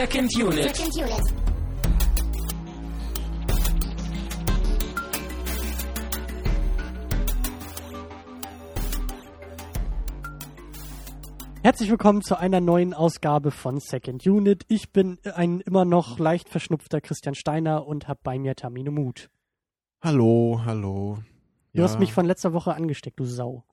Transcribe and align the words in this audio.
Second 0.00 0.34
Unit. 0.34 0.74
Second 0.74 0.96
Unit. 0.96 1.34
Herzlich 11.62 11.90
willkommen 11.90 12.22
zu 12.22 12.38
einer 12.38 12.60
neuen 12.60 12.94
Ausgabe 12.94 13.50
von 13.50 13.78
Second 13.78 14.26
Unit. 14.26 14.64
Ich 14.68 14.90
bin 14.90 15.18
ein 15.34 15.60
immer 15.60 15.84
noch 15.84 16.18
leicht 16.18 16.48
verschnupfter 16.48 17.02
Christian 17.02 17.34
Steiner 17.34 17.86
und 17.86 18.08
habe 18.08 18.20
bei 18.22 18.38
mir 18.38 18.56
Tamino 18.56 18.90
Mut. 18.90 19.28
Hallo, 20.00 20.62
hallo. 20.64 21.18
Du 21.74 21.82
hast 21.82 21.98
mich 22.00 22.14
von 22.14 22.24
letzter 22.24 22.54
Woche 22.54 22.74
angesteckt, 22.74 23.20
du 23.20 23.26
Sau. 23.26 23.64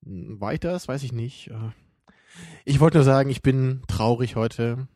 War 0.00 0.54
ich 0.54 0.60
das? 0.60 0.88
Weiß 0.88 1.02
ich 1.02 1.12
nicht. 1.12 1.48
Äh, 1.48 1.72
Ich 2.64 2.80
wollte 2.80 2.96
nur 2.96 3.04
sagen, 3.04 3.28
ich 3.28 3.42
bin 3.42 3.82
traurig 3.88 4.34
heute. 4.34 4.88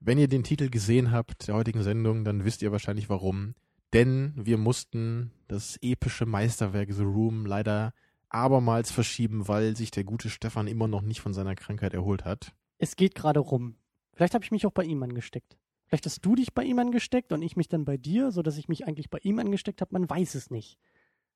Wenn 0.00 0.18
ihr 0.18 0.28
den 0.28 0.42
Titel 0.44 0.70
gesehen 0.70 1.10
habt 1.12 1.48
der 1.48 1.54
heutigen 1.54 1.82
Sendung, 1.82 2.24
dann 2.24 2.44
wisst 2.44 2.62
ihr 2.62 2.72
wahrscheinlich 2.72 3.08
warum. 3.08 3.54
Denn 3.92 4.32
wir 4.36 4.56
mussten 4.56 5.30
das 5.48 5.76
epische 5.82 6.24
Meisterwerk 6.26 6.92
The 6.92 7.02
Room 7.02 7.44
leider 7.44 7.92
abermals 8.28 8.90
verschieben, 8.92 9.48
weil 9.48 9.76
sich 9.76 9.90
der 9.90 10.04
gute 10.04 10.30
Stefan 10.30 10.68
immer 10.68 10.86
noch 10.88 11.02
nicht 11.02 11.20
von 11.20 11.34
seiner 11.34 11.54
Krankheit 11.56 11.92
erholt 11.94 12.24
hat. 12.24 12.52
Es 12.78 12.96
geht 12.96 13.14
gerade 13.14 13.40
rum. 13.40 13.74
Vielleicht 14.14 14.34
habe 14.34 14.44
ich 14.44 14.52
mich 14.52 14.64
auch 14.66 14.72
bei 14.72 14.84
ihm 14.84 15.02
angesteckt. 15.02 15.56
Vielleicht 15.86 16.06
hast 16.06 16.24
du 16.24 16.36
dich 16.36 16.54
bei 16.54 16.62
ihm 16.62 16.78
angesteckt 16.78 17.32
und 17.32 17.42
ich 17.42 17.56
mich 17.56 17.66
dann 17.68 17.84
bei 17.84 17.96
dir, 17.96 18.30
sodass 18.30 18.56
ich 18.56 18.68
mich 18.68 18.86
eigentlich 18.86 19.10
bei 19.10 19.18
ihm 19.22 19.40
angesteckt 19.40 19.80
habe. 19.80 19.92
Man 19.92 20.08
weiß 20.08 20.36
es 20.36 20.50
nicht. 20.50 20.78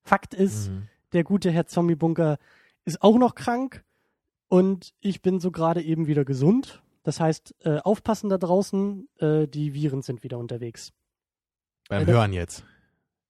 Fakt 0.04 0.32
ist, 0.32 0.70
Mhm. 0.70 0.88
der 1.12 1.24
gute 1.24 1.50
Herr 1.50 1.66
Zombie-Bunker 1.66 2.38
ist 2.84 3.02
auch 3.02 3.18
noch 3.18 3.34
krank 3.34 3.84
und 4.48 4.94
ich 5.00 5.22
bin 5.22 5.40
so 5.40 5.50
gerade 5.50 5.82
eben 5.82 6.06
wieder 6.06 6.24
gesund. 6.24 6.83
Das 7.04 7.20
heißt, 7.20 7.54
äh, 7.64 7.78
aufpassen 7.78 8.28
da 8.30 8.38
draußen, 8.38 9.08
äh, 9.18 9.46
die 9.46 9.72
Viren 9.74 10.02
sind 10.02 10.24
wieder 10.24 10.38
unterwegs. 10.38 10.92
Beim 11.88 12.00
Alter. 12.00 12.12
Hören 12.12 12.32
jetzt. 12.32 12.64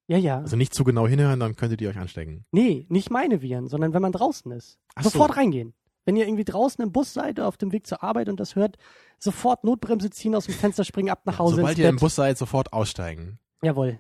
Ja, 0.07 0.17
ja. 0.17 0.39
Also 0.39 0.57
nicht 0.57 0.75
zu 0.75 0.85
genau 0.85 1.07
hinhören, 1.07 1.41
dann 1.41 1.57
könntet 1.57 1.81
ihr 1.81 1.89
euch 1.91 1.99
anstecken. 1.99 2.47
nee, 2.53 2.87
nicht 2.89 3.11
meine 3.11 3.43
Viren, 3.43 3.69
sondern 3.69 3.93
wenn 3.93 4.03
man 4.03 4.13
draußen 4.13 4.51
ist. 4.53 4.79
Ach 4.95 5.03
so. 5.03 5.11
sofort 5.11 5.37
reingehen. 5.37 5.75
Wenn 6.07 6.17
ihr 6.17 6.27
irgendwie 6.27 6.45
draußen 6.45 6.85
im 6.85 6.93
Bus 6.93 7.15
seid, 7.15 7.41
auf 7.41 7.57
dem 7.57 7.73
Weg 7.73 7.87
zur 7.87 8.03
Arbeit 8.03 8.29
und 8.29 8.39
das 8.39 8.55
hört, 8.57 8.77
sofort 9.19 9.65
Notbremse 9.65 10.11
ziehen, 10.11 10.35
aus 10.35 10.45
dem 10.45 10.55
Fenster 10.55 10.85
springen, 10.85 11.09
ab 11.11 11.23
nach 11.25 11.39
Hause 11.39 11.57
Sobald 11.57 11.79
ihr 11.79 11.89
im. 11.89 11.97
Bus 11.97 12.15
seid, 12.15 12.37
sofort 12.37 12.73
aussteigen. 12.75 13.39
Jawohl. 13.63 13.99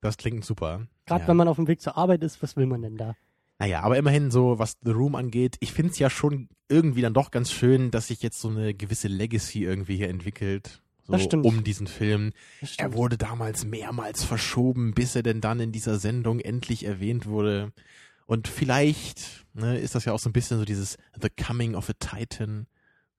Das 0.00 0.16
klingt 0.16 0.44
super. 0.44 0.88
Gerade 1.06 1.22
Ja. 1.22 1.28
wenn 1.28 1.36
man 1.36 1.46
auf 1.48 1.56
dem 1.56 1.68
Weg 1.68 1.80
zur 1.80 1.96
Arbeit 1.96 2.24
ist, 2.24 2.42
was 2.42 2.56
will 2.56 2.66
man 2.66 2.82
denn 2.82 2.96
da? 2.96 3.14
Naja, 3.58 3.82
aber 3.82 3.96
immerhin 3.96 4.30
so, 4.30 4.58
was 4.58 4.76
The 4.82 4.90
Room 4.90 5.14
angeht, 5.14 5.56
ich 5.60 5.72
finde 5.72 5.92
es 5.92 5.98
ja 5.98 6.10
schon 6.10 6.48
irgendwie 6.68 7.02
dann 7.02 7.14
doch 7.14 7.30
ganz 7.30 7.52
schön, 7.52 7.90
dass 7.90 8.08
sich 8.08 8.22
jetzt 8.22 8.40
so 8.40 8.48
eine 8.48 8.74
gewisse 8.74 9.08
Legacy 9.08 9.64
irgendwie 9.64 9.96
hier 9.96 10.08
entwickelt. 10.08 10.82
So 11.04 11.12
Das 11.12 11.22
stimmt. 11.22 11.44
um 11.44 11.62
diesen 11.62 11.86
Film. 11.86 12.32
Er 12.78 12.94
wurde 12.94 13.18
damals 13.18 13.64
mehrmals 13.64 14.24
verschoben, 14.24 14.94
bis 14.94 15.14
er 15.14 15.22
denn 15.22 15.40
dann 15.40 15.60
in 15.60 15.70
dieser 15.70 15.98
Sendung 15.98 16.40
endlich 16.40 16.84
erwähnt 16.84 17.26
wurde. 17.26 17.72
Und 18.26 18.48
vielleicht 18.48 19.44
ne, 19.52 19.78
ist 19.78 19.94
das 19.94 20.06
ja 20.06 20.12
auch 20.14 20.18
so 20.18 20.30
ein 20.30 20.32
bisschen 20.32 20.58
so 20.58 20.64
dieses 20.64 20.96
The 21.20 21.28
Coming 21.28 21.74
of 21.74 21.90
a 21.90 21.92
Titan, 21.92 22.66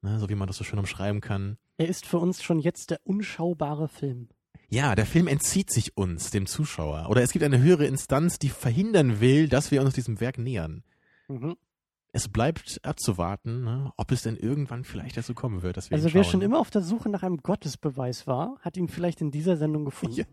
ne, 0.01 0.19
so 0.19 0.27
wie 0.29 0.35
man 0.35 0.47
das 0.47 0.57
so 0.57 0.63
schön 0.63 0.79
umschreiben 0.79 1.21
kann. 1.21 1.57
Er 1.77 1.87
ist 1.87 2.05
für 2.07 2.17
uns 2.17 2.41
schon 2.41 2.59
jetzt 2.59 2.89
der 2.89 2.99
unschaubare 3.03 3.87
Film. 3.87 4.29
Ja, 4.75 4.93
der 4.93 5.05
Film 5.05 5.27
entzieht 5.27 5.71
sich 5.71 5.95
uns, 5.95 6.31
dem 6.31 6.47
Zuschauer. 6.47 7.07
Oder 7.09 7.21
es 7.21 7.31
gibt 7.31 7.45
eine 7.45 7.59
höhere 7.59 7.85
Instanz, 7.85 8.39
die 8.39 8.49
verhindern 8.49 9.21
will, 9.21 9.47
dass 9.47 9.71
wir 9.71 9.81
uns 9.81 9.93
diesem 9.93 10.19
Werk 10.19 10.37
nähern. 10.37 10.83
Mhm. 11.29 11.55
Es 12.11 12.27
bleibt 12.27 12.81
abzuwarten, 12.83 13.63
ne, 13.63 13.93
ob 13.95 14.11
es 14.11 14.23
denn 14.23 14.35
irgendwann 14.35 14.83
vielleicht 14.83 15.15
dazu 15.15 15.33
kommen 15.33 15.61
wird, 15.61 15.77
dass 15.77 15.89
wir 15.89 15.95
Also 15.95 16.13
wer 16.13 16.25
schon 16.25 16.41
immer 16.41 16.59
auf 16.59 16.71
der 16.71 16.81
Suche 16.81 17.07
nach 17.07 17.23
einem 17.23 17.37
Gottesbeweis 17.37 18.27
war, 18.27 18.57
hat 18.59 18.75
ihn 18.75 18.89
vielleicht 18.89 19.21
in 19.21 19.31
dieser 19.31 19.55
Sendung 19.55 19.85
gefunden. 19.85 20.17
Ja. 20.17 20.25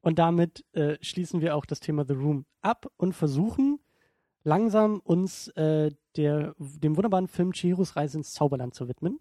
Und 0.00 0.20
damit 0.20 0.64
äh, 0.74 0.96
schließen 1.00 1.40
wir 1.40 1.56
auch 1.56 1.66
das 1.66 1.80
Thema 1.80 2.04
The 2.04 2.14
Room 2.14 2.44
ab 2.60 2.86
und 2.98 3.14
versuchen 3.14 3.80
langsam 4.44 5.00
uns 5.00 5.48
äh, 5.56 5.90
der, 6.16 6.54
dem 6.58 6.96
wunderbaren 6.96 7.26
Film 7.26 7.52
Chihiros 7.52 7.96
Reise 7.96 8.18
ins 8.18 8.30
Zauberland 8.30 8.74
zu 8.74 8.86
widmen. 8.86 9.18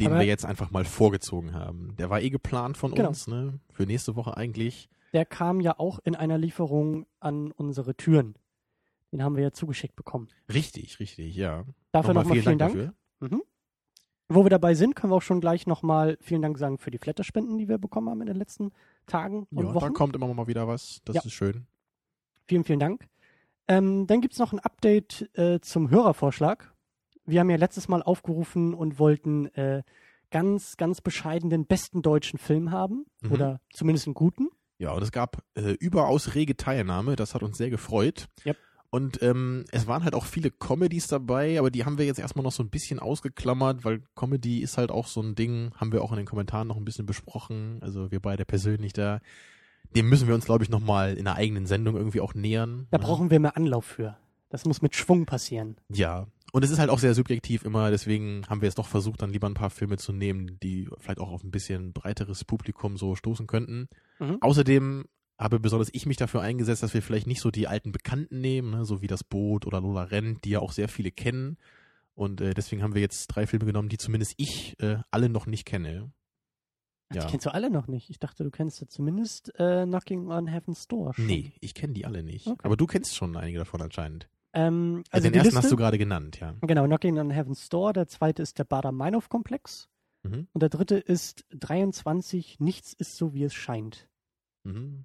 Den 0.00 0.08
aber- 0.08 0.20
wir 0.20 0.26
jetzt 0.26 0.44
einfach 0.44 0.70
mal 0.70 0.84
vorgezogen 0.84 1.54
haben. 1.54 1.94
Der 1.98 2.10
war 2.10 2.20
eh 2.20 2.30
geplant 2.30 2.76
von 2.76 2.94
Genau. 2.94 3.08
uns, 3.08 3.26
ne? 3.26 3.58
Für 3.72 3.84
nächste 3.84 4.16
Woche 4.16 4.36
eigentlich. 4.36 4.88
Der 5.12 5.24
kam 5.24 5.60
ja 5.60 5.78
auch 5.78 5.98
in 6.04 6.14
einer 6.14 6.38
Lieferung 6.38 7.06
an 7.20 7.50
unsere 7.52 7.96
Türen. 7.96 8.34
Den 9.10 9.22
haben 9.22 9.36
wir 9.36 9.42
ja 9.42 9.52
zugeschickt 9.52 9.96
bekommen. 9.96 10.28
Richtig, 10.52 11.00
richtig, 11.00 11.34
ja. 11.34 11.64
Dafür 11.92 12.14
nochmal 12.14 12.38
vielen, 12.40 12.58
Dank. 12.58 12.74
dafür. 12.74 12.94
Mhm. 13.20 13.42
Wo 14.28 14.44
wir 14.44 14.50
dabei 14.50 14.74
sind, 14.74 14.94
können 14.94 15.10
wir 15.10 15.16
auch 15.16 15.22
schon 15.22 15.40
gleich 15.40 15.66
nochmal 15.66 16.18
vielen 16.20 16.42
Dank 16.42 16.58
sagen 16.58 16.76
für 16.76 16.90
die 16.90 16.98
Flatterspenden, 16.98 17.56
die 17.56 17.66
wir 17.68 17.78
bekommen 17.78 18.10
haben 18.10 18.20
in 18.20 18.26
den 18.26 18.36
letzten 18.36 18.72
Tagen 19.06 19.46
und 19.50 19.64
Ja, 19.66 19.72
da 19.72 19.74
Wochen. 19.74 19.94
kommt 19.94 20.14
immer 20.14 20.32
mal 20.34 20.46
wieder 20.46 20.68
was. 20.68 21.00
Das 21.06 21.16
Ja. 21.16 21.22
ist 21.24 21.32
schön. 21.32 21.66
Vielen, 22.46 22.64
vielen 22.64 22.78
Dank. 22.80 23.06
Ähm, 23.66 24.06
dann 24.06 24.20
gibt 24.20 24.34
es 24.34 24.38
noch 24.38 24.52
ein 24.52 24.58
Update 24.58 25.30
äh, 25.38 25.60
zum 25.60 25.88
Hörervorschlag. 25.90 26.74
Wir 27.28 27.40
haben 27.40 27.50
ja 27.50 27.56
letztes 27.56 27.88
Mal 27.88 28.02
aufgerufen 28.02 28.74
und 28.74 28.98
wollten 28.98 29.46
äh, 29.54 29.82
ganz, 30.30 30.76
ganz 30.76 31.00
bescheiden 31.00 31.50
den 31.50 31.66
besten 31.66 32.02
deutschen 32.02 32.38
Film 32.38 32.70
haben. 32.70 33.06
Mhm. 33.20 33.32
Oder 33.32 33.60
zumindest 33.72 34.06
einen 34.06 34.14
guten. 34.14 34.48
Ja, 34.78 34.92
und 34.92 35.02
es 35.02 35.12
gab 35.12 35.42
äh, 35.54 35.72
überaus 35.72 36.34
rege 36.34 36.56
Teilnahme. 36.56 37.16
Das 37.16 37.34
hat 37.34 37.42
uns 37.42 37.58
sehr 37.58 37.70
gefreut. 37.70 38.28
Yep. 38.46 38.56
Und 38.90 39.22
ähm, 39.22 39.64
es 39.70 39.86
waren 39.86 40.02
halt 40.02 40.14
auch 40.14 40.24
viele 40.24 40.50
Comedies 40.50 41.08
dabei, 41.08 41.58
aber 41.58 41.70
die 41.70 41.84
haben 41.84 41.98
wir 41.98 42.06
jetzt 42.06 42.18
erstmal 42.18 42.42
noch 42.42 42.52
so 42.52 42.62
ein 42.62 42.70
bisschen 42.70 42.98
ausgeklammert, 42.98 43.84
weil 43.84 44.02
Comedy 44.14 44.60
ist 44.60 44.78
halt 44.78 44.90
auch 44.90 45.06
so 45.06 45.20
ein 45.20 45.34
Ding, 45.34 45.72
haben 45.76 45.92
wir 45.92 46.02
auch 46.02 46.12
in 46.12 46.16
den 46.16 46.26
Kommentaren 46.26 46.68
noch 46.68 46.78
ein 46.78 46.86
bisschen 46.86 47.04
besprochen. 47.04 47.78
Also 47.82 48.10
wir 48.10 48.20
beide 48.20 48.46
persönlich 48.46 48.94
da. 48.94 49.20
Dem 49.94 50.08
müssen 50.08 50.26
wir 50.26 50.34
uns, 50.34 50.46
glaube 50.46 50.64
ich, 50.64 50.70
nochmal 50.70 51.14
in 51.14 51.26
einer 51.26 51.36
eigenen 51.36 51.66
Sendung 51.66 51.96
irgendwie 51.96 52.20
auch 52.20 52.32
nähern. 52.32 52.86
Da 52.90 52.98
ne? 52.98 53.04
brauchen 53.04 53.30
wir 53.30 53.40
mehr 53.40 53.56
Anlauf 53.56 53.84
für. 53.84 54.16
Das 54.48 54.64
muss 54.64 54.80
mit 54.80 54.96
Schwung 54.96 55.26
passieren. 55.26 55.76
Ja. 55.90 56.26
Und 56.52 56.64
es 56.64 56.70
ist 56.70 56.78
halt 56.78 56.90
auch 56.90 56.98
sehr 56.98 57.14
subjektiv 57.14 57.64
immer, 57.64 57.90
deswegen 57.90 58.46
haben 58.48 58.62
wir 58.62 58.68
es 58.68 58.74
doch 58.74 58.88
versucht, 58.88 59.20
dann 59.20 59.30
lieber 59.30 59.48
ein 59.48 59.54
paar 59.54 59.70
Filme 59.70 59.98
zu 59.98 60.12
nehmen, 60.12 60.58
die 60.62 60.88
vielleicht 60.98 61.20
auch 61.20 61.30
auf 61.30 61.44
ein 61.44 61.50
bisschen 61.50 61.92
breiteres 61.92 62.44
Publikum 62.44 62.96
so 62.96 63.14
stoßen 63.14 63.46
könnten. 63.46 63.88
Mhm. 64.18 64.38
Außerdem 64.40 65.04
habe 65.38 65.60
besonders 65.60 65.90
ich 65.92 66.06
mich 66.06 66.16
dafür 66.16 66.40
eingesetzt, 66.40 66.82
dass 66.82 66.94
wir 66.94 67.02
vielleicht 67.02 67.26
nicht 67.26 67.40
so 67.40 67.50
die 67.50 67.68
alten 67.68 67.92
Bekannten 67.92 68.40
nehmen, 68.40 68.70
ne, 68.70 68.84
so 68.84 69.02
wie 69.02 69.06
das 69.06 69.22
Boot 69.24 69.66
oder 69.66 69.80
Lola 69.80 70.04
Rent, 70.04 70.44
die 70.44 70.50
ja 70.50 70.60
auch 70.60 70.72
sehr 70.72 70.88
viele 70.88 71.10
kennen. 71.12 71.58
Und 72.14 72.40
äh, 72.40 72.54
deswegen 72.54 72.82
haben 72.82 72.94
wir 72.94 73.02
jetzt 73.02 73.28
drei 73.28 73.46
Filme 73.46 73.66
genommen, 73.66 73.88
die 73.88 73.98
zumindest 73.98 74.34
ich 74.38 74.74
äh, 74.80 74.98
alle 75.12 75.28
noch 75.28 75.46
nicht 75.46 75.64
kenne. 75.64 76.10
Ach, 77.10 77.14
Ja. 77.14 77.24
Die 77.24 77.30
kennst 77.30 77.46
du 77.46 77.54
alle 77.54 77.70
noch 77.70 77.86
nicht. 77.86 78.10
Ich 78.10 78.18
dachte, 78.18 78.42
du 78.42 78.50
kennst 78.50 78.80
ja 78.80 78.88
zumindest 78.88 79.52
äh, 79.58 79.84
Knocking 79.84 80.28
on 80.28 80.48
Heaven's 80.48 80.88
Door. 80.88 81.14
Schon. 81.14 81.26
Nee, 81.26 81.52
ich 81.60 81.74
kenne 81.74 81.92
die 81.92 82.04
alle 82.04 82.22
nicht. 82.24 82.46
Okay. 82.48 82.60
Aber 82.64 82.76
du 82.76 82.86
kennst 82.86 83.14
schon 83.14 83.36
einige 83.36 83.58
davon 83.58 83.80
anscheinend. 83.80 84.28
Ähm, 84.52 85.04
Also 85.10 85.26
also 85.26 85.28
den 85.28 85.34
ersten 85.34 85.46
Liste, 85.48 85.62
hast 85.62 85.72
du 85.72 85.76
gerade 85.76 85.98
genannt, 85.98 86.40
ja. 86.40 86.54
Genau, 86.62 86.86
Knocking 86.86 87.18
on 87.18 87.30
Heaven's 87.30 87.68
Door. 87.68 87.92
Der 87.92 88.06
zweite 88.08 88.42
ist 88.42 88.58
der 88.58 88.64
Bader-Meinhof-Komplex. 88.64 89.88
Mhm. 90.22 90.48
Und 90.52 90.62
der 90.62 90.68
dritte 90.68 90.96
ist 90.96 91.44
23, 91.50 92.60
Nichts 92.60 92.92
ist 92.92 93.16
so, 93.16 93.34
wie 93.34 93.44
es 93.44 93.54
scheint. 93.54 94.08
Mhm. 94.64 95.04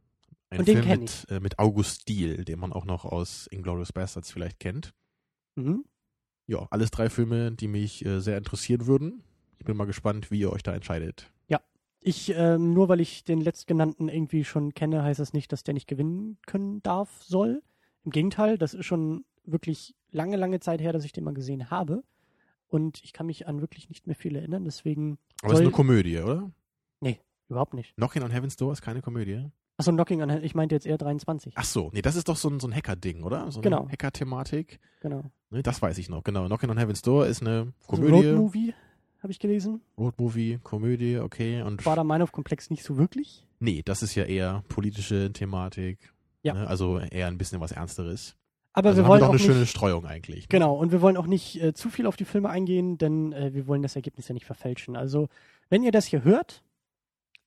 Ein 0.49 0.59
Und 0.59 0.67
den 0.67 0.83
Film 0.83 0.99
mit, 1.01 1.27
äh, 1.29 1.39
mit 1.39 1.59
August 1.59 2.07
Diehl, 2.07 2.45
den 2.45 2.59
man 2.59 2.73
auch 2.73 2.85
noch 2.85 3.05
aus 3.05 3.47
Inglourious 3.47 3.91
Bastards 3.91 4.31
vielleicht 4.31 4.59
kennt. 4.59 4.93
Mhm. 5.55 5.85
Ja, 6.45 6.67
alles 6.71 6.91
drei 6.91 7.09
Filme, 7.09 7.51
die 7.51 7.67
mich 7.67 8.05
äh, 8.05 8.19
sehr 8.19 8.37
interessieren 8.37 8.85
würden. 8.85 9.23
Ich 9.59 9.65
bin 9.65 9.77
mal 9.77 9.85
gespannt, 9.85 10.29
wie 10.29 10.39
ihr 10.39 10.51
euch 10.51 10.63
da 10.63 10.73
entscheidet. 10.73 11.31
Ich, 12.05 12.33
ähm, 12.35 12.73
nur 12.73 12.89
weil 12.89 12.99
ich 12.99 13.23
den 13.23 13.39
letztgenannten 13.39 14.09
irgendwie 14.09 14.43
schon 14.43 14.73
kenne, 14.73 15.03
heißt 15.03 15.21
das 15.21 15.31
nicht, 15.31 15.53
dass 15.53 15.63
der 15.63 15.73
nicht 15.73 15.87
gewinnen 15.87 16.37
können 16.45 16.83
darf, 16.83 17.23
soll. 17.23 17.63
Im 18.03 18.11
Gegenteil, 18.11 18.57
das 18.57 18.73
ist 18.73 18.85
schon 18.85 19.23
wirklich 19.45 19.95
lange, 20.11 20.37
lange 20.37 20.59
Zeit 20.59 20.81
her, 20.81 20.93
dass 20.93 21.05
ich 21.05 21.11
den 21.11 21.23
mal 21.23 21.33
gesehen 21.33 21.69
habe. 21.69 22.03
Und 22.67 23.03
ich 23.03 23.13
kann 23.13 23.25
mich 23.27 23.47
an 23.47 23.61
wirklich 23.61 23.89
nicht 23.89 24.07
mehr 24.07 24.15
viel 24.15 24.35
erinnern, 24.35 24.63
deswegen 24.65 25.17
Aber 25.43 25.53
es 25.53 25.59
ist 25.59 25.65
eine 25.65 25.71
Komödie, 25.71 26.19
oder? 26.19 26.51
überhaupt 27.49 27.73
nicht. 27.75 27.95
Knocking 27.97 28.23
on 28.23 28.31
Heaven's 28.31 28.55
Door 28.55 28.71
ist 28.73 28.81
keine 28.81 29.01
Komödie. 29.01 29.45
Achso, 29.77 29.91
Knocking 29.91 30.23
on 30.23 30.29
Heaven, 30.29 30.43
ich 30.43 30.55
meinte 30.55 30.73
jetzt 30.73 30.87
eher 30.87 30.97
23. 30.97 31.53
Ach 31.55 31.65
so, 31.65 31.91
nee, 31.93 32.01
das 32.01 32.15
ist 32.15 32.27
doch 32.29 32.37
so 32.37 32.49
ein, 32.49 32.59
so 32.59 32.67
ein 32.67 32.73
Hacker-Ding, 32.73 33.21
oder? 33.23 33.51
So 33.51 33.59
eine 33.59 33.69
Genau. 33.69 33.87
Hacker-Thematik. 33.89 34.79
Genau. 35.01 35.23
Ne, 35.51 35.61
das 35.61 35.79
weiß 35.81 35.97
ich 35.99 36.09
noch, 36.09 36.23
genau. 36.23 36.45
Knocking 36.47 36.69
on 36.71 36.77
Heaven's 36.79 37.03
Door 37.03 37.27
ist 37.27 37.41
eine 37.41 37.73
Also 37.87 38.01
Komödie, 38.01 38.29
Road 38.29 38.35
Movie, 38.37 38.73
habe 39.21 39.31
ich 39.31 39.37
gelesen. 39.39 39.81
Roadmovie, 39.99 40.59
Komödie, 40.63 41.19
okay. 41.19 41.61
Und 41.61 41.83
Bader-Meinhof-Komplex 41.83 42.71
nicht 42.71 42.83
so 42.83 42.97
wirklich. 42.97 43.45
nee, 43.59 43.83
das 43.83 44.01
ist 44.01 44.15
ja 44.15 44.23
eher 44.23 44.63
politische 44.69 45.31
Thematik. 45.31 46.11
Ja. 46.41 46.55
Ne, 46.55 46.67
also 46.67 46.97
eher 46.97 47.27
ein 47.27 47.37
bisschen 47.37 47.59
was 47.59 47.71
Ernsteres. 47.71 48.35
Aber 48.73 48.89
also 48.89 49.03
wir 49.03 49.07
wollen 49.07 49.19
doch 49.19 49.27
auch 49.27 49.31
eine 49.31 49.37
nicht, 49.37 49.45
schöne 49.45 49.65
Streuung 49.65 50.05
eigentlich. 50.05 50.41
ne? 50.41 50.47
Genau, 50.49 50.75
und 50.75 50.91
wir 50.91 51.01
wollen 51.01 51.17
auch 51.17 51.27
nicht 51.27 51.61
äh, 51.61 51.73
zu 51.73 51.89
viel 51.89 52.07
auf 52.07 52.15
die 52.15 52.25
Filme 52.25 52.49
eingehen, 52.49 52.97
denn 52.97 53.31
äh, 53.31 53.53
wir 53.53 53.67
wollen 53.67 53.83
das 53.83 53.95
Ergebnis 53.95 54.27
ja 54.27 54.33
nicht 54.33 54.45
verfälschen. 54.45 54.95
Also, 54.95 55.29
wenn 55.69 55.83
ihr 55.83 55.91
das 55.91 56.05
hier 56.05 56.23
hört, 56.23 56.63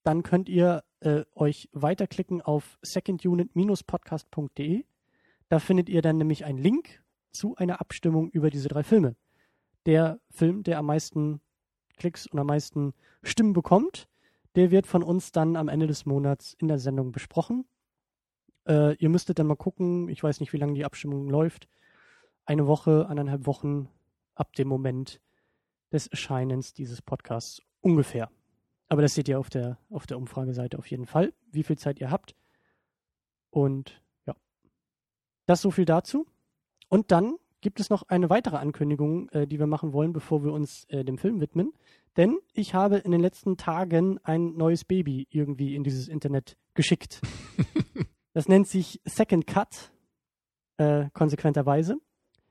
dann 0.05 0.23
könnt 0.23 0.49
ihr 0.49 0.85
äh, 1.01 1.25
euch 1.35 1.69
weiterklicken 1.73 2.43
auf 2.43 2.79
secondunit-podcast.de. 2.83 4.85
Da 5.49 5.59
findet 5.59 5.89
ihr 5.89 6.01
dann 6.01 6.19
nämlich 6.19 6.45
einen 6.45 6.59
Link 6.59 7.03
zu 7.33 7.57
einer 7.57 7.81
Abstimmung 7.81 8.31
über 8.31 8.51
diese 8.51 8.69
drei 8.69 8.85
Filme. 8.85 9.17
Der 9.85 10.21
Film, 10.31 10.63
der 10.63 10.79
am 10.79 10.87
meisten 10.87 11.41
Klicks 11.97 12.27
und 12.27 12.39
am 12.39 12.47
meisten 12.47 12.95
Stimmen 13.23 13.53
bekommt, 13.53 14.09
der 14.55 14.71
wird 14.71 14.87
von 14.87 15.03
uns 15.03 15.33
dann 15.33 15.57
am 15.57 15.69
Ende 15.69 15.87
des 15.87 16.07
Monats 16.07 16.55
in 16.59 16.69
der 16.69 16.79
Sendung 16.79 17.13
besprochen. 17.13 17.67
Äh, 18.67 18.95
ihr 18.97 19.09
müsstet 19.09 19.39
dann 19.39 19.47
mal 19.47 19.57
gucken, 19.57 20.09
ich 20.09 20.23
weiß 20.23 20.41
nicht, 20.41 20.53
wie 20.53 20.59
lange 20.59 20.75
die 20.75 20.85
Abstimmung 20.85 21.29
läuft. 21.29 21.69
Eine 22.45 22.67
Woche, 22.67 23.07
anderthalb 23.09 23.47
Wochen 23.47 23.89
ab 24.35 24.55
dem 24.55 24.69
Moment 24.69 25.21
des 25.93 26.07
Erscheinens 26.07 26.73
dieses 26.73 27.03
Podcasts 27.03 27.63
ungefähr. 27.81 28.31
Aber 28.89 29.03
das 29.03 29.15
seht 29.15 29.29
ihr 29.29 29.39
auf 29.39 29.51
der, 29.51 29.79
auf 29.91 30.07
der 30.07 30.19
Umfrageseite 30.19 30.79
auf 30.79 30.87
jeden 30.91 31.07
Fall, 31.07 31.33
wie 31.51 31.63
viel 31.63 31.79
Zeit 31.79 32.01
ihr 32.01 32.11
habt. 32.11 32.35
Und 33.51 34.03
ja, 34.27 34.35
das 35.47 35.63
so 35.63 35.71
viel 35.71 35.85
dazu. 35.85 36.27
Und 36.89 37.11
dann 37.11 37.37
gibt 37.61 37.81
es 37.81 37.91
noch 37.91 38.05
eine 38.09 38.31
weitere 38.31 38.57
Ankündigung, 38.57 39.29
äh, 39.31 39.47
die 39.47 39.59
wir 39.59 39.67
machen 39.67 39.93
wollen, 39.93 40.13
bevor 40.13 40.45
wir 40.45 40.53
uns 40.53 40.85
äh, 40.85 41.05
dem 41.05 41.19
Film 41.19 41.41
widmen. 41.41 41.73
Denn 42.17 42.39
ich 42.53 42.75
habe 42.75 42.99
in 42.99 43.11
den 43.11 43.21
letzten 43.21 43.57
Tagen 43.57 44.19
ein 44.23 44.57
neues 44.57 44.85
Baby 44.85 45.27
irgendwie 45.31 45.75
in 45.75 45.83
dieses 45.83 46.09
Internet 46.09 46.57
geschickt. 46.75 47.21
das 48.37 48.49
nennt 48.49 48.69
sich 48.69 49.01
Second 49.07 49.47
Cut, 49.47 49.91
äh, 50.77 51.09
konsequenterweise. 51.15 51.97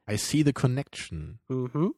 I 0.09 0.17
see 0.17 0.41
the 0.43 0.51
connection. 0.51 1.37
Mhm. 1.47 1.93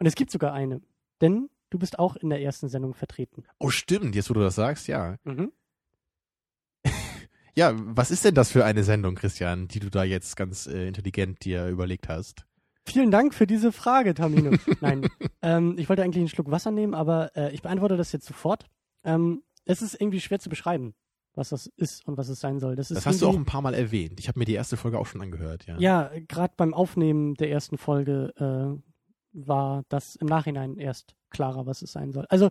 Und 0.00 0.06
es 0.06 0.16
gibt 0.16 0.32
sogar 0.32 0.52
eine. 0.52 0.82
Denn 1.20 1.48
du 1.70 1.78
bist 1.78 2.00
auch 2.00 2.16
in 2.16 2.30
der 2.30 2.42
ersten 2.42 2.68
Sendung 2.68 2.94
vertreten. 2.94 3.44
Oh, 3.60 3.70
stimmt, 3.70 4.16
jetzt 4.16 4.28
wo 4.28 4.34
du 4.34 4.40
das 4.40 4.56
sagst, 4.56 4.88
ja. 4.88 5.18
Mhm. 5.22 5.52
Ja, 7.54 7.74
was 7.76 8.10
ist 8.10 8.24
denn 8.24 8.34
das 8.34 8.50
für 8.50 8.64
eine 8.64 8.82
Sendung, 8.82 9.14
Christian, 9.14 9.68
die 9.68 9.78
du 9.78 9.88
da 9.88 10.02
jetzt 10.02 10.36
ganz 10.36 10.66
äh, 10.66 10.88
intelligent 10.88 11.44
dir 11.44 11.68
überlegt 11.68 12.08
hast? 12.08 12.44
Vielen 12.86 13.12
Dank 13.12 13.34
für 13.34 13.46
diese 13.46 13.70
Frage, 13.70 14.14
Tamino. 14.14 14.56
Nein, 14.80 15.08
ähm, 15.42 15.76
ich 15.78 15.88
wollte 15.88 16.02
eigentlich 16.02 16.22
einen 16.22 16.28
Schluck 16.28 16.50
Wasser 16.50 16.72
nehmen, 16.72 16.94
aber 16.94 17.36
äh, 17.36 17.52
ich 17.52 17.62
beantworte 17.62 17.96
das 17.96 18.10
jetzt 18.10 18.26
sofort. 18.26 18.66
Ähm, 19.04 19.44
es 19.64 19.82
ist 19.82 20.00
irgendwie 20.00 20.20
schwer 20.20 20.40
zu 20.40 20.48
beschreiben, 20.48 20.94
was 21.38 21.50
das 21.50 21.66
ist 21.76 22.06
und 22.06 22.18
was 22.18 22.28
es 22.28 22.40
sein 22.40 22.58
soll. 22.58 22.74
Das, 22.74 22.90
ist 22.90 22.98
Das 22.98 23.06
hast 23.06 23.22
du 23.22 23.28
auch 23.28 23.36
ein 23.36 23.44
paar 23.44 23.62
Mal 23.62 23.72
erwähnt. 23.72 24.18
Ich 24.18 24.28
habe 24.28 24.38
mir 24.38 24.44
die 24.44 24.54
erste 24.54 24.76
Folge 24.76 24.98
auch 24.98 25.06
schon 25.06 25.22
angehört, 25.22 25.66
ja. 25.66 25.78
Ja, 25.78 26.10
gerade 26.26 26.52
beim 26.56 26.74
Aufnehmen 26.74 27.34
der 27.34 27.50
ersten 27.50 27.78
Folge 27.78 28.34
äh, 28.36 28.82
war 29.32 29.84
das 29.88 30.16
im 30.16 30.26
Nachhinein 30.26 30.76
erst 30.76 31.14
klarer, 31.30 31.64
was 31.64 31.80
es 31.80 31.92
sein 31.92 32.10
soll. 32.12 32.26
Also 32.28 32.50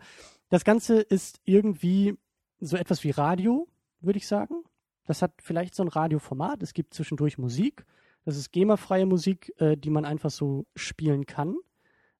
das 0.49 0.63
Ganze 0.63 1.01
ist 1.01 1.41
irgendwie 1.43 2.15
so 2.59 2.77
etwas 2.77 3.03
wie 3.03 3.11
Radio, 3.11 3.67
würde 3.99 4.17
ich 4.17 4.27
sagen. 4.27 4.63
Das 5.05 5.21
hat 5.21 5.33
vielleicht 5.41 5.75
so 5.75 5.83
ein 5.83 5.89
Radioformat. 5.89 6.63
Es 6.63 6.73
gibt 6.73 6.93
zwischendurch 6.93 7.37
Musik. 7.37 7.85
Das 8.23 8.37
ist 8.37 8.51
GEMA-freie 8.51 9.05
Musik, 9.05 9.53
äh, 9.57 9.75
die 9.75 9.89
man 9.89 10.05
einfach 10.05 10.31
so 10.31 10.65
spielen 10.75 11.25
kann, 11.25 11.57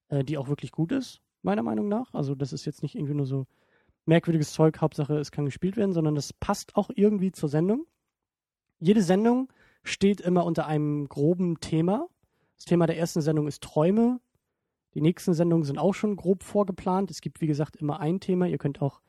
äh, 0.08 0.22
die 0.22 0.36
auch 0.36 0.48
wirklich 0.48 0.72
gut 0.72 0.92
ist, 0.92 1.22
meiner 1.42 1.62
Meinung 1.62 1.88
nach. 1.88 2.12
Also 2.12 2.34
das 2.34 2.52
ist 2.52 2.66
jetzt 2.66 2.82
nicht 2.82 2.94
irgendwie 2.94 3.14
nur 3.14 3.26
so 3.26 3.46
merkwürdiges 4.08 4.52
Zeug, 4.52 4.80
Hauptsache 4.80 5.18
es 5.18 5.30
kann 5.30 5.44
gespielt 5.44 5.76
werden, 5.76 5.92
sondern 5.92 6.14
das 6.14 6.32
passt 6.32 6.74
auch 6.74 6.90
irgendwie 6.94 7.30
zur 7.30 7.48
Sendung. 7.48 7.86
Jede 8.80 9.02
Sendung 9.02 9.52
steht 9.84 10.20
immer 10.20 10.44
unter 10.44 10.66
einem 10.66 11.08
groben 11.08 11.60
Thema. 11.60 12.08
Das 12.56 12.64
Thema 12.64 12.86
der 12.86 12.98
ersten 12.98 13.20
Sendung 13.20 13.46
ist 13.46 13.62
Träume. 13.62 14.20
Die 14.94 15.00
nächsten 15.00 15.34
Sendungen 15.34 15.64
sind 15.64 15.78
auch 15.78 15.94
schon 15.94 16.16
grob 16.16 16.42
vorgeplant. 16.42 17.10
Es 17.10 17.20
gibt, 17.20 17.40
wie 17.40 17.46
gesagt, 17.46 17.76
immer 17.76 18.00
ein 18.00 18.18
Thema. 18.18 18.46
Ihr 18.46 18.58
könnt 18.58 18.82
auch 18.82 19.00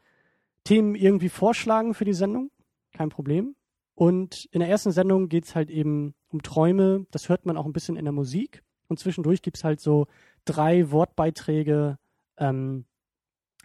Themen 0.63 0.95
irgendwie 0.95 1.29
vorschlagen 1.29 1.93
für 1.93 2.05
die 2.05 2.13
Sendung. 2.13 2.51
Kein 2.93 3.09
Problem. 3.09 3.55
Und 3.95 4.45
in 4.51 4.59
der 4.59 4.69
ersten 4.69 4.91
Sendung 4.91 5.29
geht 5.29 5.45
es 5.45 5.55
halt 5.55 5.69
eben 5.69 6.13
um 6.29 6.43
Träume. 6.43 7.05
Das 7.11 7.29
hört 7.29 7.45
man 7.45 7.57
auch 7.57 7.65
ein 7.65 7.73
bisschen 7.73 7.95
in 7.95 8.05
der 8.05 8.11
Musik. 8.11 8.63
Und 8.87 8.99
zwischendurch 8.99 9.41
gibt 9.41 9.57
es 9.57 9.63
halt 9.63 9.79
so 9.79 10.07
drei 10.45 10.91
Wortbeiträge, 10.91 11.97
ähm, 12.37 12.85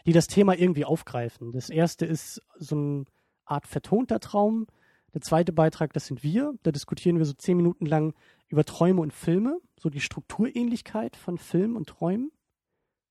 die 0.07 0.13
das 0.13 0.27
Thema 0.27 0.57
irgendwie 0.59 0.85
aufgreifen. 0.85 1.53
Das 1.53 1.71
erste 1.71 2.07
ist 2.07 2.43
so 2.59 2.77
eine 2.77 3.05
Art 3.45 3.67
vertonter 3.67 4.21
Traum. 4.21 4.67
Der 5.15 5.21
zweite 5.21 5.53
Beitrag, 5.53 5.93
das 5.93 6.07
sind 6.07 6.23
wir. 6.23 6.55
Da 6.63 6.73
diskutieren 6.73 7.19
wir 7.19 7.25
so 7.25 7.35
zehn 7.35 7.57
Minuten 7.57 7.87
lang 7.87 8.15
über 8.49 8.65
Träume 8.65 9.01
und 9.01 9.13
Filme, 9.13 9.61
so 9.79 9.89
die 9.89 10.01
Strukturähnlichkeit 10.01 11.17
von 11.17 11.39
Film 11.39 11.77
und 11.77 11.89
Träumen. 11.89 12.31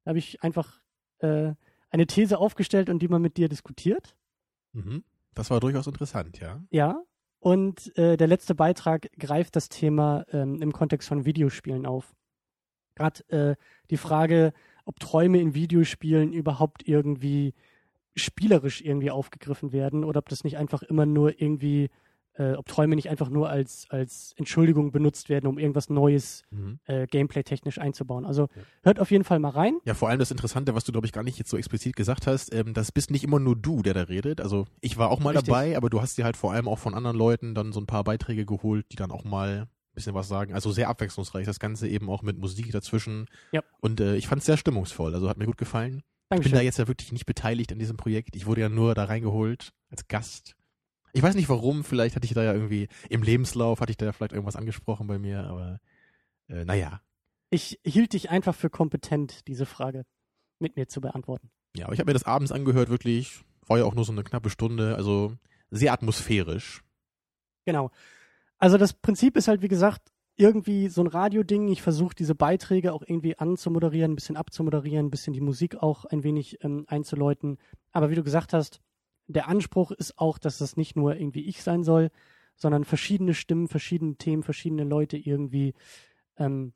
Da 0.03 0.09
habe 0.09 0.19
ich 0.19 0.43
einfach 0.43 0.81
äh, 1.19 1.53
eine 1.89 2.07
These 2.07 2.37
aufgestellt 2.37 2.89
und 2.89 2.99
die 2.99 3.07
mal 3.07 3.19
mit 3.19 3.37
dir 3.37 3.49
diskutiert. 3.49 4.15
Mhm. 4.73 5.03
Das 5.33 5.49
war 5.49 5.59
durchaus 5.59 5.87
interessant, 5.87 6.39
ja. 6.39 6.61
Ja. 6.69 7.01
Und 7.39 7.97
äh, 7.97 8.15
der 8.17 8.27
letzte 8.27 8.55
Beitrag 8.55 9.11
greift 9.17 9.55
das 9.55 9.69
Thema 9.69 10.25
ähm, 10.31 10.61
im 10.61 10.71
Kontext 10.71 11.09
von 11.09 11.25
Videospielen 11.25 11.85
auf. 11.85 12.15
Gerade 12.95 13.29
äh, 13.29 13.55
die 13.89 13.97
Frage, 13.97 14.53
ob 14.85 14.99
Träume 14.99 15.39
in 15.39 15.53
Videospielen 15.53 16.33
überhaupt 16.33 16.87
irgendwie 16.87 17.53
spielerisch 18.15 18.81
irgendwie 18.81 19.11
aufgegriffen 19.11 19.71
werden 19.71 20.03
oder 20.03 20.19
ob 20.19 20.29
das 20.29 20.43
nicht 20.43 20.57
einfach 20.57 20.83
immer 20.83 21.05
nur 21.05 21.41
irgendwie, 21.41 21.89
äh, 22.35 22.53
ob 22.53 22.67
Träume 22.67 22.95
nicht 22.95 23.09
einfach 23.09 23.29
nur 23.29 23.49
als, 23.49 23.87
als 23.89 24.33
Entschuldigung 24.37 24.91
benutzt 24.91 25.29
werden, 25.29 25.47
um 25.47 25.57
irgendwas 25.57 25.89
Neues 25.89 26.43
Mhm. 26.51 26.79
äh, 26.85 27.07
gameplay-technisch 27.07 27.79
einzubauen. 27.79 28.25
Also 28.25 28.49
hört 28.83 28.99
auf 28.99 29.09
jeden 29.09 29.23
Fall 29.23 29.39
mal 29.39 29.49
rein. 29.49 29.77
Ja, 29.85 29.95
vor 29.95 30.09
allem 30.09 30.19
das 30.19 30.29
Interessante, 30.31 30.75
was 30.75 30.83
du, 30.83 30.91
glaube 30.91 31.07
ich, 31.07 31.13
gar 31.13 31.23
nicht 31.23 31.39
jetzt 31.39 31.49
so 31.49 31.57
explizit 31.57 31.95
gesagt 31.95 32.27
hast, 32.27 32.53
ähm, 32.53 32.73
das 32.75 32.91
bist 32.91 33.09
nicht 33.09 33.23
immer 33.23 33.39
nur 33.39 33.55
du, 33.55 33.81
der 33.81 33.95
da 33.95 34.03
redet. 34.03 34.41
Also 34.41 34.65
ich 34.81 34.97
war 34.97 35.09
auch 35.09 35.19
mal 35.19 35.31
Richtig. 35.31 35.47
dabei, 35.47 35.75
aber 35.75 35.89
du 35.89 36.01
hast 36.01 36.17
dir 36.17 36.25
halt 36.25 36.37
vor 36.37 36.51
allem 36.53 36.67
auch 36.67 36.79
von 36.79 36.93
anderen 36.93 37.17
Leuten 37.17 37.55
dann 37.55 37.71
so 37.73 37.79
ein 37.79 37.87
paar 37.87 38.03
Beiträge 38.03 38.45
geholt, 38.45 38.85
die 38.91 38.95
dann 38.95 39.11
auch 39.11 39.23
mal 39.23 39.67
bisschen 39.93 40.13
was 40.13 40.27
sagen. 40.27 40.53
Also 40.53 40.71
sehr 40.71 40.89
abwechslungsreich, 40.89 41.45
das 41.45 41.59
Ganze 41.59 41.87
eben 41.87 42.09
auch 42.09 42.21
mit 42.21 42.37
Musik 42.37 42.71
dazwischen. 42.71 43.27
Ja. 43.51 43.61
Und 43.79 43.99
äh, 43.99 44.15
ich 44.15 44.27
fand 44.27 44.39
es 44.39 44.45
sehr 44.45 44.57
stimmungsvoll, 44.57 45.13
also 45.13 45.29
hat 45.29 45.37
mir 45.37 45.45
gut 45.45 45.57
gefallen. 45.57 45.97
Ich 45.97 46.29
bin 46.29 46.37
Dankeschön. 46.37 46.57
da 46.57 46.61
jetzt 46.61 46.79
ja 46.79 46.87
wirklich 46.87 47.11
nicht 47.11 47.25
beteiligt 47.25 47.71
an 47.71 47.79
diesem 47.79 47.97
Projekt. 47.97 48.35
Ich 48.35 48.45
wurde 48.45 48.61
ja 48.61 48.69
nur 48.69 48.95
da 48.95 49.05
reingeholt 49.05 49.71
als 49.89 50.07
Gast. 50.07 50.55
Ich 51.11 51.21
weiß 51.21 51.35
nicht 51.35 51.49
warum, 51.49 51.83
vielleicht 51.83 52.15
hatte 52.15 52.25
ich 52.25 52.33
da 52.33 52.43
ja 52.43 52.53
irgendwie 52.53 52.87
im 53.09 53.21
Lebenslauf, 53.21 53.81
hatte 53.81 53.91
ich 53.91 53.97
da 53.97 54.05
ja 54.05 54.11
vielleicht 54.13 54.33
irgendwas 54.33 54.55
angesprochen 54.55 55.05
bei 55.05 55.19
mir, 55.19 55.43
aber 55.43 55.79
äh, 56.47 56.65
naja. 56.65 57.01
Ich 57.51 57.79
hielt 57.83 58.13
dich 58.13 58.31
einfach 58.31 58.55
für 58.55 58.71
kompetent, 58.71 59.47
diese 59.47 59.67
Frage 59.67 60.05
mit 60.57 60.75
mir 60.75 60.87
zu 60.87 61.01
beantworten. 61.01 61.51
Ja, 61.75 61.85
aber 61.85 61.93
ich 61.93 61.99
habe 61.99 62.09
mir 62.09 62.13
das 62.13 62.23
abends 62.23 62.51
angehört, 62.51 62.89
wirklich. 62.89 63.41
War 63.67 63.77
ja 63.77 63.85
auch 63.85 63.93
nur 63.93 64.05
so 64.05 64.11
eine 64.11 64.23
knappe 64.23 64.49
Stunde, 64.49 64.95
also 64.95 65.37
sehr 65.69 65.93
atmosphärisch. 65.93 66.83
Genau. 67.65 67.91
Also 68.59 68.77
das 68.77 68.93
Prinzip 68.93 69.37
ist 69.37 69.47
halt, 69.47 69.61
wie 69.61 69.67
gesagt, 69.67 70.11
irgendwie 70.35 70.87
so 70.87 71.01
ein 71.01 71.07
Radioding. 71.07 71.67
Ich 71.67 71.81
versuche 71.81 72.15
diese 72.15 72.35
Beiträge 72.35 72.93
auch 72.93 73.03
irgendwie 73.05 73.37
anzumoderieren, 73.37 74.13
ein 74.13 74.15
bisschen 74.15 74.37
abzumoderieren, 74.37 75.07
ein 75.07 75.11
bisschen 75.11 75.33
die 75.33 75.41
Musik 75.41 75.75
auch 75.81 76.05
ein 76.05 76.23
wenig 76.23 76.63
ähm, 76.63 76.85
einzuläuten. 76.87 77.57
Aber 77.91 78.09
wie 78.09 78.15
du 78.15 78.23
gesagt 78.23 78.53
hast, 78.53 78.81
der 79.27 79.47
Anspruch 79.47 79.91
ist 79.91 80.17
auch, 80.17 80.37
dass 80.37 80.57
das 80.57 80.75
nicht 80.75 80.95
nur 80.95 81.15
irgendwie 81.15 81.45
ich 81.45 81.63
sein 81.63 81.83
soll, 81.83 82.09
sondern 82.55 82.83
verschiedene 82.83 83.33
Stimmen, 83.33 83.67
verschiedene 83.67 84.15
Themen, 84.15 84.43
verschiedene 84.43 84.83
Leute 84.83 85.17
irgendwie 85.17 85.73
ähm, 86.37 86.73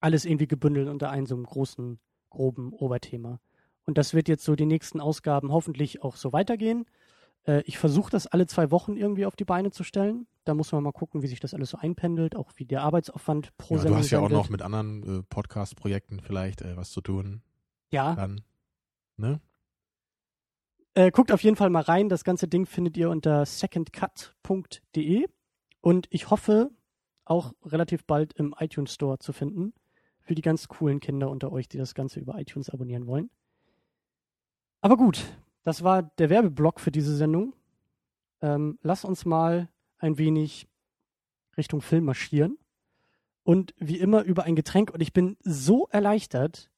alles 0.00 0.24
irgendwie 0.24 0.48
gebündelt 0.48 0.88
unter 0.88 1.10
einem 1.10 1.26
so 1.26 1.34
einem 1.34 1.44
großen, 1.44 1.98
groben 2.30 2.72
Oberthema. 2.72 3.40
Und 3.84 3.98
das 3.98 4.14
wird 4.14 4.28
jetzt 4.28 4.44
so 4.44 4.54
die 4.54 4.66
nächsten 4.66 5.00
Ausgaben 5.00 5.52
hoffentlich 5.52 6.02
auch 6.02 6.16
so 6.16 6.32
weitergehen. 6.32 6.84
Äh, 7.46 7.62
ich 7.62 7.78
versuche 7.78 8.10
das 8.10 8.26
alle 8.26 8.46
zwei 8.46 8.70
Wochen 8.70 8.96
irgendwie 8.96 9.26
auf 9.26 9.36
die 9.36 9.44
Beine 9.44 9.70
zu 9.70 9.84
stellen. 9.84 10.26
Da 10.44 10.54
muss 10.54 10.72
man 10.72 10.82
mal 10.82 10.92
gucken, 10.92 11.22
wie 11.22 11.28
sich 11.28 11.40
das 11.40 11.54
alles 11.54 11.70
so 11.70 11.78
einpendelt, 11.78 12.36
auch 12.36 12.52
wie 12.56 12.64
der 12.64 12.82
Arbeitsaufwand 12.82 13.56
pro 13.56 13.74
Ja, 13.74 13.78
du 13.78 13.82
Sendung 13.82 13.98
hast 13.98 14.10
ja 14.10 14.20
auch 14.20 14.28
noch 14.28 14.48
mit 14.48 14.62
anderen 14.62 15.20
äh, 15.20 15.22
Podcast-Projekten 15.22 16.20
vielleicht 16.20 16.62
äh, 16.62 16.76
was 16.76 16.90
zu 16.90 17.00
tun. 17.00 17.42
Ja, 17.90 18.14
Dann, 18.14 18.40
ne? 19.16 19.40
äh, 20.94 21.10
guckt 21.10 21.32
auf 21.32 21.42
jeden 21.42 21.56
Fall 21.56 21.70
mal 21.70 21.82
rein. 21.82 22.08
Das 22.08 22.24
ganze 22.24 22.48
Ding 22.48 22.66
findet 22.66 22.96
ihr 22.96 23.10
unter 23.10 23.44
secondcut.de 23.46 25.26
und 25.80 26.06
ich 26.10 26.30
hoffe 26.30 26.70
auch 27.24 27.52
relativ 27.64 28.04
bald 28.04 28.32
im 28.34 28.54
iTunes 28.58 28.94
Store 28.94 29.18
zu 29.18 29.32
finden 29.32 29.72
für 30.20 30.34
die 30.34 30.42
ganz 30.42 30.68
coolen 30.68 31.00
Kinder 31.00 31.30
unter 31.30 31.52
euch, 31.52 31.68
die 31.68 31.78
das 31.78 31.94
Ganze 31.94 32.20
über 32.20 32.38
iTunes 32.38 32.70
abonnieren 32.70 33.06
wollen. 33.06 33.30
Aber 34.80 34.96
gut, 34.96 35.24
das 35.62 35.82
war 35.82 36.02
der 36.02 36.30
Werbeblock 36.30 36.80
für 36.80 36.90
diese 36.90 37.16
Sendung. 37.16 37.54
Ähm, 38.40 38.78
lass 38.82 39.04
uns 39.04 39.24
mal 39.24 39.68
ein 39.98 40.18
wenig 40.18 40.68
Richtung 41.56 41.80
Film 41.80 42.04
marschieren 42.04 42.58
und 43.44 43.74
wie 43.78 43.98
immer 43.98 44.22
über 44.22 44.44
ein 44.44 44.56
Getränk. 44.56 44.90
Und 44.90 45.00
ich 45.00 45.12
bin 45.12 45.36
so 45.40 45.86
erleichtert, 45.90 46.70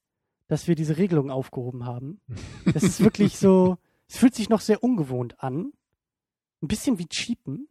dass 0.46 0.68
wir 0.68 0.74
diese 0.74 0.98
Regelung 0.98 1.30
aufgehoben 1.30 1.84
haben. 1.84 2.20
Das 2.72 2.82
ist 2.82 3.00
wirklich 3.00 3.38
so, 3.38 3.78
es 4.08 4.16
fühlt 4.16 4.34
sich 4.34 4.48
noch 4.48 4.60
sehr 4.60 4.82
ungewohnt 4.82 5.40
an. 5.42 5.72
Ein 6.62 6.68
bisschen 6.68 6.98
wie 6.98 7.06
Cheaten. 7.06 7.68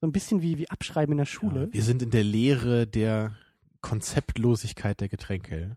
So 0.00 0.06
ein 0.06 0.12
bisschen 0.12 0.42
wie, 0.42 0.58
wie 0.58 0.70
Abschreiben 0.70 1.12
in 1.12 1.18
der 1.18 1.24
Schule. 1.24 1.66
Ja, 1.66 1.72
wir 1.72 1.82
sind 1.82 2.02
in 2.02 2.10
der 2.10 2.22
Lehre 2.24 2.86
der 2.86 3.36
Konzeptlosigkeit 3.80 5.00
der 5.00 5.08
Getränke. 5.08 5.76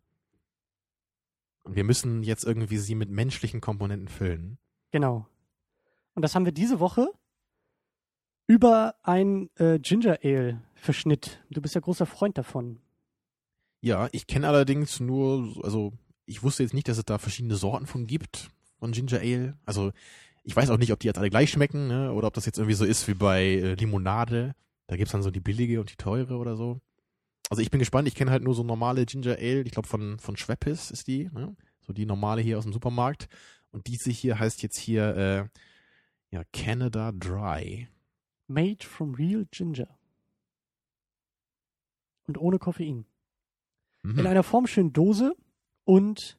Und 1.64 1.76
wir 1.76 1.84
müssen 1.84 2.24
jetzt 2.24 2.44
irgendwie 2.44 2.78
sie 2.78 2.96
mit 2.96 3.10
menschlichen 3.10 3.62
Komponenten 3.62 4.08
füllen. 4.08 4.58
Genau. 4.92 5.28
Und 6.16 6.24
das 6.24 6.36
haben 6.36 6.46
wir 6.46 6.52
diese 6.52 6.80
Woche 6.80 7.08
über 8.48 8.96
ein 9.04 9.50
äh, 9.56 9.80
Ginger 9.80 10.20
Ale 10.24 10.62
Verschnitt. 10.76 11.44
Du 11.50 11.62
bist 11.62 11.76
ja 11.76 11.82
großer 11.82 12.06
Freund 12.06 12.38
davon. 12.38 12.80
Ja, 13.82 14.10
ich 14.12 14.28
kenne 14.28 14.48
allerdings 14.48 15.00
nur, 15.00 15.46
so- 15.54 15.62
also 15.62 15.94
ich 16.26 16.44
wusste 16.44 16.64
jetzt 16.64 16.74
nicht, 16.74 16.88
dass 16.88 16.98
es 16.98 17.06
da 17.06 17.18
verschiedene 17.18 17.56
Sorten 17.56 17.86
von 17.88 18.08
gibt, 18.08 18.52
von 18.80 18.92
Ginger 18.92 19.20
Ale. 19.20 19.58
Also 19.66 19.92
ich 20.44 20.56
weiß 20.56 20.70
auch 20.72 20.78
nicht, 20.78 20.92
ob 20.92 21.00
die 21.00 21.08
jetzt 21.08 21.18
alle 21.18 21.30
gleich 21.30 21.52
schmecken, 21.52 21.88
ne? 21.88 22.12
oder 22.14 22.28
ob 22.28 22.34
das 22.34 22.46
jetzt 22.46 22.58
irgendwie 22.58 22.76
so 22.76 22.86
ist 22.86 23.08
wie 23.08 23.14
bei 23.14 23.44
äh, 23.44 23.74
Limonade. 23.76 24.54
Da 24.88 24.98
gibt's 24.98 25.12
dann 25.14 25.24
so 25.24 25.32
die 25.32 25.40
billige 25.40 25.80
und 25.80 25.92
die 25.92 25.96
teure 25.96 26.36
oder 26.38 26.56
so. 26.58 26.82
Also 27.50 27.62
ich 27.62 27.70
bin 27.70 27.80
gespannt, 27.80 28.08
ich 28.08 28.16
kenne 28.16 28.32
halt 28.32 28.44
nur 28.44 28.56
so 28.56 28.64
normale 28.64 29.06
Ginger 29.06 29.36
Ale, 29.38 29.62
ich 29.62 29.72
glaube 29.72 29.88
von, 29.88 30.20
von 30.20 30.38
Schweppes 30.38 30.92
ist 30.92 31.08
die, 31.08 31.30
ne? 31.34 31.56
so 31.82 31.92
die 31.92 32.06
normale 32.06 32.42
hier 32.42 32.58
aus 32.58 32.64
dem 32.64 32.74
Supermarkt. 32.74 33.28
Und 33.72 33.88
diese 33.88 34.12
hier 34.12 34.40
heißt 34.40 34.62
jetzt 34.64 34.78
hier, 34.78 35.16
äh, 35.16 35.60
ja, 36.32 36.44
Canada 36.54 37.12
Dry. 37.12 37.88
Made 38.48 38.86
from 38.86 39.16
real 39.16 39.46
ginger. 39.52 39.88
Und 42.28 42.38
ohne 42.38 42.60
Koffein. 42.60 43.06
Mhm. 44.04 44.20
In 44.20 44.28
einer 44.28 44.44
formschönen 44.44 44.94
Dose 44.94 45.36
und 45.84 46.38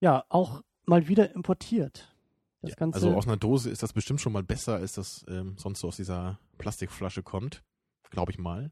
ja, 0.00 0.24
auch 0.28 0.62
mal 0.86 1.08
wieder 1.08 1.34
importiert. 1.34 2.14
Ja, 2.62 2.74
also 2.92 3.14
aus 3.14 3.26
einer 3.26 3.36
Dose 3.36 3.70
ist 3.70 3.82
das 3.82 3.92
bestimmt 3.92 4.20
schon 4.20 4.32
mal 4.32 4.42
besser, 4.42 4.74
als 4.74 4.92
das 4.92 5.24
ähm, 5.28 5.56
sonst 5.56 5.80
so 5.80 5.88
aus 5.88 5.96
dieser 5.96 6.38
Plastikflasche 6.58 7.22
kommt. 7.22 7.62
Glaube 8.10 8.32
ich 8.32 8.38
mal. 8.38 8.70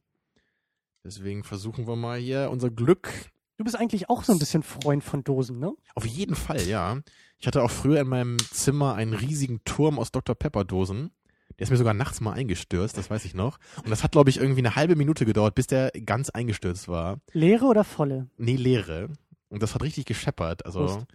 Deswegen 1.09 1.43
versuchen 1.43 1.87
wir 1.87 1.97
mal 1.97 2.19
hier 2.19 2.51
unser 2.51 2.69
Glück. 2.69 3.11
du 3.57 3.65
bist 3.65 3.77
eigentlich 3.77 4.11
auch 4.11 4.25
so 4.25 4.33
ein 4.33 4.39
bisschen 4.39 4.63
Freund 4.63 5.03
von 5.03 5.25
Dosen, 5.25 5.59
ne? 5.59 5.73
Auf 5.95 6.05
jeden 6.05 6.35
Fall, 6.35 6.61
ja. 6.69 6.99
Ich 7.39 7.47
hatte 7.47 7.63
auch 7.63 7.71
früher 7.71 7.99
in 8.03 8.09
meinem 8.09 8.37
Zimmer 8.39 8.95
einen 8.95 9.15
riesigen 9.15 9.65
Turm 9.65 9.99
aus 9.99 10.13
Dr. 10.13 10.35
Pepper 10.35 10.65
Dosen. 10.67 11.11
Der 11.59 11.65
ist 11.65 11.71
mir 11.71 11.79
sogar 11.79 11.95
nachts 11.95 12.21
mal 12.21 12.35
eingestürzt, 12.35 12.99
das 12.99 13.09
weiß 13.09 13.25
ich 13.25 13.33
noch. 13.33 13.59
Und 13.83 13.89
das 13.89 14.05
hat, 14.05 14.13
glaube 14.13 14.29
ich, 14.29 14.37
irgendwie 14.37 14.61
eine 14.61 14.77
halbe 14.77 14.97
Minute 14.97 15.25
gedauert, 15.25 15.55
bis 15.55 15.67
der 15.67 15.93
ganz 15.93 16.29
eingestürzt 16.29 16.89
war. 16.89 17.21
Leere 17.33 17.65
oder 17.65 17.85
volle? 17.85 18.29
Nee, 18.37 18.57
leere. 18.57 19.09
Und 19.49 19.63
das 19.63 19.75
hat 19.75 19.83
richtig 19.83 20.05
gescheppert. 20.05 20.67
Also 20.67 21.07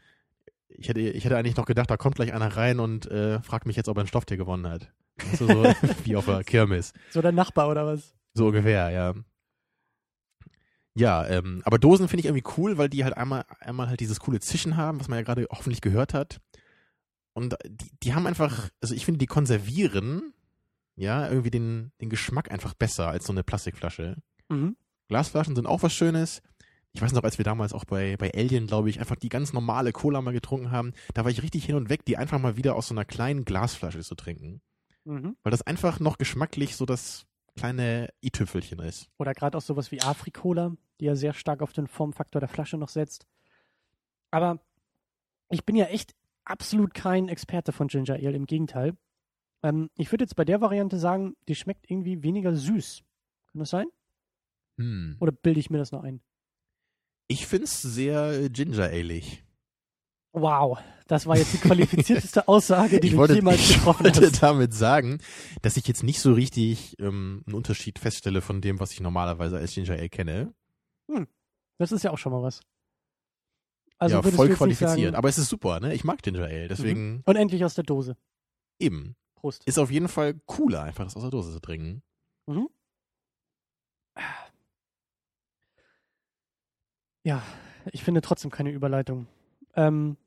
ich 0.70 0.90
hätte, 0.90 1.02
ich 1.02 1.24
hätte 1.24 1.38
eigentlich 1.38 1.56
noch 1.56 1.68
gedacht, 1.68 1.92
da 1.92 1.98
kommt 1.98 2.16
gleich 2.16 2.34
einer 2.34 2.58
rein 2.58 2.80
und 2.80 3.06
äh, 3.12 3.44
fragt 3.44 3.68
mich 3.68 3.76
jetzt, 3.76 3.90
ob 3.90 3.98
er 3.98 4.06
ein 4.06 4.08
Stofftier 4.08 4.38
gewonnen 4.38 4.68
hat. 4.68 4.92
Du, 5.38 5.46
so 5.46 5.48
wie 6.04 6.16
auf 6.16 6.26
der 6.26 6.44
Kirmes. 6.44 6.94
So 7.12 7.22
der 7.22 7.32
Nachbar 7.32 7.70
oder 7.70 7.86
was? 7.86 8.16
So 8.34 8.48
ungefähr, 8.48 8.90
ja. 8.90 9.14
Ja, 10.96 11.26
ähm, 11.28 11.62
aber 11.66 11.80
Dosen 11.80 12.08
finde 12.08 12.22
ich 12.22 12.26
irgendwie 12.28 12.50
cool, 12.58 12.78
weil 12.78 12.90
die 12.90 13.04
halt 13.04 13.18
einmal, 13.18 13.46
einmal 13.60 13.88
halt 13.90 14.00
dieses 14.00 14.20
coole 14.20 14.40
Zischen 14.40 14.78
haben, 14.78 15.00
was 15.00 15.08
man 15.08 15.18
ja 15.18 15.24
gerade 15.24 15.48
hoffentlich 15.50 15.82
gehört 15.82 16.14
hat. 16.14 16.40
Und 17.34 17.56
die, 17.68 17.90
die 18.04 18.14
haben 18.14 18.28
einfach, 18.28 18.70
also 18.80 18.94
ich 18.94 19.06
finde, 19.06 19.18
die 19.18 19.26
konservieren, 19.26 20.34
ja, 20.96 21.28
irgendwie 21.28 21.50
den, 21.50 21.92
den 22.00 22.10
Geschmack 22.10 22.52
einfach 22.52 22.76
besser 22.76 23.08
als 23.08 23.26
so 23.26 23.34
eine 23.34 23.44
Plastikflasche. 23.44 24.18
Mhm. 24.50 24.76
Glasflaschen 25.08 25.56
sind 25.56 25.66
auch 25.66 25.82
was 25.82 25.94
Schönes. 25.94 26.42
Ich 26.92 27.02
weiß 27.02 27.12
noch, 27.14 27.24
als 27.24 27.40
wir 27.40 27.46
damals 27.46 27.74
auch 27.74 27.86
bei, 27.86 28.16
bei 28.18 28.32
Alien, 28.36 28.68
glaube 28.68 28.90
ich, 28.92 29.00
einfach 29.00 29.16
die 29.16 29.30
ganz 29.30 29.52
normale 29.52 29.92
Cola 29.92 30.22
mal 30.22 30.32
getrunken 30.32 30.70
haben, 30.70 30.94
da 31.16 31.24
war 31.24 31.32
ich 31.32 31.42
richtig 31.42 31.66
hin 31.66 31.76
und 31.76 31.90
weg, 31.90 32.06
die 32.06 32.18
einfach 32.18 32.40
mal 32.40 32.56
wieder 32.56 32.76
aus 32.76 32.88
so 32.88 32.94
einer 32.94 33.04
kleinen 33.04 33.46
Glasflasche 33.46 34.02
zu 34.02 34.14
trinken. 34.14 34.62
Mhm. 35.04 35.36
Weil 35.42 35.52
das 35.52 35.64
einfach 35.64 36.00
noch 36.00 36.20
geschmacklich 36.20 36.76
so 36.76 36.86
das 36.86 37.26
kleine 37.56 38.10
i-Tüpfelchen 38.24 38.80
ist. 38.80 39.10
Oder 39.18 39.34
gerade 39.34 39.58
auch 39.58 39.62
sowas 39.62 39.92
wie 39.92 40.02
Afrikola, 40.02 40.76
die 41.00 41.06
ja 41.06 41.16
sehr 41.16 41.34
stark 41.34 41.62
auf 41.62 41.74
den 41.74 41.88
Formfaktor 41.88 42.40
der 42.40 42.50
Flasche 42.50 42.78
noch 42.78 42.90
setzt. 42.90 43.28
Aber 44.32 44.60
ich 45.50 45.66
bin 45.66 45.76
ja 45.76 45.86
echt 45.86 46.16
absolut 46.46 46.94
kein 46.94 47.30
Experte 47.30 47.72
von 47.72 47.88
Ginger 47.88 48.16
Ale, 48.16 48.36
im 48.36 48.46
Gegenteil. 48.46 48.98
Ähm, 49.62 49.90
ich 49.98 50.12
würde 50.12 50.24
jetzt 50.24 50.36
bei 50.36 50.46
der 50.46 50.62
Variante 50.62 50.98
sagen, 50.98 51.36
die 51.48 51.56
schmeckt 51.56 51.90
irgendwie 51.90 52.24
weniger 52.24 52.56
süß. 52.56 53.04
Kann 53.52 53.60
das 53.60 53.70
sein? 53.70 53.88
Hm. 54.78 55.18
Oder 55.20 55.32
bilde 55.32 55.60
ich 55.60 55.70
mir 55.70 55.78
das 55.78 55.92
noch 55.92 56.04
ein? 56.04 56.22
Ich 57.28 57.48
find's 57.48 57.82
sehr 57.82 58.32
äh, 58.34 58.50
ginger-alig. 58.50 59.44
Wow, 60.34 60.80
das 61.08 61.28
war 61.28 61.38
jetzt 61.38 61.54
die 61.54 61.58
qualifizierteste 61.60 62.48
Aussage, 62.48 63.00
die 63.00 63.08
Ich 63.08 63.14
du 63.14 63.20
wollte, 63.20 63.36
jemals 63.36 63.60
ich 63.62 63.76
getroffen 63.76 64.06
wollte 64.06 64.26
hast. 64.26 64.42
damit 64.42 64.74
sagen, 64.74 65.20
dass 65.62 65.78
ich 65.78 65.88
jetzt 65.88 66.02
nicht 66.04 66.20
so 66.20 66.34
richtig 66.34 67.00
ähm, 67.00 67.44
einen 67.46 67.56
Unterschied 67.56 68.00
feststelle 68.00 68.42
von 68.42 68.60
dem, 68.60 68.80
was 68.80 68.92
ich 68.92 69.00
normalerweise 69.00 69.58
als 69.58 69.74
Ginger 69.74 69.94
Ale 69.94 70.10
kenne. 70.10 70.54
Das 71.78 71.92
ist 71.92 72.04
ja 72.04 72.12
auch 72.12 72.18
schon 72.18 72.32
mal 72.32 72.42
was. 72.42 72.62
Also 74.00 74.16
ja, 74.18 74.22
voll 74.24 74.50
qualifiziert. 74.50 74.90
Sagen, 74.90 75.16
Aber 75.16 75.30
es 75.30 75.38
ist 75.38 75.50
super, 75.50 75.80
ne? 75.80 75.94
Ich 75.94 76.04
mag 76.04 76.22
Ginger 76.24 76.46
Ale, 76.46 76.68
deswegen 76.68 77.22
und 77.26 77.36
endlich 77.36 77.64
aus 77.64 77.76
der 77.76 77.84
Dose. 77.84 78.18
eben. 78.80 79.16
Prost. 79.36 79.64
Ist 79.66 79.78
auf 79.78 79.92
jeden 79.92 80.08
Fall 80.08 80.36
cooler, 80.46 80.84
einfach 80.84 81.04
das 81.04 81.16
aus 81.16 81.22
der 81.24 81.32
Dose 81.32 81.52
zu 81.52 81.60
trinken. 81.60 82.02
Ja, 87.26 87.42
ich 87.92 88.04
finde 88.04 88.22
trotzdem 88.22 88.52
keine 88.52 88.72
Überleitung. 88.72 89.28
Ähm, 89.76 90.18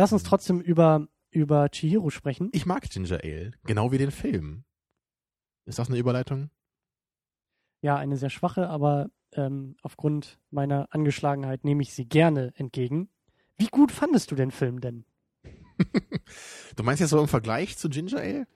lass 0.00 0.12
uns 0.12 0.22
trotzdem 0.22 0.60
über, 0.60 1.06
über 1.30 1.68
Chihiro 1.68 2.10
sprechen. 2.10 2.48
Ich 2.52 2.66
mag 2.66 2.88
Ginger 2.88 3.20
Ale, 3.22 3.52
genau 3.64 3.92
wie 3.92 3.98
den 3.98 4.10
Film. 4.10 4.64
Ist 5.66 5.78
das 5.78 5.88
eine 5.88 5.98
Überleitung? 5.98 6.50
Ja, 7.82 7.96
eine 7.96 8.16
sehr 8.16 8.30
schwache, 8.30 8.68
aber 8.68 9.10
ähm, 9.32 9.76
aufgrund 9.82 10.38
meiner 10.50 10.88
Angeschlagenheit 10.90 11.64
nehme 11.64 11.82
ich 11.82 11.92
sie 11.92 12.06
gerne 12.06 12.52
entgegen. 12.56 13.08
Wie 13.58 13.68
gut 13.68 13.92
fandest 13.92 14.30
du 14.30 14.34
den 14.34 14.50
Film 14.50 14.80
denn? 14.80 15.04
du 16.76 16.82
meinst 16.82 17.00
jetzt 17.00 17.10
so 17.10 17.20
im 17.20 17.28
Vergleich 17.28 17.76
zu 17.76 17.88
Ginger 17.88 18.20
Ale? 18.20 18.46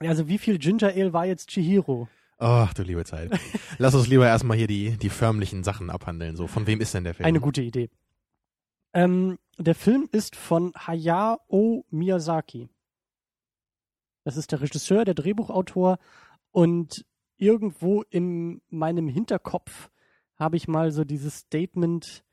Also 0.00 0.28
wie 0.28 0.38
viel 0.38 0.58
Ginger 0.58 0.88
Ale 0.88 1.12
war 1.12 1.26
jetzt 1.26 1.50
Chihiro? 1.50 2.08
Ach, 2.38 2.72
du 2.74 2.82
liebe 2.82 3.04
Zeit. 3.04 3.30
Lass 3.78 3.94
uns 3.94 4.08
lieber 4.08 4.26
erstmal 4.26 4.56
hier 4.56 4.66
die, 4.66 4.96
die 4.96 5.10
förmlichen 5.10 5.62
Sachen 5.62 5.90
abhandeln. 5.90 6.36
So, 6.36 6.46
von 6.46 6.66
wem 6.66 6.80
ist 6.80 6.94
denn 6.94 7.04
der 7.04 7.14
Film? 7.14 7.26
Eine 7.26 7.40
gute 7.40 7.62
Idee. 7.62 7.90
Ähm, 8.92 9.38
der 9.58 9.74
Film 9.74 10.08
ist 10.10 10.36
von 10.36 10.72
Hayao 10.74 11.84
Miyazaki. 11.90 12.68
Das 14.24 14.36
ist 14.36 14.52
der 14.52 14.60
Regisseur, 14.60 15.04
der 15.04 15.14
Drehbuchautor 15.14 15.98
und 16.50 17.04
irgendwo 17.36 18.02
in 18.02 18.60
meinem 18.68 19.08
Hinterkopf 19.08 19.90
habe 20.36 20.56
ich 20.56 20.68
mal 20.68 20.90
so 20.92 21.04
dieses 21.04 21.38
Statement 21.38 22.24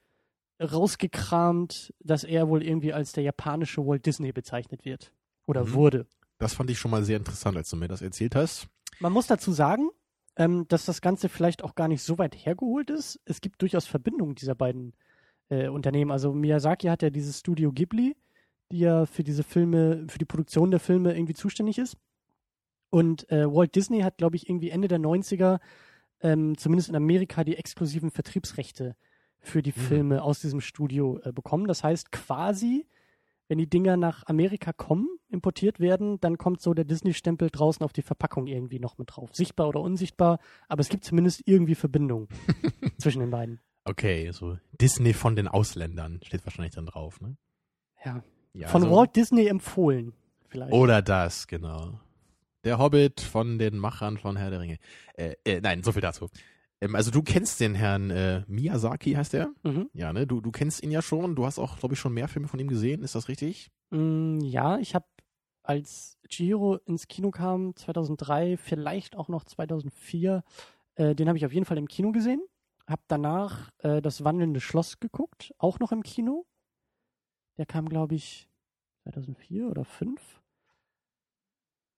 rausgekramt, 0.62 1.94
dass 2.00 2.24
er 2.24 2.50
wohl 2.50 2.64
irgendwie 2.64 2.94
als 2.94 3.12
der 3.12 3.24
japanische 3.24 3.86
Walt 3.86 4.06
Disney 4.06 4.32
bezeichnet 4.32 4.86
wird 4.86 5.14
oder 5.46 5.66
Mhm. 5.66 5.74
wurde. 5.74 6.08
Das 6.40 6.54
fand 6.54 6.70
ich 6.70 6.80
schon 6.80 6.92
mal 6.92 7.04
sehr 7.04 7.18
interessant, 7.18 7.58
als 7.58 7.70
du 7.70 7.78
mir 7.78 7.88
das 7.88 8.02
erzählt 8.02 8.36
hast. 8.36 8.68
Man 9.00 9.14
muss 9.14 9.28
dazu 9.28 9.52
sagen, 9.52 9.90
ähm, 10.36 10.68
dass 10.68 10.86
das 10.86 11.02
Ganze 11.02 11.30
vielleicht 11.30 11.64
auch 11.64 11.76
gar 11.76 11.88
nicht 11.88 12.04
so 12.04 12.18
weit 12.18 12.36
hergeholt 12.36 12.90
ist. 12.90 13.20
Es 13.26 13.42
gibt 13.42 13.62
durchaus 13.62 13.88
Verbindungen 13.88 14.36
dieser 14.36 14.56
beiden 14.56 14.94
äh, 15.50 15.68
Unternehmen. 15.68 16.12
Also 16.12 16.34
Miyazaki 16.34 16.88
hat 16.88 17.02
ja 17.02 17.10
dieses 17.10 17.40
Studio 17.40 17.72
Ghibli, 17.72 18.16
die 18.72 18.80
ja 18.80 19.06
für 19.06 19.24
diese 19.24 19.44
Filme, 19.44 20.06
für 20.08 20.20
die 20.20 20.26
Produktion 20.26 20.72
der 20.72 20.80
Filme 20.80 21.16
irgendwie 21.16 21.34
zuständig 21.34 21.78
ist. 21.78 21.98
Und 22.90 23.30
äh, 23.32 23.46
Walt 23.54 23.76
Disney 23.76 24.02
hat, 24.02 24.18
glaube 24.18 24.36
ich, 24.36 24.50
irgendwie 24.50 24.70
Ende 24.70 24.88
der 24.88 25.00
90er, 25.00 25.60
ähm, 26.22 26.58
zumindest 26.58 26.90
in 26.90 26.96
Amerika, 26.96 27.44
die 27.44 27.58
exklusiven 27.58 28.12
Vertriebsrechte 28.12 28.96
für 29.40 29.62
die 29.62 29.74
Mhm. 29.76 29.82
Filme 29.82 30.24
aus 30.24 30.40
diesem 30.40 30.62
Studio 30.62 31.20
äh, 31.24 31.32
bekommen. 31.32 31.68
Das 31.68 31.84
heißt 31.84 32.12
quasi, 32.12 32.88
wenn 33.48 33.58
die 33.58 33.70
Dinger 33.70 33.98
nach 33.98 34.26
Amerika 34.28 34.74
kommen, 34.74 35.08
importiert 35.30 35.80
werden, 35.80 36.20
dann 36.20 36.38
kommt 36.38 36.62
so 36.62 36.74
der 36.74 36.86
Disney-Stempel 36.86 37.50
draußen 37.50 37.84
auf 37.84 37.94
die 37.94 38.02
Verpackung 38.02 38.48
irgendwie 38.48 38.80
noch 38.80 38.98
mit 38.98 39.16
drauf. 39.16 39.30
Sichtbar 39.34 39.70
oder 39.70 39.82
unsichtbar, 39.82 40.40
aber 40.68 40.82
es 40.82 40.90
gibt 40.90 41.04
zumindest 41.04 41.44
irgendwie 41.46 41.76
Verbindung 41.76 42.28
zwischen 42.98 43.20
den 43.20 43.30
beiden. 43.30 43.60
Okay, 43.90 44.32
so 44.32 44.58
Disney 44.80 45.14
von 45.14 45.36
den 45.36 45.48
Ausländern 45.48 46.20
steht 46.24 46.46
wahrscheinlich 46.46 46.76
dann 46.76 46.86
drauf, 46.86 47.22
ne? 47.22 47.38
Ja. 48.04 48.24
Ja, 48.54 48.68
Von 48.70 48.84
also- 48.84 48.96
Walt 48.96 49.16
Disney 49.16 49.48
empfohlen, 49.48 50.14
vielleicht. 50.48 50.74
Oder 50.74 51.02
das, 51.02 51.48
genau. 51.48 52.00
Der 52.64 52.80
Hobbit 52.80 53.22
von 53.22 53.60
den 53.60 53.78
Machern 53.78 54.18
von 54.18 54.36
Herr 54.36 54.50
der 54.50 54.60
Ringe. 54.60 54.78
Äh, 55.14 55.36
äh, 55.46 55.62
nein, 55.62 55.84
so 55.84 55.92
viel 55.92 56.02
dazu. 56.02 56.28
Ähm, 56.82 56.96
also 56.96 57.12
du 57.12 57.22
kennst 57.22 57.60
den 57.60 57.76
Herrn 57.76 58.10
äh, 58.10 58.44
Miyazaki, 58.48 59.14
heißt 59.14 59.34
der? 59.34 59.50
Mhm. 59.64 59.90
Ja, 59.94 60.12
ne? 60.12 60.28
Du, 60.28 60.42
du 60.42 60.52
kennst 60.52 60.84
ihn 60.84 60.92
ja 60.92 61.02
schon. 61.02 61.36
Du 61.36 61.46
hast 61.46 61.60
auch, 61.60 61.78
glaube 61.78 61.94
ich, 61.94 62.00
schon 62.00 62.14
mehr 62.14 62.28
Filme 62.28 62.48
von 62.48 62.60
ihm 62.60 62.68
gesehen. 62.68 63.04
Ist 63.04 63.16
das 63.16 63.30
richtig? 63.30 63.70
Mm, 63.92 64.40
ja, 64.42 64.78
ich 64.80 64.96
habe 64.96 65.06
als 65.64 66.18
Chihiro 66.30 66.78
ins 66.86 67.08
Kino 67.08 67.30
kam, 67.32 67.76
2003, 67.76 68.58
vielleicht 68.58 69.16
auch 69.16 69.28
noch 69.28 69.44
2004, 69.44 70.44
äh, 70.96 71.14
den 71.14 71.28
habe 71.28 71.38
ich 71.38 71.46
auf 71.46 71.54
jeden 71.54 71.66
Fall 71.66 71.78
im 71.78 71.88
Kino 71.88 72.12
gesehen. 72.12 72.42
Hab 72.88 73.02
danach 73.08 73.72
äh, 73.80 74.02
das 74.02 74.24
wandelnde 74.24 74.62
Schloss 74.62 75.00
geguckt, 75.00 75.54
auch 75.58 75.80
noch 75.80 75.92
im 75.92 76.04
Kino. 76.04 76.46
Der 77.58 77.66
kam, 77.66 77.90
glaube 77.90 78.16
ich, 78.16 78.50
2004 79.04 79.68
oder 79.68 79.84
2005. 79.84 80.42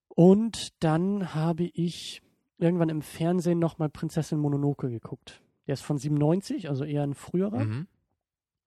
Und 0.07 0.83
dann 0.83 1.33
habe 1.33 1.63
ich 1.63 2.21
irgendwann 2.57 2.89
im 2.89 3.01
Fernsehen 3.01 3.59
nochmal 3.59 3.89
Prinzessin 3.89 4.39
Mononoke 4.39 4.89
geguckt. 4.89 5.41
Der 5.67 5.73
ist 5.73 5.81
von 5.81 5.97
97, 5.97 6.67
also 6.69 6.83
eher 6.83 7.03
ein 7.03 7.13
früherer. 7.13 7.65
Mhm. 7.65 7.87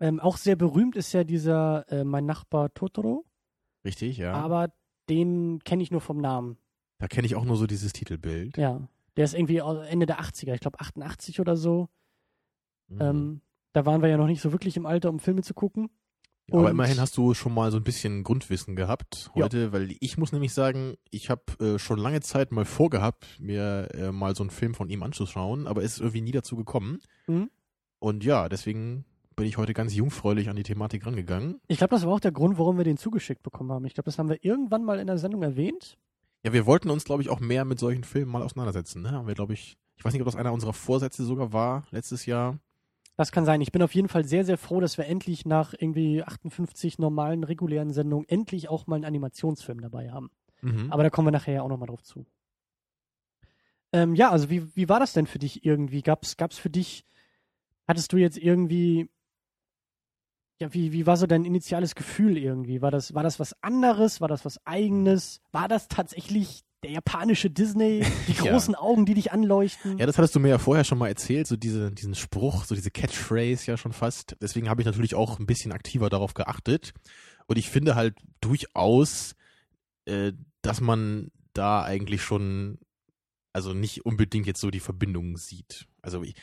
Ähm, 0.00 0.21
auch 0.21 0.37
sehr 0.37 0.57
berühmt 0.57 0.97
ist 0.97 1.12
ja 1.12 1.25
dieser 1.25 1.85
äh, 1.91 2.05
Mein 2.05 2.26
Nachbar 2.26 2.73
Totoro, 2.75 3.25
Richtig, 3.85 4.17
ja. 4.17 4.33
aber 4.33 4.73
den 5.09 5.61
kenne 5.64 5.83
ich 5.83 5.91
nur 5.91 6.00
vom 6.00 6.19
Namen. 6.19 6.57
da 6.99 7.09
kenne 7.09 7.26
ich 7.26 7.35
auch 7.35 7.45
nur 7.45 7.57
so 7.57 7.67
dieses 7.67 7.93
Titelbild. 7.93 8.57
Ja. 8.57 8.88
Der 9.17 9.25
ist 9.25 9.35
irgendwie 9.35 9.59
Ende 9.59 10.07
der 10.07 10.21
80er, 10.21 10.55
ich 10.55 10.61
glaube 10.61 10.81
88 10.81 11.41
oder 11.41 11.57
so. 11.57 11.88
Mhm. 12.94 13.00
Ähm, 13.00 13.40
Da 13.72 13.87
waren 13.87 14.02
wir 14.02 14.08
ja 14.08 14.16
noch 14.16 14.26
nicht 14.26 14.42
so 14.42 14.52
wirklich 14.52 14.76
im 14.76 14.87
Alter, 14.87 15.08
um 15.08 15.18
Filme 15.18 15.42
zu 15.42 15.54
gucken. 15.54 15.88
Ja, 16.49 16.58
aber 16.58 16.70
immerhin 16.70 17.00
hast 17.00 17.16
du 17.16 17.34
schon 17.34 17.54
mal 17.54 17.70
so 17.70 17.76
ein 17.78 17.84
bisschen 17.84 18.25
Grundwissen 18.25 18.75
gehabt 18.76 19.30
heute, 19.34 19.72
weil 19.72 19.94
ich 20.00 20.18
muss 20.18 20.32
nämlich 20.32 20.52
sagen, 20.52 20.96
ich 21.11 21.30
habe 21.30 21.42
äh, 21.61 21.78
schon 21.78 21.99
lange 21.99 22.20
Zeit 22.20 22.50
mal 22.52 22.64
vorgehabt, 22.64 23.38
mir 23.40 23.88
äh, 23.94 24.11
mal 24.12 24.34
so 24.34 24.42
einen 24.42 24.50
Film 24.50 24.75
von 24.75 24.90
ihm 24.90 25.02
anzuschauen, 25.02 25.66
aber 25.66 25.82
es 25.82 25.94
ist 25.94 26.00
irgendwie 26.00 26.20
nie 26.20 26.32
dazu 26.32 26.56
gekommen. 26.56 26.99
Mhm. 27.28 27.49
Und 28.00 28.25
ja, 28.25 28.49
deswegen 28.49 29.04
bin 29.37 29.46
ich 29.46 29.56
heute 29.56 29.72
ganz 29.72 29.94
jungfräulich 29.94 30.50
an 30.50 30.56
die 30.56 30.64
Thematik 30.64 31.06
rangegangen. 31.06 31.61
Ich 31.68 31.78
glaube, 31.78 31.94
das 31.94 32.04
war 32.04 32.12
auch 32.12 32.20
der 32.20 32.32
Grund, 32.32 32.58
warum 32.58 32.76
wir 32.76 32.84
den 32.84 32.99
zugeschickt 32.99 33.42
bekommen 33.42 33.70
haben. 33.72 33.87
Ich 33.87 33.94
glaube, 33.94 34.06
das 34.06 34.18
haben 34.18 34.28
wir 34.28 34.44
irgendwann 34.44 34.84
mal 34.84 34.99
in 34.99 35.06
der 35.06 35.18
Sendung 35.18 35.42
erwähnt. 35.42 35.96
Ja, 36.44 36.52
wir 36.52 36.66
wollten 36.66 36.90
uns, 36.90 37.04
glaube 37.04 37.22
ich, 37.22 37.30
auch 37.30 37.40
mehr 37.40 37.64
mit 37.64 37.78
solchen 37.78 38.04
Filmen 38.04 38.32
mal 38.32 38.42
auseinandersetzen. 38.42 39.00
Ne? 39.00 39.12
Haben 39.12 39.28
wir, 39.28 39.34
glaube 39.34 39.54
ich, 39.54 39.78
ich 39.96 40.04
weiß 40.04 40.12
nicht, 40.12 40.22
ob 40.22 40.26
das 40.26 40.37
einer 40.37 40.52
unserer 40.52 40.72
Vorsätze 40.72 41.25
sogar 41.25 41.52
war 41.52 41.84
letztes 41.92 42.26
Jahr. 42.26 42.58
Das 43.16 43.31
kann 43.31 43.45
sein. 43.45 43.61
Ich 43.61 43.73
bin 43.73 43.83
auf 43.83 43.95
jeden 43.95 44.09
Fall 44.09 44.25
sehr, 44.25 44.45
sehr 44.45 44.57
froh, 44.57 44.81
dass 44.81 44.97
wir 44.97 45.07
endlich 45.07 45.45
nach 45.45 45.75
irgendwie 45.78 46.23
58 46.23 46.99
normalen, 46.99 47.45
regulären 47.45 47.92
Sendungen 47.92 48.26
endlich 48.28 48.69
auch 48.69 48.87
mal 48.87 48.97
einen 48.97 49.04
Animationsfilm 49.04 49.81
dabei 49.81 50.11
haben. 50.11 50.31
Mhm. 50.62 50.90
Aber 50.90 51.02
da 51.02 51.11
kommen 51.11 51.26
wir 51.26 51.33
nachher 51.33 51.54
ja 51.54 51.62
auch 51.62 51.69
nochmal 51.69 51.88
drauf 51.88 52.02
zu. 52.02 52.25
Ähm, 53.92 54.14
ja, 54.14 54.31
also 54.31 54.49
wie, 54.49 54.75
wie 54.75 54.88
war 54.88 55.00
das 55.00 55.12
denn 55.12 55.26
für 55.26 55.38
dich 55.38 55.64
irgendwie? 55.64 56.02
Gab's, 56.02 56.38
gab's 56.38 56.57
für 56.57 56.71
dich, 56.71 57.04
hattest 57.87 58.12
du 58.12 58.16
jetzt 58.16 58.38
irgendwie, 58.38 59.11
ja, 60.59 60.73
wie, 60.73 60.92
wie 60.92 61.07
war 61.07 61.19
so 61.19 61.26
dein 61.26 61.45
initiales 61.45 61.95
Gefühl 61.95 62.38
irgendwie? 62.38 62.81
War 62.81 62.90
das, 62.90 63.14
war 63.14 63.23
das 63.23 63.38
was 63.38 63.62
anderes? 63.62 64.23
War 64.23 64.28
das 64.28 64.47
was 64.47 64.64
eigenes? 64.66 65.42
War 65.52 65.69
das 65.69 65.88
tatsächlich 65.88 66.62
der 66.83 66.91
japanische 66.91 67.51
Disney? 67.51 68.05
Die 68.29 68.33
Ja. 68.45 68.53
großen 68.53 68.75
Augen, 68.75 69.07
die 69.07 69.15
dich 69.15 69.33
anleuchten? 69.33 69.99
Ja, 69.99 70.07
das 70.07 70.19
hattest 70.19 70.35
du 70.35 70.41
mir 70.41 70.49
ja 70.49 70.59
vorher 70.59 70.85
schon 70.85 70.99
mal 70.99 71.09
erzählt, 71.09 71.47
so 71.47 71.57
diese, 71.57 71.93
diesen 71.93 72.15
Spruch, 72.15 72.65
so 72.65 72.75
diese 72.75 72.91
Catchphrase 72.91 73.71
ja 73.71 73.77
schon 73.77 73.93
fast. 73.93 74.37
Deswegen 74.41 74.69
habe 74.69 74.83
ich 74.83 74.87
natürlich 74.87 75.15
auch 75.15 75.39
ein 75.39 75.47
bisschen 75.47 75.73
aktiver 75.73 76.11
darauf 76.11 76.35
geachtet. 76.35 76.93
Und 77.47 77.59
ich 77.59 77.71
finde 77.71 77.95
halt 77.95 78.17
durchaus, 78.41 79.35
äh, 80.07 80.33
dass 80.62 80.81
man 80.81 81.31
da 81.55 81.83
eigentlich 81.83 82.23
schon, 82.23 82.79
also 83.53 83.75
nicht 83.75 84.05
unbedingt 84.07 84.47
jetzt 84.47 84.61
so 84.61 84.71
die 84.71 84.81
Verbindung 84.81 85.37
sieht. 85.37 85.87
Also 86.01 86.23
ich, 86.23 86.35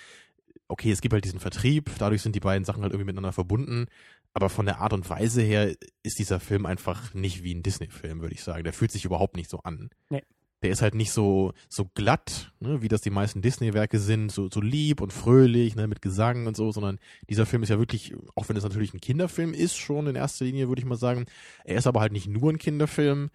okay, 0.67 0.91
es 0.91 1.01
gibt 1.01 1.13
halt 1.13 1.25
diesen 1.25 1.39
Vertrieb, 1.39 1.91
dadurch 1.98 2.22
sind 2.22 2.36
die 2.36 2.39
beiden 2.39 2.63
Sachen 2.63 2.84
halt 2.84 2.93
irgendwie 2.93 3.08
miteinander 3.08 3.34
verbunden. 3.34 3.88
Aber 4.33 4.50
von 4.50 4.65
der 4.65 4.79
Art 4.79 4.93
und 4.93 5.09
Weise 5.09 5.41
her 5.41 5.75
ist 6.03 6.19
dieser 6.19 6.39
Film 6.39 6.65
einfach 6.65 7.13
nicht 7.13 7.43
wie 7.43 7.53
ein 7.53 7.63
Disney-Film, 7.63 8.21
würde 8.21 8.36
ich 8.36 8.43
sagen. 8.43 8.63
Der 8.63 8.74
fühlt 8.74 8.91
sich 8.91 9.05
überhaupt 9.05 9.36
nicht 9.36 9.50
so 9.50 9.59
an. 9.59 9.89
Nee. 10.09 10.24
Der 10.62 10.71
ist 10.71 10.81
halt 10.81 10.93
nicht 10.93 11.12
so, 11.12 11.53
so 11.69 11.86
glatt, 11.93 12.51
ne, 12.59 12.81
wie 12.81 12.89
das 12.89 13.00
die 13.00 13.09
meisten 13.09 13.41
Disney-Werke 13.41 13.98
sind, 13.98 14.29
so, 14.29 14.50
so 14.51 14.59
lieb 14.59 15.00
und 15.00 15.13
fröhlich, 15.13 15.75
ne, 15.75 15.88
mit 15.88 16.01
Gesang 16.01 16.48
und 16.48 16.57
so, 16.57 16.71
sondern 16.71 17.00
dieser 17.29 17.45
Film 17.45 17.63
ist 17.63 17.69
ja 17.69 17.79
wirklich, 17.79 18.13
auch 18.36 18.50
wenn 18.50 18.57
es 18.57 18.63
natürlich 18.63 18.93
ein 18.93 19.00
Kinderfilm 19.00 19.53
ist, 19.53 19.77
schon 19.77 20.07
in 20.07 20.15
erster 20.15 20.43
Linie, 20.43 20.67
würde 20.67 20.81
ich 20.81 20.86
mal 20.86 20.98
sagen, 20.98 21.27
er 21.63 21.77
ist 21.77 21.88
aber 21.88 22.01
halt 22.01 22.12
nicht 22.12 22.27
nur 22.27 22.51
ein 22.51 22.57
Kinderfilm 22.57 23.29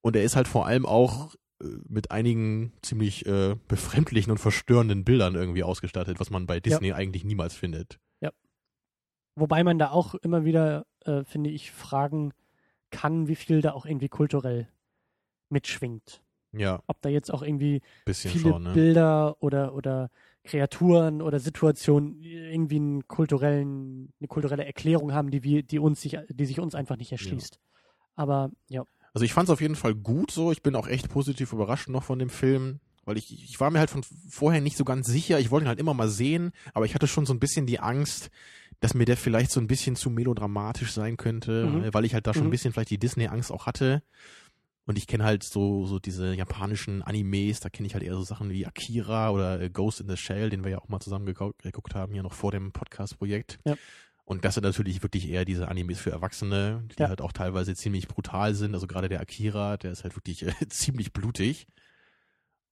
und 0.00 0.16
er 0.16 0.24
ist 0.24 0.36
halt 0.36 0.48
vor 0.48 0.66
allem 0.66 0.86
auch 0.86 1.34
äh, 1.62 1.66
mit 1.86 2.10
einigen 2.10 2.72
ziemlich 2.80 3.26
äh, 3.26 3.56
befremdlichen 3.68 4.30
und 4.30 4.38
verstörenden 4.38 5.04
Bildern 5.04 5.34
irgendwie 5.34 5.64
ausgestattet, 5.64 6.18
was 6.18 6.30
man 6.30 6.46
bei 6.46 6.60
Disney 6.60 6.92
eigentlich 6.92 7.24
niemals 7.24 7.54
findet. 7.54 7.98
Wobei 9.36 9.64
man 9.64 9.78
da 9.78 9.90
auch 9.90 10.14
immer 10.14 10.44
wieder, 10.44 10.86
äh, 11.04 11.24
finde 11.24 11.50
ich, 11.50 11.70
fragen 11.72 12.32
kann, 12.90 13.26
wie 13.28 13.34
viel 13.34 13.60
da 13.60 13.72
auch 13.72 13.86
irgendwie 13.86 14.08
kulturell 14.08 14.68
mitschwingt. 15.48 16.22
Ja, 16.52 16.80
Ob 16.86 17.00
da 17.02 17.08
jetzt 17.08 17.32
auch 17.32 17.42
irgendwie 17.42 17.80
bisschen 18.04 18.30
viele 18.30 18.52
schon, 18.52 18.62
ne? 18.62 18.72
Bilder 18.72 19.42
oder, 19.42 19.74
oder 19.74 20.10
Kreaturen 20.44 21.20
oder 21.20 21.40
Situationen 21.40 22.20
irgendwie 22.22 22.76
einen 22.76 23.08
kulturellen, 23.08 24.12
eine 24.20 24.28
kulturelle 24.28 24.64
Erklärung 24.64 25.12
haben, 25.12 25.30
die 25.30 25.42
wir, 25.42 25.64
die 25.64 25.80
uns 25.80 26.00
sich, 26.00 26.16
die 26.28 26.46
sich 26.46 26.60
uns 26.60 26.76
einfach 26.76 26.96
nicht 26.96 27.10
erschließt. 27.10 27.58
Aber 28.14 28.50
ja, 28.68 28.84
Also 29.14 29.24
ich 29.24 29.32
fand 29.32 29.48
es 29.48 29.52
auf 29.52 29.60
jeden 29.60 29.74
Fall 29.74 29.94
gut 29.96 30.30
so. 30.30 30.52
Ich 30.52 30.62
bin 30.62 30.76
auch 30.76 30.86
echt 30.86 31.08
positiv 31.08 31.52
überrascht 31.52 31.88
noch 31.88 32.04
von 32.04 32.20
dem 32.20 32.30
Film, 32.30 32.78
weil 33.04 33.16
ich, 33.16 33.32
ich 33.32 33.58
war 33.58 33.72
mir 33.72 33.80
halt 33.80 33.90
von 33.90 34.04
vorher 34.28 34.60
nicht 34.60 34.76
so 34.76 34.84
ganz 34.84 35.08
sicher. 35.08 35.40
Ich 35.40 35.50
wollte 35.50 35.64
ihn 35.64 35.68
halt 35.68 35.80
immer 35.80 35.94
mal 35.94 36.08
sehen, 36.08 36.52
aber 36.72 36.84
ich 36.84 36.94
hatte 36.94 37.08
schon 37.08 37.26
so 37.26 37.34
ein 37.34 37.40
bisschen 37.40 37.66
die 37.66 37.80
Angst, 37.80 38.30
dass 38.80 38.94
mir 38.94 39.04
der 39.04 39.16
vielleicht 39.16 39.50
so 39.50 39.60
ein 39.60 39.66
bisschen 39.66 39.96
zu 39.96 40.10
melodramatisch 40.10 40.92
sein 40.92 41.16
könnte, 41.16 41.66
Mhm. 41.66 41.84
äh, 41.84 41.94
weil 41.94 42.04
ich 42.04 42.14
halt 42.14 42.26
da 42.26 42.34
schon 42.34 42.42
Mhm. 42.44 42.48
ein 42.48 42.50
bisschen 42.50 42.72
vielleicht 42.72 42.90
die 42.90 42.98
Disney-Angst 42.98 43.50
auch 43.52 43.66
hatte. 43.66 44.02
Und 44.86 44.98
ich 44.98 45.06
kenne 45.06 45.24
halt 45.24 45.42
so, 45.42 45.86
so 45.86 45.98
diese 45.98 46.34
japanischen 46.34 47.02
Animes, 47.02 47.60
da 47.60 47.70
kenne 47.70 47.86
ich 47.86 47.94
halt 47.94 48.04
eher 48.04 48.14
so 48.16 48.22
Sachen 48.22 48.50
wie 48.50 48.66
Akira 48.66 49.30
oder 49.30 49.58
äh, 49.60 49.70
Ghost 49.70 50.00
in 50.02 50.08
the 50.08 50.16
Shell, 50.18 50.50
den 50.50 50.62
wir 50.62 50.72
ja 50.72 50.78
auch 50.78 50.88
mal 50.88 51.00
zusammen 51.00 51.24
geguckt 51.24 51.94
haben, 51.94 52.12
hier 52.12 52.22
noch 52.22 52.34
vor 52.34 52.50
dem 52.52 52.70
Podcast-Projekt. 52.72 53.58
Ja. 53.64 53.76
Und 54.26 54.44
das 54.44 54.54
sind 54.54 54.64
natürlich 54.64 55.02
wirklich 55.02 55.28
eher 55.28 55.44
diese 55.46 55.68
Animes 55.68 56.00
für 56.00 56.10
Erwachsene, 56.10 56.82
die 56.98 57.02
Ja. 57.02 57.08
halt 57.08 57.20
auch 57.22 57.32
teilweise 57.32 57.74
ziemlich 57.74 58.08
brutal 58.08 58.54
sind. 58.54 58.74
Also 58.74 58.86
gerade 58.86 59.08
der 59.08 59.20
Akira, 59.20 59.76
der 59.78 59.92
ist 59.92 60.02
halt 60.04 60.16
wirklich 60.16 60.42
äh, 60.46 60.68
ziemlich 60.68 61.12
blutig. 61.14 61.66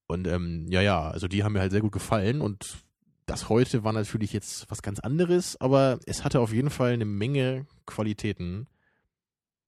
Und 0.07 0.27
ähm, 0.27 0.67
ja, 0.69 0.81
ja, 0.81 1.09
also 1.09 1.27
die 1.27 1.43
haben 1.43 1.53
mir 1.53 1.61
halt 1.61 1.71
sehr 1.71 1.81
gut 1.81 1.91
gefallen. 1.93 2.41
Und 2.41 2.77
das 3.25 3.49
heute 3.49 3.83
war 3.83 3.93
natürlich 3.93 4.33
jetzt 4.33 4.69
was 4.69 4.81
ganz 4.81 4.99
anderes, 4.99 5.59
aber 5.59 5.99
es 6.05 6.23
hatte 6.23 6.39
auf 6.39 6.53
jeden 6.53 6.69
Fall 6.69 6.93
eine 6.93 7.05
Menge 7.05 7.65
Qualitäten. 7.85 8.67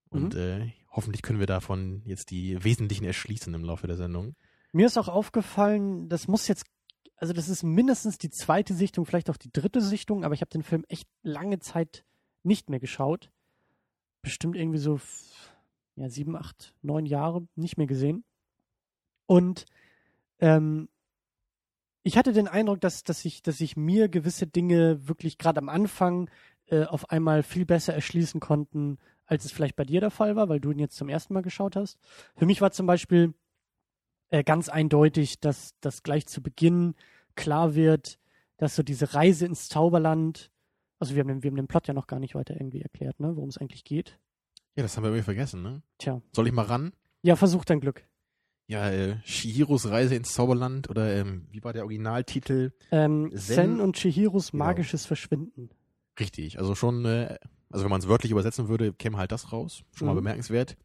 Und 0.10 0.36
äh, 0.36 0.72
hoffentlich 0.92 1.22
können 1.22 1.40
wir 1.40 1.48
davon 1.48 2.02
jetzt 2.06 2.32
die 2.32 2.64
wesentlichen 2.64 3.06
erschließen 3.06 3.54
im 3.54 3.64
Laufe 3.64 3.88
der 3.88 3.98
Sendung. 3.98 4.36
mir 4.72 4.86
ist 4.86 4.98
auch 4.98 5.10
aufgefallen, 5.10 6.10
das 6.10 6.28
muss 6.28 6.48
jetzt, 6.48 6.66
also 7.18 7.34
das 7.34 7.50
ist 7.50 7.64
mindestens 7.64 8.18
die 8.18 8.30
zweite 8.30 8.74
Sichtung, 8.74 9.06
vielleicht 9.06 9.30
auch 9.30 9.38
die 9.38 9.52
dritte 9.52 9.82
Sichtung, 9.82 10.24
aber 10.24 10.34
ich 10.34 10.42
habe 10.42 10.52
den 10.52 10.64
Film 10.64 10.86
echt 10.88 11.08
lange 11.22 11.60
Zeit 11.60 12.06
nicht 12.44 12.70
mehr 12.70 12.80
geschaut. 12.80 13.32
Bestimmt 14.22 14.56
irgendwie 14.56 14.80
so 14.80 15.00
ja, 15.96 16.10
sieben, 16.10 16.36
acht, 16.36 16.76
neun 16.82 17.06
Jahre 17.06 17.48
nicht 17.56 17.78
mehr 17.78 17.88
gesehen. 17.88 18.24
Und 19.28 19.66
ähm, 20.40 20.90
ich 22.06 22.18
hatte 22.18 22.34
den 22.34 22.48
Eindruck, 22.48 22.80
dass, 22.82 23.04
dass, 23.04 23.26
ich, 23.26 23.42
dass 23.42 23.60
ich 23.60 23.76
mir 23.76 24.10
gewisse 24.10 24.46
Dinge 24.46 25.08
wirklich 25.08 25.40
gerade 25.40 25.58
am 25.58 25.70
Anfang 25.70 26.30
äh, 26.68 26.84
auf 26.84 27.10
einmal 27.10 27.42
viel 27.42 27.66
besser 27.66 27.96
erschließen 27.96 28.40
konnten, 28.40 29.00
als 29.26 29.44
es 29.44 29.52
vielleicht 29.52 29.76
bei 29.76 29.86
dir 29.86 30.02
der 30.02 30.12
Fall 30.12 30.36
war, 30.36 30.48
weil 30.48 30.60
du 30.60 30.70
ihn 30.70 30.78
jetzt 30.78 30.98
zum 30.98 31.10
ersten 31.10 31.34
Mal 31.34 31.42
geschaut 31.42 31.76
hast. 31.76 31.98
Für 32.36 32.46
mich 32.46 32.62
war 32.62 32.70
zum 32.70 32.86
Beispiel 32.86 33.34
äh, 34.30 34.44
ganz 34.44 34.70
eindeutig, 34.70 35.40
dass 35.40 35.74
das 35.82 36.04
gleich 36.04 36.28
zu 36.28 36.44
Beginn 36.44 36.94
klar 37.34 37.74
wird, 37.74 38.20
dass 38.58 38.76
so 38.76 38.84
diese 38.84 39.16
Reise 39.16 39.48
ins 39.48 39.68
Zauberland, 39.68 40.52
also 41.00 41.16
wir 41.16 41.22
haben 41.22 41.28
den, 41.28 41.42
wir 41.42 41.50
haben 41.50 41.58
den 41.58 41.68
Plot 41.68 41.88
ja 41.88 41.96
noch 41.96 42.06
gar 42.06 42.20
nicht 42.20 42.36
weiter 42.36 42.54
irgendwie 42.54 42.84
erklärt, 42.84 43.20
ne, 43.20 43.36
worum 43.36 43.50
es 43.50 43.58
eigentlich 43.58 43.84
geht. 43.84 44.20
Ja, 44.76 44.84
das 44.84 44.96
haben 44.96 45.04
wir 45.04 45.10
irgendwie 45.10 45.24
vergessen, 45.24 45.64
ne? 45.64 45.82
Tja. 45.98 46.22
Soll 46.34 46.46
ich 46.46 46.54
mal 46.54 46.68
ran? 46.68 46.94
Ja, 47.24 47.36
versuch 47.36 47.66
dein 47.66 47.80
Glück. 47.80 48.06
Ja, 48.68 48.90
äh, 48.90 49.18
Shihiros 49.24 49.88
Reise 49.90 50.16
ins 50.16 50.34
Zauberland 50.34 50.90
oder 50.90 51.16
ähm, 51.16 51.48
wie 51.52 51.64
war 51.64 51.72
der 51.74 51.84
Originaltitel? 51.84 52.72
Ähm, 52.92 53.30
Zen- 53.32 53.40
Zen 53.56 53.80
und 53.80 53.96
Chihiros 53.96 54.52
Genau. 54.52 54.66
magisches 54.66 55.06
Verschwinden. 55.06 55.70
Richtig, 56.20 56.58
also 56.58 56.74
schon, 56.74 57.06
äh, 57.06 57.38
also 57.70 57.84
wenn 57.86 57.92
man 57.92 58.02
es 58.02 58.08
wörtlich 58.08 58.32
übersetzen 58.32 58.68
würde, 58.68 58.94
käme 58.94 59.18
halt 59.18 59.32
das 59.32 59.52
raus. 59.52 59.84
Schon 59.94 60.08
mal 60.08 60.14
Mhm. 60.14 60.18
bemerkenswert. 60.18 60.78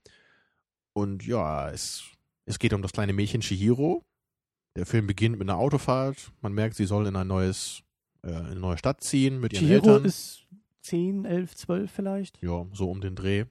Und 0.93 1.25
ja, 1.27 1.71
es, 1.71 2.05
es 2.47 2.59
geht 2.59 2.73
um 2.75 2.83
das 2.83 2.93
kleine 2.93 3.13
Mädchen 3.15 3.41
Shihiro. 3.43 4.05
Der 4.77 4.85
Film 4.87 5.07
beginnt 5.07 5.39
mit 5.39 5.49
einer 5.49 5.59
Autofahrt. 5.59 6.33
Man 6.43 6.53
merkt, 6.53 6.77
sie 6.77 6.85
soll 6.85 7.07
in 7.07 7.17
ein 7.17 7.27
neues, 7.29 7.83
äh, 8.23 8.29
in 8.29 8.35
eine 8.37 8.61
neue 8.61 8.77
Stadt 8.79 9.03
ziehen 9.03 9.41
mit 9.41 9.53
ihren 9.53 9.61
Chihiro 9.67 9.87
Eltern. 9.95 10.05
ist 10.05 10.47
10, 10.83 11.25
11, 11.25 11.55
12 11.57 11.91
vielleicht. 11.91 12.43
Ja, 12.43 12.67
so 12.73 12.91
um 12.91 13.01
den 13.01 13.15
Dreh. 13.15 13.47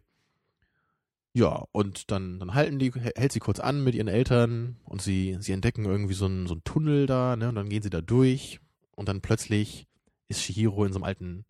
Ja, 1.39 1.63
und 1.71 2.12
dann, 2.12 2.38
dann 2.39 2.54
halten 2.54 2.80
die, 2.80 2.91
hält 2.91 3.32
sie 3.32 3.39
kurz 3.39 3.62
an 3.62 3.82
mit 3.82 3.95
ihren 3.95 4.10
Eltern 4.10 4.75
und 4.84 5.02
sie, 5.02 5.38
sie 5.39 5.54
entdecken 5.54 5.86
irgendwie 5.86 6.13
so 6.13 6.25
einen, 6.25 6.47
so 6.47 6.56
einen 6.56 6.65
Tunnel 6.65 7.06
da, 7.06 7.38
ne, 7.38 7.47
und 7.47 7.56
dann 7.56 7.69
gehen 7.69 7.82
sie 7.82 7.89
da 7.89 8.02
durch 8.02 8.60
und 8.97 9.08
dann 9.08 9.21
plötzlich 9.21 9.88
ist 10.28 10.41
Shihiro 10.41 10.84
in 10.84 10.91
so 10.91 10.97
einem 10.97 11.06
alten 11.06 11.45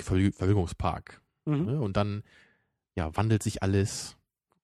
Vergnügungspark. 0.00 1.22
Mhm. 1.44 1.64
Ne, 1.66 1.80
und 1.80 1.96
dann, 1.96 2.24
ja, 2.96 3.16
wandelt 3.16 3.44
sich 3.44 3.62
alles 3.62 4.16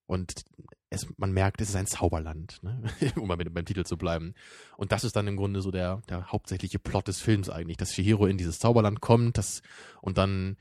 und 0.06 0.42
es, 0.90 1.06
man 1.18 1.30
merkt, 1.30 1.60
es 1.60 1.68
ist 1.68 1.76
ein 1.76 1.86
Zauberland, 1.86 2.60
ne? 2.64 2.82
um 3.14 3.28
mal 3.28 3.36
mit, 3.36 3.54
beim 3.54 3.64
Titel 3.64 3.84
zu 3.84 3.96
bleiben. 3.96 4.34
Und 4.76 4.90
das 4.90 5.04
ist 5.04 5.14
dann 5.14 5.28
im 5.28 5.36
Grunde 5.36 5.62
so 5.62 5.70
der, 5.70 6.02
der 6.08 6.32
hauptsächliche 6.32 6.80
Plot 6.80 7.06
des 7.06 7.20
Films 7.20 7.48
eigentlich, 7.48 7.76
dass 7.76 7.94
Shihiro 7.94 8.26
in 8.26 8.38
dieses 8.38 8.58
Zauberland 8.58 9.00
kommt 9.00 9.38
das, 9.38 9.62
und 10.00 10.18
dann 10.18 10.56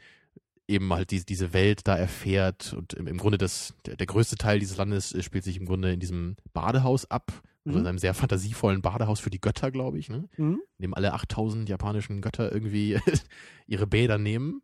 eben 0.67 0.91
halt 0.93 1.12
die, 1.12 1.23
diese 1.25 1.53
Welt 1.53 1.88
da 1.88 1.95
erfährt 1.95 2.73
und 2.73 2.93
im, 2.93 3.08
im 3.08 3.17
Grunde 3.17 3.38
das, 3.38 3.73
der, 3.86 3.95
der 3.95 4.08
größte 4.08 4.36
Teil 4.36 4.60
dieses 4.60 4.77
Landes 4.77 5.13
äh, 5.13 5.23
spielt 5.23 5.43
sich 5.43 5.58
im 5.58 5.65
Grunde 5.65 5.91
in 5.93 5.99
diesem 5.99 6.36
Badehaus 6.53 7.10
ab, 7.10 7.32
also 7.65 7.77
Mhm. 7.80 7.84
in 7.84 7.88
einem 7.88 7.97
sehr 7.99 8.13
fantasievollen 8.13 8.82
Badehaus 8.82 9.19
für 9.19 9.30
die 9.30 9.41
Götter, 9.41 9.71
glaube 9.71 9.99
ich, 9.99 10.10
ne? 10.10 10.30
Mhm. 10.38 10.62
in 10.77 10.82
dem 10.84 10.93
alle 10.93 11.13
8000 11.13 11.67
japanischen 11.69 12.21
Götter 12.21 12.51
irgendwie 12.51 12.97
ihre 13.67 13.88
Bäder 13.88 14.17
nehmen. 14.17 14.62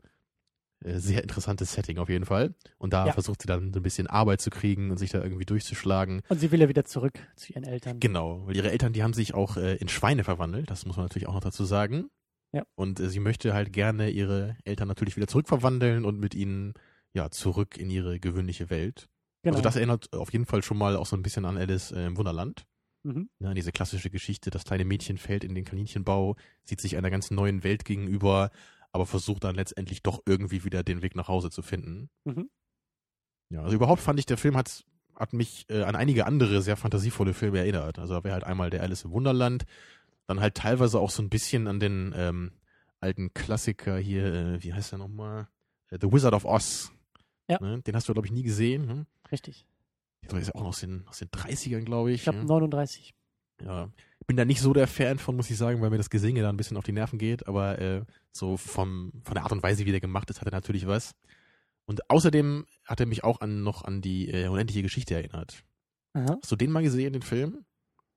Äh, 0.83 0.99
Sehr 0.99 1.21
interessantes 1.21 1.71
Setting 1.73 1.97
auf 1.97 2.09
jeden 2.09 2.25
Fall. 2.25 2.53
Und 2.77 2.93
da 2.93 3.05
Ja. 3.07 3.13
versucht 3.13 3.41
sie 3.41 3.47
dann 3.47 3.71
so 3.73 3.79
ein 3.79 3.83
bisschen 3.83 4.07
Arbeit 4.07 4.41
zu 4.41 4.49
kriegen 4.49 4.91
und 4.91 4.97
sich 4.97 5.09
da 5.11 5.21
irgendwie 5.23 5.45
durchzuschlagen. 5.45 6.21
Und 6.29 6.39
sie 6.39 6.51
will 6.51 6.59
ja 6.61 6.67
wieder 6.69 6.83
zurück 6.85 7.19
zu 7.37 7.53
ihren 7.53 7.63
Eltern. 7.63 7.99
Genau, 8.01 8.45
weil 8.47 8.55
ihre 8.57 8.71
Eltern, 8.71 8.91
die 8.93 9.03
haben 9.03 9.13
sich 9.13 9.33
auch 9.33 9.55
äh, 9.57 9.75
in 9.77 9.87
Schweine 9.89 10.23
verwandelt, 10.25 10.69
das 10.69 10.85
muss 10.85 10.97
man 10.97 11.05
natürlich 11.05 11.27
auch 11.27 11.33
noch 11.33 11.39
dazu 11.41 11.63
sagen. 11.65 12.09
Ja. 12.53 12.65
Und 12.75 12.99
äh, 12.99 13.09
sie 13.09 13.19
möchte 13.19 13.53
halt 13.53 13.73
gerne 13.73 14.09
ihre 14.09 14.55
Eltern 14.63 14.87
natürlich 14.87 15.15
wieder 15.17 15.27
zurückverwandeln 15.27 16.05
und 16.05 16.19
mit 16.19 16.35
ihnen 16.35 16.73
ja 17.13 17.29
zurück 17.29 17.77
in 17.77 17.89
ihre 17.89 18.19
gewöhnliche 18.19 18.69
Welt. 18.69 19.09
Genau. 19.41 19.55
Also 19.55 19.63
das 19.63 19.75
erinnert 19.75 20.13
auf 20.13 20.31
jeden 20.31 20.45
Fall 20.45 20.63
schon 20.63 20.77
mal 20.77 20.95
auch 20.95 21.05
so 21.05 21.15
ein 21.17 21.23
bisschen 21.23 21.45
an 21.45 21.57
Alice 21.57 21.91
äh, 21.91 22.05
im 22.05 22.17
Wunderland. 22.17 22.65
mhm. 23.03 23.29
Ne, 23.39 23.53
diese 23.53 23.71
klassische 23.71 24.09
Geschichte, 24.09 24.51
das 24.51 24.63
kleine 24.63 24.85
Mädchen 24.85 25.17
fällt 25.17 25.43
in 25.43 25.55
den 25.55 25.65
Kaninchenbau, 25.65 26.35
sieht 26.63 26.79
sich 26.79 26.95
einer 26.95 27.09
ganz 27.09 27.31
neuen 27.31 27.63
Welt 27.63 27.85
gegenüber, 27.85 28.51
aber 28.91 29.05
versucht 29.05 29.43
dann 29.43 29.55
letztendlich 29.55 30.03
doch 30.03 30.21
irgendwie 30.25 30.63
wieder 30.63 30.83
den 30.83 31.01
Weg 31.01 31.15
nach 31.15 31.27
Hause 31.27 31.49
zu 31.49 31.61
finden. 31.61 32.09
Mhm. 32.23 32.49
Ja, 33.49 33.63
also 33.63 33.75
überhaupt 33.75 34.01
fand 34.01 34.19
ich, 34.19 34.25
der 34.25 34.37
Film 34.37 34.55
hat, 34.55 34.85
hat 35.15 35.33
mich 35.33 35.65
äh, 35.69 35.83
an 35.83 35.95
einige 35.95 36.25
andere 36.25 36.61
sehr 36.61 36.77
fantasievolle 36.77 37.33
Filme 37.33 37.59
erinnert. 37.59 37.99
Also 37.99 38.13
da 38.13 38.23
wäre 38.23 38.33
halt 38.35 38.43
einmal 38.43 38.69
der 38.69 38.81
Alice 38.81 39.03
im 39.03 39.11
Wunderland, 39.11 39.65
dann 40.27 40.39
halt 40.39 40.55
teilweise 40.55 40.99
auch 40.99 41.09
so 41.09 41.21
ein 41.21 41.29
bisschen 41.29 41.67
an 41.67 41.79
den 41.79 42.13
ähm, 42.15 42.51
alten 42.99 43.33
Klassiker 43.33 43.97
hier, 43.97 44.25
äh, 44.25 44.63
wie 44.63 44.73
heißt 44.73 44.91
der 44.91 44.99
nochmal? 44.99 45.47
Äh, 45.89 45.97
The 46.01 46.11
Wizard 46.11 46.33
of 46.33 46.45
Oz. 46.45 46.91
Ja. 47.49 47.59
Ne? 47.59 47.81
Den 47.81 47.95
hast 47.95 48.07
du, 48.07 48.13
glaube 48.13 48.27
ich, 48.27 48.31
nie 48.31 48.43
gesehen. 48.43 48.89
Hm? 48.89 49.05
Richtig. 49.31 49.67
Der 50.31 50.39
ist 50.39 50.47
ja 50.47 50.55
auch 50.55 50.61
noch 50.61 50.69
aus 50.69 50.79
den, 50.79 51.05
aus 51.07 51.19
den 51.19 51.27
30ern, 51.29 51.83
glaube 51.83 52.11
ich. 52.11 52.17
Ich 52.17 52.23
glaube 52.23 52.39
ja. 52.39 52.45
39. 52.45 53.13
Ja, 53.61 53.89
bin 54.25 54.37
da 54.37 54.45
nicht 54.45 54.61
so 54.61 54.73
der 54.73 54.87
Fan 54.87 55.19
von, 55.19 55.35
muss 55.35 55.49
ich 55.49 55.57
sagen, 55.57 55.81
weil 55.81 55.89
mir 55.89 55.97
das 55.97 56.09
Gesinge 56.09 56.41
da 56.41 56.49
ein 56.49 56.57
bisschen 56.57 56.77
auf 56.77 56.85
die 56.85 56.91
Nerven 56.91 57.19
geht, 57.19 57.47
aber 57.47 57.79
äh, 57.79 58.05
so 58.31 58.57
vom, 58.57 59.11
von 59.23 59.33
der 59.33 59.43
Art 59.43 59.51
und 59.51 59.63
Weise, 59.63 59.85
wie 59.85 59.91
der 59.91 59.99
gemacht 59.99 60.29
ist, 60.29 60.41
hat 60.41 60.47
er 60.47 60.53
natürlich 60.53 60.87
was. 60.87 61.15
Und 61.85 62.09
außerdem 62.09 62.65
hat 62.85 62.99
er 62.99 63.05
mich 63.05 63.23
auch 63.23 63.41
an, 63.41 63.63
noch 63.63 63.83
an 63.83 64.01
die 64.01 64.29
äh, 64.29 64.47
unendliche 64.47 64.81
Geschichte 64.81 65.15
erinnert. 65.15 65.63
Aha. 66.13 66.37
Hast 66.41 66.51
du 66.51 66.55
den 66.55 66.71
mal 66.71 66.83
gesehen, 66.83 67.13
den 67.13 67.21
Film? 67.21 67.65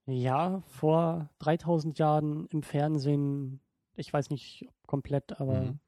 Ja, 0.07 0.61
vor 0.67 1.29
3000 1.39 1.99
Jahren 1.99 2.47
im 2.47 2.63
Fernsehen, 2.63 3.59
ich 3.95 4.11
weiß 4.11 4.29
nicht 4.29 4.65
komplett, 4.85 5.39
aber 5.39 5.61
Mhm. 5.63 5.79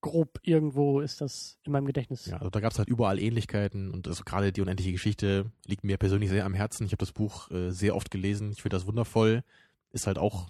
grob 0.00 0.40
irgendwo 0.42 1.00
ist 1.00 1.20
das 1.20 1.58
in 1.64 1.72
meinem 1.72 1.84
Gedächtnis. 1.86 2.26
Ja, 2.26 2.38
also 2.38 2.50
da 2.50 2.60
gab 2.60 2.72
es 2.72 2.78
halt 2.78 2.88
überall 2.88 3.20
Ähnlichkeiten 3.20 3.90
und 3.92 4.08
also 4.08 4.24
gerade 4.24 4.52
die 4.52 4.62
unendliche 4.62 4.92
Geschichte 4.92 5.52
liegt 5.66 5.84
mir 5.84 5.98
persönlich 5.98 6.30
sehr 6.30 6.44
am 6.46 6.54
Herzen. 6.54 6.86
Ich 6.86 6.92
habe 6.92 6.98
das 7.04 7.12
Buch 7.12 7.50
äh, 7.50 7.70
sehr 7.70 7.94
oft 7.94 8.10
gelesen. 8.10 8.50
Ich 8.52 8.62
finde 8.62 8.76
das 8.76 8.86
wundervoll. 8.86 9.44
Ist 9.90 10.06
halt 10.06 10.18
auch 10.18 10.48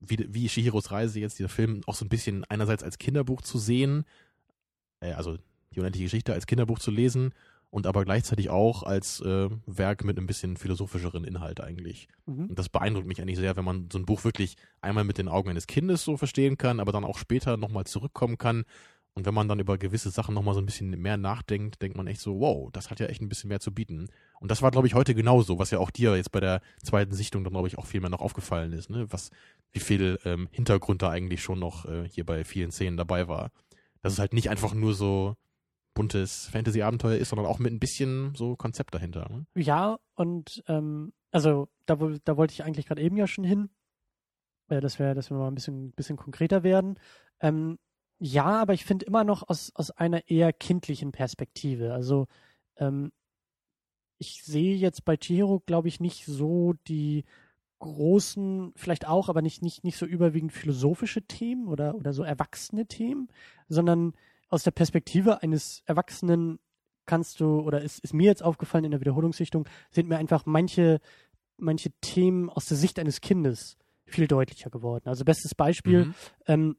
wie, 0.00 0.26
wie 0.34 0.48
Shihiros 0.48 0.90
Reise 0.90 1.20
jetzt, 1.20 1.38
dieser 1.38 1.48
Film, 1.48 1.82
auch 1.86 1.94
so 1.94 2.04
ein 2.04 2.08
bisschen 2.10 2.44
einerseits 2.44 2.82
als 2.82 2.98
Kinderbuch 2.98 3.40
zu 3.42 3.58
sehen, 3.58 4.04
äh, 5.00 5.12
also 5.12 5.38
die 5.72 5.78
unendliche 5.80 6.04
Geschichte 6.06 6.32
als 6.34 6.46
Kinderbuch 6.46 6.78
zu 6.80 6.90
lesen 6.90 7.32
und 7.74 7.88
aber 7.88 8.04
gleichzeitig 8.04 8.50
auch 8.50 8.84
als 8.84 9.20
äh, 9.22 9.48
Werk 9.66 10.04
mit 10.04 10.16
ein 10.16 10.28
bisschen 10.28 10.56
philosophischeren 10.56 11.24
Inhalt 11.24 11.60
eigentlich. 11.60 12.06
Mhm. 12.24 12.50
Und 12.50 12.56
das 12.56 12.68
beeindruckt 12.68 13.08
mich 13.08 13.20
eigentlich 13.20 13.36
sehr, 13.36 13.56
wenn 13.56 13.64
man 13.64 13.88
so 13.90 13.98
ein 13.98 14.06
Buch 14.06 14.22
wirklich 14.22 14.54
einmal 14.80 15.02
mit 15.02 15.18
den 15.18 15.26
Augen 15.26 15.50
eines 15.50 15.66
Kindes 15.66 16.04
so 16.04 16.16
verstehen 16.16 16.56
kann, 16.56 16.78
aber 16.78 16.92
dann 16.92 17.04
auch 17.04 17.18
später 17.18 17.56
nochmal 17.56 17.82
zurückkommen 17.82 18.38
kann. 18.38 18.62
Und 19.14 19.26
wenn 19.26 19.34
man 19.34 19.48
dann 19.48 19.58
über 19.58 19.76
gewisse 19.76 20.10
Sachen 20.10 20.36
nochmal 20.36 20.54
so 20.54 20.60
ein 20.60 20.66
bisschen 20.66 20.88
mehr 20.90 21.16
nachdenkt, 21.16 21.82
denkt 21.82 21.96
man 21.96 22.06
echt 22.06 22.20
so, 22.20 22.38
wow, 22.38 22.70
das 22.70 22.90
hat 22.90 23.00
ja 23.00 23.06
echt 23.06 23.20
ein 23.20 23.28
bisschen 23.28 23.48
mehr 23.48 23.58
zu 23.58 23.74
bieten. 23.74 24.06
Und 24.38 24.52
das 24.52 24.62
war, 24.62 24.70
glaube 24.70 24.86
ich, 24.86 24.94
heute 24.94 25.16
genauso, 25.16 25.58
was 25.58 25.72
ja 25.72 25.80
auch 25.80 25.90
dir 25.90 26.14
jetzt 26.14 26.30
bei 26.30 26.38
der 26.38 26.60
zweiten 26.80 27.12
Sichtung 27.12 27.42
dann, 27.42 27.54
glaube 27.54 27.66
ich, 27.66 27.76
auch 27.76 27.86
viel 27.86 28.00
mehr 28.00 28.10
noch 28.10 28.20
aufgefallen 28.20 28.72
ist, 28.72 28.88
ne? 28.88 29.06
Was, 29.10 29.32
wie 29.72 29.80
viel 29.80 30.20
ähm, 30.24 30.46
Hintergrund 30.52 31.02
da 31.02 31.10
eigentlich 31.10 31.42
schon 31.42 31.58
noch 31.58 31.86
äh, 31.86 32.08
hier 32.08 32.24
bei 32.24 32.44
vielen 32.44 32.70
Szenen 32.70 32.96
dabei 32.96 33.26
war. 33.26 33.50
Dass 34.00 34.12
es 34.12 34.20
halt 34.20 34.32
nicht 34.32 34.48
einfach 34.48 34.74
nur 34.74 34.94
so 34.94 35.34
buntes 35.94 36.48
Fantasy-Abenteuer 36.48 37.16
ist, 37.16 37.30
sondern 37.30 37.46
auch 37.46 37.58
mit 37.58 37.72
ein 37.72 37.80
bisschen 37.80 38.34
so 38.34 38.56
Konzept 38.56 38.94
dahinter. 38.94 39.28
Ne? 39.30 39.46
Ja, 39.54 39.98
und 40.14 40.62
ähm, 40.68 41.12
also 41.30 41.68
da, 41.86 41.96
da 42.24 42.36
wollte 42.36 42.52
ich 42.52 42.64
eigentlich 42.64 42.86
gerade 42.86 43.02
eben 43.02 43.16
ja 43.16 43.26
schon 43.26 43.44
hin, 43.44 43.70
äh, 44.68 44.80
dass 44.80 44.98
wir, 44.98 45.14
dass 45.14 45.30
wir 45.30 45.38
mal 45.38 45.48
ein 45.48 45.54
bisschen, 45.54 45.92
bisschen 45.92 46.16
konkreter 46.16 46.62
werden. 46.62 46.98
Ähm, 47.40 47.78
ja, 48.18 48.44
aber 48.44 48.74
ich 48.74 48.84
finde 48.84 49.06
immer 49.06 49.24
noch 49.24 49.48
aus, 49.48 49.72
aus 49.74 49.90
einer 49.90 50.28
eher 50.28 50.52
kindlichen 50.52 51.12
Perspektive. 51.12 51.92
Also 51.92 52.26
ähm, 52.76 53.12
ich 54.18 54.42
sehe 54.44 54.76
jetzt 54.76 55.04
bei 55.04 55.16
Chihiro, 55.16 55.60
glaube 55.66 55.88
ich, 55.88 56.00
nicht 56.00 56.24
so 56.26 56.74
die 56.86 57.24
großen, 57.80 58.72
vielleicht 58.76 59.06
auch, 59.06 59.28
aber 59.28 59.42
nicht, 59.42 59.62
nicht, 59.62 59.84
nicht 59.84 59.98
so 59.98 60.06
überwiegend 60.06 60.52
philosophische 60.52 61.22
Themen 61.22 61.68
oder, 61.68 61.94
oder 61.94 62.12
so 62.12 62.22
erwachsene 62.22 62.86
Themen, 62.86 63.28
sondern 63.68 64.14
aus 64.54 64.62
der 64.62 64.70
Perspektive 64.70 65.42
eines 65.42 65.82
Erwachsenen 65.84 66.58
kannst 67.06 67.40
du, 67.40 67.60
oder 67.60 67.82
ist, 67.82 67.98
ist 67.98 68.14
mir 68.14 68.26
jetzt 68.26 68.42
aufgefallen 68.42 68.84
in 68.84 68.92
der 68.92 69.00
Wiederholungssichtung, 69.00 69.68
sind 69.90 70.08
mir 70.08 70.16
einfach 70.16 70.46
manche, 70.46 71.00
manche 71.58 71.90
Themen 72.00 72.48
aus 72.48 72.66
der 72.66 72.76
Sicht 72.78 72.98
eines 72.98 73.20
Kindes 73.20 73.76
viel 74.06 74.26
deutlicher 74.26 74.70
geworden. 74.70 75.08
Also 75.08 75.24
bestes 75.24 75.54
Beispiel, 75.54 76.06
Mhm. 76.06 76.14
ähm, 76.46 76.76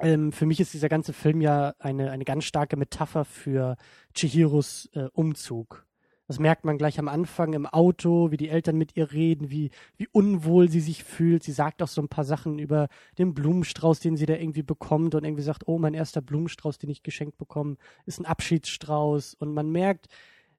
ähm, 0.00 0.32
für 0.32 0.46
mich 0.46 0.58
ist 0.58 0.74
dieser 0.74 0.88
ganze 0.88 1.12
Film 1.12 1.40
ja 1.40 1.74
eine, 1.78 2.10
eine 2.10 2.24
ganz 2.24 2.44
starke 2.44 2.76
Metapher 2.76 3.24
für 3.24 3.76
Chihiros 4.14 4.88
äh, 4.94 5.08
Umzug. 5.12 5.86
Das 6.26 6.38
merkt 6.38 6.64
man 6.64 6.78
gleich 6.78 6.98
am 6.98 7.08
Anfang 7.08 7.52
im 7.52 7.66
Auto, 7.66 8.30
wie 8.30 8.38
die 8.38 8.48
Eltern 8.48 8.76
mit 8.78 8.96
ihr 8.96 9.12
reden, 9.12 9.50
wie, 9.50 9.70
wie 9.98 10.08
unwohl 10.10 10.70
sie 10.70 10.80
sich 10.80 11.04
fühlt. 11.04 11.42
Sie 11.42 11.52
sagt 11.52 11.82
auch 11.82 11.88
so 11.88 12.00
ein 12.00 12.08
paar 12.08 12.24
Sachen 12.24 12.58
über 12.58 12.88
den 13.18 13.34
Blumenstrauß, 13.34 14.00
den 14.00 14.16
sie 14.16 14.24
da 14.24 14.34
irgendwie 14.34 14.62
bekommt 14.62 15.14
und 15.14 15.24
irgendwie 15.24 15.42
sagt, 15.42 15.68
oh, 15.68 15.78
mein 15.78 15.92
erster 15.92 16.22
Blumenstrauß, 16.22 16.78
den 16.78 16.88
ich 16.88 17.02
geschenkt 17.02 17.36
bekomme, 17.36 17.76
ist 18.06 18.20
ein 18.20 18.24
Abschiedsstrauß. 18.26 19.34
Und 19.34 19.52
man 19.52 19.70
merkt, 19.70 20.08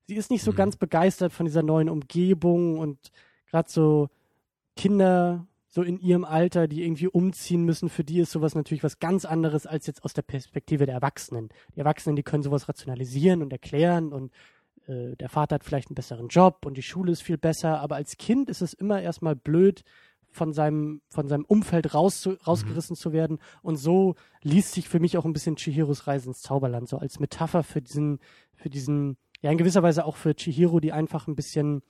sie 0.08 0.15
ist 0.15 0.30
nicht 0.30 0.43
so 0.43 0.51
Mhm. 0.51 0.56
ganz 0.58 0.75
begeistert 0.78 1.34
von 1.34 1.47
dieser 1.47 1.63
neuen 1.63 1.89
Umgebung 1.89 2.78
und 2.78 3.12
gerade 3.49 3.69
so 3.69 4.10
Kinder 4.75 5.47
so 5.67 5.82
in 5.82 5.99
ihrem 5.99 6.23
Alter, 6.23 6.67
die 6.69 6.84
irgendwie 6.84 7.08
umziehen 7.08 7.65
müssen, 7.65 7.89
für 7.89 8.06
die 8.06 8.19
ist 8.19 8.32
sowas 8.32 8.56
natürlich 8.56 8.84
was 8.84 8.99
ganz 8.99 9.25
anderes 9.25 9.65
als 9.65 9.88
jetzt 9.88 10.06
aus 10.06 10.13
der 10.13 10.21
Perspektive 10.21 10.86
der 10.86 10.95
Erwachsenen. 10.95 11.49
Die 11.75 11.80
Erwachsenen, 11.80 12.15
die 12.15 12.23
können 12.23 12.43
sowas 12.43 12.69
rationalisieren 12.69 13.41
und 13.41 13.51
erklären 13.51 14.13
und 14.13 14.32
äh, 14.88 15.15
der 15.15 15.30
Vater 15.30 15.56
hat 15.56 15.63
vielleicht 15.63 15.89
einen 15.89 15.95
besseren 15.95 16.28
Job 16.28 16.65
und 16.65 16.76
die 16.78 16.82
Schule 16.84 17.12
ist 17.12 17.21
viel 17.24 17.38
besser, 17.38 17.80
aber 17.82 17.95
als 17.95 18.17
Kind 18.17 18.50
ist 18.50 18.62
es 18.62 18.74
immer 18.74 19.02
erstmal 19.02 19.36
blöd, 19.36 19.84
von 20.32 20.52
seinem, 20.52 21.02
von 21.08 21.30
seinem 21.30 21.45
Umfeld 21.45 21.93
raus 21.93 22.28
rausgerissen 22.45 22.98
zu 22.98 23.13
werden. 23.13 23.39
Und 23.62 23.78
so 23.78 24.15
liest 24.41 24.74
sich 24.74 24.89
für 24.89 25.00
mich 25.00 25.17
auch 25.17 25.24
ein 25.24 25.32
bisschen 25.32 25.56
Chihiros 25.56 26.08
Reise 26.08 26.28
ins 26.28 26.41
Zauberland, 26.41 26.89
so 26.89 26.98
als 26.98 27.19
Metapher 27.21 27.63
für 27.63 27.82
diesen, 27.82 28.19
für 28.54 28.69
diesen, 28.69 29.15
ja, 29.41 29.50
in 29.50 29.58
gewisser 29.58 29.82
Weise 29.82 30.04
auch 30.04 30.17
für 30.17 30.36
Chihiro, 30.36 30.82
die 30.82 30.91
einfach 30.91 31.28
ein 31.28 31.36
bisschen 31.38 31.84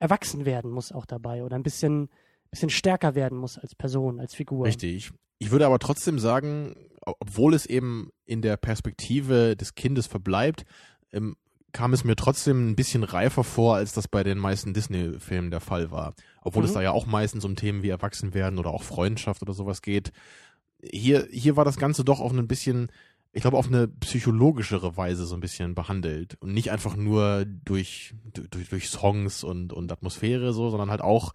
erwachsen 0.00 0.44
werden 0.44 0.72
muss 0.72 0.90
auch 0.90 1.06
dabei 1.06 1.44
oder 1.44 1.54
ein 1.54 1.62
bisschen, 1.62 2.08
bisschen 2.50 2.68
stärker 2.68 3.14
werden 3.14 3.38
muss 3.38 3.58
als 3.58 3.76
Person, 3.76 4.18
als 4.18 4.34
Figur. 4.34 4.66
Richtig. 4.66 5.12
Ich 5.38 5.52
würde 5.52 5.66
aber 5.66 5.78
trotzdem 5.78 6.18
sagen, 6.18 6.74
ob- 7.00 7.16
obwohl 7.20 7.54
es 7.54 7.64
eben 7.64 8.10
in 8.24 8.42
der 8.42 8.56
Perspektive 8.56 9.54
des 9.56 9.76
Kindes 9.76 10.08
verbleibt, 10.08 10.64
ähm, 11.12 11.36
kam 11.74 11.92
es 11.92 12.04
mir 12.04 12.16
trotzdem 12.16 12.70
ein 12.70 12.76
bisschen 12.76 13.02
reifer 13.02 13.44
vor, 13.44 13.74
als 13.76 13.92
das 13.92 14.08
bei 14.08 14.24
den 14.24 14.38
meisten 14.38 14.72
Disney-Filmen 14.72 15.50
der 15.50 15.60
Fall 15.60 15.90
war. 15.90 16.14
Obwohl 16.40 16.64
es 16.64 16.70
Mhm. 16.70 16.74
da 16.76 16.82
ja 16.82 16.92
auch 16.92 17.04
meistens 17.04 17.44
um 17.44 17.56
Themen 17.56 17.82
wie 17.82 17.90
Erwachsenwerden 17.90 18.58
oder 18.58 18.70
auch 18.70 18.82
Freundschaft 18.82 19.42
oder 19.42 19.52
sowas 19.52 19.82
geht. 19.82 20.12
Hier, 20.82 21.28
hier 21.30 21.56
war 21.56 21.64
das 21.66 21.76
Ganze 21.76 22.04
doch 22.04 22.20
auf 22.20 22.32
ein 22.32 22.46
bisschen, 22.48 22.90
ich 23.32 23.42
glaube, 23.42 23.58
auf 23.58 23.66
eine 23.66 23.88
psychologischere 23.88 24.96
Weise 24.96 25.26
so 25.26 25.34
ein 25.34 25.40
bisschen 25.40 25.74
behandelt. 25.74 26.36
Und 26.40 26.54
nicht 26.54 26.70
einfach 26.70 26.96
nur 26.96 27.44
durch, 27.44 28.14
durch, 28.32 28.68
durch 28.70 28.88
Songs 28.88 29.42
und, 29.44 29.72
und 29.72 29.90
Atmosphäre 29.92 30.52
so, 30.52 30.70
sondern 30.70 30.90
halt 30.90 31.00
auch 31.02 31.32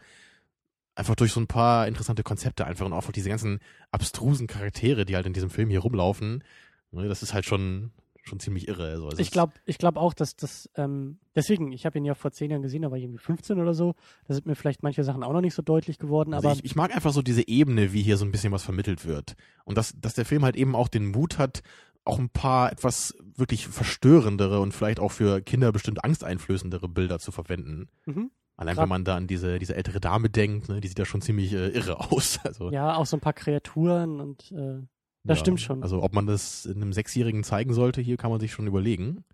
einfach 0.95 1.15
durch 1.15 1.31
so 1.31 1.39
ein 1.39 1.47
paar 1.47 1.87
interessante 1.87 2.23
Konzepte 2.23 2.65
einfach 2.65 2.85
und 2.85 2.93
auch 2.93 3.11
diese 3.11 3.29
ganzen 3.29 3.59
abstrusen 3.91 4.47
Charaktere, 4.47 5.05
die 5.05 5.15
halt 5.15 5.25
in 5.25 5.33
diesem 5.33 5.49
Film 5.49 5.69
hier 5.69 5.79
rumlaufen. 5.79 6.43
Ne, 6.91 7.07
Das 7.07 7.23
ist 7.23 7.33
halt 7.33 7.45
schon, 7.45 7.91
schon 8.29 8.39
ziemlich 8.39 8.67
irre. 8.67 8.85
Also 8.91 9.09
Ich 9.17 9.31
glaube 9.31 9.53
ich 9.65 9.77
glaub 9.77 9.97
auch, 9.97 10.13
dass 10.13 10.35
das, 10.37 10.69
ähm, 10.75 11.19
deswegen, 11.35 11.71
ich 11.73 11.85
habe 11.85 11.97
ihn 11.97 12.05
ja 12.05 12.13
vor 12.15 12.31
zehn 12.31 12.49
Jahren 12.51 12.61
gesehen, 12.61 12.83
da 12.83 12.91
war 12.91 12.97
ich 12.97 13.03
irgendwie 13.03 13.19
15 13.21 13.59
oder 13.59 13.73
so. 13.73 13.95
Da 14.27 14.33
sind 14.33 14.45
mir 14.45 14.55
vielleicht 14.55 14.83
manche 14.83 15.03
Sachen 15.03 15.23
auch 15.23 15.33
noch 15.33 15.41
nicht 15.41 15.53
so 15.55 15.61
deutlich 15.61 15.97
geworden, 15.97 16.33
Also 16.33 16.47
aber 16.47 16.57
ich, 16.57 16.63
ich 16.63 16.75
mag 16.75 16.95
einfach 16.95 17.11
so 17.11 17.21
diese 17.21 17.47
Ebene, 17.47 17.91
wie 17.91 18.01
hier 18.01 18.15
so 18.17 18.23
ein 18.25 18.31
bisschen 18.31 18.53
was 18.53 18.63
vermittelt 18.63 19.05
wird. 19.05 19.35
Und 19.65 19.77
dass, 19.77 19.93
dass 19.99 20.13
der 20.13 20.25
Film 20.25 20.45
halt 20.45 20.55
eben 20.55 20.75
auch 20.75 20.87
den 20.87 21.07
Mut 21.07 21.37
hat, 21.37 21.61
auch 22.05 22.17
ein 22.19 22.29
paar 22.29 22.71
etwas 22.71 23.13
wirklich 23.35 23.67
verstörendere 23.67 24.61
und 24.61 24.73
vielleicht 24.73 24.99
auch 24.99 25.11
für 25.11 25.41
Kinder 25.41 25.71
bestimmt 25.71 26.03
angsteinflößendere 26.03 26.87
Bilder 26.87 27.19
zu 27.19 27.31
verwenden. 27.31 27.89
mhm. 28.05 28.31
Allein 28.55 28.75
Grad- 28.75 28.83
wenn 28.83 28.89
man 28.89 29.05
da 29.05 29.15
an 29.15 29.25
diese, 29.27 29.57
diese 29.57 29.73
ältere 29.75 30.01
Dame 30.01 30.29
denkt, 30.29 30.67
ne, 30.67 30.81
die 30.81 30.89
sieht 30.89 30.99
ja 30.99 31.05
schon 31.05 31.21
ziemlich 31.21 31.53
äh, 31.53 31.69
irre 31.69 31.97
aus. 32.11 32.39
Also, 32.43 32.69
ja, 32.71 32.93
auch 32.95 33.05
so 33.05 33.15
ein 33.15 33.21
paar 33.21 33.31
Kreaturen 33.31 34.19
und 34.19 34.51
äh, 34.51 34.81
Das 35.23 35.39
stimmt 35.39 35.59
schon. 35.59 35.83
Also 35.83 36.01
ob 36.01 36.13
man 36.13 36.25
das 36.25 36.65
einem 36.67 36.93
Sechsjährigen 36.93 37.43
zeigen 37.43 37.73
sollte, 37.73 38.01
hier 38.01 38.17
kann 38.17 38.31
man 38.31 38.39
sich 38.39 38.51
schon 38.51 38.67
überlegen. 38.67 39.25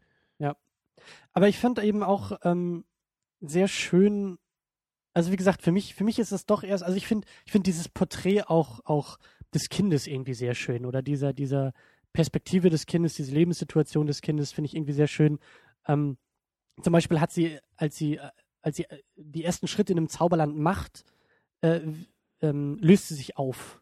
Aber 1.34 1.48
ich 1.48 1.58
fand 1.58 1.80
eben 1.80 2.04
auch 2.04 2.40
ähm, 2.44 2.86
sehr 3.42 3.68
schön, 3.68 4.38
also 5.14 5.32
wie 5.32 5.36
gesagt, 5.36 5.62
für 5.62 5.72
mich, 5.72 5.96
für 5.96 6.04
mich 6.04 6.20
ist 6.20 6.32
es 6.32 6.46
doch 6.46 6.64
erst, 6.64 6.84
also 6.84 6.98
ich 6.98 7.08
finde, 7.08 7.28
ich 7.46 7.52
finde 7.52 7.70
dieses 7.70 7.90
Porträt 7.90 8.44
auch, 8.44 8.80
auch 8.86 9.18
des 9.54 9.70
Kindes 9.70 10.08
irgendwie 10.08 10.34
sehr 10.34 10.56
schön 10.56 10.86
oder 10.86 11.02
dieser, 11.02 11.34
dieser 11.34 11.74
Perspektive 12.14 12.70
des 12.70 12.86
Kindes, 12.86 13.16
diese 13.16 13.34
Lebenssituation 13.34 14.08
des 14.08 14.22
Kindes 14.22 14.52
finde 14.52 14.68
ich 14.68 14.76
irgendwie 14.76 14.94
sehr 14.94 15.08
schön. 15.08 15.40
Ähm, 15.88 16.18
zum 16.82 16.94
Beispiel 16.94 17.20
hat 17.20 17.32
sie, 17.32 17.60
als 17.76 17.96
sie, 17.98 18.18
äh, 18.18 18.30
als 18.62 18.78
sie 18.78 18.86
äh, 18.86 19.02
die 19.16 19.44
ersten 19.44 19.68
Schritte 19.68 19.94
in 19.94 19.98
einem 19.98 20.10
Zauberland 20.10 20.58
macht, 20.58 21.04
äh, 21.62 21.82
ähm, 22.42 22.78
löst 22.80 23.10
sie 23.10 23.16
sich 23.16 23.38
auf. 23.38 23.82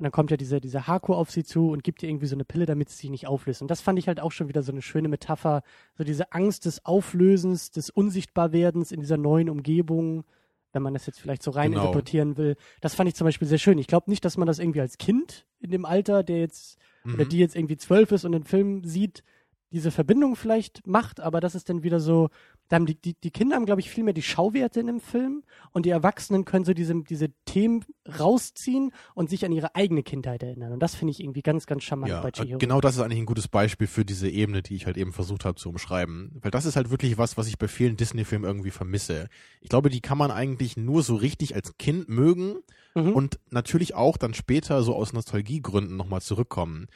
Und 0.00 0.04
dann 0.04 0.12
kommt 0.12 0.30
ja 0.30 0.36
dieser, 0.38 0.60
dieser 0.60 0.86
Haku 0.86 1.12
auf 1.12 1.30
sie 1.30 1.44
zu 1.44 1.68
und 1.70 1.84
gibt 1.84 2.02
ihr 2.02 2.08
irgendwie 2.08 2.26
so 2.26 2.34
eine 2.34 2.44
Pille, 2.46 2.64
damit 2.66 2.88
sie 2.88 2.96
sich 2.96 3.10
nicht 3.10 3.26
auflöst. 3.26 3.60
Und 3.60 3.70
das 3.70 3.82
fand 3.82 3.98
ich 3.98 4.08
halt 4.08 4.18
auch 4.18 4.32
schon 4.32 4.48
wieder 4.48 4.62
so 4.62 4.72
eine 4.72 4.80
schöne 4.80 5.08
Metapher. 5.08 5.62
So 5.98 6.04
diese 6.04 6.32
Angst 6.32 6.64
des 6.64 6.84
Auflösens, 6.86 7.70
des 7.70 7.90
Unsichtbarwerdens 7.90 8.92
in 8.92 9.00
dieser 9.00 9.18
neuen 9.18 9.50
Umgebung, 9.50 10.24
wenn 10.72 10.82
man 10.82 10.94
das 10.94 11.04
jetzt 11.06 11.20
vielleicht 11.20 11.42
so 11.42 11.50
rein 11.50 11.72
Genau. 11.72 11.82
interpretieren 11.82 12.36
will. 12.38 12.56
Das 12.80 12.94
fand 12.94 13.08
ich 13.08 13.14
zum 13.14 13.26
Beispiel 13.26 13.46
sehr 13.46 13.58
schön. 13.58 13.76
Ich 13.78 13.88
glaube 13.88 14.08
nicht, 14.10 14.24
dass 14.24 14.36
man 14.36 14.46
das 14.46 14.58
irgendwie 14.58 14.80
als 14.80 14.96
Kind 14.98 15.44
in 15.60 15.70
dem 15.70 15.84
Alter, 15.84 16.22
der 16.22 16.38
jetzt 16.40 16.78
oder 17.04 17.24
Mhm. 17.24 17.28
die 17.28 17.38
jetzt 17.38 17.56
irgendwie 17.56 17.76
zwölf 17.76 18.10
ist 18.12 18.24
und 18.24 18.32
den 18.32 18.44
Film 18.44 18.84
sieht, 18.84 19.22
diese 19.72 19.90
Verbindung 19.90 20.36
vielleicht 20.36 20.86
macht, 20.86 21.20
aber 21.20 21.40
das 21.40 21.54
ist 21.54 21.68
dann 21.68 21.82
wieder 21.82 22.00
so, 22.00 22.28
da 22.68 22.76
haben 22.76 22.86
die, 22.86 22.94
die, 23.00 23.14
die 23.14 23.30
Kinder 23.30 23.56
haben, 23.56 23.66
glaube 23.66 23.80
ich, 23.80 23.90
viel 23.90 24.04
mehr 24.04 24.12
die 24.14 24.22
Schauwerte 24.22 24.80
in 24.80 24.86
dem 24.86 25.00
Film 25.00 25.42
und 25.72 25.86
die 25.86 25.90
Erwachsenen 25.90 26.44
können 26.44 26.64
so 26.64 26.72
diese, 26.74 26.94
diese 27.02 27.28
Themen 27.44 27.84
rausziehen 28.18 28.92
und 29.14 29.30
sich 29.30 29.44
an 29.44 29.52
ihre 29.52 29.74
eigene 29.74 30.02
Kindheit 30.02 30.42
erinnern. 30.42 30.72
Und 30.72 30.80
das 30.80 30.94
finde 30.94 31.10
ich 31.12 31.20
irgendwie 31.20 31.42
ganz, 31.42 31.66
ganz 31.66 31.82
charmant 31.82 32.10
Ja, 32.10 32.20
bei 32.20 32.30
Chihiro. 32.30 32.58
genau 32.58 32.80
das 32.80 32.96
ist 32.96 33.00
eigentlich 33.02 33.18
ein 33.18 33.26
gutes 33.26 33.48
Beispiel 33.48 33.86
für 33.86 34.04
diese 34.04 34.28
Ebene, 34.28 34.62
die 34.62 34.74
ich 34.74 34.86
halt 34.86 34.96
eben 34.96 35.12
versucht 35.12 35.44
habe 35.44 35.56
zu 35.56 35.68
umschreiben. 35.68 36.38
Weil 36.40 36.50
das 36.50 36.64
ist 36.64 36.76
halt 36.76 36.90
wirklich 36.90 37.18
was, 37.18 37.36
was 37.36 37.46
ich 37.48 37.58
bei 37.58 37.68
vielen 37.68 37.96
Disney-Filmen 37.96 38.46
irgendwie 38.48 38.70
vermisse. 38.70 39.28
Ich 39.60 39.68
glaube, 39.68 39.90
die 39.90 40.00
kann 40.00 40.18
man 40.18 40.30
eigentlich 40.30 40.76
nur 40.76 41.02
so 41.02 41.16
richtig 41.16 41.54
als 41.54 41.76
Kind 41.78 42.08
mögen 42.08 42.56
Mhm. 42.96 43.12
und 43.12 43.38
natürlich 43.50 43.94
auch 43.94 44.16
dann 44.16 44.34
später 44.34 44.82
so 44.82 44.96
aus 44.96 45.12
Nostalgiegründen 45.12 45.96
nochmal 45.96 46.20
zurückkommen. 46.22 46.88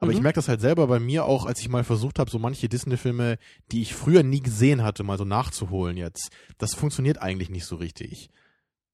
Aber 0.00 0.12
ich 0.12 0.18
Mhm. 0.18 0.22
merke 0.24 0.36
das 0.36 0.48
halt 0.48 0.60
selber 0.62 0.86
bei 0.86 0.98
mir 0.98 1.26
auch, 1.26 1.44
als 1.44 1.60
ich 1.60 1.68
mal 1.68 1.84
versucht 1.84 2.18
habe, 2.18 2.30
so 2.30 2.38
manche 2.38 2.68
Disney-Filme, 2.68 3.36
die 3.70 3.82
ich 3.82 3.94
früher 3.94 4.22
nie 4.22 4.40
gesehen 4.40 4.82
hatte, 4.82 5.02
mal 5.02 5.18
so 5.18 5.24
nachzuholen 5.24 5.96
jetzt. 5.98 6.30
Das 6.58 6.74
funktioniert 6.74 7.18
eigentlich 7.18 7.50
nicht 7.50 7.66
so 7.66 7.76
richtig. 7.76 8.30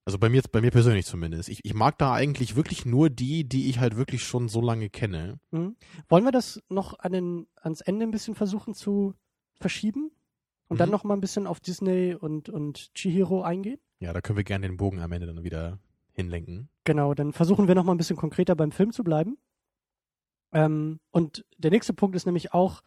Also 0.05 0.19
bei 0.19 0.29
mir, 0.29 0.42
bei 0.53 0.61
mir 0.61 0.71
persönlich 0.71 1.07
zumindest. 1.07 1.49
Ich, 1.49 1.64
ich 1.64 1.75
mag 1.75 1.99
da 1.99 2.12
eigentlich 2.12 2.55
wirklich 2.57 2.87
nur 2.87 3.09
die, 3.11 3.45
die 3.49 3.69
ich 3.71 3.79
halt 3.81 3.97
wirklich 3.97 4.23
schon 4.25 4.49
so 4.49 4.61
lange 4.61 4.88
kenne. 4.90 5.38
Mhm. 5.53 5.77
Wollen 6.09 6.25
wir 6.25 6.33
das 6.33 6.61
noch 6.69 6.99
an 6.99 7.12
den, 7.12 7.47
ans 7.61 7.81
Ende 7.81 8.05
ein 8.07 8.11
bisschen 8.11 8.35
versuchen 8.35 8.75
zu 8.75 9.14
verschieben? 9.61 10.11
Und 10.69 10.81
dann 10.81 10.88
Mhm. 10.88 10.92
noch 10.92 11.05
mal 11.05 11.14
ein 11.14 11.21
bisschen 11.21 11.47
auf 11.47 11.61
Disney 11.61 12.16
und, 12.19 12.49
und 12.49 12.92
Chihiro 12.95 13.42
eingehen? 13.42 13.79
Ja, 14.01 14.12
da 14.12 14.21
können 14.21 14.37
wir 14.37 14.45
gerne 14.45 14.66
den 14.66 14.77
Bogen 14.77 15.01
am 15.01 15.12
Ende 15.12 15.27
dann 15.29 15.45
wieder 15.45 15.79
hinlenken. 16.12 16.69
Genau, 16.85 17.14
dann 17.14 17.33
versuchen 17.33 17.69
wir 17.69 17.75
noch 17.77 17.85
mal 17.85 17.92
ein 17.95 17.99
bisschen 17.99 18.16
konkreter 18.16 18.57
beim 18.57 18.73
Film 18.73 18.90
zu 18.92 19.05
bleiben. 19.05 19.38
Ähm, 20.53 21.01
und 21.11 21.45
der 21.59 21.71
nächste 21.71 21.93
Punkt 21.93 22.17
ist 22.17 22.27
nämlich 22.27 22.53
auch, 22.55 22.83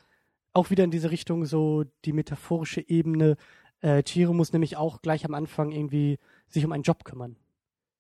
auch 0.54 0.70
wieder 0.70 0.84
in 0.84 0.92
diese 0.92 1.12
Richtung 1.12 1.46
so 1.46 1.86
die 2.06 2.14
metaphorische 2.14 2.88
Ebene. 2.88 3.36
Äh, 3.82 4.04
Chihiro 4.04 4.34
muss 4.34 4.54
nämlich 4.54 4.78
auch 4.78 5.02
gleich 5.02 5.26
am 5.26 5.34
Anfang 5.34 5.72
irgendwie 5.72 6.18
sich 6.48 6.66
um 6.66 6.72
einen 6.72 6.84
Job 6.84 7.04
kümmern. 7.06 7.36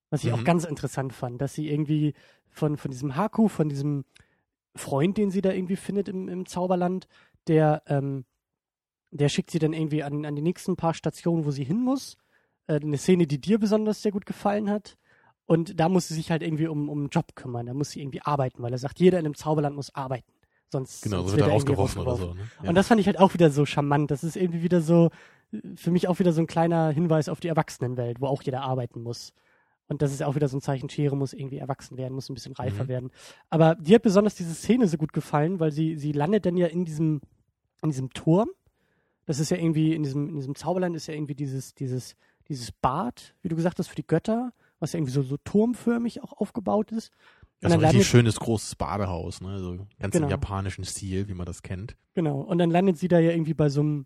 Was 0.09 0.23
ich 0.23 0.31
Mhm. 0.31 0.39
auch 0.39 0.43
ganz 0.43 0.63
interessant 0.65 1.13
fand, 1.13 1.39
dass 1.41 1.53
sie 1.53 1.69
irgendwie 1.69 2.13
von, 2.49 2.77
von 2.77 2.91
diesem 2.91 3.15
Haku, 3.15 3.47
von 3.47 3.69
diesem 3.69 4.05
Freund, 4.75 5.17
den 5.17 5.29
sie 5.29 5.41
da 5.41 5.51
irgendwie 5.51 5.75
findet 5.75 6.09
im, 6.09 6.27
im 6.27 6.45
Zauberland, 6.45 7.07
der, 7.47 7.83
ähm, 7.87 8.25
der 9.11 9.29
schickt 9.29 9.51
sie 9.51 9.59
dann 9.59 9.73
irgendwie 9.73 10.03
an, 10.03 10.25
an 10.25 10.35
die 10.35 10.41
nächsten 10.41 10.75
paar 10.75 10.93
Stationen, 10.93 11.45
wo 11.45 11.51
sie 11.51 11.63
hin 11.63 11.81
muss. 11.81 12.17
Äh, 12.67 12.75
eine 12.75 12.97
Szene, 12.97 13.27
die 13.27 13.39
dir 13.41 13.59
besonders 13.59 14.01
sehr 14.01 14.11
gut 14.11 14.25
gefallen 14.25 14.69
hat. 14.69 14.97
Und 15.49 15.79
da 15.79 15.89
muss 15.89 16.07
sie 16.07 16.13
sich 16.13 16.29
halt 16.29 16.43
irgendwie 16.43 16.67
um, 16.67 16.89
um 16.89 16.99
einen 16.99 17.09
Job 17.09 17.35
kümmern. 17.35 17.65
Da 17.65 17.73
muss 17.73 17.89
sie 17.89 18.01
irgendwie 18.01 18.21
arbeiten, 18.21 18.61
weil 18.61 18.71
er 18.71 18.77
sagt, 18.77 18.99
jeder 18.99 19.17
in 19.17 19.25
einem 19.25 19.33
Zauberland 19.35 19.75
muss 19.75 19.93
arbeiten. 19.95 20.31
Sonst, 20.71 21.01
Genau, 21.01 21.17
sonst 21.17 21.31
so 21.31 21.37
wird 21.37 21.47
er 21.47 21.53
rausgeworfen 21.53 22.01
oder 22.03 22.15
so. 22.15 22.33
Ne? 22.35 22.41
Ja. 22.61 22.69
Und 22.69 22.75
das 22.75 22.87
fand 22.87 23.01
ich 23.01 23.07
halt 23.07 23.17
auch 23.17 23.33
wieder 23.33 23.49
so 23.49 23.65
charmant. 23.65 24.11
Das 24.11 24.23
ist 24.23 24.35
irgendwie 24.35 24.61
wieder 24.61 24.79
so, 24.81 25.09
äh, 25.51 25.57
für 25.75 25.89
mich 25.89 26.07
auch 26.07 26.19
wieder 26.19 26.33
so 26.33 26.41
ein 26.41 26.45
kleiner 26.45 26.91
Hinweis 26.91 27.29
auf 27.29 27.39
die 27.39 27.47
Erwachsenenwelt, 27.47 28.21
wo 28.21 28.27
auch 28.27 28.43
jeder 28.43 28.61
arbeiten 28.61 29.01
muss. 29.01 29.33
Und 29.87 30.03
das 30.03 30.11
ist 30.13 30.21
auch 30.21 30.35
wieder 30.35 30.47
so 30.47 30.55
ein 30.57 30.61
Zeichen, 30.61 30.87
Schere 30.87 31.17
muss 31.17 31.33
irgendwie 31.33 31.57
erwachsen 31.57 31.97
werden, 31.97 32.13
muss 32.13 32.29
ein 32.29 32.35
bisschen 32.35 32.53
reifer 32.53 32.83
Mhm. 32.83 32.87
werden. 32.89 33.11
Aber 33.49 33.73
dir 33.73 33.95
hat 33.95 34.03
besonders 34.03 34.35
diese 34.35 34.53
Szene 34.53 34.87
so 34.87 34.97
gut 34.97 35.13
gefallen, 35.13 35.59
weil 35.59 35.71
sie, 35.71 35.95
sie 35.95 36.11
landet 36.11 36.45
dann 36.45 36.57
ja 36.57 36.67
in 36.67 36.85
diesem, 36.85 37.21
in 37.81 37.89
diesem 37.89 38.11
Turm. 38.13 38.49
Das 39.25 39.39
ist 39.39 39.49
ja 39.49 39.57
irgendwie, 39.57 39.95
in 39.95 40.03
diesem, 40.03 40.29
in 40.29 40.35
diesem 40.35 40.53
Zauberland 40.53 40.95
ist 40.95 41.07
ja 41.07 41.15
irgendwie 41.15 41.33
dieses, 41.33 41.73
dieses, 41.73 42.15
dieses 42.49 42.71
Bad, 42.71 43.33
wie 43.41 43.49
du 43.49 43.55
gesagt 43.55 43.79
hast, 43.79 43.87
für 43.87 43.95
die 43.95 44.05
Götter, 44.05 44.53
was 44.79 44.93
ja 44.93 44.97
irgendwie 44.99 45.13
so, 45.13 45.21
so 45.23 45.37
turmförmig 45.43 46.21
auch 46.23 46.33
aufgebaut 46.33 46.91
ist. 46.91 47.11
das 47.61 47.71
ist 47.71 47.77
ein 47.77 47.83
richtig 47.85 48.07
schönes, 48.07 48.39
großes 48.39 48.75
Badehaus, 48.75 49.41
ne? 49.41 49.59
So 49.59 49.87
ganz 49.99 50.13
Genau. 50.13 50.27
im 50.27 50.31
japanischen 50.31 50.85
Stil, 50.85 51.27
wie 51.27 51.33
man 51.33 51.45
das 51.45 51.61
kennt. 51.63 51.95
Genau. 52.13 52.39
Und 52.41 52.57
dann 52.57 52.71
landet 52.71 52.97
sie 52.97 53.07
da 53.07 53.19
ja 53.19 53.31
irgendwie 53.31 53.53
bei 53.53 53.69
so 53.69 53.81
einem, 53.81 54.05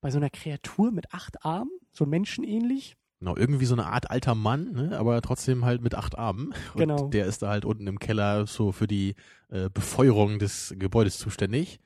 bei 0.00 0.10
so 0.10 0.18
einer 0.18 0.30
Kreatur 0.30 0.90
mit 0.92 1.12
acht 1.12 1.44
Armen, 1.44 1.70
so 1.92 2.06
menschenähnlich. 2.06 2.96
Genau, 3.20 3.36
irgendwie 3.36 3.64
so 3.66 3.74
eine 3.74 3.86
Art 3.86 4.10
alter 4.12 4.36
Mann, 4.36 4.72
ne? 4.72 4.96
aber 4.98 5.20
trotzdem 5.22 5.64
halt 5.64 5.82
mit 5.82 5.96
acht 5.96 6.16
Armen. 6.16 6.54
Und 6.74 6.76
Genau. 6.76 7.08
der 7.08 7.26
ist 7.26 7.42
da 7.42 7.48
halt 7.48 7.64
unten 7.64 7.86
im 7.88 7.98
Keller 7.98 8.46
so 8.46 8.70
für 8.70 8.86
die 8.86 9.16
äh, 9.48 9.68
Befeuerung 9.70 10.38
des 10.38 10.72
Gebäudes 10.78 11.18
zuständig. 11.18 11.80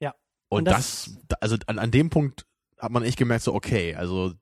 Ja. 0.00 0.14
Und, 0.48 0.60
Und 0.60 0.64
das, 0.66 1.18
das- 1.28 1.42
also 1.42 1.56
an, 1.66 1.78
an 1.78 1.90
dem 1.90 2.08
Punkt 2.08 2.46
hat 2.78 2.90
man 2.90 3.02
echt 3.02 3.18
gemerkt, 3.18 3.44
so 3.44 3.54
okay, 3.54 3.94
also 3.94 4.32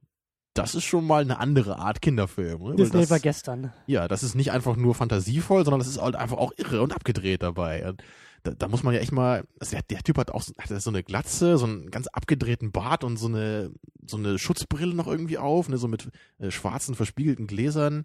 das 0.58 0.74
ist 0.74 0.84
schon 0.84 1.06
mal 1.06 1.22
eine 1.22 1.38
andere 1.38 1.78
Art 1.78 2.02
Kinderfilm. 2.02 2.62
Ne? 2.62 2.76
Disney 2.76 3.00
das, 3.00 3.10
war 3.10 3.20
gestern. 3.20 3.72
Ja, 3.86 4.08
das 4.08 4.22
ist 4.22 4.34
nicht 4.34 4.52
einfach 4.52 4.76
nur 4.76 4.94
fantasievoll, 4.94 5.64
sondern 5.64 5.80
das 5.80 5.88
ist 5.88 6.00
halt 6.00 6.16
einfach 6.16 6.36
auch 6.38 6.52
irre 6.56 6.82
und 6.82 6.92
abgedreht 6.92 7.42
dabei. 7.42 7.88
Und 7.88 8.02
da, 8.42 8.52
da 8.52 8.68
muss 8.68 8.82
man 8.82 8.94
ja 8.94 9.00
echt 9.00 9.12
mal, 9.12 9.44
also 9.58 9.72
der, 9.72 9.82
der 9.82 10.02
Typ 10.02 10.18
hat 10.18 10.30
auch 10.30 10.42
so, 10.42 10.52
hat 10.58 10.68
so 10.82 10.90
eine 10.90 11.02
Glatze, 11.02 11.58
so 11.58 11.66
einen 11.66 11.90
ganz 11.90 12.06
abgedrehten 12.08 12.72
Bart 12.72 13.04
und 13.04 13.16
so 13.16 13.26
eine, 13.26 13.70
so 14.06 14.16
eine 14.16 14.38
Schutzbrille 14.38 14.94
noch 14.94 15.06
irgendwie 15.06 15.38
auf, 15.38 15.68
ne, 15.68 15.78
so 15.78 15.88
mit 15.88 16.08
äh, 16.38 16.50
schwarzen, 16.50 16.94
verspiegelten 16.94 17.46
Gläsern. 17.46 18.04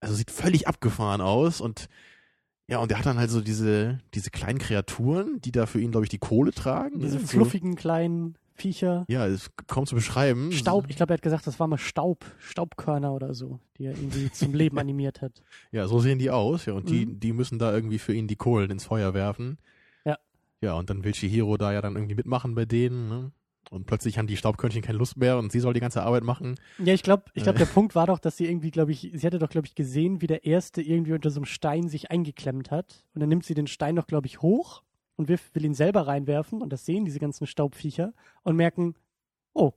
Also 0.00 0.14
sieht 0.14 0.30
völlig 0.30 0.68
abgefahren 0.68 1.20
aus 1.20 1.60
und 1.60 1.88
ja, 2.68 2.78
und 2.78 2.90
der 2.90 2.98
hat 2.98 3.06
dann 3.06 3.18
halt 3.18 3.30
so 3.30 3.40
diese, 3.40 4.00
diese 4.14 4.30
kleinen 4.30 4.58
Kreaturen, 4.58 5.40
die 5.40 5.52
da 5.52 5.66
für 5.66 5.80
ihn, 5.80 5.92
glaube 5.92 6.04
ich, 6.04 6.10
die 6.10 6.18
Kohle 6.18 6.50
tragen. 6.50 6.98
Diese 6.98 7.16
ne? 7.16 7.20
so, 7.20 7.26
fluffigen 7.28 7.76
kleinen 7.76 8.36
Viecher. 8.56 9.04
Ja, 9.08 9.26
ist 9.26 9.50
kaum 9.66 9.86
zu 9.86 9.94
beschreiben. 9.94 10.50
Staub, 10.52 10.86
ich 10.88 10.96
glaube, 10.96 11.12
er 11.12 11.18
hat 11.18 11.22
gesagt, 11.22 11.46
das 11.46 11.60
war 11.60 11.66
mal 11.68 11.78
Staub, 11.78 12.24
Staubkörner 12.38 13.12
oder 13.12 13.34
so, 13.34 13.60
die 13.78 13.84
er 13.86 13.92
irgendwie 13.92 14.30
zum 14.32 14.54
Leben 14.54 14.78
animiert 14.78 15.22
hat. 15.22 15.42
Ja, 15.72 15.86
so 15.86 16.00
sehen 16.00 16.18
die 16.18 16.30
aus, 16.30 16.66
ja, 16.66 16.72
und 16.74 16.88
die, 16.88 17.06
Mhm. 17.06 17.20
die 17.20 17.32
müssen 17.32 17.58
da 17.58 17.72
irgendwie 17.72 17.98
für 17.98 18.14
ihn 18.14 18.26
die 18.28 18.36
Kohlen 18.36 18.70
ins 18.70 18.84
Feuer 18.84 19.14
werfen. 19.14 19.58
Ja. 20.04 20.18
Ja, 20.60 20.74
und 20.74 20.90
dann 20.90 21.04
will 21.04 21.12
Chihiro 21.12 21.56
da 21.56 21.72
ja 21.72 21.80
dann 21.82 21.94
irgendwie 21.96 22.14
mitmachen 22.14 22.54
bei 22.54 22.64
denen, 22.64 23.08
ne? 23.08 23.32
Und 23.68 23.86
plötzlich 23.86 24.16
haben 24.16 24.28
die 24.28 24.36
Staubkörnchen 24.36 24.80
keine 24.80 24.98
Lust 24.98 25.16
mehr 25.16 25.38
und 25.38 25.50
sie 25.50 25.58
soll 25.58 25.74
die 25.74 25.80
ganze 25.80 26.00
Arbeit 26.04 26.22
machen. 26.22 26.54
Ja, 26.78 26.94
ich 26.94 27.02
glaube, 27.02 27.24
ich 27.34 27.42
glaube, 27.42 27.58
der 27.58 27.66
Punkt 27.66 27.96
war 27.96 28.06
doch, 28.06 28.20
dass 28.20 28.36
sie 28.36 28.46
irgendwie, 28.46 28.70
glaube 28.70 28.92
ich, 28.92 29.10
sie 29.12 29.26
hatte 29.26 29.40
doch, 29.40 29.48
glaube 29.48 29.66
ich, 29.66 29.74
gesehen, 29.74 30.20
wie 30.22 30.28
der 30.28 30.44
Erste 30.44 30.80
irgendwie 30.82 31.14
unter 31.14 31.30
so 31.30 31.40
einem 31.40 31.46
Stein 31.46 31.88
sich 31.88 32.12
eingeklemmt 32.12 32.70
hat. 32.70 33.02
Und 33.12 33.20
dann 33.22 33.28
nimmt 33.28 33.44
sie 33.44 33.54
den 33.54 33.66
Stein 33.66 33.96
doch, 33.96 34.06
glaube 34.06 34.28
ich, 34.28 34.40
hoch 34.40 34.84
und 35.16 35.28
wirft, 35.28 35.54
will 35.54 35.64
ihn 35.64 35.74
selber 35.74 36.06
reinwerfen. 36.06 36.60
Und 36.62 36.72
das 36.72 36.84
sehen 36.84 37.04
diese 37.04 37.18
ganzen 37.18 37.46
Staubviecher 37.46 38.12
und 38.42 38.56
merken, 38.56 38.94
oh, 39.54 39.72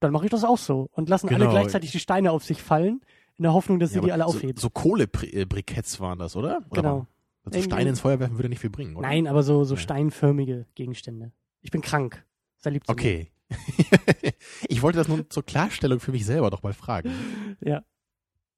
dann 0.00 0.12
mache 0.12 0.24
ich 0.26 0.30
das 0.30 0.44
auch 0.44 0.58
so. 0.58 0.88
Und 0.92 1.08
lassen 1.08 1.28
alle 1.28 1.38
Genau. 1.38 1.50
gleichzeitig 1.50 1.90
die 1.92 2.00
Steine 2.00 2.30
auf 2.32 2.44
sich 2.44 2.62
fallen, 2.62 3.00
in 3.38 3.42
der 3.42 3.52
Hoffnung, 3.52 3.78
dass 3.78 3.90
sie 3.90 3.96
Ja, 3.98 4.04
die 4.04 4.12
alle 4.12 4.24
so, 4.24 4.30
aufheben. 4.30 4.56
so 4.56 4.70
Kohlebriketts 4.70 6.00
waren 6.00 6.18
das, 6.18 6.36
oder? 6.36 6.58
oder 6.70 6.82
Genau. 6.82 7.06
Also 7.44 7.62
Steine 7.62 7.90
ins 7.90 8.00
Feuer 8.00 8.18
werfen 8.18 8.36
würde 8.38 8.48
nicht 8.48 8.58
viel 8.60 8.70
bringen, 8.70 8.96
oder? 8.96 9.06
Nein, 9.06 9.26
aber 9.28 9.42
so, 9.42 9.62
so 9.64 9.74
Ja. 9.74 9.80
steinförmige 9.80 10.66
Gegenstände. 10.74 11.32
Ich 11.60 11.70
bin 11.70 11.80
krank. 11.80 12.24
Sei 12.58 12.70
lieb 12.70 12.86
zu 12.86 12.92
Okay. 12.92 13.30
ich 14.68 14.82
wollte 14.82 14.98
das 14.98 15.06
nur 15.08 15.28
zur 15.30 15.44
Klarstellung 15.44 16.00
für 16.00 16.10
mich 16.12 16.24
selber 16.26 16.50
doch 16.50 16.62
mal 16.62 16.72
fragen. 16.72 17.10
Ja. 17.60 17.84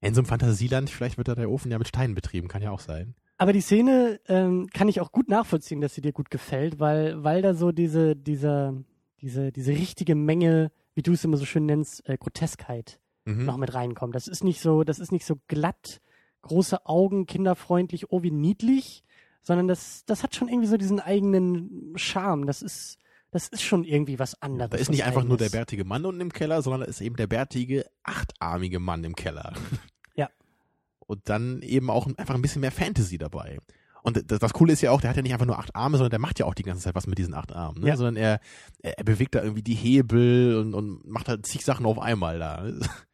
In 0.00 0.14
so 0.14 0.20
einem 0.20 0.26
Fantasieland, 0.26 0.88
vielleicht 0.90 1.18
wird 1.18 1.28
da 1.28 1.34
der 1.34 1.50
Ofen 1.50 1.70
ja 1.70 1.78
mit 1.78 1.88
Steinen 1.88 2.14
betrieben, 2.14 2.48
kann 2.48 2.62
ja 2.62 2.70
auch 2.70 2.80
sein. 2.80 3.14
Aber 3.38 3.52
die 3.52 3.60
Szene 3.60 4.20
ähm, 4.28 4.68
kann 4.74 4.88
ich 4.88 5.00
auch 5.00 5.12
gut 5.12 5.28
nachvollziehen, 5.28 5.80
dass 5.80 5.94
sie 5.94 6.00
dir 6.00 6.12
gut 6.12 6.30
gefällt, 6.30 6.78
weil, 6.80 7.22
weil 7.24 7.40
da 7.40 7.54
so 7.54 7.72
diese, 7.72 8.16
dieser, 8.16 8.74
diese, 9.20 9.52
diese 9.52 9.72
richtige 9.72 10.14
Menge, 10.14 10.70
wie 10.94 11.02
du 11.02 11.12
es 11.12 11.24
immer 11.24 11.36
so 11.36 11.44
schön 11.44 11.64
nennst, 11.66 12.06
äh, 12.08 12.16
Groteskheit 12.18 13.00
Mhm. 13.28 13.44
noch 13.44 13.58
mit 13.58 13.74
reinkommt. 13.74 14.14
Das 14.14 14.26
ist 14.26 14.42
nicht 14.42 14.60
so, 14.60 14.84
das 14.84 14.98
ist 14.98 15.12
nicht 15.12 15.26
so 15.26 15.36
glatt, 15.48 16.00
große 16.42 16.86
Augen, 16.86 17.26
kinderfreundlich, 17.26 18.10
oh 18.10 18.22
wie 18.22 18.30
niedlich, 18.30 19.04
sondern 19.42 19.68
das, 19.68 20.04
das 20.06 20.22
hat 20.22 20.34
schon 20.34 20.48
irgendwie 20.48 20.66
so 20.68 20.78
diesen 20.78 20.98
eigenen 20.98 21.92
Charme. 21.96 22.46
Das 22.46 22.62
ist, 22.62 22.96
das 23.30 23.48
ist 23.48 23.62
schon 23.62 23.84
irgendwie 23.84 24.18
was 24.18 24.40
anderes. 24.40 24.70
Da 24.70 24.78
ist 24.78 24.90
nicht 24.90 25.04
einfach 25.04 25.24
nur 25.24 25.36
der 25.36 25.46
Eigenes. 25.46 25.52
bärtige 25.52 25.84
Mann 25.84 26.06
unten 26.06 26.22
im 26.22 26.32
Keller, 26.32 26.62
sondern 26.62 26.80
da 26.80 26.86
ist 26.86 27.02
eben 27.02 27.16
der 27.16 27.26
bärtige, 27.26 27.84
achtarmige 28.02 28.78
Mann 28.78 29.04
im 29.04 29.14
Keller. 29.14 29.52
Und 31.08 31.28
dann 31.30 31.62
eben 31.62 31.88
auch 31.88 32.06
einfach 32.06 32.34
ein 32.34 32.42
bisschen 32.42 32.60
mehr 32.60 32.70
Fantasy 32.70 33.16
dabei. 33.16 33.58
Und 34.02 34.30
das, 34.30 34.38
das 34.38 34.52
Coole 34.52 34.74
ist 34.74 34.82
ja 34.82 34.90
auch, 34.90 35.00
der 35.00 35.10
hat 35.10 35.16
ja 35.16 35.22
nicht 35.22 35.32
einfach 35.32 35.46
nur 35.46 35.58
acht 35.58 35.74
Arme, 35.74 35.96
sondern 35.96 36.10
der 36.10 36.18
macht 36.18 36.38
ja 36.38 36.44
auch 36.44 36.54
die 36.54 36.62
ganze 36.62 36.82
Zeit 36.82 36.94
was 36.94 37.06
mit 37.06 37.18
diesen 37.18 37.32
acht 37.32 37.52
Armen. 37.52 37.80
Ne? 37.80 37.88
Ja. 37.88 37.96
Sondern 37.96 38.16
er, 38.16 38.40
er, 38.80 39.04
bewegt 39.04 39.34
da 39.34 39.42
irgendwie 39.42 39.62
die 39.62 39.74
Hebel 39.74 40.58
und, 40.58 40.74
und 40.74 41.06
macht 41.06 41.28
halt 41.28 41.46
zig 41.46 41.64
Sachen 41.64 41.86
auf 41.86 41.98
einmal 41.98 42.38
da. 42.38 42.64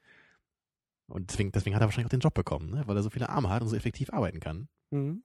Und 1.07 1.31
deswegen, 1.31 1.53
deswegen 1.53 1.77
hat 1.77 1.83
er 1.83 1.85
wahrscheinlich 1.85 2.07
auch 2.07 2.17
den 2.17 2.21
Job 2.21 2.33
bekommen, 2.33 2.71
ne? 2.71 2.83
weil 2.87 2.97
er 2.97 3.03
so 3.03 3.11
viele 3.11 3.29
Arme 3.29 3.51
hat 3.51 3.61
und 3.61 3.69
so 3.69 3.77
effektiv 3.77 4.11
arbeiten 4.11 4.41
kann. 4.41 4.69
Mhm. 4.91 5.23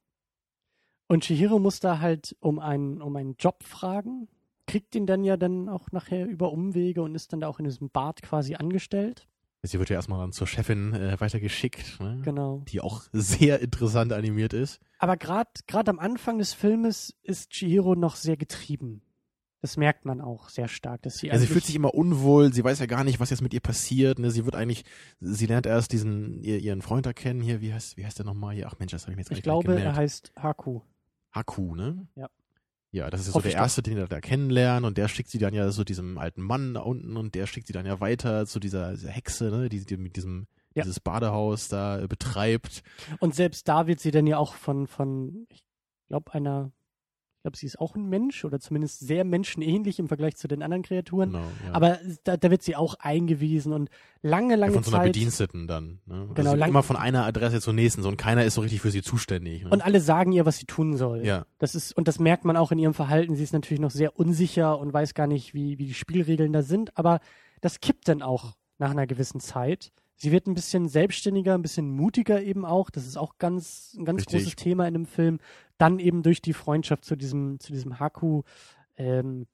Und 1.07 1.23
Chihiro 1.23 1.57
muss 1.57 1.79
da 1.79 1.99
halt 1.99 2.35
um 2.41 2.59
einen, 2.59 3.01
um 3.01 3.15
einen 3.15 3.37
Job 3.39 3.63
fragen, 3.63 4.27
kriegt 4.67 4.93
ihn 4.93 5.05
dann 5.05 5.23
ja 5.23 5.37
dann 5.37 5.69
auch 5.69 5.93
nachher 5.93 6.27
über 6.27 6.51
Umwege 6.51 7.01
und 7.01 7.15
ist 7.15 7.31
dann 7.31 7.39
da 7.39 7.47
auch 7.47 7.59
in 7.59 7.65
diesem 7.65 7.89
Bad 7.89 8.21
quasi 8.21 8.55
angestellt. 8.55 9.28
Sie 9.61 9.77
wird 9.77 9.89
ja 9.89 9.97
erstmal 9.97 10.19
dann 10.19 10.31
zur 10.31 10.47
Chefin 10.47 10.93
äh, 10.93 11.19
weitergeschickt, 11.19 11.99
ne? 11.99 12.21
Genau. 12.23 12.63
die 12.67 12.79
auch 12.79 13.03
sehr 13.11 13.59
interessant 13.59 14.13
animiert 14.13 14.53
ist. 14.53 14.79
Aber 14.99 15.17
gerade 15.17 15.91
am 15.91 15.99
Anfang 15.99 16.37
des 16.37 16.53
Filmes 16.53 17.15
ist 17.23 17.49
Chihiro 17.51 17.95
noch 17.95 18.15
sehr 18.15 18.37
getrieben. 18.37 19.01
Das 19.61 19.75
merkt 19.75 20.05
man 20.05 20.21
auch 20.21 20.47
sehr 20.47 20.69
stark, 20.69 21.01
dass 21.01 21.17
sie 21.17 21.27
Ja, 21.27 21.37
sie 21.37 21.45
fühlt 21.45 21.65
sich 21.65 21.75
immer 21.75 21.93
unwohl, 21.93 22.53
sie 22.53 22.63
weiß 22.63 22.79
ja 22.79 22.85
gar 22.85 23.03
nicht, 23.03 23.19
was 23.19 23.29
jetzt 23.29 23.41
mit 23.41 23.53
ihr 23.53 23.59
passiert. 23.59 24.17
Ne? 24.17 24.31
Sie 24.31 24.45
wird 24.45 24.55
eigentlich, 24.55 24.85
sie 25.19 25.47
lernt 25.47 25.65
erst 25.65 25.91
diesen 25.91 26.41
ihr, 26.41 26.59
ihren 26.59 26.81
Freund 26.81 27.05
da 27.05 27.11
kennen 27.11 27.41
hier, 27.41 27.59
wie 27.59 27.73
heißt, 27.73 27.97
wie 27.97 28.05
heißt 28.05 28.19
der 28.19 28.25
nochmal 28.25 28.55
hier? 28.55 28.67
Ach 28.67 28.79
Mensch, 28.79 28.93
das 28.93 29.03
habe 29.03 29.11
ich 29.11 29.17
mir 29.17 29.23
jetzt 29.23 29.31
ich 29.31 29.43
glaube, 29.43 29.73
er 29.73 29.77
gemerkt. 29.79 29.97
heißt 29.97 30.31
Haku. 30.37 30.79
Haku, 31.33 31.75
ne? 31.75 32.07
Ja. 32.15 32.29
Ja, 32.91 33.09
das 33.09 33.21
ist 33.21 33.27
so 33.27 33.33
Hoffe 33.35 33.49
der 33.49 33.57
erste, 33.57 33.83
den 33.83 33.97
wir 33.97 34.07
da 34.07 34.19
kennenlernen 34.19 34.83
und 34.85 34.97
der 34.97 35.07
schickt 35.07 35.29
sie 35.29 35.37
dann 35.37 35.53
ja 35.53 35.69
so 35.71 35.83
diesem 35.83 36.17
alten 36.17 36.41
Mann 36.41 36.73
da 36.73 36.81
unten 36.81 37.17
und 37.17 37.35
der 37.35 37.45
schickt 37.45 37.67
sie 37.67 37.73
dann 37.73 37.85
ja 37.85 37.99
weiter 37.99 38.47
zu 38.47 38.59
dieser, 38.59 38.91
dieser 38.91 39.09
Hexe, 39.09 39.51
ne, 39.51 39.69
die, 39.69 39.85
die 39.85 39.97
mit 39.97 40.15
diesem 40.15 40.47
Ja. 40.73 40.83
dieses 40.83 40.99
Badehaus 40.99 41.67
da 41.67 41.99
äh, 42.01 42.07
betreibt. 42.07 42.81
Und 43.19 43.35
selbst 43.35 43.67
da 43.67 43.85
wird 43.85 43.99
sie 43.99 44.11
dann 44.11 44.25
ja 44.25 44.37
auch 44.37 44.55
von, 44.55 44.87
von 44.87 45.45
ich 45.49 45.63
glaube, 46.07 46.33
einer, 46.33 46.71
ich 47.39 47.43
glaube, 47.43 47.55
sie 47.55 47.67
ist 47.67 47.79
auch 47.79 47.95
ein 47.95 48.09
Mensch 48.09 48.43
oder 48.43 48.59
zumindest 48.59 48.99
sehr 48.99 49.23
menschenähnlich 49.23 49.97
im 49.97 50.09
Vergleich 50.09 50.35
zu 50.35 50.49
den 50.49 50.61
anderen 50.61 50.83
Kreaturen. 50.83 51.31
Genau, 51.31 51.43
ja. 51.65 51.71
Aber 51.73 51.97
da, 52.25 52.35
da 52.35 52.51
wird 52.51 52.63
sie 52.63 52.75
auch 52.75 52.95
eingewiesen 52.99 53.71
und 53.71 53.89
lange, 54.21 54.57
lange 54.57 54.73
ja, 54.73 54.81
von 54.81 54.83
so 54.83 54.91
einer 54.91 55.05
Zeit. 55.05 55.13
Bediensteten 55.13 55.65
dann. 55.65 55.99
Ne? 56.05 56.27
Genau, 56.35 56.49
also 56.49 56.55
lang- 56.59 56.69
immer 56.69 56.83
von 56.83 56.97
einer 56.97 57.25
Adresse 57.25 57.61
zur 57.61 57.71
nächsten, 57.71 58.01
so 58.01 58.09
und 58.09 58.17
keiner 58.17 58.43
ist 58.43 58.55
so 58.55 58.61
richtig 58.61 58.81
für 58.81 58.91
sie 58.91 59.01
zuständig. 59.01 59.63
Ne? 59.63 59.69
Und 59.69 59.81
alle 59.85 60.01
sagen 60.01 60.33
ihr, 60.33 60.45
was 60.45 60.57
sie 60.57 60.65
tun 60.65 60.97
soll. 60.97 61.25
ja, 61.25 61.45
Das 61.59 61.75
ist, 61.75 61.93
und 61.95 62.09
das 62.09 62.19
merkt 62.19 62.43
man 62.43 62.57
auch 62.57 62.73
in 62.73 62.77
ihrem 62.79 62.93
Verhalten. 62.93 63.35
Sie 63.37 63.43
ist 63.43 63.53
natürlich 63.53 63.79
noch 63.79 63.91
sehr 63.91 64.19
unsicher 64.19 64.77
und 64.77 64.91
weiß 64.91 65.13
gar 65.13 65.27
nicht, 65.27 65.53
wie, 65.53 65.77
wie 65.79 65.85
die 65.85 65.93
Spielregeln 65.93 66.51
da 66.51 66.61
sind. 66.61 66.97
Aber 66.97 67.21
das 67.61 67.79
kippt 67.79 68.09
dann 68.09 68.21
auch 68.21 68.57
nach 68.79 68.91
einer 68.91 69.07
gewissen 69.07 69.39
Zeit. 69.39 69.91
Sie 70.15 70.31
wird 70.31 70.47
ein 70.47 70.53
bisschen 70.53 70.89
selbstständiger, 70.89 71.53
ein 71.53 71.61
bisschen 71.61 71.91
mutiger 71.91 72.41
eben 72.41 72.65
auch. 72.65 72.89
Das 72.89 73.05
ist 73.05 73.17
auch 73.17 73.37
ganz, 73.37 73.95
ein 73.97 74.03
ganz 74.03 74.21
Richtig. 74.21 74.39
großes 74.39 74.55
Thema 74.55 74.87
in 74.87 74.93
dem 74.93 75.05
Film. 75.05 75.39
Dann 75.77 75.99
eben 75.99 76.23
durch 76.23 76.41
die 76.41 76.53
Freundschaft 76.53 77.05
zu 77.05 77.15
diesem, 77.15 77.59
zu 77.59 77.71
diesem 77.71 77.99
Haku, 77.99 78.41
ähm, 78.97 79.47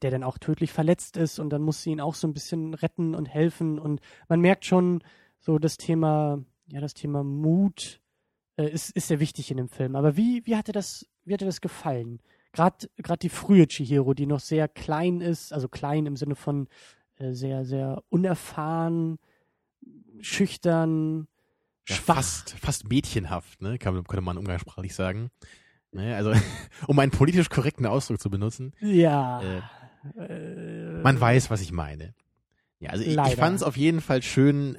der 0.00 0.10
dann 0.10 0.22
auch 0.22 0.38
tödlich 0.38 0.72
verletzt 0.72 1.18
ist. 1.18 1.38
Und 1.38 1.50
dann 1.50 1.60
muss 1.60 1.82
sie 1.82 1.90
ihn 1.90 2.00
auch 2.00 2.14
so 2.14 2.26
ein 2.26 2.32
bisschen 2.32 2.72
retten 2.72 3.14
und 3.14 3.26
helfen. 3.26 3.78
Und 3.78 4.00
man 4.28 4.40
merkt 4.40 4.64
schon 4.64 5.02
so 5.40 5.58
das 5.58 5.76
Thema, 5.76 6.42
ja, 6.68 6.80
das 6.80 6.94
Thema 6.94 7.22
Mut, 7.22 8.00
äh, 8.56 8.70
ist, 8.70 8.96
ist 8.96 9.08
sehr 9.08 9.20
wichtig 9.20 9.50
in 9.50 9.58
dem 9.58 9.68
Film. 9.68 9.94
Aber 9.94 10.16
wie, 10.16 10.46
wie 10.46 10.56
hat 10.56 10.68
dir 10.68 10.72
das, 10.72 11.06
wie 11.24 11.34
hat 11.34 11.42
dir 11.42 11.46
das 11.46 11.60
gefallen? 11.60 12.20
Gerade 12.52 12.88
die 13.20 13.28
frühe 13.28 13.66
Chihiro, 13.66 14.14
die 14.14 14.26
noch 14.26 14.40
sehr 14.40 14.68
klein 14.68 15.20
ist, 15.20 15.52
also 15.52 15.68
klein 15.68 16.06
im 16.06 16.16
Sinne 16.16 16.34
von 16.34 16.68
sehr, 17.30 17.64
sehr 17.64 18.02
unerfahren, 18.08 19.18
schüchtern, 20.20 21.26
ja 21.88 21.96
schwach. 21.96 22.16
fast, 22.16 22.50
fast 22.58 22.88
mädchenhaft, 22.88 23.60
ne? 23.60 23.78
Kann, 23.78 23.94
könnte 24.04 24.20
man 24.22 24.38
umgangssprachlich 24.38 24.94
sagen. 24.94 25.30
Ne? 25.92 26.14
Also, 26.16 26.32
um 26.86 26.98
einen 26.98 27.10
politisch 27.12 27.48
korrekten 27.50 27.86
Ausdruck 27.86 28.20
zu 28.20 28.30
benutzen. 28.30 28.72
Ja. 28.80 29.42
Äh, 29.42 29.60
Äh, 30.18 31.00
Man 31.02 31.20
weiß, 31.20 31.48
was 31.50 31.60
ich 31.60 31.70
meine. 31.70 32.12
Ja, 32.80 32.90
also 32.90 33.04
ich, 33.04 33.16
ich 33.16 33.36
fand 33.36 33.54
es 33.54 33.62
auf 33.62 33.76
jeden 33.76 34.00
Fall 34.00 34.20
schön, 34.20 34.76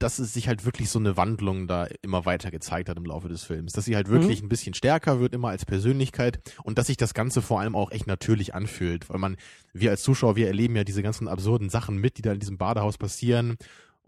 dass 0.00 0.18
es 0.18 0.32
sich 0.32 0.48
halt 0.48 0.64
wirklich 0.64 0.90
so 0.90 0.98
eine 0.98 1.16
Wandlung 1.16 1.68
da 1.68 1.86
immer 2.02 2.24
weiter 2.24 2.50
gezeigt 2.50 2.88
hat 2.88 2.96
im 2.96 3.04
Laufe 3.04 3.28
des 3.28 3.44
Films. 3.44 3.72
Dass 3.72 3.84
sie 3.84 3.94
halt 3.94 4.08
wirklich 4.08 4.42
ein 4.42 4.48
bisschen 4.48 4.74
stärker 4.74 5.20
wird, 5.20 5.34
immer 5.34 5.48
als 5.50 5.64
Persönlichkeit 5.64 6.40
und 6.64 6.78
dass 6.78 6.88
sich 6.88 6.96
das 6.96 7.14
Ganze 7.14 7.42
vor 7.42 7.60
allem 7.60 7.76
auch 7.76 7.92
echt 7.92 8.06
natürlich 8.06 8.54
anfühlt. 8.54 9.08
Weil 9.08 9.18
man, 9.18 9.36
wir 9.72 9.90
als 9.90 10.02
Zuschauer, 10.02 10.36
wir 10.36 10.48
erleben 10.48 10.74
ja 10.74 10.84
diese 10.84 11.02
ganzen 11.02 11.28
absurden 11.28 11.70
Sachen 11.70 11.96
mit, 11.98 12.18
die 12.18 12.22
da 12.22 12.32
in 12.32 12.40
diesem 12.40 12.58
Badehaus 12.58 12.98
passieren. 12.98 13.56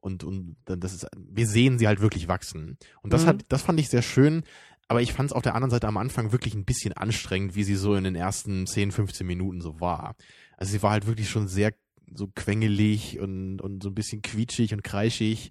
Und, 0.00 0.24
und 0.24 0.56
dann 0.64 0.80
das 0.80 0.94
ist, 0.94 1.06
wir 1.16 1.46
sehen 1.46 1.78
sie 1.78 1.86
halt 1.86 2.00
wirklich 2.00 2.26
wachsen. 2.26 2.76
Und 3.02 3.12
das 3.12 3.22
Mhm. 3.22 3.28
hat, 3.28 3.44
das 3.48 3.62
fand 3.62 3.78
ich 3.78 3.88
sehr 3.88 4.02
schön. 4.02 4.42
Aber 4.88 5.00
ich 5.00 5.12
fand 5.12 5.30
es 5.30 5.32
auf 5.32 5.42
der 5.42 5.54
anderen 5.54 5.70
Seite 5.70 5.86
am 5.88 5.96
Anfang 5.96 6.32
wirklich 6.32 6.54
ein 6.54 6.64
bisschen 6.64 6.92
anstrengend, 6.92 7.54
wie 7.54 7.64
sie 7.64 7.76
so 7.76 7.94
in 7.94 8.04
den 8.04 8.14
ersten 8.16 8.66
10, 8.66 8.92
15 8.92 9.26
Minuten 9.26 9.60
so 9.60 9.80
war. 9.80 10.16
Also 10.56 10.72
sie 10.72 10.82
war 10.82 10.90
halt 10.90 11.06
wirklich 11.06 11.30
schon 11.30 11.48
sehr 11.48 11.72
so 12.14 12.28
quengelig 12.34 13.20
und, 13.20 13.60
und 13.60 13.82
so 13.82 13.88
ein 13.90 13.94
bisschen 13.94 14.22
quietschig 14.22 14.74
und 14.74 14.82
kreischig. 14.82 15.50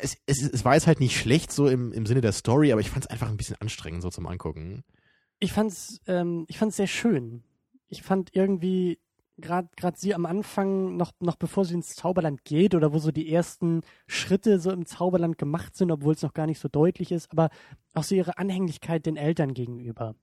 Es, 0.00 0.16
es, 0.26 0.42
es 0.42 0.64
war 0.64 0.74
jetzt 0.74 0.86
halt 0.86 1.00
nicht 1.00 1.16
schlecht 1.16 1.52
so 1.52 1.68
im, 1.68 1.92
im 1.92 2.06
Sinne 2.06 2.20
der 2.20 2.32
Story, 2.32 2.72
aber 2.72 2.80
ich 2.80 2.90
fand 2.90 3.04
es 3.04 3.10
einfach 3.10 3.28
ein 3.28 3.36
bisschen 3.36 3.56
anstrengend 3.60 4.02
so 4.02 4.10
zum 4.10 4.26
Angucken. 4.26 4.84
ich 5.38 5.52
fand's, 5.52 6.00
ähm, 6.06 6.46
sehr 6.48 6.86
schön. 6.86 7.42
Ich 7.88 8.02
fand 8.02 8.34
irgendwie 8.34 8.98
gerade 9.38 9.68
gerade 9.76 9.98
sie 9.98 10.14
am 10.14 10.24
Anfang 10.24 10.96
noch 10.96 11.12
noch 11.20 11.36
bevor 11.36 11.64
sie 11.64 11.74
ins 11.74 11.94
Zauberland 11.94 12.44
geht 12.44 12.74
oder 12.74 12.92
wo 12.92 12.98
so 12.98 13.10
die 13.10 13.30
ersten 13.30 13.82
Schritte 14.06 14.58
so 14.60 14.70
im 14.70 14.86
Zauberland 14.86 15.36
gemacht 15.36 15.76
sind, 15.76 15.90
obwohl 15.90 16.14
es 16.14 16.22
noch 16.22 16.32
gar 16.32 16.46
nicht 16.46 16.58
so 16.58 16.68
deutlich 16.68 17.12
ist, 17.12 17.30
aber 17.32 17.50
auch 17.94 18.02
so 18.02 18.14
ihre 18.14 18.38
Anhänglichkeit 18.38 19.04
den 19.04 19.16
Eltern 19.16 19.52
gegenüber. 19.52 20.14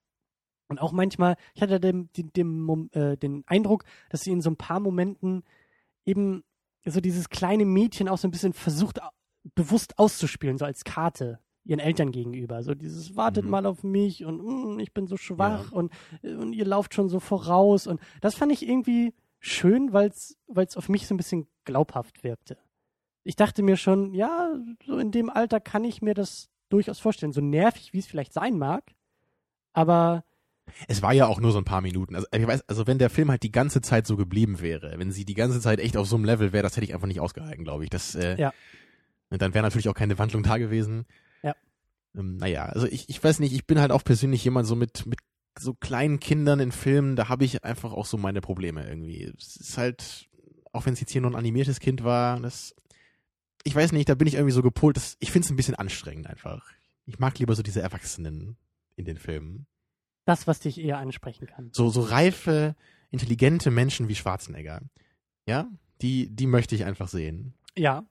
Und 0.67 0.81
auch 0.81 0.91
manchmal, 0.91 1.35
ich 1.53 1.61
hatte 1.61 1.79
den, 1.79 2.09
den, 2.15 2.61
Mom- 2.61 2.89
äh, 2.93 3.15
den 3.15 3.43
Eindruck, 3.45 3.83
dass 4.09 4.21
sie 4.21 4.31
in 4.31 4.41
so 4.41 4.49
ein 4.49 4.57
paar 4.57 4.79
Momenten 4.79 5.43
eben 6.05 6.43
so 6.85 6.99
dieses 6.99 7.29
kleine 7.29 7.65
Mädchen 7.65 8.09
auch 8.09 8.17
so 8.17 8.27
ein 8.27 8.31
bisschen 8.31 8.53
versucht, 8.53 8.99
bewusst 9.55 9.99
auszuspielen, 9.99 10.57
so 10.57 10.65
als 10.65 10.83
Karte 10.83 11.39
ihren 11.65 11.79
Eltern 11.79 12.11
gegenüber. 12.11 12.61
So 12.63 12.73
dieses, 12.75 13.15
wartet 13.15 13.45
Mhm. 13.45 13.51
mal 13.51 13.65
auf 13.65 13.83
mich 13.83 14.25
und 14.25 14.75
mm, 14.75 14.79
ich 14.79 14.93
bin 14.93 15.07
so 15.07 15.15
schwach 15.17 15.71
und, 15.71 15.91
äh, 16.21 16.33
und 16.33 16.53
ihr 16.53 16.65
lauft 16.65 16.93
schon 16.93 17.07
so 17.09 17.19
voraus. 17.19 17.87
Und 17.87 18.01
das 18.21 18.35
fand 18.35 18.51
ich 18.51 18.67
irgendwie 18.67 19.13
schön, 19.39 19.93
weil 19.93 20.09
es 20.09 20.37
auf 20.77 20.89
mich 20.89 21.07
so 21.07 21.13
ein 21.13 21.17
bisschen 21.17 21.47
glaubhaft 21.65 22.23
wirkte. 22.23 22.57
Ich 23.23 23.37
dachte 23.37 23.63
mir 23.63 23.77
schon, 23.77 24.13
ja, 24.13 24.53
so 24.85 24.97
in 24.97 25.11
dem 25.11 25.29
Alter 25.29 25.61
kann 25.61 25.85
ich 25.85 26.01
mir 26.01 26.13
das 26.13 26.49
durchaus 26.69 26.99
vorstellen. 26.99 27.31
So 27.31 27.39
nervig, 27.41 27.93
wie 27.93 27.99
es 27.99 28.07
vielleicht 28.07 28.33
sein 28.33 28.57
mag. 28.57 28.83
Aber 29.73 30.23
Es 30.87 31.01
war 31.01 31.13
ja 31.13 31.27
auch 31.27 31.39
nur 31.39 31.51
so 31.51 31.57
ein 31.57 31.65
paar 31.65 31.81
Minuten. 31.81 32.15
Also 32.15 32.27
ich 32.35 32.45
weiß, 32.47 32.67
also 32.67 32.87
wenn 32.87 32.97
der 32.99 33.09
Film 33.09 33.29
halt 33.31 33.43
die 33.43 33.51
ganze 33.51 33.81
Zeit 33.81 34.07
so 34.07 34.17
geblieben 34.17 34.59
wäre, 34.61 34.93
wenn 34.97 35.11
sie 35.11 35.23
die 35.25 35.33
ganze 35.33 35.59
Zeit 35.61 35.79
echt 35.79 35.95
auf 35.97 36.07
so 36.07 36.15
einem 36.17 36.25
Level 36.25 36.51
wäre, 36.53 36.63
das 36.63 36.75
hätte 36.75 36.85
ich 36.85 36.93
einfach 36.93 37.07
nicht 37.07 37.19
ausgehalten, 37.21 37.63
glaube 37.63 37.83
ich. 37.85 37.89
Das, 37.89 38.15
äh, 38.15 38.37
Ja. 38.39 38.53
Und 39.33 39.41
dann 39.41 39.55
wäre 39.55 39.63
natürlich 39.63 39.89
auch 39.89 39.95
keine 39.95 40.19
Wandlung 40.19 40.43
da 40.43 40.59
gewesen. 40.59 41.07
Ja. 41.41 41.55
Ähm, 42.15 42.37
naja, 42.37 42.65
also 42.67 42.85
ich, 42.85 43.09
ich 43.09 43.23
weiß 43.23 43.39
nicht, 43.39 43.51
ich 43.51 43.65
bin 43.65 43.79
halt 43.79 43.91
auch 43.91 44.03
persönlich 44.03 44.43
jemand 44.43 44.67
so 44.67 44.75
mit, 44.75 45.07
mit 45.07 45.17
so 45.57 45.73
kleinen 45.73 46.19
Kindern 46.19 46.59
in 46.59 46.71
Filmen, 46.71 47.15
da 47.15 47.29
habe 47.29 47.43
ich 47.43 47.63
einfach 47.63 47.93
auch 47.93 48.05
so 48.05 48.17
meine 48.17 48.41
Probleme 48.41 48.87
irgendwie. 48.87 49.33
Es 49.35 49.55
ist 49.55 49.77
halt, 49.79 50.29
auch 50.71 50.85
wenn 50.85 50.93
es 50.93 50.99
jetzt 50.99 51.11
hier 51.11 51.21
nur 51.21 51.31
ein 51.31 51.35
animiertes 51.35 51.79
Kind 51.79 52.03
war, 52.03 52.39
das, 52.41 52.75
ich 53.63 53.73
weiß 53.73 53.91
nicht, 53.93 54.07
da 54.07 54.13
bin 54.13 54.27
ich 54.27 54.35
irgendwie 54.35 54.53
so 54.53 54.61
gepolt, 54.61 54.97
dass, 54.97 55.17
ich 55.19 55.31
finde 55.31 55.47
es 55.47 55.49
ein 55.49 55.55
bisschen 55.55 55.73
anstrengend 55.73 56.27
einfach. 56.27 56.69
Ich 57.07 57.17
mag 57.17 57.39
lieber 57.39 57.55
so 57.55 57.63
diese 57.63 57.81
Erwachsenen 57.81 58.55
in 58.97 59.05
den 59.05 59.17
Filmen. 59.17 59.65
das, 60.25 60.45
was 60.45 60.59
dich 60.59 60.79
eher 60.79 60.99
ansprechen 60.99 61.47
kann. 61.47 61.71
So, 61.73 61.89
so 61.89 62.01
reife, 62.01 62.75
intelligente 63.09 63.71
Menschen 63.71 64.09
wie 64.09 64.15
Schwarzenegger. 64.15 64.81
Ja, 65.47 65.67
die, 66.03 66.29
die 66.29 66.45
möchte 66.45 66.75
ich 66.75 66.85
einfach 66.85 67.07
sehen. 67.07 67.55
Ja, 67.75 68.05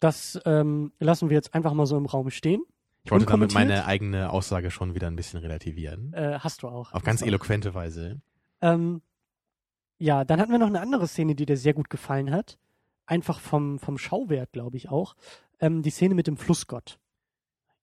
das 0.00 0.38
ähm, 0.44 0.92
lassen 0.98 1.28
wir 1.30 1.36
jetzt 1.36 1.54
einfach 1.54 1.72
mal 1.72 1.86
so 1.86 1.96
im 1.96 2.06
Raum 2.06 2.30
stehen. 2.30 2.62
Ich 3.04 3.10
wollte 3.10 3.26
damit 3.26 3.54
meine 3.54 3.86
eigene 3.86 4.30
Aussage 4.30 4.70
schon 4.70 4.94
wieder 4.94 5.06
ein 5.06 5.16
bisschen 5.16 5.40
relativieren. 5.40 6.12
Äh, 6.12 6.38
hast 6.40 6.62
du 6.62 6.68
auch. 6.68 6.92
Auf 6.92 7.02
ganz 7.02 7.20
du 7.20 7.24
auch. 7.24 7.28
eloquente 7.28 7.74
Weise. 7.74 8.20
Ähm, 8.60 9.00
ja, 9.98 10.24
dann 10.24 10.40
hatten 10.40 10.52
wir 10.52 10.58
noch 10.58 10.66
eine 10.66 10.80
andere 10.80 11.08
Szene, 11.08 11.34
die 11.34 11.46
dir 11.46 11.56
sehr 11.56 11.74
gut 11.74 11.90
gefallen 11.90 12.30
hat. 12.30 12.58
Einfach 13.06 13.40
vom, 13.40 13.78
vom 13.78 13.98
Schauwert, 13.98 14.52
glaube 14.52 14.76
ich 14.76 14.90
auch. 14.90 15.14
Ähm, 15.60 15.82
die 15.82 15.90
Szene 15.90 16.14
mit 16.14 16.26
dem 16.26 16.36
Flussgott. 16.36 16.98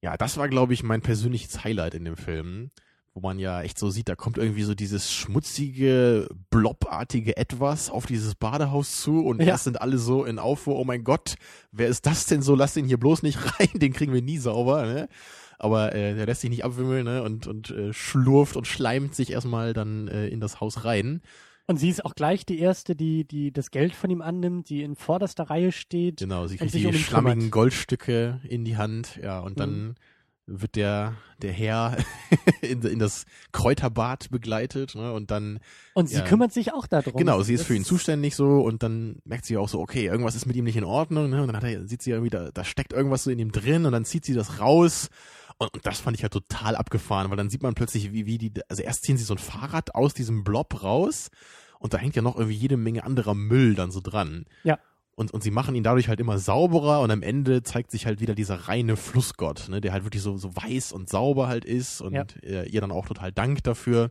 Ja, 0.02 0.16
das 0.18 0.38
war, 0.38 0.48
glaube 0.48 0.74
ich, 0.74 0.84
mein 0.84 1.02
persönliches 1.02 1.64
Highlight 1.64 1.96
in 1.96 2.06
dem 2.06 2.18
Film, 2.18 2.70
wo 3.16 3.22
man 3.22 3.40
ja 3.40 3.62
echt 3.62 3.80
so 3.80 3.90
sieht, 3.90 4.10
da 4.10 4.16
kommt 4.16 4.38
irgendwie 4.38 4.64
so 4.64 4.76
dieses 4.76 5.10
schmutzige, 5.12 6.28
blobartige 6.50 7.38
Etwas 7.38 7.90
auf 7.90 8.06
dieses 8.06 8.36
Badehaus 8.36 9.02
zu 9.02 9.26
und 9.26 9.42
Ja. 9.42 9.48
erst 9.48 9.64
sind 9.64 9.82
alle 9.82 9.98
so 9.98 10.26
in 10.26 10.38
Aufruhr, 10.38 10.76
oh 10.78 10.84
mein 10.84 11.04
Gott, 11.06 11.36
wer 11.72 11.88
ist 11.88 12.06
das 12.06 12.26
denn 12.26 12.42
so? 12.42 12.56
Lass 12.56 12.74
den 12.74 12.86
hier 12.86 12.98
bloß 13.00 13.24
nicht 13.24 13.38
rein, 13.60 13.70
den 13.76 13.94
kriegen 13.94 14.14
wir 14.14 14.22
nie 14.22 14.38
sauber, 14.38 14.86
ne? 14.86 15.08
Aber 15.58 15.96
äh, 15.96 16.14
der 16.14 16.26
lässt 16.26 16.42
sich 16.42 16.50
nicht 16.50 16.66
abwimmeln, 16.66 17.06
ne? 17.06 17.24
Und, 17.24 17.48
und 17.48 17.70
äh, 17.72 17.94
schlurft 17.94 18.58
und 18.58 18.68
schleimt 18.68 19.16
sich 19.16 19.32
erstmal 19.32 19.72
dann 19.72 20.10
äh, 20.10 20.28
in 20.28 20.42
das 20.42 20.60
Haus 20.60 20.84
rein. 20.84 21.22
Und 21.68 21.78
sie 21.78 21.90
ist 21.90 22.04
auch 22.04 22.14
gleich 22.16 22.46
die 22.46 22.60
Erste, 22.60 22.96
die, 22.98 23.26
die 23.26 23.54
das 23.54 23.72
Geld 23.72 23.96
von 23.96 24.10
ihm 24.10 24.22
annimmt, 24.22 24.70
die 24.70 24.84
in 24.84 24.96
vorderster 24.98 25.46
Reihe 25.50 25.72
steht. 25.72 26.18
Genau, 26.18 26.46
sie 26.48 26.58
kriegt 26.58 26.72
sich 26.72 26.82
die 26.82 26.88
um 26.88 26.94
schlammigen 26.94 27.40
kümmert. 27.40 27.52
Goldstücke 27.54 28.42
in 28.48 28.66
die 28.66 28.76
Hand, 28.78 29.20
ja, 29.24 29.40
und 29.40 29.60
dann 29.60 29.96
wird 30.48 30.76
der, 30.76 31.16
der 31.42 31.52
Herr 31.52 31.98
in, 32.62 32.82
in 32.84 33.00
das 33.00 33.26
Kräuterbad 33.52 34.30
begleitet, 34.30 34.96
ne, 34.96 35.12
und 35.14 35.32
dann, 35.32 35.60
Und 35.94 36.08
sie 36.10 36.18
Ja. 36.18 36.24
kümmert 36.24 36.54
sich 36.54 36.74
auch 36.74 36.86
darum. 36.88 37.14
genau, 37.18 37.42
sie 37.42 37.54
ist 37.56 37.66
für 37.66 37.76
ihn 37.76 37.84
zuständig 37.84 38.36
so, 38.36 38.62
und 38.62 38.84
dann 38.84 39.18
merkt 39.26 39.46
sie 39.46 39.58
auch 39.58 39.70
so, 39.70 39.80
okay, 39.80 40.06
irgendwas 40.06 40.36
ist 40.36 40.46
mit 40.46 40.56
ihm 40.56 40.66
nicht 40.66 40.78
in 40.78 40.84
Ordnung, 40.84 41.30
ne, 41.30 41.42
und 41.42 41.48
dann 41.48 41.58
hat 41.58 41.64
er, 41.64 41.88
sieht 41.88 42.02
sie 42.02 42.12
irgendwie, 42.12 42.30
da, 42.30 42.52
da 42.54 42.64
steckt 42.64 42.94
irgendwas 42.94 43.24
so 43.24 43.32
in 43.32 43.40
ihm 43.40 43.52
drin, 43.52 43.86
und 43.86 43.92
dann 43.92 44.06
zieht 44.06 44.26
sie 44.26 44.34
das 44.34 44.60
raus, 44.60 45.10
und, 45.58 45.74
und 45.74 45.86
das 45.86 46.00
fand 46.00 46.16
ich 46.18 46.22
ja 46.24 46.30
total 46.30 46.76
abgefahren, 46.76 47.30
weil 47.30 47.38
dann 47.38 47.50
sieht 47.50 47.64
man 47.64 47.74
plötzlich, 47.74 48.12
wie, 48.14 48.26
wie 48.26 48.38
die, 48.38 48.52
also 48.70 48.84
erst 48.84 49.04
ziehen 49.04 49.18
sie 49.18 49.24
so 49.24 49.34
ein 49.34 49.40
Fahrrad 49.40 49.96
aus 49.96 50.14
diesem 50.14 50.44
Blob 50.44 50.84
raus, 50.84 51.30
und 51.80 51.94
da 51.94 51.98
hängt 51.98 52.16
ja 52.16 52.22
noch 52.22 52.36
irgendwie 52.36 52.56
jede 52.58 52.78
Menge 52.78 53.04
anderer 53.04 53.34
Müll 53.36 53.76
dann 53.76 53.92
so 53.92 54.00
dran. 54.02 54.46
Ja. 54.64 54.80
Und, 55.16 55.32
und 55.32 55.42
sie 55.44 55.52
machen 55.52 55.76
ihn 55.76 55.84
dadurch 55.84 56.08
halt 56.10 56.20
immer 56.20 56.38
sauberer 56.38 57.00
und 57.02 57.10
am 57.12 57.22
Ende 57.24 57.64
zeigt 57.64 57.90
sich 57.92 58.06
halt 58.06 58.20
wieder 58.20 58.36
dieser 58.36 58.68
reine 58.68 58.98
Flussgott, 58.98 59.70
ne, 59.70 59.80
der 59.82 59.94
halt 59.94 60.04
wirklich 60.04 60.22
so, 60.22 60.38
so 60.38 60.56
weiß 60.56 60.92
und 60.92 61.10
sauber 61.10 61.48
halt 61.48 61.66
ist 61.66 62.02
und 62.02 62.14
Ja. 62.14 62.26
äh, 62.44 62.68
ihr 62.70 62.82
dann 62.82 62.92
auch 62.92 63.06
total 63.08 63.32
dankt 63.32 63.66
dafür. 63.68 64.10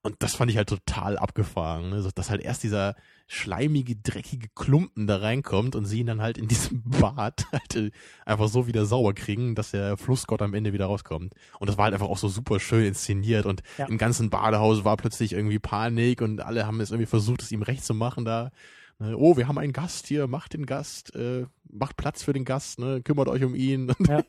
Und 0.00 0.14
das 0.20 0.36
fand 0.36 0.48
ich 0.50 0.56
halt 0.56 0.68
total 0.68 1.18
abgefahren, 1.18 1.90
ne? 1.90 2.02
so, 2.02 2.10
dass 2.14 2.30
halt 2.30 2.40
erst 2.40 2.62
dieser 2.62 2.94
schleimige, 3.26 3.96
dreckige 3.96 4.48
Klumpen 4.54 5.06
da 5.06 5.16
reinkommt 5.18 5.76
und 5.76 5.84
sie 5.84 6.00
ihn 6.00 6.06
dann 6.06 6.22
halt 6.22 6.38
in 6.38 6.48
diesem 6.48 6.82
Bad 6.86 7.44
halt 7.52 7.74
äh, 7.74 7.90
einfach 8.24 8.48
so 8.48 8.66
wieder 8.66 8.86
sauber 8.86 9.12
kriegen, 9.12 9.54
dass 9.54 9.72
der 9.72 9.96
Flussgott 9.98 10.40
am 10.40 10.54
Ende 10.54 10.72
wieder 10.72 10.86
rauskommt. 10.86 11.34
Und 11.58 11.68
das 11.68 11.76
war 11.76 11.84
halt 11.84 11.94
einfach 11.94 12.06
auch 12.08 12.16
so 12.16 12.28
super 12.28 12.58
schön 12.60 12.86
inszeniert 12.86 13.44
und 13.44 13.62
Ja. 13.76 13.86
im 13.86 13.98
ganzen 13.98 14.30
Badehaus 14.30 14.84
war 14.84 14.96
plötzlich 14.96 15.32
irgendwie 15.34 15.58
Panik 15.58 16.22
und 16.22 16.40
alle 16.40 16.66
haben 16.66 16.80
es 16.80 16.90
irgendwie 16.90 17.06
versucht, 17.06 17.42
es 17.42 17.52
ihm 17.52 17.62
recht 17.62 17.84
zu 17.84 17.92
machen 17.92 18.24
da. 18.24 18.50
Ne, 18.98 19.16
Oh, 19.16 19.36
wir 19.36 19.46
haben 19.48 19.58
einen 19.58 19.72
Gast 19.72 20.06
hier, 20.06 20.26
macht 20.26 20.54
den 20.54 20.66
Gast, 20.66 21.14
äh, 21.14 21.46
macht 21.70 21.96
Platz 21.96 22.22
für 22.22 22.32
den 22.32 22.44
Gast, 22.44 22.78
ne, 22.78 23.00
kümmert 23.02 23.28
euch 23.28 23.44
um 23.44 23.54
ihn. 23.54 23.92
Ja. 24.08 24.22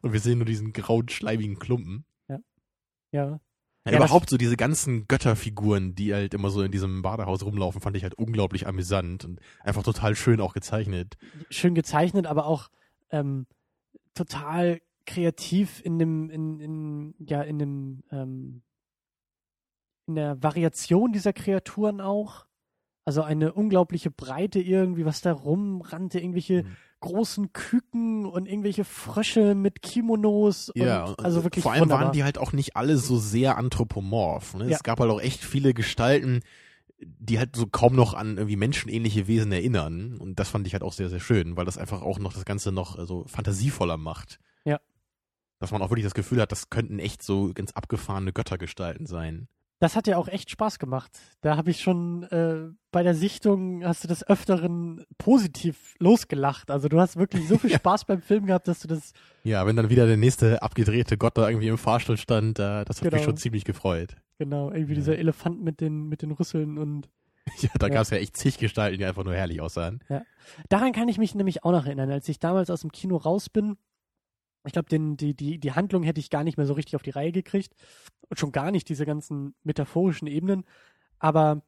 Und 0.00 0.14
wir 0.14 0.20
sehen 0.20 0.38
nur 0.38 0.46
diesen 0.46 0.72
grauen, 0.72 1.10
schleimigen 1.10 1.58
Klumpen. 1.58 2.06
Ja. 2.28 2.38
Ja, 3.12 3.40
Ja, 3.84 3.96
überhaupt 3.96 4.30
so 4.30 4.38
diese 4.38 4.56
ganzen 4.56 5.06
Götterfiguren, 5.08 5.94
die 5.94 6.14
halt 6.14 6.32
immer 6.32 6.48
so 6.48 6.62
in 6.62 6.72
diesem 6.72 7.02
Badehaus 7.02 7.44
rumlaufen, 7.44 7.82
fand 7.82 7.96
ich 7.96 8.02
halt 8.02 8.14
unglaublich 8.14 8.66
amüsant 8.66 9.26
und 9.26 9.40
einfach 9.60 9.82
total 9.82 10.16
schön 10.16 10.40
auch 10.40 10.54
gezeichnet. 10.54 11.18
schön 11.50 11.74
gezeichnet, 11.74 12.26
aber 12.26 12.46
auch 12.46 12.70
ähm, 13.10 13.46
total 14.14 14.80
kreativ 15.04 15.80
in 15.84 15.98
dem, 15.98 16.30
in, 16.30 16.60
in, 16.60 17.14
ja, 17.18 17.42
in 17.42 17.58
dem, 17.58 18.02
ähm, 18.10 18.62
in 20.06 20.14
der 20.14 20.42
Variation 20.42 21.12
dieser 21.12 21.34
Kreaturen 21.34 22.00
auch. 22.00 22.46
Also 23.08 23.22
eine 23.22 23.54
unglaubliche 23.54 24.10
Breite 24.10 24.60
irgendwie, 24.60 25.06
was 25.06 25.22
da 25.22 25.32
rumrannte, 25.32 26.20
irgendwelche 26.20 26.64
Mhm. 26.64 26.76
großen 27.00 27.52
Küken 27.54 28.26
und 28.26 28.46
irgendwelche 28.46 28.84
Frösche 28.84 29.54
mit 29.54 29.80
Kimonos. 29.80 30.70
Ja, 30.74 31.06
und, 31.06 31.24
also 31.24 31.42
wirklich 31.42 31.62
vor 31.62 31.72
allem 31.72 31.84
wunderbar. 31.84 32.04
waren 32.04 32.12
die 32.12 32.22
halt 32.22 32.36
auch 32.36 32.52
nicht 32.52 32.76
alle 32.76 32.98
so 32.98 33.16
sehr 33.16 33.56
anthropomorph. 33.56 34.52
Ne? 34.56 34.64
Ja. 34.68 34.76
Es 34.76 34.82
gab 34.82 35.00
halt 35.00 35.10
auch 35.10 35.22
echt 35.22 35.42
viele 35.42 35.72
Gestalten, 35.72 36.40
die 37.00 37.38
halt 37.38 37.56
so 37.56 37.66
kaum 37.66 37.96
noch 37.96 38.12
an 38.12 38.36
irgendwie 38.36 38.56
menschenähnliche 38.56 39.26
Wesen 39.26 39.52
erinnern. 39.52 40.18
Und 40.18 40.38
das 40.38 40.50
fand 40.50 40.66
ich 40.66 40.74
halt 40.74 40.82
auch 40.82 40.92
sehr, 40.92 41.08
sehr 41.08 41.20
schön, 41.20 41.56
weil 41.56 41.64
das 41.64 41.78
einfach 41.78 42.02
auch 42.02 42.18
noch 42.18 42.34
das 42.34 42.44
Ganze 42.44 42.72
noch 42.72 42.98
äh, 42.98 43.06
so 43.06 43.24
fantasievoller 43.26 43.96
macht. 43.96 44.38
Ja. 44.66 44.80
Dass 45.60 45.70
man 45.70 45.80
auch 45.80 45.88
wirklich 45.88 46.04
das 46.04 46.12
Gefühl 46.12 46.42
hat, 46.42 46.52
das 46.52 46.68
könnten 46.68 46.98
echt 46.98 47.22
so 47.22 47.52
ganz 47.54 47.72
abgefahrene 47.72 48.34
Göttergestalten 48.34 49.06
sein. 49.06 49.48
Das 49.80 49.94
hat 49.94 50.08
ja 50.08 50.16
auch 50.16 50.26
echt 50.26 50.50
Spaß 50.50 50.80
gemacht. 50.80 51.18
Da 51.40 51.56
habe 51.56 51.70
ich 51.70 51.80
schon 51.80 52.24
äh, 52.24 52.68
bei 52.90 53.04
der 53.04 53.14
Sichtung 53.14 53.84
hast 53.84 54.02
du 54.02 54.08
des 54.08 54.26
Öfteren 54.28 55.04
positiv 55.18 55.94
losgelacht. 56.00 56.70
Also 56.70 56.88
du 56.88 56.98
hast 57.00 57.16
wirklich 57.16 57.46
so 57.46 57.58
viel 57.58 57.70
Spaß 57.78 58.04
beim 58.06 58.20
Film 58.20 58.46
gehabt, 58.46 58.66
dass 58.66 58.80
du 58.80 58.88
das 58.88 59.12
Ja, 59.44 59.64
wenn 59.66 59.76
dann 59.76 59.88
wieder 59.88 60.06
der 60.06 60.16
nächste 60.16 60.62
abgedrehte 60.62 61.16
Gott 61.16 61.38
da 61.38 61.48
irgendwie 61.48 61.68
im 61.68 61.78
Fahrstuhl 61.78 62.16
stand, 62.16 62.58
äh, 62.58 62.84
das 62.84 62.96
hat 62.98 63.04
mich 63.04 63.12
Genau. 63.12 63.22
schon 63.22 63.36
ziemlich 63.36 63.64
gefreut. 63.64 64.16
genau 64.38 64.70
irgendwie 64.72 64.92
Ja. 64.94 64.98
dieser 64.98 65.16
Elefant 65.18 65.62
mit 65.62 65.80
den 65.80 66.08
mit 66.08 66.22
den 66.22 66.32
Rüsseln 66.32 66.76
und 66.78 67.08
Ja, 67.60 67.70
da 67.78 67.86
Ja. 67.86 67.94
gab 67.94 68.02
es 68.02 68.10
ja 68.10 68.18
echt 68.18 68.36
zig 68.36 68.58
Gestalten, 68.58 68.98
die 68.98 69.04
einfach 69.04 69.24
nur 69.24 69.34
herrlich 69.34 69.60
aussahen. 69.60 70.00
daran 70.68 70.92
kann 70.92 71.08
ich 71.08 71.18
mich 71.18 71.34
nämlich 71.36 71.62
auch 71.64 71.72
noch 71.72 71.86
erinnern, 71.86 72.10
als 72.10 72.28
ich 72.28 72.38
damals 72.40 72.68
aus 72.70 72.80
dem 72.80 72.90
Kino 72.92 73.16
raus 73.16 73.48
bin. 73.48 73.76
Ich 74.64 74.72
glaube, 74.72 74.88
den 74.88 75.16
die 75.16 75.34
die 75.34 75.58
die 75.58 75.72
Handlung 75.72 76.02
hätte 76.02 76.20
ich 76.20 76.30
gar 76.30 76.44
nicht 76.44 76.56
mehr 76.56 76.66
so 76.66 76.74
richtig 76.74 76.96
auf 76.96 77.02
die 77.02 77.10
Reihe 77.10 77.32
gekriegt 77.32 77.74
und 78.28 78.38
schon 78.38 78.52
gar 78.52 78.70
nicht 78.70 78.88
diese 78.88 79.06
ganzen 79.06 79.54
metaphorischen 79.62 80.28
Ebenen. 80.28 80.64
Aber 81.18 81.62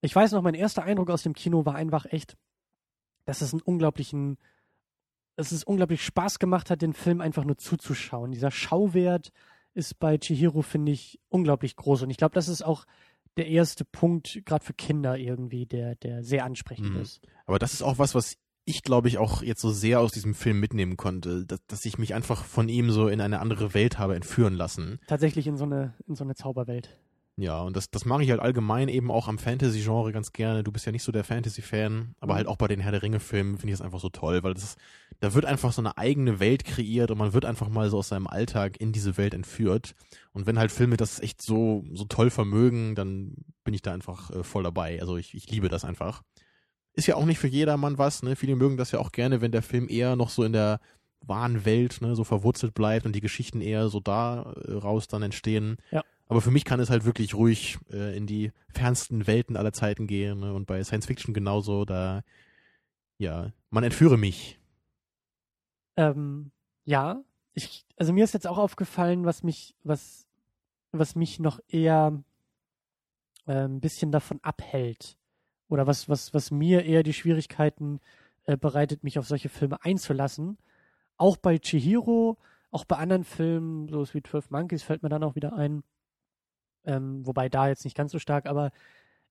ich 0.00 0.14
weiß 0.14 0.32
noch, 0.32 0.42
mein 0.42 0.54
erster 0.54 0.82
Eindruck 0.82 1.10
aus 1.10 1.22
dem 1.22 1.34
Kino 1.34 1.66
war 1.66 1.74
einfach 1.74 2.06
echt, 2.06 2.36
dass 3.26 3.42
es 3.42 3.52
einen 3.52 3.60
unglaublichen, 3.62 4.38
dass 5.36 5.52
es 5.52 5.62
unglaublich 5.64 6.02
Spaß 6.04 6.38
gemacht 6.38 6.70
hat, 6.70 6.80
den 6.82 6.94
Film 6.94 7.20
einfach 7.20 7.44
nur 7.44 7.58
zuzuschauen. 7.58 8.30
Dieser 8.30 8.50
Schauwert 8.50 9.30
ist 9.74 9.98
bei 9.98 10.16
Chihiro, 10.18 10.62
finde 10.62 10.92
ich, 10.92 11.20
unglaublich 11.28 11.76
groß. 11.76 12.02
Und 12.02 12.10
ich 12.10 12.16
glaube, 12.16 12.34
das 12.34 12.48
ist 12.48 12.62
auch 12.62 12.86
der 13.36 13.46
erste 13.46 13.84
Punkt, 13.84 14.42
gerade 14.44 14.64
für 14.64 14.74
Kinder 14.74 15.16
irgendwie, 15.16 15.66
der, 15.66 15.94
der 15.96 16.24
sehr 16.24 16.44
ansprechend 16.44 16.94
Mhm. 16.94 17.00
ist. 17.02 17.20
Aber 17.46 17.58
das 17.58 17.74
ist 17.74 17.82
auch 17.82 17.98
was, 17.98 18.14
was 18.14 18.36
ich 18.70 18.82
glaube 18.82 19.08
ich 19.08 19.18
auch 19.18 19.42
jetzt 19.42 19.60
so 19.60 19.70
sehr 19.70 20.00
aus 20.00 20.12
diesem 20.12 20.34
Film 20.34 20.60
mitnehmen 20.60 20.96
konnte, 20.96 21.44
dass, 21.44 21.60
dass 21.66 21.84
ich 21.84 21.98
mich 21.98 22.14
einfach 22.14 22.44
von 22.44 22.68
ihm 22.68 22.90
so 22.90 23.08
in 23.08 23.20
eine 23.20 23.40
andere 23.40 23.74
Welt 23.74 23.98
habe 23.98 24.14
entführen 24.16 24.54
lassen. 24.54 24.98
Tatsächlich 25.06 25.46
in 25.46 25.56
so 25.56 25.64
eine, 25.64 25.94
in 26.08 26.14
so 26.14 26.24
eine 26.24 26.34
Zauberwelt. 26.34 26.96
Ja, 27.36 27.62
und 27.62 27.74
das, 27.74 27.90
das 27.90 28.04
mache 28.04 28.22
ich 28.22 28.30
halt 28.30 28.40
allgemein 28.40 28.88
eben 28.88 29.10
auch 29.10 29.26
am 29.26 29.38
Fantasy-Genre 29.38 30.12
ganz 30.12 30.32
gerne. 30.32 30.62
Du 30.62 30.72
bist 30.72 30.84
ja 30.84 30.92
nicht 30.92 31.04
so 31.04 31.10
der 31.10 31.24
Fantasy-Fan, 31.24 32.14
aber 32.20 32.34
Mhm. 32.34 32.36
halt 32.36 32.46
auch 32.48 32.56
bei 32.56 32.68
den 32.68 32.80
Herr 32.80 32.92
der 32.92 33.02
Ringe-Filmen 33.02 33.56
finde 33.56 33.72
ich 33.72 33.78
das 33.78 33.84
einfach 33.84 34.00
so 34.00 34.10
toll, 34.10 34.42
weil 34.42 34.52
das, 34.52 34.76
da 35.20 35.32
wird 35.32 35.46
einfach 35.46 35.72
so 35.72 35.80
eine 35.80 35.96
eigene 35.96 36.38
Welt 36.38 36.64
kreiert 36.66 37.10
und 37.10 37.16
man 37.16 37.32
wird 37.32 37.46
einfach 37.46 37.70
mal 37.70 37.88
so 37.88 37.96
aus 37.98 38.08
seinem 38.08 38.26
Alltag 38.26 38.78
in 38.78 38.92
diese 38.92 39.16
Welt 39.16 39.32
entführt. 39.32 39.94
Und 40.32 40.46
wenn 40.46 40.58
halt 40.58 40.70
Filme 40.70 40.98
das 40.98 41.18
echt 41.20 41.40
so, 41.40 41.82
so 41.94 42.04
toll 42.04 42.28
vermögen, 42.28 42.94
dann 42.94 43.36
bin 43.64 43.72
ich 43.72 43.80
da 43.80 43.94
einfach 43.94 44.30
äh, 44.30 44.42
voll 44.42 44.64
dabei. 44.64 45.00
Also 45.00 45.16
ich, 45.16 45.34
ich 45.34 45.50
liebe 45.50 45.70
das 45.70 45.84
einfach. 45.86 46.22
Ist 47.00 47.06
ja 47.06 47.16
auch 47.16 47.24
nicht 47.24 47.38
für 47.38 47.48
jedermann 47.48 47.96
was, 47.96 48.22
ne? 48.22 48.36
Viele 48.36 48.56
mögen 48.56 48.76
das 48.76 48.90
ja 48.90 48.98
auch 48.98 49.10
gerne, 49.10 49.40
wenn 49.40 49.52
der 49.52 49.62
Film 49.62 49.88
eher 49.88 50.16
noch 50.16 50.28
so 50.28 50.44
in 50.44 50.52
der 50.52 50.80
wahren 51.22 51.64
Welt, 51.64 52.02
ne, 52.02 52.14
so 52.14 52.24
verwurzelt 52.24 52.74
bleibt 52.74 53.06
und 53.06 53.14
die 53.14 53.22
Geschichten 53.22 53.62
eher 53.62 53.88
so 53.88 54.00
da 54.00 54.52
äh, 54.66 54.72
raus 54.74 55.08
dann 55.08 55.22
entstehen. 55.22 55.78
Ja. 55.92 56.04
Aber 56.26 56.42
für 56.42 56.50
mich 56.50 56.66
kann 56.66 56.78
es 56.78 56.90
halt 56.90 57.06
wirklich 57.06 57.34
ruhig 57.34 57.78
äh, 57.90 58.14
in 58.14 58.26
die 58.26 58.52
fernsten 58.68 59.26
Welten 59.26 59.56
aller 59.56 59.72
Zeiten 59.72 60.06
gehen. 60.06 60.40
Ne? 60.40 60.52
Und 60.52 60.66
bei 60.66 60.84
Science 60.84 61.06
Fiction 61.06 61.32
genauso, 61.32 61.86
da, 61.86 62.20
ja, 63.16 63.50
man 63.70 63.82
entführe 63.82 64.18
mich. 64.18 64.60
Ähm, 65.96 66.50
ja, 66.84 67.24
ich, 67.54 67.86
also 67.96 68.12
mir 68.12 68.24
ist 68.24 68.34
jetzt 68.34 68.46
auch 68.46 68.58
aufgefallen, 68.58 69.24
was 69.24 69.42
mich, 69.42 69.74
was, 69.84 70.26
was 70.92 71.14
mich 71.14 71.40
noch 71.40 71.60
eher 71.66 72.22
äh, 73.46 73.64
ein 73.64 73.80
bisschen 73.80 74.12
davon 74.12 74.38
abhält. 74.42 75.16
Oder 75.70 75.86
was, 75.86 76.08
was, 76.08 76.34
was 76.34 76.50
mir 76.50 76.84
eher 76.84 77.02
die 77.02 77.14
Schwierigkeiten 77.14 78.00
äh, 78.44 78.56
bereitet, 78.56 79.04
mich 79.04 79.18
auf 79.18 79.26
solche 79.26 79.48
Filme 79.48 79.82
einzulassen. 79.84 80.58
Auch 81.16 81.36
bei 81.36 81.58
Chihiro, 81.58 82.38
auch 82.70 82.84
bei 82.84 82.96
anderen 82.96 83.24
Filmen, 83.24 83.88
so 83.88 84.04
wie 84.12 84.22
12 84.22 84.50
Monkeys 84.50 84.82
fällt 84.82 85.02
mir 85.02 85.08
dann 85.08 85.22
auch 85.22 85.36
wieder 85.36 85.52
ein. 85.54 85.82
Ähm, 86.84 87.26
wobei 87.26 87.48
da 87.48 87.68
jetzt 87.68 87.84
nicht 87.84 87.96
ganz 87.96 88.10
so 88.12 88.18
stark, 88.18 88.46
aber 88.46 88.72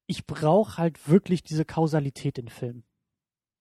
ich 0.05 0.25
brauche 0.25 0.77
halt 0.77 1.09
wirklich 1.09 1.43
diese 1.43 1.65
Kausalität 1.65 2.37
in 2.37 2.47
Filmen. 2.47 2.83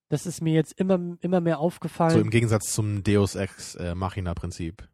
Das 0.09 0.25
ist 0.25 0.41
mir 0.41 0.55
jetzt 0.55 0.73
immer, 0.73 1.17
immer 1.21 1.41
mehr 1.41 1.59
aufgefallen. 1.59 2.13
So 2.13 2.21
im 2.21 2.31
Gegensatz 2.31 2.73
zum 2.73 3.03
Deus 3.03 3.35
Ex 3.35 3.75
äh, 3.75 3.95
Machina 3.95 4.35
Prinzip. 4.35 4.89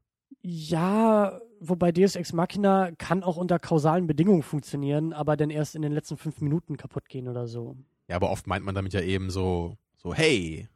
Ja, 0.47 1.41
wobei 1.59 1.91
Deus 1.91 2.17
Ex 2.17 2.35
Machina 2.35 2.91
kann 2.99 3.23
auch 3.23 3.39
unter 3.39 3.59
kausalen 3.59 4.07
Bedingungen 4.07 4.43
funktionieren, 4.43 5.15
aber 5.15 5.39
dann 5.39 5.49
erst 5.49 5.75
in 5.75 5.81
den 5.81 5.93
letzten 5.93 6.19
fünf 6.19 6.43
Minuten 6.43 6.77
kaputt 6.77 7.09
gehen 7.09 7.29
oder 7.29 7.47
so. 7.47 7.79
Ja, 8.09 8.17
aber 8.17 8.31
oft 8.31 8.47
meint 8.47 8.63
man 8.63 8.75
damit 8.75 8.93
ja 8.93 9.01
eben 9.01 9.31
so, 9.31 9.79
so, 9.97 10.13
hey, 10.13 10.69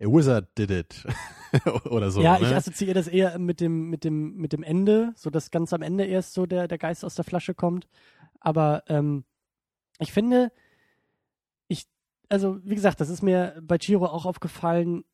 a 0.00 0.06
wizard 0.06 0.48
did 0.56 0.70
it. 0.70 1.06
Oder 1.90 2.10
so. 2.10 2.22
ja, 2.22 2.38
ne? 2.38 2.46
ich 2.46 2.54
assoziiere 2.54 2.94
das 2.94 3.06
eher 3.06 3.38
mit 3.38 3.60
dem, 3.60 3.90
mit 3.90 4.04
dem, 4.04 4.34
mit 4.36 4.54
dem 4.54 4.62
Ende, 4.62 5.12
so 5.14 5.28
dass 5.28 5.50
ganz 5.50 5.74
am 5.74 5.82
Ende 5.82 6.06
erst 6.06 6.32
so 6.32 6.46
der, 6.46 6.66
der 6.66 6.78
Geist 6.78 7.04
aus 7.04 7.14
der 7.14 7.26
Flasche 7.26 7.54
kommt. 7.54 7.86
Aber 8.40 8.82
ähm, 8.88 9.24
ich 9.98 10.10
finde, 10.10 10.50
ich, 11.68 11.86
also 12.30 12.58
wie 12.64 12.74
gesagt, 12.74 13.02
das 13.02 13.10
ist 13.10 13.22
mir 13.22 13.60
bei 13.62 13.76
Chiro 13.76 14.06
auch 14.06 14.24
aufgefallen, 14.24 15.04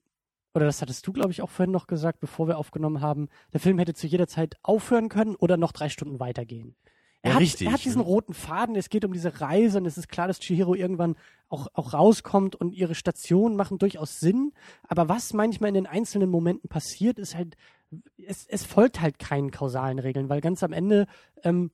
oder 0.54 0.66
das 0.66 0.80
hattest 0.82 1.06
du, 1.06 1.12
glaube 1.12 1.30
ich, 1.30 1.42
auch 1.42 1.50
vorhin 1.50 1.72
noch 1.72 1.86
gesagt, 1.86 2.20
bevor 2.20 2.48
wir 2.48 2.58
aufgenommen 2.58 3.00
haben, 3.00 3.28
der 3.52 3.60
Film 3.60 3.78
hätte 3.78 3.94
zu 3.94 4.06
jeder 4.06 4.26
Zeit 4.26 4.56
aufhören 4.62 5.08
können 5.08 5.36
oder 5.36 5.56
noch 5.56 5.72
drei 5.72 5.88
Stunden 5.88 6.20
weitergehen. 6.20 6.74
Er, 7.22 7.30
Ja, 7.30 7.34
hat, 7.34 7.42
richtig, 7.42 7.66
er 7.66 7.72
hat 7.72 7.84
diesen 7.84 8.00
ne? 8.00 8.06
roten 8.06 8.32
Faden, 8.32 8.76
es 8.76 8.90
geht 8.90 9.04
um 9.04 9.12
diese 9.12 9.40
Reise 9.40 9.78
und 9.78 9.86
es 9.86 9.98
ist 9.98 10.08
klar, 10.08 10.28
dass 10.28 10.38
Chihiro 10.38 10.74
irgendwann 10.74 11.16
auch, 11.48 11.66
auch 11.74 11.92
rauskommt 11.92 12.54
und 12.56 12.72
ihre 12.72 12.94
Stationen 12.94 13.56
machen 13.56 13.78
durchaus 13.78 14.20
Sinn. 14.20 14.52
Aber 14.84 15.08
was 15.08 15.32
manchmal 15.32 15.68
in 15.68 15.74
den 15.74 15.86
einzelnen 15.86 16.30
Momenten 16.30 16.68
passiert, 16.68 17.18
ist 17.18 17.34
halt, 17.34 17.56
es, 18.16 18.46
es 18.46 18.64
folgt 18.64 19.00
halt 19.00 19.18
keinen 19.18 19.50
kausalen 19.50 19.98
Regeln, 19.98 20.28
weil 20.28 20.40
ganz 20.40 20.62
am 20.62 20.72
Ende, 20.72 21.06
ähm, 21.42 21.70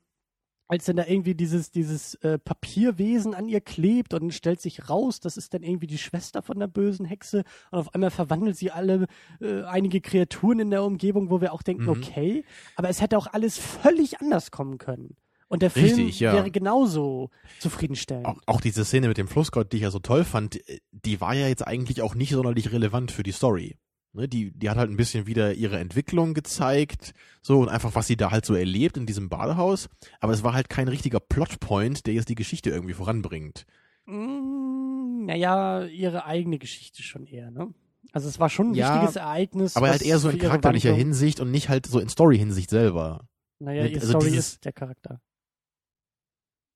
als 0.68 0.86
dann 0.86 0.96
da 0.96 1.04
irgendwie 1.06 1.34
dieses, 1.34 1.70
dieses 1.70 2.14
äh, 2.16 2.38
Papierwesen 2.38 3.34
an 3.34 3.48
ihr 3.48 3.60
klebt 3.60 4.14
und 4.14 4.32
stellt 4.32 4.60
sich 4.60 4.88
raus, 4.88 5.20
das 5.20 5.36
ist 5.36 5.52
dann 5.54 5.62
irgendwie 5.62 5.86
die 5.86 5.98
Schwester 5.98 6.42
von 6.42 6.58
der 6.58 6.66
bösen 6.68 7.04
Hexe 7.06 7.44
und 7.70 7.78
auf 7.80 7.94
einmal 7.94 8.10
verwandelt 8.10 8.56
sie 8.56 8.70
alle 8.70 9.06
äh, 9.40 9.62
einige 9.64 10.00
Kreaturen 10.00 10.60
in 10.60 10.70
der 10.70 10.82
Umgebung, 10.82 11.30
wo 11.30 11.40
wir 11.40 11.52
auch 11.52 11.62
denken, 11.62 11.84
Mhm. 11.84 11.88
okay, 11.90 12.44
aber 12.76 12.88
es 12.88 13.00
hätte 13.00 13.18
auch 13.18 13.26
alles 13.26 13.58
völlig 13.58 14.20
anders 14.20 14.50
kommen 14.50 14.78
können. 14.78 15.16
Und 15.48 15.60
der 15.62 15.70
Film 15.70 15.84
Richtig, 15.86 16.20
ja. 16.20 16.32
wäre 16.32 16.50
genauso 16.50 17.30
zufriedenstellend. 17.60 18.26
auch, 18.26 18.38
auch 18.46 18.60
diese 18.60 18.84
Szene 18.84 19.08
mit 19.08 19.18
dem 19.18 19.28
Flussgott, 19.28 19.70
die 19.72 19.76
ich 19.76 19.82
ja 19.82 19.90
so 19.90 19.98
toll 19.98 20.24
fand, 20.24 20.56
äh, 20.68 20.80
die 20.90 21.20
war 21.20 21.34
ja 21.34 21.46
jetzt 21.48 21.66
eigentlich 21.66 22.02
auch 22.02 22.14
nicht 22.14 22.30
sonderlich 22.30 22.72
relevant 22.72 23.12
für 23.12 23.22
die 23.22 23.32
Story. 23.32 23.76
Ne, 24.16 24.28
die, 24.28 24.52
die 24.52 24.70
hat 24.70 24.76
halt 24.76 24.90
ein 24.90 24.96
bisschen 24.96 25.26
wieder 25.26 25.54
ihre 25.54 25.78
Entwicklung 25.80 26.34
gezeigt, 26.34 27.14
so 27.42 27.58
und 27.58 27.68
einfach, 27.68 27.96
was 27.96 28.06
sie 28.06 28.16
da 28.16 28.30
halt 28.30 28.46
so 28.46 28.54
erlebt 28.54 28.96
in 28.96 29.06
diesem 29.06 29.28
Badehaus. 29.28 29.88
Aber 30.20 30.32
es 30.32 30.44
war 30.44 30.52
halt 30.54 30.68
kein 30.68 30.86
richtiger 30.86 31.18
Plotpoint, 31.18 32.06
der 32.06 32.14
jetzt 32.14 32.28
die 32.28 32.36
Geschichte 32.36 32.70
irgendwie 32.70 32.94
voranbringt. 32.94 33.66
Mm, 34.06 35.24
naja, 35.26 35.84
ihre 35.86 36.26
eigene 36.26 36.58
Geschichte 36.58 37.02
schon 37.02 37.26
eher, 37.26 37.50
ne? 37.50 37.74
Also 38.12 38.28
es 38.28 38.38
war 38.38 38.48
schon 38.50 38.70
ein 38.70 38.74
Ja, 38.74 38.94
wichtiges 38.94 39.16
Ereignis. 39.16 39.74
Aber 39.76 39.88
halt 39.88 40.02
eher 40.02 40.18
so 40.20 40.28
in 40.28 40.36
ihre 40.36 40.46
charakterlicher 40.46 40.92
Hinsicht 40.92 41.40
und 41.40 41.50
nicht 41.50 41.68
halt 41.68 41.86
so 41.86 41.98
in 41.98 42.08
Story-Hinsicht 42.08 42.70
selber. 42.70 43.26
Naja, 43.58 43.82
Ne, 43.82 43.88
ihr 43.88 43.96
also 43.96 44.10
Story 44.10 44.30
dieses- 44.30 44.50
ist 44.50 44.64
der 44.64 44.72
Charakter. 44.72 45.20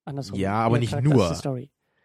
Andersrum. 0.05 0.39
Ja, 0.39 0.55
aber 0.55 0.79
nicht 0.79 0.91
Charakter 0.91 1.09
nur. 1.15 1.29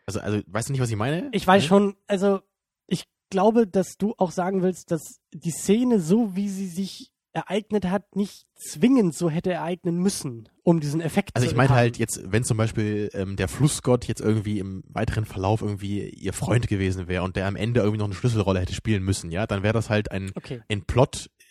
Also, 0.06 0.20
also, 0.20 0.42
weißt 0.46 0.70
du 0.70 0.74
nicht, 0.74 0.82
was 0.82 0.90
ich 0.92 0.96
meine? 0.98 1.30
Ich 1.32 1.48
weiß 1.48 1.64
Ne? 1.64 1.68
schon, 1.68 1.96
also 2.08 2.42
ich 2.88 3.06
glaube, 3.34 3.68
dass 3.68 3.98
du 3.98 4.14
auch 4.18 4.32
sagen 4.32 4.62
willst, 4.62 4.92
dass 4.92 5.20
die 5.34 5.52
Szene, 5.52 6.00
so 6.00 6.36
wie 6.36 6.48
sie 6.48 6.68
sich 6.68 7.12
ereignet 7.34 7.86
hat, 7.90 8.16
nicht 8.16 8.46
zwingend 8.56 9.16
so 9.16 9.28
hätte 9.28 9.52
ereignen 9.52 9.98
müssen, 9.98 10.50
um 10.62 10.80
diesen 10.80 11.02
Effekt 11.02 11.32
Also 11.34 11.48
zu 11.48 11.52
ich 11.52 11.58
meinte 11.58 11.74
haben. 11.74 11.80
halt 11.80 11.98
jetzt, 11.98 12.22
wenn 12.32 12.44
zum 12.44 12.58
Beispiel 12.58 13.10
ähm, 13.14 13.36
der 13.36 13.48
Flussgott 13.48 14.06
jetzt 14.06 14.22
irgendwie 14.22 14.60
im 14.60 14.84
weiteren 14.88 15.26
Verlauf 15.26 15.64
irgendwie 15.64 16.08
ihr 16.10 16.32
Freund 16.32 16.68
gewesen 16.68 17.08
wäre 17.08 17.24
und 17.24 17.36
der 17.36 17.48
am 17.48 17.56
Ende 17.56 17.80
irgendwie 17.80 17.98
noch 17.98 18.06
eine 18.06 18.14
Schlüsselrolle 18.14 18.60
hätte 18.60 18.76
spielen 18.76 19.02
müssen, 19.04 19.32
ja, 19.32 19.48
dann 19.48 19.64
wäre 19.64 19.74
das 19.74 19.90
halt 19.90 20.12
ein, 20.12 20.32
Okay, 20.36 20.62
in 20.68 20.86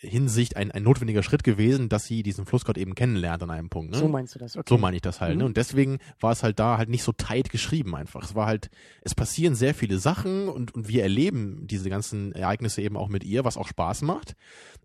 Plot-Hinsicht 0.03 0.57
ein, 0.57 0.71
ein 0.71 0.83
notwendiger 0.83 1.23
Schritt 1.23 1.43
gewesen, 1.43 1.89
dass 1.89 2.05
sie 2.05 2.23
diesen 2.23 2.45
Flussgott 2.45 2.77
eben 2.77 2.95
kennenlernt 2.95 3.43
an 3.43 3.49
einem 3.49 3.69
Punkt. 3.69 3.91
Ne? 3.91 3.97
so 3.97 4.07
meinst 4.07 4.35
du 4.35 4.39
das. 4.39 4.55
Okay. 4.55 4.65
So 4.67 4.77
meine 4.77 4.95
ich 4.95 5.01
das 5.01 5.21
halt. 5.21 5.37
Ne? 5.37 5.43
Mhm. 5.43 5.47
Und 5.47 5.57
deswegen 5.57 5.99
war 6.19 6.31
es 6.31 6.43
halt 6.43 6.59
da 6.59 6.77
halt 6.77 6.89
nicht 6.89 7.03
so 7.03 7.11
tight 7.11 7.49
geschrieben 7.49 7.95
einfach. 7.95 8.23
Es 8.23 8.35
war 8.35 8.45
halt, 8.45 8.69
es 9.01 9.15
passieren 9.15 9.55
sehr 9.55 9.73
viele 9.73 9.97
Sachen 9.99 10.49
und, 10.49 10.73
und 10.73 10.87
wir 10.87 11.03
erleben 11.03 11.65
diese 11.67 11.89
ganzen 11.89 12.33
Ereignisse 12.33 12.81
eben 12.81 12.97
auch 12.97 13.09
mit 13.09 13.23
ihr, 13.23 13.45
was 13.45 13.57
auch 13.57 13.67
Spaß 13.67 14.01
macht. 14.03 14.35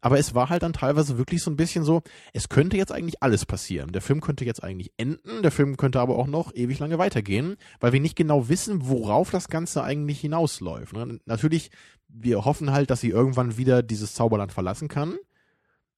Aber 0.01 0.19
es 0.19 0.35
war 0.35 0.49
halt 0.49 0.63
dann 0.63 0.73
teilweise 0.73 1.19
wirklich 1.19 1.43
so 1.43 1.51
ein 1.51 1.57
bisschen 1.57 1.85
so, 1.85 2.03
es 2.33 2.49
könnte 2.49 2.77
jetzt 2.77 2.93
eigentlich 2.93 3.23
alles 3.23 3.47
passieren. 3.47 3.91
Der 3.91 4.03
Film 4.03 4.21
könnte 4.21 4.45
jetzt 4.45 4.63
eigentlich 4.63 4.93
enden, 4.97 5.43
der 5.43 5.51
Film 5.51 5.77
könnte 5.77 6.01
aber 6.01 6.17
auch 6.17 6.29
noch 6.29 6.55
ewig 6.55 6.79
lange 6.79 6.99
weitergehen, 6.99 7.57
weil 7.81 7.93
wir 7.93 8.01
nicht 8.01 8.17
genau 8.17 8.49
wissen, 8.49 8.89
worauf 8.89 9.31
das 9.31 9.49
Ganze 9.49 9.83
eigentlich 9.83 10.21
hinausläuft. 10.21 10.93
Ne? 10.93 11.19
Natürlich, 11.27 11.71
wir 12.09 12.45
hoffen 12.45 12.73
halt, 12.73 12.91
dass 12.91 13.01
sie 13.01 13.11
irgendwann 13.11 13.57
wieder 13.57 13.83
dieses 13.83 14.15
Zauberland 14.15 14.53
verlassen 14.53 14.89
kann. 14.89 15.17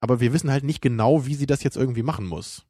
Aber 0.01 0.21
wir 0.21 0.33
wissen 0.33 0.51
halt 0.51 0.65
nicht 0.65 0.81
genau, 0.81 1.27
wie 1.27 1.35
sie 1.35 1.47
das 1.47 1.63
jetzt 1.63 1.77
irgendwie 1.77 2.03
machen 2.03 2.27
muss. 2.27 2.67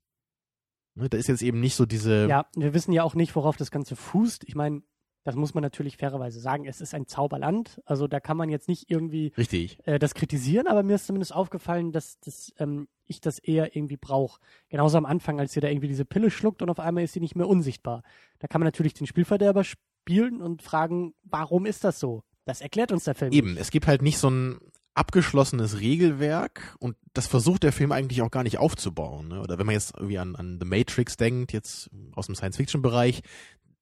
Ne, 0.94 1.08
Da 1.08 1.16
ist 1.16 1.28
jetzt 1.28 1.42
eben 1.42 1.60
nicht 1.60 1.76
so 1.76 1.86
diese. 1.86 2.28
Ja, 2.28 2.46
wir 2.56 2.74
wissen 2.74 2.92
ja 2.92 3.04
auch 3.04 3.14
nicht, 3.14 3.34
worauf 3.36 3.56
das 3.56 3.70
Ganze 3.70 3.94
fußt. 3.96 4.44
Ich 4.44 4.54
meine, 4.54 4.82
das 5.22 5.36
muss 5.36 5.54
man 5.54 5.62
natürlich 5.62 5.96
fairerweise 5.96 6.40
sagen. 6.40 6.66
Es 6.66 6.80
ist 6.80 6.94
ein 6.94 7.06
Zauberland. 7.06 7.80
Also 7.84 8.08
da 8.08 8.20
kann 8.20 8.36
man 8.36 8.48
jetzt 8.48 8.68
nicht 8.68 8.90
irgendwie 8.90 9.32
Richtig. 9.36 9.78
äh, 9.86 9.98
das 9.98 10.14
kritisieren, 10.14 10.66
aber 10.66 10.82
mir 10.82 10.94
ist 10.94 11.06
zumindest 11.06 11.34
aufgefallen, 11.34 11.92
dass, 11.92 12.18
dass 12.20 12.52
ähm, 12.58 12.88
ich 13.06 13.20
das 13.20 13.38
eher 13.38 13.76
irgendwie 13.76 13.96
brauche. 13.98 14.40
Genauso 14.68 14.98
am 14.98 15.06
Anfang, 15.06 15.38
als 15.38 15.52
sie 15.52 15.60
da 15.60 15.68
irgendwie 15.68 15.88
diese 15.88 16.04
Pille 16.04 16.30
schluckt 16.30 16.62
und 16.62 16.70
auf 16.70 16.80
einmal 16.80 17.04
ist 17.04 17.12
sie 17.12 17.20
nicht 17.20 17.36
mehr 17.36 17.48
unsichtbar. 17.48 18.02
Da 18.38 18.48
kann 18.48 18.60
man 18.60 18.66
natürlich 18.66 18.94
den 18.94 19.06
Spielverderber 19.06 19.62
spielen 19.62 20.40
und 20.40 20.62
fragen, 20.62 21.14
warum 21.22 21.66
ist 21.66 21.84
das 21.84 22.00
so? 22.00 22.24
Das 22.50 22.60
erklärt 22.60 22.90
uns 22.90 23.04
der 23.04 23.14
Film. 23.14 23.32
Eben, 23.32 23.52
nicht. 23.52 23.60
es 23.60 23.70
gibt 23.70 23.86
halt 23.86 24.02
nicht 24.02 24.18
so 24.18 24.28
ein 24.28 24.58
abgeschlossenes 24.94 25.78
Regelwerk 25.78 26.76
und 26.80 26.96
das 27.14 27.28
versucht 27.28 27.62
der 27.62 27.72
Film 27.72 27.92
eigentlich 27.92 28.22
auch 28.22 28.30
gar 28.30 28.42
nicht 28.42 28.58
aufzubauen. 28.58 29.28
Ne? 29.28 29.40
Oder 29.40 29.56
wenn 29.56 29.66
man 29.66 29.74
jetzt 29.74 29.94
irgendwie 29.96 30.18
an, 30.18 30.34
an 30.34 30.58
The 30.60 30.66
Matrix 30.66 31.16
denkt, 31.16 31.52
jetzt 31.52 31.90
aus 32.16 32.26
dem 32.26 32.34
Science-Fiction-Bereich, 32.34 33.22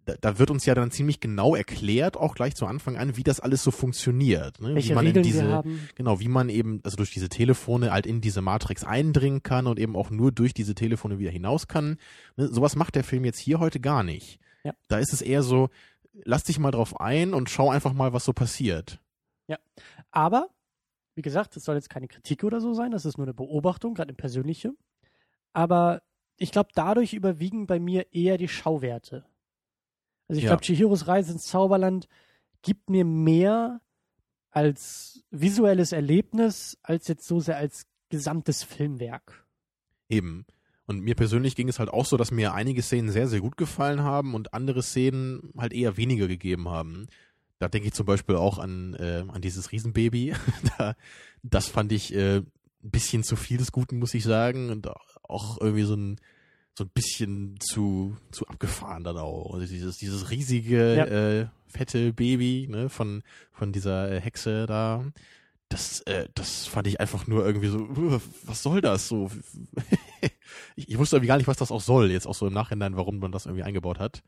da, 0.05 0.17
da 0.21 0.39
wird 0.39 0.51
uns 0.51 0.67
ja 0.67 0.75
dann 0.75 0.91
ziemlich 0.91 1.19
genau 1.21 1.55
erklärt, 1.55 2.19
auch 2.19 2.35
gleich 2.35 2.55
zu 2.55 2.67
Anfang 2.67 2.99
an, 2.99 3.17
wie 3.17 3.23
das 3.23 3.41
alles 3.41 3.63
so 3.63 3.71
funktioniert. 3.71 4.61
Ne? 4.61 4.75
Welche 4.75 4.91
wie 4.91 4.95
man 4.95 5.07
Regeln 5.07 5.25
in 5.25 5.33
diese. 5.33 5.65
Genau, 5.95 6.21
wie 6.21 6.29
man 6.29 6.51
eben, 6.51 6.81
also 6.85 6.99
durch 6.99 7.11
diese 7.11 7.31
Telefone 7.31 7.91
halt 7.91 8.07
in 8.07 8.21
diese 8.21 8.43
Matrix 8.43 8.85
eindringen 8.85 9.43
kann 9.43 9.67
und 9.67 9.79
eben 9.79 9.97
auch 9.97 10.11
nur 10.11 10.31
durch 10.31 10.53
diese 10.53 10.75
Telefone 10.75 11.19
wieder 11.19 11.31
hinaus 11.31 11.69
kann. 11.69 11.97
Ne, 12.37 12.49
sowas 12.49 12.77
macht 12.77 12.95
der 12.97 13.05
Film 13.05 13.25
jetzt 13.25 13.39
hier 13.39 13.61
heute 13.61 13.81
gar 13.81 14.03
nicht. 14.03 14.41
Ja. 14.63 14.75
Da 14.89 14.99
ist 14.99 15.15
es 15.15 15.23
eher 15.23 15.43
so, 15.43 15.71
lass 16.13 16.45
dich 16.45 16.59
mal 16.59 16.71
drauf 16.71 17.01
ein 17.01 17.35
und 17.35 17.51
schau 17.51 17.71
einfach 17.71 17.93
mal, 17.93 18.13
was 18.13 18.25
so 18.25 18.33
passiert. 18.33 19.01
Aber, 20.11 20.49
wie 21.15 21.23
gesagt, 21.23 21.55
das 21.57 21.65
soll 21.65 21.75
jetzt 21.77 21.91
keine 21.91 22.09
Kritik 22.09 22.45
oder 22.45 22.61
so 22.61 22.75
sein, 22.75 22.91
das 22.91 23.05
ist 23.05 23.19
nur 23.19 23.27
eine 23.27 23.35
Beobachtung, 23.35 23.95
gerade 23.95 24.09
eine 24.11 24.17
persönliche. 24.17 24.73
Aber 25.53 26.03
ich 26.37 26.53
glaube, 26.53 26.71
dadurch 26.75 27.13
überwiegen 27.15 27.67
bei 27.67 27.79
mir 27.79 28.13
eher 28.13 28.39
die 28.39 28.49
Schauwerte. 28.49 29.25
Also 30.29 30.39
ich 30.39 30.45
Ja. 30.45 30.51
glaube, 30.51 30.63
Chihiros 30.63 31.09
Reise 31.09 31.33
ins 31.33 31.47
Zauberland 31.47 32.09
gibt 32.63 32.91
mir 32.91 33.05
mehr 33.05 33.81
als 34.51 35.25
visuelles 35.31 35.93
Erlebnis, 35.93 36.79
als 36.83 37.09
jetzt 37.09 37.27
so 37.27 37.41
sehr 37.41 37.57
als 37.57 37.87
gesamtes 38.09 38.63
Filmwerk. 38.63 39.47
Eben. 40.09 40.47
Und 40.89 41.03
mir 41.03 41.15
persönlich 41.15 41.55
ging 41.55 41.69
es 41.69 41.79
halt 41.79 41.91
auch 41.91 42.07
so, 42.07 42.17
dass 42.17 42.31
mir 42.31 42.55
einige 42.55 42.81
Szenen 42.83 43.11
sehr, 43.11 43.29
sehr 43.29 43.41
gut 43.41 43.59
gefallen 43.59 44.03
haben 44.03 44.35
und 44.35 44.55
andere 44.55 44.83
Szenen 44.83 45.53
halt 45.59 45.75
eher 45.75 45.99
weniger 45.99 46.27
gegeben 46.29 46.71
haben. 46.71 47.07
Da 47.59 47.69
denke 47.69 47.89
ich 47.89 47.95
zum 47.95 48.07
Beispiel 48.07 48.37
auch 48.37 48.59
an, 48.59 48.95
äh, 48.95 49.23
an 49.29 49.43
dieses 49.43 49.71
Riesenbaby. 49.71 50.33
da, 50.79 50.95
das 51.43 51.69
fand 51.69 51.93
ich 51.93 52.15
äh, 52.15 52.39
ein 52.39 52.51
bisschen 52.81 53.23
zu 53.23 53.37
viel 53.37 53.59
des 53.59 53.71
Guten, 53.71 53.99
muss 53.99 54.15
ich 54.15 54.25
sagen. 54.25 54.71
Und 54.71 54.89
auch 55.25 55.61
irgendwie 55.61 55.83
so 55.83 55.95
ein, 55.95 56.17
so 56.75 56.85
ein 56.85 56.91
bisschen 56.95 57.57
zu, 57.61 58.17
zu 58.31 58.47
abgefahren 58.47 59.05
dann 59.05 59.19
auch. 59.19 59.53
Also 59.55 59.67
dieses, 59.67 59.99
dieses 59.99 60.31
riesige, 60.31 60.95
Ja. 60.97 61.05
äh, 61.05 61.47
fette 61.67 62.15
Baby 62.15 62.67
ne, 62.71 62.89
von, 62.89 63.23
von 63.53 63.73
dieser 63.73 64.19
Hexe 64.21 64.65
da. 64.67 65.05
Das, 65.69 66.01
äh, 66.03 66.29
das 66.35 66.67
fand 66.67 66.87
ich 66.87 66.99
einfach 67.01 67.27
nur 67.27 67.45
irgendwie 67.45 67.69
so, 67.69 68.21
was 68.45 68.63
soll 68.63 68.81
das 68.81 69.09
so? 69.09 69.31
ich, 70.77 70.89
ich 70.89 70.99
wusste 70.99 71.17
irgendwie 71.17 71.29
gar 71.29 71.37
nicht, 71.37 71.47
was 71.47 71.59
das 71.59 71.71
auch 71.71 71.81
soll, 71.83 72.11
jetzt 72.11 72.27
auch 72.27 72.35
so 72.35 72.47
im 72.47 72.55
Nachhinein, 72.55 72.97
warum 72.97 73.19
man 73.19 73.33
das 73.33 73.47
irgendwie 73.47 73.65
eingebaut 73.65 73.99
hat. 73.99 74.23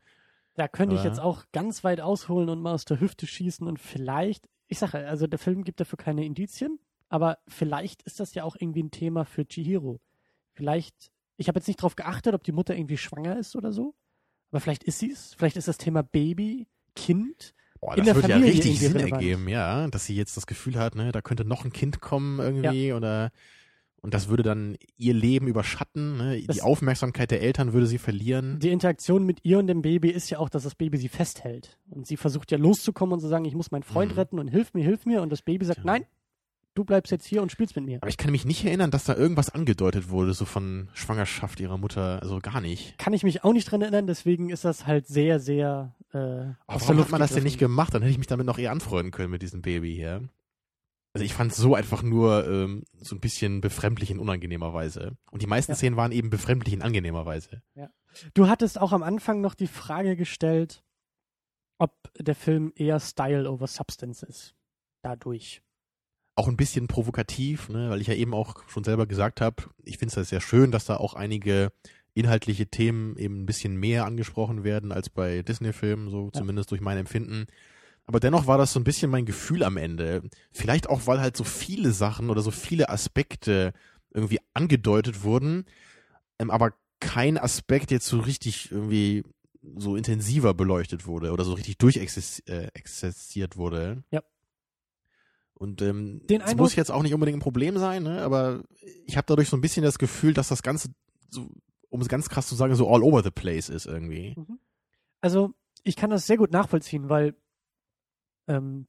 Da 0.55 0.67
könnte 0.67 0.95
ich 0.95 1.01
Aber- 1.01 1.09
jetzt 1.09 1.19
auch 1.19 1.45
ganz 1.51 1.83
weit 1.83 2.01
ausholen 2.01 2.49
und 2.49 2.61
mal 2.61 2.73
aus 2.73 2.85
der 2.85 2.99
Hüfte 2.99 3.25
schießen 3.25 3.65
und 3.67 3.79
vielleicht, 3.79 4.47
ich 4.67 4.77
sage, 4.79 5.07
also 5.07 5.25
der 5.25 5.39
Film 5.39 5.63
gibt 5.63 5.79
dafür 5.79 5.97
keine 5.97 6.25
Indizien, 6.25 6.79
aber 7.09 7.39
vielleicht 7.47 8.03
ist 8.03 8.19
das 8.19 8.33
ja 8.35 8.43
auch 8.43 8.55
irgendwie 8.59 8.83
ein 8.83 8.91
Thema 8.91 9.25
für 9.25 9.45
Chihiro. 9.45 9.99
Vielleicht, 10.53 11.11
ich 11.37 11.47
habe 11.47 11.57
jetzt 11.59 11.67
nicht 11.67 11.81
drauf 11.81 11.95
geachtet, 11.95 12.35
ob 12.35 12.43
die 12.43 12.51
Mutter 12.51 12.75
irgendwie 12.75 12.97
schwanger 12.97 13.37
ist 13.39 13.55
oder 13.55 13.71
so, 13.71 13.95
aber 14.51 14.59
vielleicht 14.59 14.83
ist 14.83 14.99
sie 14.99 15.11
es. 15.11 15.33
Vielleicht 15.33 15.57
ist 15.57 15.67
das 15.67 15.77
Thema 15.77 16.03
Baby, 16.03 16.67
Kind. 16.95 17.53
Boah, 17.81 17.97
In 17.97 18.05
das 18.05 18.15
würde 18.15 18.29
ja 18.29 18.37
richtig 18.37 18.79
Sinn 18.79 18.95
ergeben, 18.95 19.47
ja, 19.49 19.87
dass 19.87 20.05
sie 20.05 20.15
jetzt 20.15 20.37
das 20.37 20.45
Gefühl 20.45 20.75
hat, 20.77 20.95
ne, 20.95 21.11
da 21.11 21.21
könnte 21.21 21.43
noch 21.45 21.65
ein 21.65 21.73
Kind 21.73 21.99
kommen 21.99 22.39
irgendwie 22.39 22.93
oder 22.93 23.31
und 24.03 24.13
das 24.15 24.29
würde 24.29 24.41
dann 24.43 24.77
ihr 24.97 25.13
Leben 25.13 25.47
überschatten, 25.47 26.17
ne? 26.17 26.41
Das- 26.47 26.55
die 26.55 26.61
Aufmerksamkeit 26.63 27.29
der 27.31 27.41
Eltern 27.41 27.73
würde 27.73 27.85
sie 27.87 27.97
verlieren. 27.99 28.57
Die 28.59 28.69
Interaktion 28.69 29.25
mit 29.25 29.39
ihr 29.43 29.59
und 29.59 29.67
dem 29.67 29.81
Baby 29.83 30.09
ist 30.09 30.29
ja 30.31 30.39
auch, 30.39 30.49
dass 30.49 30.63
das 30.63 30.73
Baby 30.75 30.97
sie 30.97 31.07
festhält. 31.09 31.77
Und 31.89 32.07
sie 32.07 32.17
versucht 32.17 32.51
ja 32.51 32.57
loszukommen 32.57 33.13
und 33.13 33.19
zu 33.19 33.27
sagen, 33.27 33.45
ich 33.45 33.53
muss 33.55 33.69
meinen 33.71 33.83
Freund 33.83 34.11
Mhm. 34.13 34.17
retten 34.17 34.39
und 34.39 34.47
hilf 34.47 34.73
mir, 34.73 34.83
hilf 34.83 35.05
mir. 35.05 35.21
Und 35.21 35.29
das 35.31 35.41
Baby 35.43 35.65
sagt, 35.65 35.81
Tja. 35.81 35.85
nein, 35.85 36.05
du 36.73 36.83
bleibst 36.83 37.11
jetzt 37.11 37.25
hier 37.25 37.41
und 37.41 37.51
spielst 37.51 37.75
mit 37.75 37.85
mir. 37.85 37.97
Aber 38.01 38.09
ich 38.09 38.17
kann 38.17 38.31
mich 38.31 38.45
nicht 38.45 38.63
erinnern, 38.65 38.91
dass 38.91 39.03
da 39.05 39.15
irgendwas 39.15 39.49
angedeutet 39.49 40.09
wurde, 40.09 40.33
so 40.33 40.45
von 40.45 40.89
Schwangerschaft 40.93 41.59
ihrer 41.59 41.77
Mutter, 41.77 42.21
also 42.21 42.39
gar 42.39 42.61
nicht. 42.61 42.97
Kann 42.97 43.13
ich 43.13 43.23
mich 43.23 43.43
auch 43.43 43.53
nicht 43.53 43.69
dran 43.69 43.81
erinnern, 43.81 44.07
deswegen 44.07 44.49
ist 44.49 44.65
das 44.65 44.85
halt 44.87 45.07
sehr, 45.07 45.39
sehr 45.39 45.95
äh, 46.13 46.17
Aber 46.17 46.55
warum 46.67 46.99
hat 46.99 47.09
man 47.11 47.19
das 47.21 47.33
denn 47.33 47.43
nicht 47.43 47.59
gemacht? 47.59 47.93
Dann 47.93 48.01
hätte 48.01 48.11
ich 48.11 48.17
mich 48.17 48.27
damit 48.27 48.45
noch 48.45 48.57
eher 48.57 48.71
anfreunden 48.71 49.11
können 49.11 49.31
mit 49.31 49.41
diesem 49.41 49.61
Baby 49.61 49.93
hier. 49.95 50.29
Also 51.13 51.25
ich 51.25 51.33
fand 51.33 51.51
es 51.51 51.57
so 51.57 51.75
einfach 51.75 52.03
nur 52.03 52.47
ähm, 52.47 52.83
so 53.01 53.15
ein 53.15 53.19
bisschen 53.19 53.59
befremdlich 53.59 54.11
in 54.11 54.19
unangenehmer 54.19 54.73
Weise. 54.73 55.17
Und 55.29 55.41
die 55.41 55.47
meisten 55.47 55.73
Ja. 55.73 55.75
Szenen 55.75 55.97
waren 55.97 56.13
eben 56.13 56.29
befremdlich 56.29 56.73
in 56.73 56.81
angenehmer 56.81 57.25
Weise. 57.25 57.61
Du 58.33 58.47
hattest 58.47 58.79
auch 58.79 58.93
am 58.93 59.03
Anfang 59.03 59.41
noch 59.41 59.53
die 59.53 59.67
Frage 59.67 60.15
gestellt, 60.15 60.83
ob 61.77 61.91
der 62.17 62.35
Film 62.35 62.71
eher 62.75 62.99
Style 63.01 63.49
over 63.49 63.67
Substance 63.67 64.25
ist. 64.25 64.55
Dadurch. 65.01 65.61
Auch 66.41 66.47
ein 66.47 66.57
bisschen 66.57 66.87
provokativ, 66.87 67.69
ne? 67.69 67.91
weil 67.91 68.01
ich 68.01 68.07
ja 68.07 68.15
eben 68.15 68.33
auch 68.33 68.67
schon 68.67 68.83
selber 68.83 69.05
gesagt 69.05 69.41
habe, 69.41 69.63
ich 69.85 69.99
finde 69.99 70.19
es 70.19 70.29
sehr 70.29 70.41
schön, 70.41 70.71
dass 70.71 70.85
da 70.85 70.97
auch 70.97 71.13
einige 71.13 71.71
inhaltliche 72.15 72.65
Themen 72.65 73.15
eben 73.15 73.43
ein 73.43 73.45
bisschen 73.45 73.75
mehr 73.75 74.05
angesprochen 74.05 74.63
werden 74.63 74.91
als 74.91 75.11
bei 75.11 75.43
Disney-Filmen, 75.43 76.09
so 76.09 76.31
Ja. 76.33 76.39
zumindest 76.39 76.71
durch 76.71 76.81
mein 76.81 76.97
Empfinden. 76.97 77.45
Aber 78.05 78.19
dennoch 78.19 78.47
war 78.47 78.57
das 78.57 78.73
so 78.73 78.79
ein 78.79 78.83
bisschen 78.83 79.11
mein 79.11 79.27
Gefühl 79.27 79.61
am 79.61 79.77
Ende. 79.77 80.23
Vielleicht 80.51 80.89
auch, 80.89 81.05
weil 81.05 81.21
halt 81.21 81.37
so 81.37 81.43
viele 81.43 81.91
Sachen 81.91 82.31
oder 82.31 82.41
so 82.41 82.49
viele 82.49 82.89
Aspekte 82.89 83.73
irgendwie 84.11 84.39
angedeutet 84.55 85.21
wurden, 85.23 85.65
ähm, 86.39 86.49
aber 86.49 86.73
kein 86.99 87.37
Aspekt 87.37 87.91
jetzt 87.91 88.07
so 88.07 88.19
richtig 88.19 88.71
irgendwie 88.71 89.23
so 89.77 89.95
intensiver 89.95 90.55
beleuchtet 90.55 91.05
wurde 91.05 91.31
oder 91.33 91.43
so 91.43 91.53
richtig 91.53 91.77
durchexerziert 91.77 93.57
wurde. 93.57 94.03
Ja. 94.09 94.23
Und 95.61 95.83
ähm, 95.83 96.25
Den 96.25 96.39
das 96.39 96.49
Eindruck- 96.49 96.65
muss 96.65 96.75
jetzt 96.75 96.89
auch 96.89 97.03
nicht 97.03 97.13
unbedingt 97.13 97.37
ein 97.37 97.41
Problem 97.41 97.77
sein, 97.77 98.01
ne? 98.01 98.23
aber 98.23 98.63
ich 99.05 99.15
habe 99.15 99.27
dadurch 99.27 99.47
so 99.47 99.55
ein 99.55 99.61
bisschen 99.61 99.83
das 99.83 99.99
Gefühl, 99.99 100.33
dass 100.33 100.47
das 100.47 100.63
Ganze, 100.63 100.89
so, 101.29 101.51
um 101.89 102.01
es 102.01 102.07
ganz 102.07 102.29
krass 102.29 102.47
zu 102.47 102.55
sagen, 102.55 102.73
so 102.73 102.89
all 102.91 103.03
over 103.03 103.21
the 103.21 103.29
place 103.29 103.69
ist 103.69 103.85
irgendwie. 103.85 104.35
Also, 105.19 105.53
ich 105.83 105.95
kann 105.95 106.09
das 106.09 106.25
sehr 106.25 106.37
gut 106.37 106.51
nachvollziehen, 106.51 107.09
weil 107.09 107.35
ähm, 108.47 108.87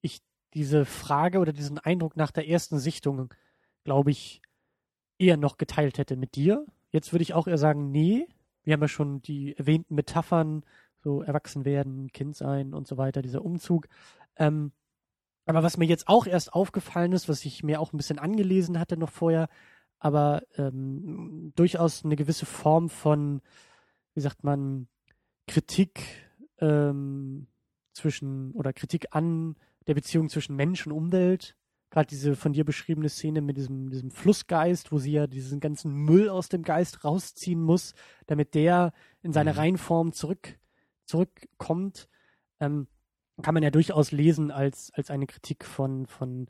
ich 0.00 0.20
diese 0.54 0.84
Frage 0.84 1.40
oder 1.40 1.52
diesen 1.52 1.80
Eindruck 1.80 2.16
nach 2.16 2.30
der 2.30 2.48
ersten 2.48 2.78
Sichtung, 2.78 3.34
glaube 3.82 4.12
ich, 4.12 4.42
eher 5.18 5.36
noch 5.36 5.56
geteilt 5.56 5.98
hätte 5.98 6.14
mit 6.14 6.36
dir. 6.36 6.64
Jetzt 6.92 7.12
würde 7.12 7.24
ich 7.24 7.34
auch 7.34 7.48
eher 7.48 7.58
sagen, 7.58 7.90
nee. 7.90 8.28
Wir 8.62 8.74
haben 8.74 8.80
ja 8.80 8.86
schon 8.86 9.22
die 9.22 9.56
erwähnten 9.56 9.96
Metaphern, 9.96 10.64
so 11.02 11.22
erwachsen 11.22 11.64
werden, 11.64 12.12
Kind 12.12 12.36
sein 12.36 12.74
und 12.74 12.86
so 12.86 12.96
weiter, 12.96 13.22
dieser 13.22 13.44
Umzug. 13.44 13.88
Ähm, 14.36 14.70
aber 15.46 15.62
was 15.62 15.76
mir 15.76 15.86
jetzt 15.86 16.08
auch 16.08 16.26
erst 16.26 16.52
aufgefallen 16.52 17.12
ist, 17.12 17.28
was 17.28 17.44
ich 17.44 17.62
mir 17.62 17.80
auch 17.80 17.92
ein 17.92 17.96
bisschen 17.96 18.18
angelesen 18.18 18.78
hatte 18.78 18.96
noch 18.96 19.10
vorher, 19.10 19.48
aber 19.98 20.42
ähm, 20.56 21.52
durchaus 21.54 22.04
eine 22.04 22.16
gewisse 22.16 22.46
Form 22.46 22.88
von, 22.88 23.40
wie 24.14 24.20
sagt 24.20 24.44
man, 24.44 24.88
Kritik 25.46 26.02
ähm, 26.58 27.46
zwischen 27.92 28.52
oder 28.52 28.72
Kritik 28.72 29.08
an 29.10 29.56
der 29.86 29.94
Beziehung 29.94 30.28
zwischen 30.28 30.56
Mensch 30.56 30.86
und 30.86 30.92
Umwelt. 30.92 31.56
Gerade 31.90 32.08
diese 32.08 32.34
von 32.34 32.52
dir 32.52 32.64
beschriebene 32.64 33.08
Szene 33.08 33.40
mit 33.40 33.56
diesem, 33.56 33.88
diesem 33.90 34.10
Flussgeist, 34.10 34.90
wo 34.90 34.98
sie 34.98 35.12
ja 35.12 35.26
diesen 35.26 35.60
ganzen 35.60 35.92
Müll 35.94 36.28
aus 36.28 36.48
dem 36.48 36.62
Geist 36.62 37.04
rausziehen 37.04 37.62
muss, 37.62 37.94
damit 38.26 38.54
der 38.54 38.92
in 39.22 39.32
seine 39.32 39.52
Mhm. 39.52 39.58
Reinform 39.58 40.12
zurück, 40.12 40.58
zurückkommt, 41.04 42.08
ähm, 42.58 42.88
kann 43.42 43.54
man 43.54 43.62
ja 43.62 43.70
durchaus 43.70 44.12
lesen 44.12 44.50
als, 44.50 44.90
als 44.94 45.10
eine 45.10 45.26
Kritik 45.26 45.64
von, 45.64 46.06
von 46.06 46.46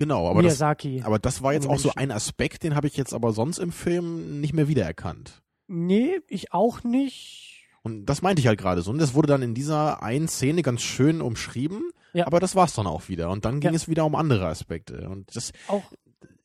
Genau, 0.00 0.28
aber 0.28 0.42
das, 0.42 0.52
Miyazaki. 0.54 1.02
aber 1.04 1.18
das 1.18 1.42
war 1.42 1.52
jetzt 1.52 1.66
auch 1.66 1.78
so 1.78 1.90
ein 1.96 2.12
Aspekt, 2.12 2.62
den 2.62 2.74
habe 2.76 2.86
ich 2.86 2.96
jetzt 2.96 3.12
aber 3.14 3.32
sonst 3.32 3.58
im 3.58 3.72
Film 3.72 4.40
nicht 4.40 4.52
mehr 4.54 4.68
wiedererkannt. 4.68 5.42
nee, 5.66 6.20
ich 6.28 6.52
auch 6.52 6.82
nicht. 6.84 7.64
Und 7.82 8.06
das 8.06 8.22
meinte 8.22 8.40
ich 8.40 8.46
halt 8.46 8.58
gerade 8.60 8.82
so. 8.82 8.90
Und 8.90 8.98
das 8.98 9.14
wurde 9.14 9.28
dann 9.28 9.42
in 9.42 9.54
dieser 9.54 10.02
einen 10.02 10.28
Szene 10.28 10.62
ganz 10.62 10.82
schön 10.82 11.20
umschrieben, 11.20 11.90
Ja. 12.12 12.26
aber 12.26 12.38
das 12.40 12.54
war's 12.54 12.74
dann 12.74 12.86
auch 12.86 13.08
wieder. 13.08 13.30
Und 13.30 13.44
dann 13.44 13.60
ging 13.60 13.70
Ja. 13.70 13.76
es 13.76 13.88
wieder 13.88 14.04
um 14.04 14.14
andere 14.14 14.46
Aspekte. 14.46 15.08
Und 15.08 15.34
das 15.36 15.52
Auch 15.68 15.82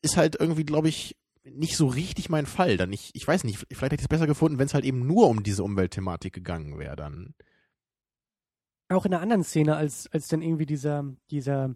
ist 0.02 0.16
halt 0.16 0.36
irgendwie, 0.38 0.64
glaube 0.64 0.88
ich, 0.88 1.16
nicht 1.44 1.76
so 1.76 1.86
richtig 1.86 2.28
mein 2.30 2.46
Fall. 2.46 2.76
Dann 2.76 2.92
ich, 2.92 3.10
ich 3.14 3.26
weiß 3.26 3.44
nicht, 3.44 3.58
vielleicht 3.70 3.82
hätte 3.92 3.96
ich 3.96 4.02
es 4.02 4.08
besser 4.08 4.26
gefunden, 4.26 4.58
wenn 4.58 4.66
es 4.66 4.74
halt 4.74 4.84
eben 4.84 5.06
nur 5.06 5.28
um 5.28 5.42
diese 5.42 5.62
Umweltthematik 5.64 6.32
gegangen 6.32 6.78
wäre 6.78 6.96
dann. 6.96 7.34
Auch 8.88 9.06
in 9.06 9.14
einer 9.14 9.22
anderen 9.22 9.44
Szene, 9.44 9.76
als, 9.76 10.08
als 10.12 10.28
dann 10.28 10.42
irgendwie 10.42 10.66
dieser, 10.66 11.04
dieser, 11.30 11.74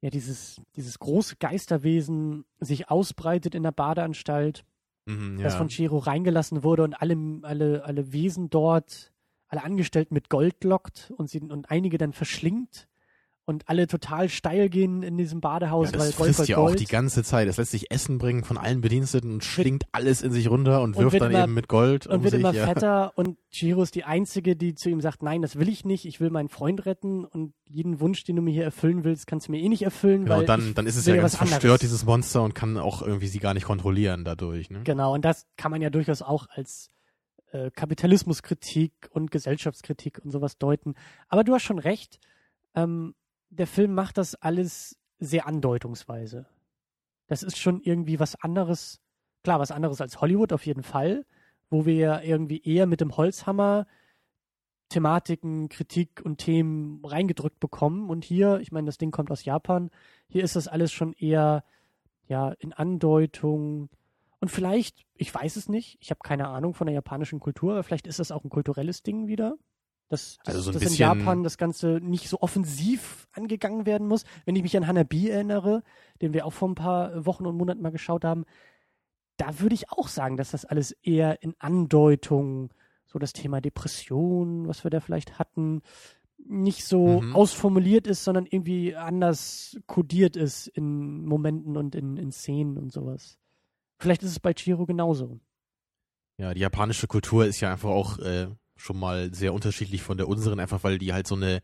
ja, 0.00 0.10
dieses, 0.10 0.60
dieses 0.76 0.98
große 0.98 1.36
Geisterwesen 1.36 2.44
sich 2.58 2.88
ausbreitet 2.90 3.54
in 3.54 3.62
der 3.62 3.72
Badeanstalt, 3.72 4.64
Mhm, 5.06 5.42
das 5.42 5.54
von 5.54 5.68
Chiro 5.68 5.98
reingelassen 5.98 6.62
wurde 6.62 6.84
und 6.84 6.94
alle, 6.94 7.16
alle, 7.42 7.84
alle 7.84 8.12
Wesen 8.12 8.50
dort, 8.50 9.12
alle 9.48 9.64
Angestellten 9.64 10.14
mit 10.14 10.28
Gold 10.28 10.62
lockt 10.64 11.12
und 11.16 11.28
sie 11.28 11.40
und 11.40 11.70
einige 11.70 11.98
dann 11.98 12.12
verschlingt 12.12 12.88
und 13.50 13.68
alle 13.68 13.86
total 13.86 14.30
steil 14.30 14.70
gehen 14.70 15.02
in 15.02 15.18
diesem 15.18 15.42
Badehaus, 15.42 15.88
Ja, 15.88 15.92
das 15.92 16.00
weil 16.00 16.12
Gold, 16.12 16.26
frisst 16.28 16.36
Gold, 16.38 16.48
ja 16.48 16.56
Gold. 16.56 16.72
auch 16.74 16.78
die 16.78 16.84
ganze 16.86 17.22
Zeit. 17.22 17.46
Es 17.48 17.58
lässt 17.58 17.72
sich 17.72 17.90
Essen 17.90 18.16
bringen 18.16 18.44
von 18.44 18.56
allen 18.56 18.80
Bediensteten 18.80 19.30
und 19.30 19.44
schlingt 19.44 19.84
alles 19.92 20.22
in 20.22 20.32
sich 20.32 20.48
runter 20.48 20.80
und 20.82 20.96
Und 20.96 21.02
wirft 21.04 21.20
dann 21.20 21.30
immer- 21.32 21.42
eben 21.44 21.52
mit 21.52 21.68
Gold 21.68 22.06
und 22.06 22.16
um 22.16 22.22
wird 22.24 22.30
sich. 22.30 22.40
immer 22.40 22.54
ja. 22.54 22.66
fetter 22.66 23.12
und 23.16 23.36
Chiro 23.50 23.82
ist 23.82 23.94
die 23.94 24.04
Einzige, 24.04 24.56
die 24.56 24.74
zu 24.74 24.88
ihm 24.88 25.02
sagt, 25.02 25.22
nein, 25.22 25.42
das 25.42 25.58
will 25.58 25.68
ich 25.68 25.84
nicht, 25.84 26.06
ich 26.06 26.20
will 26.20 26.30
meinen 26.30 26.48
Freund 26.48 26.86
retten 26.86 27.24
und 27.26 27.52
jeden 27.68 28.00
Wunsch, 28.00 28.24
den 28.24 28.36
du 28.36 28.42
mir 28.42 28.52
hier 28.52 28.64
erfüllen 28.64 29.04
willst, 29.04 29.26
kannst 29.26 29.48
du 29.48 29.52
mir 29.52 29.58
eh 29.60 29.68
nicht 29.68 29.82
erfüllen, 29.82 30.24
Genau, 30.24 30.38
weil 30.38 30.46
dann, 30.46 30.72
dann 30.74 30.86
ist 30.86 30.96
es 30.96 31.04
ja 31.06 31.14
ganz 31.16 31.34
anderes. 31.34 31.50
verstört, 31.50 31.82
dieses 31.82 32.04
Monster, 32.06 32.42
und 32.42 32.54
kann 32.54 32.78
auch 32.78 33.02
irgendwie 33.02 33.26
sie 33.28 33.38
gar 33.40 33.52
nicht 33.54 33.64
kontrollieren 33.66 34.24
dadurch. 34.24 34.70
Ne? 34.70 34.80
Genau, 34.84 35.12
und 35.14 35.24
das 35.24 35.46
kann 35.56 35.70
man 35.70 35.82
ja 35.82 35.90
durchaus 35.90 36.22
auch 36.22 36.46
als 36.50 36.90
äh, 37.52 37.70
Kapitalismuskritik 38.24 38.92
und 39.10 39.30
Gesellschaftskritik 39.30 40.20
und 40.24 40.30
sowas 40.30 40.58
deuten. 40.58 40.94
Aber 41.28 41.42
du 41.44 41.54
hast 41.54 41.62
schon 41.62 41.78
recht, 41.80 42.20
ähm, 42.76 43.14
der 43.50 43.66
Film 43.66 43.94
macht 43.94 44.18
das 44.18 44.34
alles 44.34 44.98
sehr 45.18 45.46
andeutungsweise. 45.46 46.46
Das 47.26 47.42
ist 47.42 47.58
schon 47.58 47.80
irgendwie 47.80 48.18
was 48.18 48.34
anderes, 48.36 49.00
klar, 49.44 49.60
was 49.60 49.70
anderes 49.70 50.00
als 50.00 50.20
Hollywood 50.20 50.52
auf 50.52 50.66
jeden 50.66 50.82
Fall, 50.82 51.26
wo 51.68 51.86
wir 51.86 52.22
irgendwie 52.22 52.62
eher 52.62 52.86
mit 52.86 53.00
dem 53.00 53.16
Holzhammer 53.16 53.86
Thematiken, 54.88 55.68
Kritik 55.68 56.20
und 56.24 56.38
Themen 56.38 57.04
reingedrückt 57.04 57.60
bekommen. 57.60 58.10
Und 58.10 58.24
hier, 58.24 58.58
ich 58.60 58.72
meine, 58.72 58.86
das 58.86 58.98
Ding 58.98 59.12
kommt 59.12 59.30
aus 59.30 59.44
Japan, 59.44 59.90
hier 60.28 60.42
ist 60.42 60.56
das 60.56 60.66
alles 60.66 60.90
schon 60.90 61.12
eher 61.12 61.62
ja 62.26 62.50
in 62.58 62.72
Andeutung, 62.72 63.88
und 64.40 64.48
vielleicht, 64.48 65.04
ich 65.14 65.32
weiß 65.32 65.56
es 65.56 65.68
nicht, 65.68 65.98
ich 66.00 66.10
habe 66.10 66.20
keine 66.24 66.48
Ahnung 66.48 66.72
von 66.72 66.86
der 66.86 66.94
japanischen 66.94 67.40
Kultur, 67.40 67.72
aber 67.72 67.82
vielleicht 67.82 68.06
ist 68.06 68.18
das 68.18 68.32
auch 68.32 68.42
ein 68.42 68.50
kulturelles 68.50 69.02
Ding 69.02 69.26
wieder. 69.26 69.56
Dass, 70.10 70.38
dass, 70.44 70.56
Also 70.56 70.72
so 70.72 70.78
dass 70.78 70.82
in 70.82 70.94
Japan 70.98 71.42
das 71.44 71.56
Ganze 71.56 72.00
nicht 72.02 72.28
so 72.28 72.40
offensiv 72.40 73.28
angegangen 73.32 73.86
werden 73.86 74.06
muss. 74.08 74.24
Wenn 74.44 74.56
ich 74.56 74.62
mich 74.62 74.76
an 74.76 74.86
Hanabi 74.86 75.30
erinnere, 75.30 75.82
den 76.20 76.34
wir 76.34 76.44
auch 76.44 76.52
vor 76.52 76.68
ein 76.68 76.74
paar 76.74 77.24
Wochen 77.24 77.46
und 77.46 77.56
Monaten 77.56 77.80
mal 77.80 77.92
geschaut 77.92 78.24
haben, 78.24 78.44
da 79.36 79.60
würde 79.60 79.74
ich 79.74 79.90
auch 79.90 80.08
sagen, 80.08 80.36
dass 80.36 80.50
das 80.50 80.64
alles 80.66 80.90
eher 81.02 81.42
in 81.42 81.54
Andeutung, 81.60 82.74
so 83.06 83.18
das 83.18 83.32
Thema 83.32 83.60
Depression, 83.60 84.68
was 84.68 84.84
wir 84.84 84.90
da 84.90 85.00
vielleicht 85.00 85.38
hatten, 85.38 85.80
nicht 86.38 86.84
so 86.84 87.20
Mhm. 87.20 87.36
ausformuliert 87.36 88.06
ist, 88.06 88.24
sondern 88.24 88.46
irgendwie 88.46 88.96
anders 88.96 89.78
kodiert 89.86 90.36
ist 90.36 90.66
in 90.66 91.24
Momenten 91.24 91.76
und 91.76 91.94
in, 91.94 92.16
in 92.16 92.32
Szenen 92.32 92.78
und 92.78 92.92
sowas. 92.92 93.38
Vielleicht 93.98 94.22
ist 94.22 94.30
es 94.30 94.40
bei 94.40 94.54
Chiro 94.54 94.86
genauso. 94.86 95.38
Ja, 96.38 96.52
die 96.54 96.60
japanische 96.60 97.06
Kultur 97.06 97.44
ist 97.46 97.60
ja 97.60 97.70
einfach 97.70 97.90
auch 97.90 98.18
äh, 98.18 98.48
schon 98.80 98.98
mal 98.98 99.32
sehr 99.34 99.52
unterschiedlich 99.54 100.02
von 100.02 100.16
der 100.16 100.28
unseren, 100.28 100.58
einfach 100.60 100.82
weil 100.82 100.98
die 100.98 101.12
halt 101.12 101.26
so 101.26 101.34
eine 101.36 101.60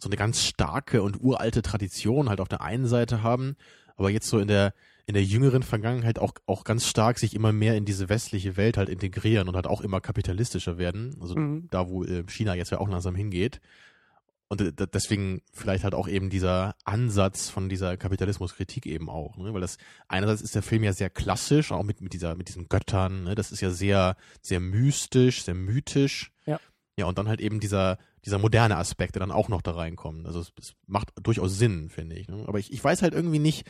so 0.00 0.08
eine 0.08 0.16
ganz 0.16 0.44
starke 0.44 1.02
und 1.02 1.20
uralte 1.20 1.60
Tradition 1.60 2.28
halt 2.28 2.40
auf 2.40 2.46
der 2.48 2.60
einen 2.60 2.86
Seite 2.86 3.22
haben, 3.24 3.56
aber 3.96 4.10
jetzt 4.10 4.28
so 4.28 4.38
in 4.38 4.46
der 4.48 4.72
in 5.06 5.14
der 5.14 5.24
jüngeren 5.24 5.62
Vergangenheit 5.62 6.18
auch 6.18 6.34
auch 6.46 6.62
ganz 6.64 6.86
stark 6.86 7.18
sich 7.18 7.34
immer 7.34 7.50
mehr 7.50 7.76
in 7.76 7.84
diese 7.84 8.08
westliche 8.08 8.56
Welt 8.56 8.76
halt 8.76 8.88
integrieren 8.90 9.48
und 9.48 9.56
halt 9.56 9.66
auch 9.66 9.80
immer 9.80 10.00
kapitalistischer 10.00 10.78
werden. 10.78 11.16
Also 11.20 11.34
Mhm. 11.34 11.66
da, 11.70 11.88
wo 11.88 12.04
äh, 12.04 12.24
China 12.28 12.54
jetzt 12.54 12.70
ja 12.70 12.78
auch 12.78 12.88
langsam 12.88 13.14
hingeht. 13.16 13.60
Und 14.48 14.60
äh, 14.60 14.72
deswegen 14.92 15.42
vielleicht 15.52 15.84
halt 15.84 15.94
auch 15.94 16.08
eben 16.08 16.30
dieser 16.30 16.74
Ansatz 16.84 17.50
von 17.50 17.68
dieser 17.68 17.96
Kapitalismuskritik 17.96 18.86
eben 18.86 19.10
auch, 19.10 19.36
ne? 19.36 19.52
weil 19.52 19.60
das 19.60 19.76
einerseits 20.08 20.40
ist 20.40 20.54
der 20.54 20.62
Film 20.62 20.84
ja 20.84 20.92
sehr 20.92 21.10
klassisch, 21.10 21.70
auch 21.70 21.82
mit 21.82 22.00
mit 22.00 22.14
dieser 22.14 22.34
mit 22.34 22.48
diesen 22.48 22.68
Göttern, 22.68 23.24
ne? 23.24 23.34
das 23.34 23.52
ist 23.52 23.60
ja 23.60 23.70
sehr 23.70 24.16
sehr 24.40 24.60
mystisch, 24.60 25.42
sehr 25.44 25.54
mythisch. 25.54 26.32
Ja. 26.46 26.58
Ja 26.96 27.06
und 27.06 27.18
dann 27.18 27.28
halt 27.28 27.40
eben 27.40 27.60
dieser 27.60 27.98
dieser 28.24 28.38
moderne 28.38 28.76
Aspekt, 28.76 29.14
der 29.14 29.20
dann 29.20 29.30
auch 29.30 29.48
noch 29.48 29.62
da 29.62 29.72
reinkommt. 29.72 30.26
Also 30.26 30.40
es, 30.40 30.52
es 30.58 30.74
macht 30.86 31.12
durchaus 31.22 31.56
Sinn, 31.56 31.88
finde 31.88 32.16
ich. 32.16 32.28
Ne? 32.28 32.44
Aber 32.46 32.58
ich, 32.58 32.72
ich 32.72 32.82
weiß 32.82 33.02
halt 33.02 33.14
irgendwie 33.14 33.38
nicht. 33.38 33.66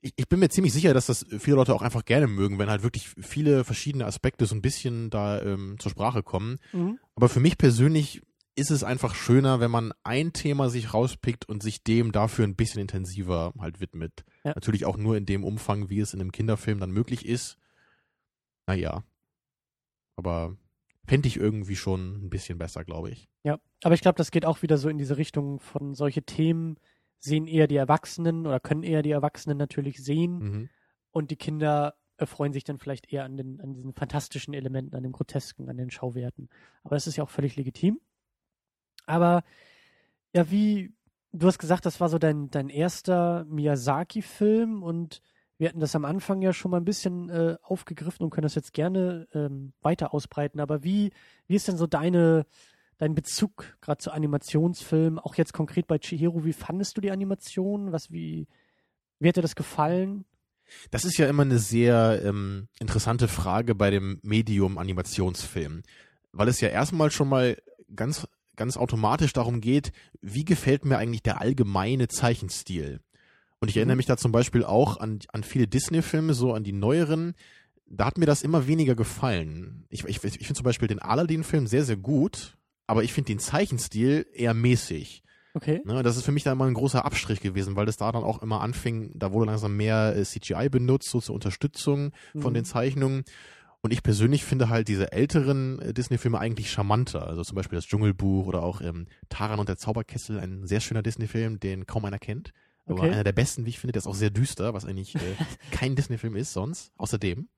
Ich, 0.00 0.14
ich 0.16 0.28
bin 0.28 0.38
mir 0.38 0.48
ziemlich 0.48 0.72
sicher, 0.72 0.94
dass 0.94 1.06
das 1.06 1.26
viele 1.38 1.56
Leute 1.56 1.74
auch 1.74 1.82
einfach 1.82 2.04
gerne 2.04 2.26
mögen, 2.26 2.58
wenn 2.58 2.70
halt 2.70 2.82
wirklich 2.82 3.08
viele 3.20 3.64
verschiedene 3.64 4.06
Aspekte 4.06 4.46
so 4.46 4.54
ein 4.54 4.62
bisschen 4.62 5.10
da 5.10 5.42
ähm, 5.42 5.76
zur 5.78 5.90
Sprache 5.90 6.22
kommen. 6.22 6.58
Mhm. 6.72 6.98
Aber 7.14 7.28
für 7.28 7.40
mich 7.40 7.58
persönlich 7.58 8.22
ist 8.54 8.70
es 8.70 8.84
einfach 8.84 9.14
schöner, 9.14 9.60
wenn 9.60 9.70
man 9.70 9.92
ein 10.02 10.32
Thema 10.32 10.68
sich 10.68 10.92
rauspickt 10.92 11.48
und 11.48 11.62
sich 11.62 11.82
dem 11.82 12.12
dafür 12.12 12.46
ein 12.46 12.54
bisschen 12.56 12.80
intensiver 12.82 13.52
halt 13.58 13.80
widmet. 13.80 14.24
Ja. 14.44 14.52
Natürlich 14.54 14.84
auch 14.84 14.96
nur 14.96 15.16
in 15.16 15.24
dem 15.26 15.42
Umfang, 15.44 15.88
wie 15.88 16.00
es 16.00 16.12
in 16.12 16.20
einem 16.20 16.32
Kinderfilm 16.32 16.78
dann 16.78 16.90
möglich 16.90 17.24
ist. 17.26 17.56
Naja. 18.66 19.04
Aber 20.16 20.56
fände 21.06 21.28
ich 21.28 21.36
irgendwie 21.36 21.76
schon 21.76 22.24
ein 22.26 22.30
bisschen 22.30 22.58
besser, 22.58 22.84
glaube 22.84 23.10
ich. 23.10 23.28
Ja, 23.44 23.58
aber 23.82 23.94
ich 23.94 24.02
glaube, 24.02 24.16
das 24.16 24.30
geht 24.30 24.44
auch 24.46 24.62
wieder 24.62 24.78
so 24.78 24.88
in 24.88 24.98
diese 24.98 25.16
Richtung 25.16 25.58
von 25.58 25.94
solche 25.94 26.22
Themen 26.22 26.76
sehen 27.18 27.46
eher 27.46 27.66
die 27.68 27.76
Erwachsenen 27.76 28.46
oder 28.46 28.60
können 28.60 28.82
eher 28.82 29.02
die 29.02 29.10
Erwachsenen 29.12 29.56
natürlich 29.56 30.02
sehen 30.02 30.38
Mhm. 30.38 30.68
und 31.10 31.30
die 31.30 31.36
Kinder 31.36 31.94
erfreuen 32.18 32.52
sich 32.52 32.64
dann 32.64 32.78
vielleicht 32.78 33.12
eher 33.12 33.24
an, 33.24 33.36
den, 33.36 33.60
an 33.60 33.72
diesen 33.74 33.94
fantastischen 33.94 34.54
Elementen, 34.54 34.94
an 34.94 35.02
dem 35.02 35.12
Grotesken, 35.12 35.68
an 35.68 35.76
den 35.76 35.90
Schauwerten. 35.90 36.48
Aber 36.84 36.94
das 36.94 37.06
ist 37.06 37.16
ja 37.16 37.24
auch 37.24 37.30
völlig 37.30 37.56
legitim. 37.56 38.00
Aber 39.06 39.42
ja, 40.34 40.50
wie 40.50 40.92
du 41.32 41.46
hast 41.46 41.58
gesagt, 41.58 41.86
das 41.86 42.00
war 42.00 42.08
so 42.08 42.18
dein, 42.18 42.50
dein 42.50 42.68
erster 42.68 43.44
Miyazaki-Film 43.46 44.82
und 44.82 45.22
wir 45.58 45.68
hatten 45.68 45.80
das 45.80 45.94
am 45.94 46.04
Anfang 46.04 46.42
ja 46.42 46.52
schon 46.52 46.70
mal 46.70 46.78
ein 46.78 46.84
bisschen 46.84 47.28
äh, 47.30 47.56
aufgegriffen 47.62 48.24
und 48.24 48.30
können 48.30 48.44
das 48.44 48.54
jetzt 48.54 48.72
gerne 48.72 49.28
ähm, 49.32 49.72
weiter 49.80 50.12
ausbreiten. 50.12 50.60
Aber 50.60 50.82
wie, 50.82 51.12
wie 51.46 51.54
ist 51.54 51.68
denn 51.68 51.76
so 51.76 51.86
deine, 51.86 52.46
dein 52.98 53.14
Bezug 53.14 53.76
gerade 53.80 53.98
zu 53.98 54.10
Animationsfilmen, 54.10 55.18
auch 55.18 55.36
jetzt 55.36 55.52
konkret 55.52 55.86
bei 55.86 55.98
Chihiro, 55.98 56.44
wie 56.44 56.52
fandest 56.52 56.96
du 56.96 57.00
die 57.00 57.12
Animation? 57.12 57.92
Was, 57.92 58.10
wie, 58.10 58.48
wie 59.20 59.28
hat 59.28 59.36
dir 59.36 59.42
das 59.42 59.54
gefallen? 59.54 60.24
Das 60.90 61.04
ist 61.04 61.16
ja 61.18 61.28
immer 61.28 61.42
eine 61.42 61.58
sehr 61.58 62.22
ähm, 62.24 62.68
interessante 62.80 63.28
Frage 63.28 63.74
bei 63.74 63.90
dem 63.90 64.18
Medium 64.22 64.78
Animationsfilm, 64.78 65.82
weil 66.32 66.48
es 66.48 66.60
ja 66.60 66.68
erstmal 66.68 67.10
schon 67.10 67.28
mal 67.28 67.56
ganz 67.94 68.26
ganz 68.56 68.76
automatisch 68.76 69.32
darum 69.32 69.60
geht, 69.60 69.92
wie 70.20 70.44
gefällt 70.44 70.84
mir 70.84 70.98
eigentlich 70.98 71.22
der 71.22 71.40
allgemeine 71.40 72.08
Zeichenstil. 72.08 73.00
Und 73.60 73.68
ich 73.68 73.76
erinnere 73.76 73.94
Mhm. 73.94 73.98
mich 73.98 74.06
da 74.06 74.16
zum 74.16 74.32
Beispiel 74.32 74.64
auch 74.64 74.98
an, 74.98 75.20
an 75.32 75.44
viele 75.44 75.66
Disney-Filme, 75.68 76.34
so 76.34 76.52
an 76.52 76.64
die 76.64 76.72
neueren. 76.72 77.34
Da 77.86 78.06
hat 78.06 78.18
mir 78.18 78.26
das 78.26 78.42
immer 78.42 78.66
weniger 78.66 78.94
gefallen. 78.94 79.84
Ich, 79.90 80.04
ich, 80.04 80.22
ich 80.24 80.38
finde 80.38 80.54
zum 80.54 80.64
Beispiel 80.64 80.88
den 80.88 80.98
Aladdin-Film 80.98 81.66
sehr, 81.66 81.84
sehr 81.84 81.96
gut, 81.96 82.56
aber 82.86 83.04
ich 83.04 83.12
finde 83.12 83.28
den 83.28 83.38
Zeichenstil 83.38 84.26
eher 84.34 84.54
mäßig. 84.54 85.22
Okay. 85.54 85.82
Ne, 85.84 86.02
das 86.02 86.16
ist 86.16 86.24
für 86.24 86.32
mich 86.32 86.44
dann 86.44 86.56
mal 86.56 86.66
ein 86.68 86.74
großer 86.74 87.04
Abstrich 87.04 87.40
gewesen, 87.40 87.76
weil 87.76 87.84
das 87.84 87.98
da 87.98 88.10
dann 88.10 88.24
auch 88.24 88.42
immer 88.42 88.62
anfing, 88.62 89.12
da 89.14 89.32
wurde 89.32 89.46
langsam 89.50 89.76
mehr 89.76 90.16
äh, 90.16 90.24
CGI 90.24 90.70
benutzt, 90.70 91.10
so 91.10 91.20
zur 91.20 91.34
Unterstützung 91.34 92.12
von 92.38 92.52
Mhm. 92.52 92.54
den 92.54 92.64
Zeichnungen. 92.64 93.24
Und 93.82 93.92
ich 93.92 94.02
persönlich 94.04 94.44
finde 94.44 94.68
halt 94.68 94.86
diese 94.86 95.10
älteren 95.12 95.80
äh, 95.80 95.92
Disney-Filme 95.92 96.38
eigentlich 96.38 96.70
charmanter. 96.70 97.26
Also 97.26 97.42
zum 97.42 97.56
Beispiel 97.56 97.76
das 97.76 97.86
Dschungelbuch 97.86 98.46
oder 98.46 98.62
auch 98.62 98.80
ähm, 98.80 99.06
Taran 99.28 99.58
und 99.58 99.68
der 99.68 99.76
Zauberkessel, 99.76 100.38
ein 100.38 100.66
sehr 100.66 100.80
schöner 100.80 101.02
Disney-Film, 101.02 101.58
den 101.58 101.86
kaum 101.86 102.04
einer 102.04 102.20
kennt. 102.20 102.52
Aber 102.86 103.00
Okay. 103.02 103.10
einer 103.12 103.24
der 103.24 103.32
besten, 103.32 103.64
wie 103.64 103.70
ich 103.70 103.80
finde, 103.80 103.92
der 103.92 104.00
ist 104.00 104.06
auch 104.06 104.14
sehr 104.14 104.30
düster, 104.30 104.72
was 104.72 104.84
eigentlich 104.84 105.16
äh, 105.16 105.20
kein 105.72 105.96
Disney-Film 105.96 106.36
ist 106.36 106.52
sonst. 106.52 106.92
Außerdem. 106.96 107.48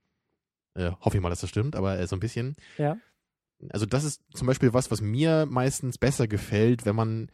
Äh, 0.75 0.91
hoffe 1.01 1.19
ich 1.19 1.23
mal, 1.23 1.29
dass 1.31 1.41
das 1.41 1.51
stimmt, 1.51 1.77
aber 1.77 1.99
äh, 1.99 2.07
so 2.07 2.17
ein 2.17 2.21
bisschen. 2.21 2.57
Ja. 2.79 2.97
Also 3.71 3.87
das 3.87 4.05
ist 4.05 4.23
zum 4.35 4.47
Beispiel 4.47 4.73
was, 4.73 4.91
was 4.91 5.01
mir 5.01 5.47
meistens 5.47 5.99
besser 5.99 6.27
gefällt, 6.27 6.85
wenn 6.87 6.97
man 6.97 7.31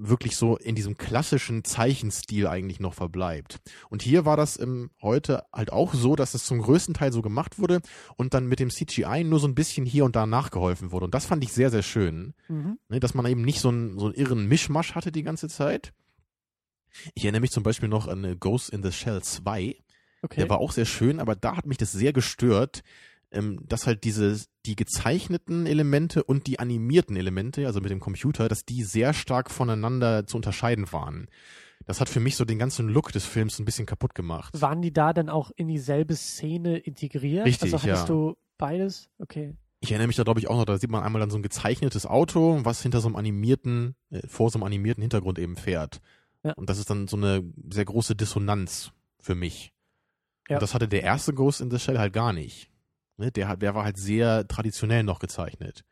wirklich 0.00 0.36
so 0.36 0.56
in 0.56 0.74
diesem 0.74 0.96
klassischen 0.96 1.64
Zeichenstil 1.64 2.46
eigentlich 2.46 2.80
noch 2.80 2.94
verbleibt. 2.94 3.58
Und 3.90 4.02
hier 4.02 4.24
war 4.24 4.36
das 4.36 4.58
ähm, 4.58 4.90
heute 5.02 5.44
halt 5.52 5.72
auch 5.72 5.92
so, 5.94 6.14
dass 6.16 6.34
es 6.34 6.44
zum 6.46 6.60
größten 6.62 6.94
Teil 6.94 7.12
so 7.12 7.20
gemacht 7.22 7.58
wurde 7.58 7.80
und 8.16 8.34
dann 8.34 8.46
mit 8.46 8.60
dem 8.60 8.70
CGI 8.70 9.24
nur 9.24 9.40
so 9.40 9.48
ein 9.48 9.54
bisschen 9.54 9.84
hier 9.86 10.04
und 10.04 10.16
da 10.16 10.26
nachgeholfen 10.26 10.92
wurde. 10.92 11.06
Und 11.06 11.14
das 11.14 11.26
fand 11.26 11.42
ich 11.44 11.52
sehr, 11.52 11.70
sehr 11.70 11.82
schön, 11.82 12.34
Mhm. 12.48 12.78
ne, 12.88 13.00
dass 13.00 13.14
man 13.14 13.26
eben 13.26 13.42
nicht 13.42 13.60
so 13.60 13.68
einen, 13.68 13.98
so 13.98 14.06
einen 14.06 14.14
irren 14.14 14.46
Mischmasch 14.46 14.94
hatte 14.94 15.12
die 15.12 15.22
ganze 15.24 15.48
Zeit. 15.48 15.92
Ich 17.14 17.24
erinnere 17.24 17.42
mich 17.42 17.50
zum 17.50 17.62
Beispiel 17.62 17.88
noch 17.88 18.08
an 18.08 18.24
äh, 18.24 18.36
Ghost 18.38 18.70
in 18.70 18.82
the 18.82 18.92
Shell 18.92 19.22
2. 19.22 19.76
Okay. 20.22 20.40
Der 20.40 20.48
war 20.48 20.58
auch 20.58 20.72
sehr 20.72 20.86
schön, 20.86 21.20
aber 21.20 21.36
da 21.36 21.56
hat 21.56 21.66
mich 21.66 21.78
das 21.78 21.92
sehr 21.92 22.12
gestört, 22.12 22.82
ähm, 23.30 23.60
dass 23.66 23.86
halt 23.86 24.04
diese, 24.04 24.40
die 24.66 24.76
gezeichneten 24.76 25.66
Elemente 25.66 26.24
und 26.24 26.46
die 26.46 26.58
animierten 26.58 27.16
Elemente, 27.16 27.66
also 27.66 27.80
mit 27.80 27.90
dem 27.90 28.00
Computer, 28.00 28.48
dass 28.48 28.64
die 28.64 28.82
sehr 28.82 29.12
stark 29.12 29.50
voneinander 29.50 30.26
zu 30.26 30.36
unterscheiden 30.36 30.90
waren. 30.92 31.28
Das 31.86 32.00
hat 32.00 32.08
für 32.08 32.20
mich 32.20 32.36
so 32.36 32.44
den 32.44 32.58
ganzen 32.58 32.88
Look 32.88 33.12
des 33.12 33.24
Films 33.24 33.58
ein 33.58 33.64
bisschen 33.64 33.86
kaputt 33.86 34.14
gemacht. 34.14 34.60
Waren 34.60 34.82
die 34.82 34.92
da 34.92 35.12
dann 35.12 35.28
auch 35.28 35.50
in 35.56 35.68
dieselbe 35.68 36.14
Szene 36.16 36.78
integriert? 36.78 37.46
Richtig, 37.46 37.72
also 37.72 37.82
hattest 37.82 38.08
ja. 38.08 38.14
du 38.14 38.36
beides? 38.58 39.08
Okay. 39.18 39.54
Ich 39.80 39.92
erinnere 39.92 40.08
mich 40.08 40.16
da, 40.16 40.24
glaube 40.24 40.40
ich, 40.40 40.48
auch 40.48 40.56
noch, 40.56 40.64
da 40.64 40.76
sieht 40.76 40.90
man 40.90 41.04
einmal 41.04 41.20
dann 41.20 41.30
so 41.30 41.38
ein 41.38 41.42
gezeichnetes 41.42 42.04
Auto, 42.04 42.60
was 42.64 42.82
hinter 42.82 43.00
so 43.00 43.06
einem 43.06 43.16
animierten, 43.16 43.94
äh, 44.10 44.26
vor 44.26 44.50
so 44.50 44.58
einem 44.58 44.64
animierten 44.64 45.02
Hintergrund 45.02 45.38
eben 45.38 45.56
fährt. 45.56 46.00
Ja. 46.42 46.52
Und 46.54 46.68
das 46.68 46.78
ist 46.78 46.90
dann 46.90 47.06
so 47.06 47.16
eine 47.16 47.44
sehr 47.70 47.84
große 47.84 48.16
Dissonanz 48.16 48.92
für 49.20 49.34
mich. 49.34 49.72
Ja. 50.48 50.56
Und 50.56 50.62
das 50.62 50.74
hatte 50.74 50.88
der 50.88 51.02
erste 51.02 51.32
Ghost 51.32 51.60
in 51.60 51.70
the 51.70 51.78
Shell 51.78 51.98
halt 51.98 52.12
gar 52.12 52.32
nicht. 52.32 52.70
Ne, 53.18 53.32
der, 53.32 53.48
hat, 53.48 53.62
der 53.62 53.74
war 53.74 53.84
halt 53.84 53.98
sehr 53.98 54.46
traditionell 54.46 55.02
noch 55.02 55.18
gezeichnet. 55.18 55.84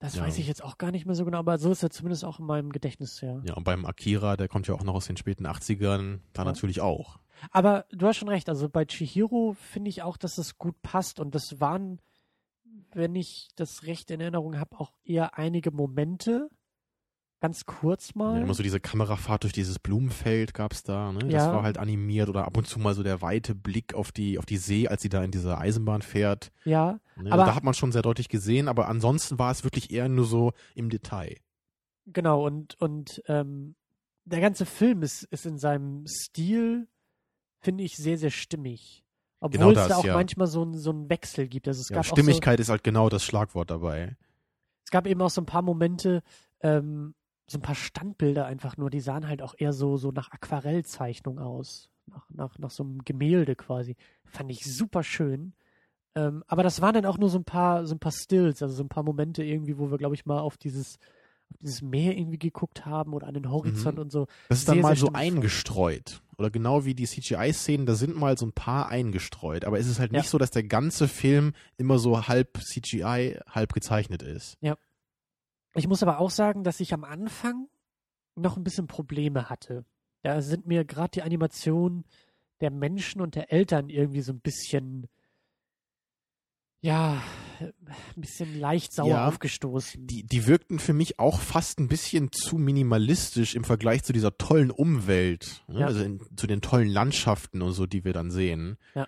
Das 0.00 0.14
Ja. 0.16 0.22
weiß 0.22 0.38
ich 0.38 0.46
jetzt 0.46 0.62
auch 0.62 0.78
gar 0.78 0.90
nicht 0.92 1.06
mehr 1.06 1.14
so 1.14 1.24
genau, 1.24 1.38
aber 1.38 1.58
so 1.58 1.70
ist 1.72 1.82
er 1.82 1.90
zumindest 1.90 2.24
auch 2.24 2.38
in 2.38 2.46
meinem 2.46 2.70
Gedächtnis, 2.70 3.20
ja. 3.20 3.40
Ja, 3.44 3.54
und 3.54 3.64
beim 3.64 3.84
Akira, 3.84 4.36
der 4.36 4.48
kommt 4.48 4.66
ja 4.68 4.74
auch 4.74 4.84
noch 4.84 4.94
aus 4.94 5.06
den 5.06 5.16
späten 5.16 5.46
80ern, 5.46 6.20
da 6.32 6.42
Ja. 6.42 6.44
natürlich 6.46 6.80
auch. 6.80 7.18
Aber 7.50 7.84
du 7.90 8.06
hast 8.06 8.16
schon 8.16 8.28
recht, 8.28 8.48
also 8.48 8.68
bei 8.68 8.84
Chihiro 8.84 9.54
finde 9.54 9.90
ich 9.90 10.02
auch, 10.02 10.16
dass 10.16 10.36
das 10.36 10.58
gut 10.58 10.80
passt 10.82 11.20
und 11.20 11.34
das 11.34 11.60
waren, 11.60 12.00
wenn 12.92 13.14
ich 13.14 13.48
das 13.56 13.84
recht 13.84 14.10
in 14.10 14.20
Erinnerung 14.20 14.58
habe, 14.58 14.78
auch 14.80 14.92
eher 15.04 15.38
einige 15.38 15.70
Momente, 15.70 16.48
ganz 17.40 17.66
kurz 17.66 18.08
Ja, 18.08 18.12
mal. 18.16 18.42
immer 18.42 18.54
so 18.54 18.62
diese 18.62 18.80
Kamerafahrt 18.80 19.44
durch 19.44 19.52
dieses 19.52 19.78
Blumenfeld 19.78 20.54
gab's 20.54 20.82
da, 20.82 21.12
ne? 21.12 21.20
Das 21.20 21.32
Ja. 21.44 21.52
war 21.52 21.62
halt 21.62 21.78
animiert 21.78 22.28
oder 22.28 22.44
ab 22.46 22.56
und 22.56 22.66
zu 22.66 22.78
mal 22.80 22.94
so 22.94 23.02
der 23.02 23.22
weite 23.22 23.54
Blick 23.54 23.94
auf 23.94 24.10
die, 24.12 24.38
auf 24.38 24.46
die 24.46 24.56
See, 24.56 24.88
als 24.88 25.02
sie 25.02 25.08
da 25.08 25.22
in 25.22 25.30
dieser 25.30 25.58
Eisenbahn 25.58 26.02
fährt. 26.02 26.50
ja, 26.64 26.98
Ne? 27.16 27.30
Aber- 27.32 27.44
da 27.46 27.54
hat 27.54 27.64
man 27.64 27.74
schon 27.74 27.90
sehr 27.92 28.02
deutlich 28.02 28.28
gesehen, 28.28 28.68
aber 28.68 28.88
ansonsten 28.88 29.38
war 29.38 29.50
es 29.50 29.64
wirklich 29.64 29.90
eher 29.92 30.08
nur 30.08 30.24
so 30.24 30.52
im 30.74 30.88
Detail. 30.90 31.36
genau, 32.06 32.44
und, 32.46 32.74
und 32.80 33.22
ähm, 33.26 33.74
der 34.24 34.40
ganze 34.40 34.64
Film 34.66 35.02
ist, 35.02 35.24
ist 35.24 35.44
in 35.46 35.58
seinem 35.58 36.06
Stil, 36.06 36.88
finde 37.60 37.84
ich, 37.84 37.96
sehr, 37.96 38.18
sehr 38.18 38.30
stimmig. 38.30 39.04
Obwohl 39.40 39.58
Genau 39.58 39.70
es 39.70 39.76
das, 39.76 39.88
da 39.88 39.96
auch 39.96 40.04
ja. 40.04 40.14
manchmal 40.14 40.46
so, 40.48 40.62
einen- 40.62 40.76
so 40.78 40.90
einen 40.90 41.08
Wechsel 41.10 41.46
gibt. 41.48 41.68
Also 41.68 41.80
es 41.82 41.88
Ja, 41.90 41.96
gab 41.96 42.04
auch 42.04 42.08
so, 42.08 42.16
Stimmigkeit 42.16 42.58
ist 42.60 42.68
halt 42.70 42.82
genau 42.82 43.08
das 43.08 43.24
Schlagwort 43.24 43.70
dabei. 43.70 44.16
es 44.84 44.90
gab 44.90 45.06
eben 45.06 45.20
auch 45.22 45.30
so 45.30 45.40
ein 45.42 45.46
paar 45.46 45.62
Momente, 45.62 46.22
ähm, 46.62 47.14
so 47.50 47.58
ein 47.58 47.62
paar 47.62 47.74
Standbilder 47.74 48.46
einfach 48.46 48.76
nur, 48.76 48.90
die 48.90 49.00
sahen 49.00 49.26
halt 49.26 49.42
auch 49.42 49.54
eher 49.58 49.72
so, 49.72 49.96
so 49.96 50.10
nach 50.12 50.30
Aquarellzeichnung 50.30 51.38
aus. 51.38 51.90
Nach, 52.06 52.24
nach, 52.30 52.58
nach 52.58 52.70
so 52.70 52.84
einem 52.84 53.04
Gemälde 53.04 53.54
quasi. 53.56 53.96
Fand 54.24 54.50
ich 54.50 54.64
super 54.64 55.02
schön. 55.02 55.52
Ähm, 56.14 56.42
aber 56.46 56.62
das 56.62 56.80
waren 56.80 56.94
dann 56.94 57.04
auch 57.06 57.18
nur 57.18 57.28
so 57.28 57.38
ein 57.38 57.44
paar, 57.44 57.86
so 57.86 57.94
ein 57.94 57.98
paar 57.98 58.12
Stills, 58.12 58.62
also 58.62 58.74
so 58.74 58.82
ein 58.82 58.88
paar 58.88 59.02
Momente 59.02 59.42
irgendwie, 59.44 59.76
wo 59.78 59.90
wir, 59.90 59.98
glaube 59.98 60.14
ich, 60.14 60.24
mal 60.24 60.40
auf 60.40 60.56
dieses, 60.56 60.98
auf 61.50 61.58
dieses 61.58 61.82
Meer 61.82 62.16
irgendwie 62.16 62.38
geguckt 62.38 62.86
haben 62.86 63.12
oder 63.12 63.26
an 63.26 63.34
den 63.34 63.50
Horizont 63.50 63.96
Mhm. 63.96 64.02
und 64.02 64.12
so. 64.12 64.26
Das 64.48 64.58
ist 64.60 64.68
dann 64.68 64.76
Sehr, 64.76 64.82
mal 64.82 64.96
sehr 64.96 65.06
so 65.06 65.12
eingestreut. 65.12 66.22
Oder 66.38 66.50
genau 66.50 66.84
wie 66.84 66.94
die 66.94 67.06
CGI-Szenen, 67.06 67.84
da 67.84 67.94
sind 67.94 68.16
mal 68.16 68.38
so 68.38 68.46
ein 68.46 68.52
paar 68.52 68.88
eingestreut. 68.88 69.64
Aber 69.64 69.78
es 69.78 69.86
ist 69.88 69.98
halt 69.98 70.12
Ja. 70.12 70.20
nicht 70.20 70.30
so, 70.30 70.38
dass 70.38 70.50
der 70.50 70.62
ganze 70.64 71.08
Film 71.08 71.52
immer 71.76 71.98
so 71.98 72.26
halb 72.28 72.58
CGI, 72.62 73.38
halb 73.50 73.72
gezeichnet 73.74 74.22
ist. 74.22 74.56
Ich 75.78 75.88
muss 75.88 76.02
aber 76.02 76.18
auch 76.18 76.30
sagen, 76.30 76.64
dass 76.64 76.80
ich 76.80 76.92
am 76.92 77.04
Anfang 77.04 77.68
noch 78.34 78.56
ein 78.56 78.64
bisschen 78.64 78.86
Probleme 78.86 79.48
hatte. 79.48 79.84
Da 80.22 80.42
sind 80.42 80.66
mir 80.66 80.84
gerade 80.84 81.10
die 81.12 81.22
Animationen 81.22 82.04
der 82.60 82.70
Menschen 82.70 83.20
und 83.20 83.34
der 83.34 83.52
Eltern 83.52 83.88
irgendwie 83.88 84.20
so 84.20 84.32
ein 84.32 84.40
bisschen, 84.40 85.06
ja, 86.80 87.22
ein 87.60 87.72
bisschen 88.16 88.58
leicht 88.58 88.92
sauer 88.92 89.08
Ja, 89.08 89.28
aufgestoßen. 89.28 90.06
Die, 90.06 90.24
die 90.24 90.46
wirkten 90.46 90.78
für 90.78 90.92
mich 90.92 91.18
auch 91.18 91.40
fast 91.40 91.78
ein 91.78 91.88
bisschen 91.88 92.32
zu 92.32 92.58
minimalistisch 92.58 93.54
im 93.54 93.64
Vergleich 93.64 94.02
zu 94.02 94.12
dieser 94.12 94.36
tollen 94.38 94.70
Umwelt. 94.70 95.62
Ne? 95.68 95.80
Ja. 95.80 95.86
Also 95.86 96.02
in, 96.02 96.20
zu 96.36 96.46
den 96.46 96.60
tollen 96.60 96.88
Landschaften 96.88 97.62
und 97.62 97.72
so, 97.72 97.86
die 97.86 98.04
wir 98.04 98.12
dann 98.12 98.30
sehen. 98.30 98.76
Ja. 98.94 99.06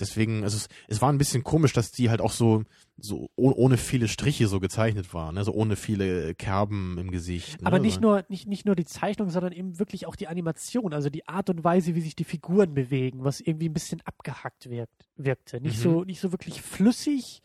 Deswegen, 0.00 0.42
also 0.42 0.56
es, 0.56 0.68
es 0.88 1.00
war 1.00 1.12
ein 1.12 1.18
bisschen 1.18 1.44
komisch, 1.44 1.72
dass 1.72 1.90
die 1.90 2.10
halt 2.10 2.20
auch 2.20 2.32
so, 2.32 2.64
so 2.96 3.28
oh- 3.36 3.52
ohne 3.56 3.76
viele 3.76 4.06
Striche 4.08 4.46
so 4.46 4.60
gezeichnet 4.60 5.12
waren, 5.12 5.34
ne? 5.34 5.44
so 5.44 5.52
ohne 5.52 5.74
viele 5.76 6.34
Kerben 6.34 6.96
im 6.98 7.10
Gesicht. 7.10 7.60
Ne? 7.60 7.66
aber 7.66 7.78
nicht 7.80 8.00
nur, 8.00 8.24
nicht, 8.28 8.46
nicht 8.46 8.66
nur 8.66 8.76
die 8.76 8.84
Zeichnung, 8.84 9.30
sondern 9.30 9.52
eben 9.52 9.78
wirklich 9.80 10.06
auch 10.06 10.14
die 10.16 10.28
Animation, 10.28 10.92
also 10.94 11.10
die 11.10 11.26
Art 11.26 11.50
und 11.50 11.64
Weise, 11.64 11.94
wie 11.96 12.00
sich 12.00 12.14
die 12.14 12.24
Figuren 12.24 12.72
bewegen, 12.74 13.24
was 13.24 13.40
irgendwie 13.40 13.68
ein 13.68 13.72
bisschen 13.74 14.00
abgehackt 14.02 14.70
wirkt, 14.70 15.08
wirkte. 15.16 15.60
Nicht 15.60 15.78
Mhm. 15.78 15.82
so, 15.82 16.04
nicht 16.04 16.20
so 16.20 16.30
wirklich 16.32 16.62
flüssig 16.62 17.42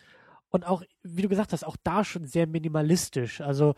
und 0.50 0.66
auch, 0.68 0.84
wie 1.04 1.24
du 1.24 1.30
gesagt 1.30 1.52
hast, 1.52 1.64
auch 1.66 1.78
da 1.84 2.04
schon 2.04 2.26
sehr 2.26 2.45
minimalistisch. 2.45 3.41
Also 3.41 3.74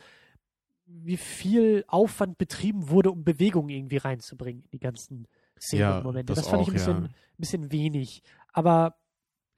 wie 0.85 1.17
viel 1.17 1.85
Aufwand 1.87 2.37
betrieben 2.37 2.89
wurde, 2.89 3.11
um 3.11 3.23
Bewegung 3.23 3.69
irgendwie 3.69 3.97
reinzubringen 3.97 4.63
in 4.63 4.69
die 4.71 4.79
ganzen 4.79 5.25
Szenen 5.59 5.81
Ja, 5.81 5.97
und 5.99 6.03
Momente. 6.03 6.33
das 6.33 6.39
Das, 6.43 6.47
fand 6.49 6.63
ich 6.63 6.67
auch, 6.67 6.71
ein 6.71 6.73
bisschen, 6.73 7.03
ja. 7.03 7.09
bisschen 7.37 7.71
wenig. 7.71 8.23
Aber 8.51 8.95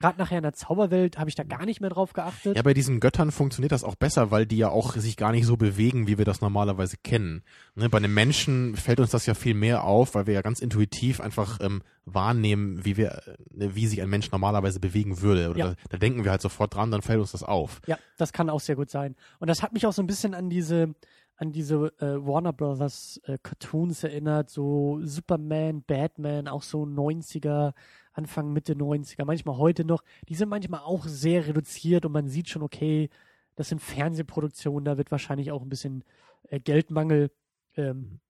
gerade 0.00 0.18
nachher 0.18 0.38
in 0.38 0.42
der 0.42 0.52
Zauberwelt 0.52 1.18
habe 1.18 1.28
ich 1.30 1.34
da 1.34 1.44
gar 1.44 1.64
nicht 1.64 1.80
mehr 1.80 1.90
drauf 1.90 2.12
geachtet. 2.12 2.56
Ja, 2.56 2.62
bei 2.62 2.74
diesen 2.74 3.00
Göttern 3.00 3.30
funktioniert 3.30 3.72
das 3.72 3.84
auch 3.84 3.94
besser, 3.94 4.30
weil 4.30 4.44
die 4.46 4.58
ja 4.58 4.68
auch 4.68 4.94
sich 4.94 5.16
gar 5.16 5.32
nicht 5.32 5.46
so 5.46 5.56
bewegen, 5.56 6.06
wie 6.06 6.18
wir 6.18 6.24
das 6.24 6.40
normalerweise 6.40 6.96
kennen. 7.02 7.42
Ne, 7.74 7.88
bei 7.88 7.98
einem 7.98 8.12
Menschen 8.12 8.76
fällt 8.76 9.00
uns 9.00 9.10
das 9.10 9.26
ja 9.26 9.34
viel 9.34 9.54
mehr 9.54 9.84
auf, 9.84 10.14
weil 10.14 10.26
wir 10.26 10.34
ja 10.34 10.42
ganz 10.42 10.60
intuitiv 10.60 11.20
einfach 11.20 11.58
ähm, 11.60 11.82
wahrnehmen, 12.04 12.84
wie 12.84 12.96
wir, 12.96 13.22
äh, 13.26 13.74
wie 13.74 13.86
sich 13.86 14.02
ein 14.02 14.10
Mensch 14.10 14.30
normalerweise 14.30 14.80
bewegen 14.80 15.20
würde. 15.22 15.50
Oder 15.50 15.58
Ja. 15.58 15.66
da, 15.70 15.74
da 15.90 15.96
denken 15.98 16.24
wir 16.24 16.30
halt 16.30 16.42
sofort 16.42 16.74
dran, 16.74 16.90
dann 16.90 17.02
fällt 17.02 17.20
uns 17.20 17.32
das 17.32 17.42
auf. 17.42 17.80
Ja, 17.86 17.98
das 18.18 18.32
kann 18.32 18.50
auch 18.50 18.60
sehr 18.60 18.76
gut 18.76 18.90
sein. 18.90 19.16
Und 19.38 19.48
das 19.48 19.62
hat 19.62 19.72
mich 19.72 19.86
auch 19.86 19.92
so 19.92 20.02
ein 20.02 20.06
bisschen 20.06 20.34
an 20.34 20.50
diese, 20.50 20.94
an 21.36 21.52
diese 21.52 21.92
äh, 21.98 22.24
Warner 22.24 22.52
Brothers 22.52 23.20
äh, 23.24 23.38
Cartoons 23.42 24.04
erinnert, 24.04 24.50
so 24.50 25.00
Superman, 25.02 25.82
Batman, 25.82 26.46
auch 26.48 26.62
so 26.62 26.84
90er, 26.84 27.72
Anfang, 28.14 28.52
Mitte 28.52 28.74
90er, 28.74 29.24
manchmal 29.24 29.58
heute 29.58 29.84
noch. 29.84 30.02
Die 30.28 30.34
sind 30.34 30.48
manchmal 30.48 30.80
auch 30.80 31.06
sehr 31.06 31.46
reduziert 31.46 32.06
und 32.06 32.12
man 32.12 32.28
sieht 32.28 32.48
schon, 32.48 32.62
okay, 32.62 33.10
das 33.56 33.68
sind 33.68 33.80
Fernsehproduktionen, 33.80 34.84
da 34.84 34.96
wird 34.96 35.10
wahrscheinlich 35.10 35.52
auch 35.52 35.62
ein 35.62 35.68
bisschen 35.68 36.04
äh, 36.48 36.60
Geldmangel 36.60 37.30
ähm, 37.76 38.20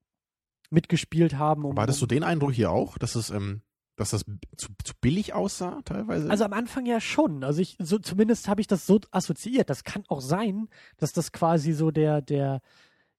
mitgespielt 0.70 1.36
haben. 1.36 1.64
Um, 1.64 1.78
hattest 1.78 2.00
du 2.00 2.06
um, 2.06 2.08
den 2.08 2.22
Eindruck 2.24 2.52
hier 2.52 2.70
auch, 2.70 2.98
dass 2.98 3.14
es, 3.14 3.30
ähm, 3.30 3.62
dass 3.96 4.10
das 4.10 4.24
zu, 4.56 4.68
zu 4.82 4.94
billig 5.00 5.34
aussah 5.34 5.80
teilweise? 5.84 6.30
Also 6.30 6.44
am 6.44 6.52
Anfang 6.52 6.86
ja 6.86 7.00
schon. 7.00 7.44
Also 7.44 7.60
ich, 7.60 7.76
so 7.78 7.98
zumindest 7.98 8.48
habe 8.48 8.60
ich 8.60 8.66
das 8.66 8.86
so 8.86 9.00
assoziiert. 9.10 9.70
Das 9.70 9.84
kann 9.84 10.04
auch 10.08 10.20
sein, 10.20 10.68
dass 10.96 11.12
das 11.12 11.32
quasi 11.32 11.72
so 11.72 11.90
der, 11.90 12.20
der 12.22 12.60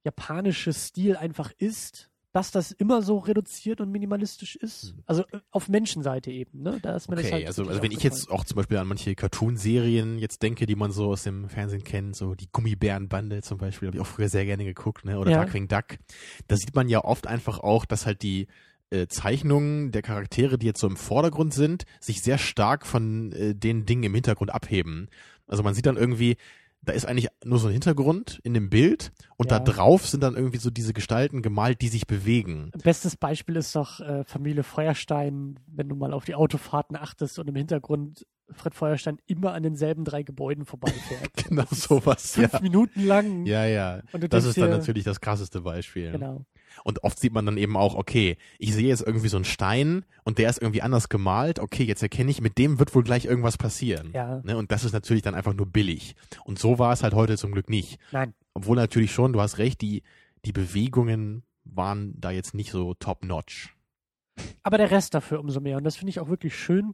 japanische 0.04 0.74
Stil 0.74 1.16
einfach 1.16 1.52
ist, 1.58 2.12
dass 2.36 2.52
das 2.52 2.74
immer 2.74 3.02
so 3.02 3.20
reduziert 3.20 3.80
und 3.80 3.94
minimalistisch 3.94 4.58
ist. 4.58 4.94
Mhm. 4.94 5.04
Also 5.06 5.24
äh, 5.32 5.40
auf 5.52 5.70
Menschenseite 5.70 6.32
eben, 6.32 6.64
ne? 6.64 6.80
Da 6.82 6.94
ist 6.98 7.10
mir 7.10 7.16
das 7.16 7.24
Okay, 7.24 7.34
halt 7.34 7.48
also, 7.48 7.66
also 7.66 7.82
wenn 7.82 7.94
ich 7.94 8.04
jetzt 8.04 8.30
auch 8.30 8.44
zum 8.44 8.58
Beispiel 8.58 8.76
an 8.76 8.90
manche 8.90 9.16
Cartoon-Serien 9.16 10.20
jetzt 10.20 10.44
denke, 10.44 10.66
die 10.66 10.76
man 10.76 10.92
so 10.92 11.12
aus 11.12 11.24
dem 11.24 11.48
Fernsehen 11.48 11.86
kennt, 11.86 12.18
so 12.18 12.36
die 12.36 12.50
Gummibärenbande 12.52 13.42
zum 13.42 13.58
Beispiel, 13.58 13.88
habe 13.88 13.96
ich 13.96 14.02
auch 14.02 14.08
früher 14.08 14.28
sehr 14.28 14.44
gerne 14.44 14.66
geguckt, 14.66 15.06
ne? 15.06 15.18
Oder 15.18 15.32
Ja. 15.32 15.46
Darkwing 15.46 15.70
Duck, 15.70 15.98
da 16.50 16.58
sieht 16.58 16.76
man 16.76 16.90
ja 16.90 17.06
oft 17.06 17.26
einfach 17.26 17.60
auch, 17.60 17.86
dass 17.86 18.06
halt 18.06 18.22
die 18.22 18.48
äh, 18.90 19.08
Zeichnungen 19.08 19.94
der 19.94 20.02
Charaktere, 20.02 20.58
die 20.58 20.66
jetzt 20.66 20.82
so 20.82 20.88
im 20.88 20.98
Vordergrund 20.98 21.54
sind, 21.54 21.86
sich 22.02 22.22
sehr 22.22 22.38
stark 22.38 22.86
von 22.86 23.32
äh, 23.32 23.56
den 23.56 23.86
Dingen 23.86 24.04
im 24.04 24.14
Hintergrund 24.14 24.54
abheben. 24.54 25.08
Also 25.48 25.64
man 25.64 25.74
sieht 25.74 25.86
dann 25.86 25.96
irgendwie, 25.96 26.36
da 26.86 26.94
ist 26.94 27.06
eigentlich 27.06 27.28
nur 27.44 27.60
so 27.60 27.68
ein 27.68 27.74
Hintergrund 27.74 28.40
in 28.44 28.54
dem 28.54 28.70
Bild 28.70 29.12
und 29.38 29.52
Ja. 29.52 29.60
da 29.60 29.72
drauf 29.72 30.08
sind 30.08 30.22
dann 30.24 30.36
irgendwie 30.36 30.58
so 30.58 30.70
diese 30.70 30.94
Gestalten 30.94 31.42
gemalt, 31.42 31.82
die 31.82 31.88
sich 31.90 32.08
bewegen. 32.08 32.72
Bestes 32.84 33.16
Beispiel 33.18 33.56
ist 33.58 33.76
doch 33.76 34.00
äh, 34.00 34.24
Familie 34.24 34.64
Feuerstein, 34.64 35.60
wenn 35.68 35.90
du 35.90 35.96
mal 35.96 36.14
auf 36.14 36.26
die 36.26 36.36
Autofahrten 36.36 36.96
achtest 36.96 37.40
und 37.40 37.48
im 37.48 37.56
Hintergrund 37.56 38.26
Fred 38.52 38.76
Feuerstein 38.76 39.18
immer 39.26 39.54
an 39.54 39.64
denselben 39.64 40.06
drei 40.06 40.22
Gebäuden 40.22 40.66
vorbeifährt. 40.66 41.32
genau 41.50 41.66
sowas, 41.72 42.34
Fünf 42.34 42.54
ja. 42.54 42.60
Minuten 42.62 43.04
lang. 43.04 43.46
Ja, 43.48 43.66
ja. 43.66 44.02
Das 44.30 44.46
ist 44.46 44.58
dann 44.60 44.70
dir- 44.70 44.78
natürlich 44.78 45.04
das 45.04 45.20
krasseste 45.20 45.62
Beispiel. 45.62 46.12
Genau. 46.12 46.46
Und 46.84 47.04
oft 47.04 47.20
sieht 47.20 47.34
man 47.34 47.46
dann 47.46 47.58
eben 47.58 47.78
auch, 47.78 47.96
okay, 47.96 48.38
ich 48.60 48.74
sehe 48.74 48.88
jetzt 48.88 49.02
irgendwie 49.02 49.28
so 49.28 49.38
einen 49.38 49.46
Stein 49.46 50.06
und 50.24 50.38
der 50.38 50.50
ist 50.50 50.62
irgendwie 50.62 50.82
anders 50.82 51.10
gemalt. 51.10 51.60
Okay, 51.60 51.84
jetzt 51.84 52.04
erkenne 52.04 52.32
ich, 52.32 52.42
mit 52.42 52.58
dem 52.58 52.80
wird 52.80 52.94
wohl 52.94 53.04
gleich 53.04 53.26
irgendwas 53.26 53.58
passieren. 53.58 54.12
Ja. 54.14 54.42
Ne? 54.44 54.58
Und 54.58 54.72
das 54.72 54.84
ist 54.84 54.94
natürlich 54.94 55.24
dann 55.24 55.36
einfach 55.36 55.54
nur 55.54 55.66
billig. 55.66 56.16
Und 56.44 56.60
so 56.60 56.80
war 56.80 56.94
es 56.94 57.04
halt 57.04 57.14
heute 57.14 57.38
zum 57.38 57.52
Glück 57.52 57.70
nicht. 57.70 58.00
Nein. 58.12 58.34
Obwohl 58.54 58.76
natürlich 58.76 59.12
schon, 59.12 59.34
du 59.34 59.42
hast 59.42 59.58
recht, 59.58 59.82
die, 59.82 60.04
die 60.46 60.52
Bewegungen 60.52 61.44
waren 61.64 62.14
da 62.20 62.32
jetzt 62.32 62.54
nicht 62.54 62.72
so 62.72 62.94
top-notch. 62.94 63.76
Aber 64.64 64.78
der 64.78 64.92
Rest 64.92 65.14
dafür 65.14 65.40
umso 65.40 65.60
mehr. 65.60 65.78
Und 65.78 65.84
das 65.84 65.96
finde 65.96 66.10
ich 66.10 66.20
auch 66.20 66.30
wirklich 66.30 66.56
schön, 66.56 66.94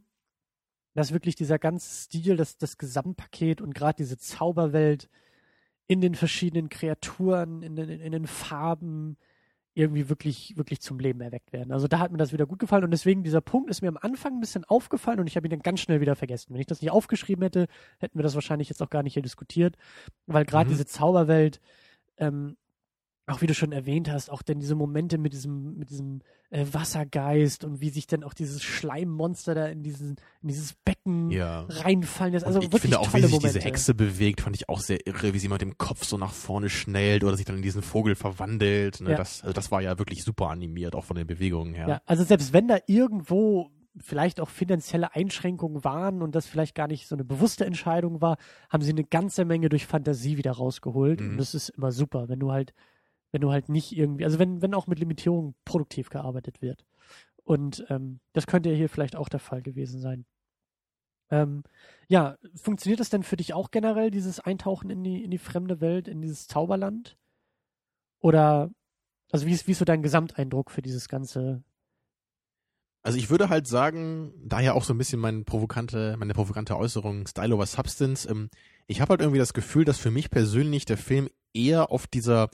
dass 0.94 1.12
wirklich 1.12 1.36
dieser 1.36 1.58
ganze 1.58 2.04
Stil, 2.04 2.36
das, 2.36 2.58
das 2.58 2.78
Gesamtpaket 2.78 3.60
und 3.60 3.74
gerade 3.74 3.96
diese 3.96 4.18
Zauberwelt 4.18 5.08
in 5.86 6.00
den 6.00 6.14
verschiedenen 6.14 6.68
Kreaturen, 6.68 7.62
in 7.62 7.76
den, 7.76 7.88
in 7.88 8.12
den 8.12 8.26
Farben 8.26 9.16
irgendwie 9.74 10.08
wirklich, 10.08 10.56
wirklich 10.56 10.80
zum 10.80 10.98
Leben 10.98 11.20
erweckt 11.20 11.52
werden. 11.52 11.72
Also 11.72 11.88
da 11.88 11.98
hat 11.98 12.12
mir 12.12 12.18
das 12.18 12.32
wieder 12.32 12.46
gut 12.46 12.58
gefallen 12.58 12.84
und 12.84 12.90
deswegen 12.90 13.22
dieser 13.22 13.40
Punkt 13.40 13.70
ist 13.70 13.80
mir 13.80 13.88
am 13.88 13.96
Anfang 13.96 14.34
ein 14.34 14.40
bisschen 14.40 14.64
aufgefallen 14.64 15.20
und 15.20 15.26
ich 15.26 15.36
habe 15.36 15.46
ihn 15.46 15.50
dann 15.50 15.60
ganz 15.60 15.80
schnell 15.80 16.00
wieder 16.00 16.14
vergessen. 16.16 16.52
Wenn 16.52 16.60
ich 16.60 16.66
das 16.66 16.82
nicht 16.82 16.90
aufgeschrieben 16.90 17.42
hätte, 17.42 17.66
hätten 17.98 18.18
wir 18.18 18.22
das 18.22 18.34
wahrscheinlich 18.34 18.68
jetzt 18.68 18.82
auch 18.82 18.90
gar 18.90 19.02
nicht 19.02 19.14
hier 19.14 19.22
diskutiert, 19.22 19.76
weil 20.26 20.44
gerade 20.44 20.66
Mhm. 20.68 20.72
diese 20.72 20.86
Zauberwelt, 20.86 21.60
ähm, 22.18 22.56
auch 23.26 23.40
wie 23.40 23.46
du 23.46 23.54
schon 23.54 23.72
erwähnt 23.72 24.10
hast, 24.10 24.30
auch 24.30 24.42
denn 24.42 24.58
diese 24.58 24.74
Momente 24.74 25.16
mit 25.16 25.32
diesem, 25.32 25.78
mit 25.78 25.90
diesem 25.90 26.22
äh, 26.50 26.66
Wassergeist 26.72 27.64
und 27.64 27.80
wie 27.80 27.90
sich 27.90 28.06
dann 28.06 28.24
auch 28.24 28.34
dieses 28.34 28.62
Schleimmonster 28.62 29.54
da 29.54 29.66
in, 29.66 29.82
diesen, 29.82 30.16
in 30.42 30.48
dieses 30.48 30.74
Becken 30.84 31.30
Ja. 31.30 31.66
reinfallen 31.68 32.32
lässt. 32.32 32.44
Also 32.44 32.58
und 32.58 32.64
ich 32.66 32.72
wirklich 32.72 32.82
finde 32.82 33.00
auch, 33.00 33.14
wie 33.14 33.20
sich 33.20 33.30
Momente. 33.30 33.46
diese 33.54 33.60
Hexe 33.60 33.94
bewegt, 33.94 34.40
fand 34.40 34.56
ich 34.56 34.68
auch 34.68 34.80
sehr 34.80 35.06
irre, 35.06 35.34
wie 35.34 35.38
sie 35.38 35.48
mit 35.48 35.60
dem 35.60 35.78
Kopf 35.78 36.04
so 36.04 36.18
nach 36.18 36.32
vorne 36.32 36.68
schnellt 36.68 37.22
oder 37.22 37.36
sich 37.36 37.46
dann 37.46 37.56
in 37.56 37.62
diesen 37.62 37.82
Vogel 37.82 38.16
verwandelt. 38.16 39.00
Ne? 39.00 39.10
Ja. 39.12 39.16
Das, 39.16 39.42
also 39.42 39.52
das 39.52 39.70
war 39.70 39.80
ja 39.80 39.98
wirklich 39.98 40.24
super 40.24 40.50
animiert, 40.50 40.96
auch 40.96 41.04
von 41.04 41.16
den 41.16 41.26
Bewegungen 41.26 41.74
her. 41.74 41.88
Ja, 41.88 42.02
also 42.06 42.24
selbst 42.24 42.52
wenn 42.52 42.66
da 42.66 42.78
irgendwo 42.86 43.70
vielleicht 43.98 44.40
auch 44.40 44.48
finanzielle 44.48 45.14
Einschränkungen 45.14 45.84
waren 45.84 46.22
und 46.22 46.34
das 46.34 46.46
vielleicht 46.46 46.74
gar 46.74 46.88
nicht 46.88 47.06
so 47.06 47.14
eine 47.14 47.24
bewusste 47.24 47.66
Entscheidung 47.66 48.20
war, 48.20 48.36
haben 48.70 48.82
sie 48.82 48.90
eine 48.90 49.04
ganze 49.04 49.44
Menge 49.44 49.68
durch 49.68 49.86
Fantasie 49.86 50.38
wieder 50.38 50.52
rausgeholt. 50.52 51.20
Mhm. 51.20 51.30
Und 51.30 51.36
das 51.36 51.54
ist 51.54 51.68
immer 51.70 51.92
super, 51.92 52.28
wenn 52.28 52.40
du 52.40 52.50
halt, 52.52 52.72
wenn 53.32 53.40
du 53.40 53.50
halt 53.50 53.68
nicht 53.68 53.96
irgendwie, 53.96 54.24
also 54.24 54.38
wenn, 54.38 54.62
wenn 54.62 54.74
auch 54.74 54.86
mit 54.86 54.98
Limitierungen 54.98 55.54
produktiv 55.64 56.10
gearbeitet 56.10 56.62
wird. 56.62 56.84
Und 57.44 57.84
ähm, 57.88 58.20
das 58.32 58.46
könnte 58.46 58.70
ja 58.70 58.76
hier 58.76 58.88
vielleicht 58.88 59.16
auch 59.16 59.28
der 59.28 59.40
Fall 59.40 59.62
gewesen 59.62 60.00
sein. 60.00 60.26
Ähm, 61.30 61.64
ja, 62.08 62.36
funktioniert 62.54 63.00
das 63.00 63.08
denn 63.08 63.22
für 63.22 63.36
dich 63.36 63.54
auch 63.54 63.70
generell, 63.70 64.10
dieses 64.10 64.38
Eintauchen 64.38 64.90
in 64.90 65.02
die, 65.02 65.24
in 65.24 65.30
die 65.30 65.38
fremde 65.38 65.80
Welt, 65.80 66.06
in 66.06 66.20
dieses 66.20 66.46
Zauberland? 66.46 67.16
Oder, 68.20 68.70
also 69.32 69.46
wie 69.46 69.52
ist, 69.52 69.66
wie 69.66 69.72
ist 69.72 69.78
so 69.78 69.84
dein 69.86 70.02
Gesamteindruck 70.02 70.70
für 70.70 70.82
dieses 70.82 71.08
ganze 71.08 71.64
Also 73.02 73.18
ich 73.18 73.30
würde 73.30 73.48
halt 73.48 73.66
sagen, 73.66 74.34
daher 74.44 74.74
auch 74.74 74.84
so 74.84 74.92
ein 74.92 74.98
bisschen 74.98 75.20
meine 75.20 75.42
provokante, 75.42 76.16
meine 76.18 76.34
provokante 76.34 76.76
Äußerung 76.76 77.26
Style 77.26 77.54
over 77.54 77.66
Substance. 77.66 78.28
Ähm, 78.28 78.50
ich 78.86 79.00
habe 79.00 79.10
halt 79.10 79.20
irgendwie 79.22 79.40
das 79.40 79.54
Gefühl, 79.54 79.86
dass 79.86 79.98
für 79.98 80.10
mich 80.10 80.30
persönlich 80.30 80.84
der 80.84 80.98
Film 80.98 81.28
eher 81.54 81.90
auf 81.90 82.06
dieser 82.06 82.50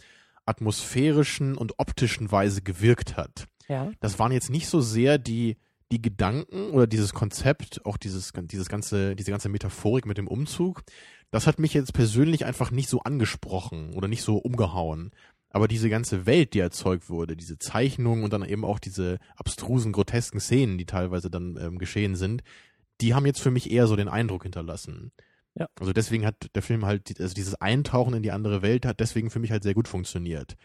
atmosphärischen 0.49 1.57
und 1.57 1.78
optischen 1.78 2.32
Weise 2.32 2.62
gewirkt 2.62 3.16
hat. 3.16 3.46
Ja. 3.68 3.90
Das 4.01 4.18
waren 4.18 4.32
jetzt 4.32 4.51
nicht 4.51 4.68
so 4.68 4.80
sehr 4.80 5.18
die 5.18 5.57
die 5.90 6.03
Gedanken 6.03 6.70
oder 6.70 6.86
dieses 6.86 7.14
Konzept, 7.14 7.84
auch 7.86 7.96
dieses 7.96 8.32
dieses 8.34 8.68
ganze 8.68 9.16
diese 9.16 9.30
ganze 9.30 9.49
Metaphorik 9.49 10.07
mit 10.07 10.18
dem 10.18 10.28
Umzug. 10.28 10.82
Das 11.30 11.46
hat 11.46 11.59
mich 11.59 11.74
jetzt 11.74 11.92
persönlich 11.92 12.44
einfach 12.44 12.70
nicht 12.70 12.88
so 12.88 13.01
angesprochen 13.01 13.94
oder 13.94 14.09
nicht 14.09 14.22
so 14.22 14.36
umgehauen. 14.36 15.11
Aber 15.51 15.66
diese 15.66 15.88
ganze 15.88 16.26
Welt, 16.26 16.53
die 16.53 16.59
erzeugt 16.59 17.09
wurde, 17.09 17.36
diese 17.36 17.59
Zeichnungen 17.59 18.22
und 18.22 18.32
dann 18.32 18.44
eben 18.44 18.64
auch 18.64 18.78
diese 18.78 19.18
abstrusen, 19.36 19.92
grotesken 19.92 20.40
Szenen, 20.40 20.76
die 20.76 20.84
teilweise 20.84 21.30
dann 21.30 21.59
ähm, 21.61 21.78
geschehen 21.78 22.16
sind, 22.16 22.42
die 23.01 23.14
haben 23.14 23.26
jetzt 23.26 23.40
für 23.40 23.51
mich 23.51 23.70
eher 23.70 23.86
so 23.86 23.96
den 23.96 24.09
Eindruck 24.09 24.42
hinterlassen. 24.42 25.12
Ja. 25.59 25.68
Also 25.80 25.92
deswegen 25.92 26.24
hat 26.24 26.50
der 26.54 26.62
Film 26.62 26.84
halt, 26.84 27.20
also 27.20 27.34
dieses 27.34 27.54
Eintauchen 27.56 28.14
in 28.14 28.22
die 28.22 28.30
andere 28.30 28.62
Welt 28.62 28.86
hat 28.86 29.00
deswegen 29.00 29.30
für 29.30 29.40
mich 29.40 29.50
halt 29.50 29.64
sehr 29.64 29.74
gut 29.74 29.88
funktioniert. 29.88 30.56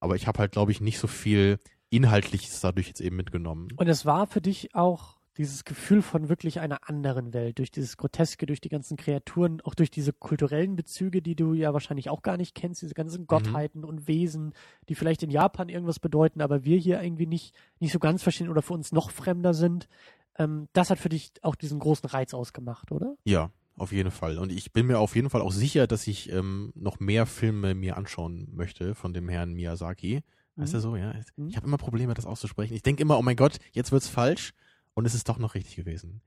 Aber 0.00 0.16
ich 0.16 0.26
habe 0.26 0.40
halt, 0.40 0.52
glaube 0.52 0.72
ich, 0.72 0.80
nicht 0.80 0.98
so 0.98 1.06
viel 1.06 1.60
Inhaltliches 1.90 2.60
dadurch 2.60 2.88
jetzt 2.88 3.00
eben 3.00 3.16
mitgenommen. 3.16 3.68
Und 3.76 3.88
es 3.88 4.04
war 4.04 4.26
für 4.26 4.40
dich 4.40 4.74
auch 4.74 5.18
dieses 5.38 5.64
Gefühl 5.64 6.02
von 6.02 6.28
wirklich 6.28 6.60
einer 6.60 6.88
anderen 6.88 7.32
Welt, 7.32 7.58
durch 7.58 7.70
dieses 7.70 7.96
Groteske, 7.96 8.46
durch 8.46 8.60
die 8.60 8.68
ganzen 8.68 8.96
Kreaturen, 8.96 9.60
auch 9.62 9.74
durch 9.74 9.90
diese 9.90 10.12
kulturellen 10.12 10.76
Bezüge, 10.76 11.22
die 11.22 11.36
du 11.36 11.54
ja 11.54 11.72
wahrscheinlich 11.72 12.10
auch 12.10 12.22
gar 12.22 12.36
nicht 12.36 12.54
kennst, 12.54 12.82
diese 12.82 12.94
ganzen 12.94 13.26
Gottheiten 13.26 13.84
und 13.84 14.08
Wesen, 14.08 14.52
die 14.88 14.94
vielleicht 14.94 15.22
in 15.22 15.30
Japan 15.30 15.68
irgendwas 15.68 16.00
bedeuten, 16.00 16.42
aber 16.42 16.64
wir 16.64 16.76
hier 16.76 17.02
irgendwie 17.02 17.26
nicht, 17.26 17.54
nicht 17.80 17.92
so 17.92 17.98
ganz 17.98 18.22
verstehen 18.22 18.50
oder 18.50 18.60
für 18.60 18.74
uns 18.74 18.92
noch 18.92 19.10
fremder 19.10 19.54
sind. 19.54 19.88
Ähm, 20.36 20.68
das 20.74 20.90
hat 20.90 20.98
für 20.98 21.08
dich 21.08 21.32
auch 21.40 21.54
diesen 21.54 21.78
großen 21.78 22.08
Reiz 22.08 22.34
ausgemacht, 22.34 22.92
oder? 22.92 23.14
Ja, 23.24 23.50
auf 23.82 23.92
jeden 23.92 24.10
Fall. 24.10 24.38
Und 24.38 24.50
ich 24.52 24.72
bin 24.72 24.86
mir 24.86 24.98
auf 24.98 25.14
jeden 25.14 25.28
Fall 25.30 25.42
auch 25.42 25.52
sicher, 25.52 25.86
dass 25.86 26.06
ich 26.06 26.30
ähm, 26.32 26.72
noch 26.74 27.00
mehr 27.00 27.26
Filme 27.26 27.74
mir 27.74 27.96
anschauen 27.96 28.48
möchte 28.52 28.94
von 28.94 29.12
dem 29.12 29.28
Herrn 29.28 29.52
Miyazaki. 29.52 30.22
Heißt 30.58 30.72
Mhm. 30.72 30.76
er 30.76 30.80
so, 30.80 30.96
ja? 30.96 31.14
Mhm. 31.36 31.48
Ich 31.48 31.56
habe 31.56 31.66
immer 31.66 31.78
Probleme, 31.78 32.14
das 32.14 32.26
auszusprechen. 32.26 32.74
Ich 32.74 32.82
denke 32.82 33.02
immer, 33.02 33.18
oh 33.18 33.22
mein 33.22 33.36
Gott, 33.36 33.58
jetzt 33.72 33.92
wird's 33.92 34.08
falsch. 34.08 34.52
Und 34.94 35.06
es 35.06 35.14
ist 35.14 35.28
doch 35.28 35.38
noch 35.38 35.54
richtig 35.54 35.76
gewesen. 35.76 36.20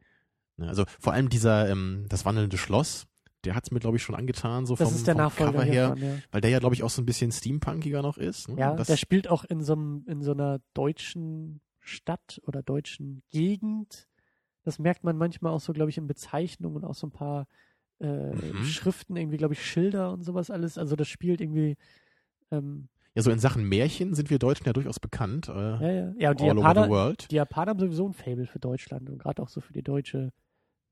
Ne, 0.57 0.67
Also 0.67 0.85
vor 0.99 1.13
allem 1.13 1.29
dieser, 1.29 1.69
ähm, 1.69 2.05
das 2.09 2.25
wandelnde 2.25 2.57
Schloss, 2.57 3.05
der 3.43 3.53
hat's 3.55 3.69
mir, 3.69 3.79
glaube 3.79 3.97
ich, 3.97 4.03
schon 4.03 4.15
angetan, 4.15 4.65
so 4.65 4.75
vom, 4.75 4.87
vom 4.87 5.15
Nachfolger 5.17 5.51
Cover 5.51 5.63
her. 5.63 5.93
hiervon, 5.95 6.01
ja. 6.17 6.21
Weil 6.31 6.41
der 6.41 6.49
ja, 6.49 6.59
glaube 6.59 6.73
ich, 6.73 6.81
auch 6.81 6.89
so 6.89 7.01
ein 7.01 7.05
bisschen 7.05 7.31
steampunkiger 7.31 8.01
noch 8.01 8.17
ist. 8.17 8.49
Ne? 8.49 8.55
Ja, 8.59 8.73
das, 8.75 8.87
der 8.87 8.97
spielt 8.97 9.27
auch 9.27 9.43
in 9.43 9.61
so, 9.63 9.73
einem, 9.73 10.03
in 10.07 10.23
so 10.23 10.31
einer 10.31 10.59
deutschen 10.73 11.61
Stadt 11.79 12.41
oder 12.47 12.63
deutschen 12.63 13.21
Gegend. 13.29 14.07
Das 14.65 14.79
merkt 14.79 15.03
man 15.05 15.17
manchmal 15.17 15.53
auch 15.53 15.61
so, 15.61 15.73
glaube 15.73 15.91
ich, 15.91 15.97
in 15.97 16.07
Bezeichnungen 16.07 16.77
und 16.77 16.85
auch 16.85 16.95
so 16.95 17.07
ein 17.07 17.11
paar 17.11 17.47
äh, 17.99 18.33
Mhm. 18.33 18.63
Schriften, 18.63 19.15
irgendwie, 19.15 19.37
glaube 19.37 19.53
ich, 19.53 19.65
Schilder 19.65 20.11
und 20.11 20.23
sowas 20.23 20.51
alles. 20.51 20.77
Also 20.77 20.95
das 20.97 21.07
spielt 21.07 21.41
irgendwie. 21.41 21.77
Ähm, 22.51 22.89
ja, 23.15 23.21
so 23.21 23.31
in 23.31 23.39
Sachen 23.39 23.63
Märchen 23.69 24.13
sind 24.13 24.29
wir 24.29 24.39
Deutschen 24.39 24.65
ja 24.65 24.73
durchaus 24.73 24.99
bekannt. 24.99 25.47
Äh, 25.49 25.53
ja, 25.79 25.91
ja. 25.91 26.13
Ja, 26.17 26.31
und 26.31 26.39
die 26.41 26.45
Japaner, 26.45 27.15
die 27.29 27.35
Japaner 27.35 27.69
haben 27.71 27.79
sowieso 27.79 28.07
ein 28.07 28.13
Fable 28.13 28.47
für 28.47 28.59
Deutschland 28.59 29.09
und 29.09 29.19
gerade 29.19 29.41
auch 29.41 29.49
so 29.49 29.61
für 29.61 29.73
die 29.73 29.83
deutsche 29.83 30.31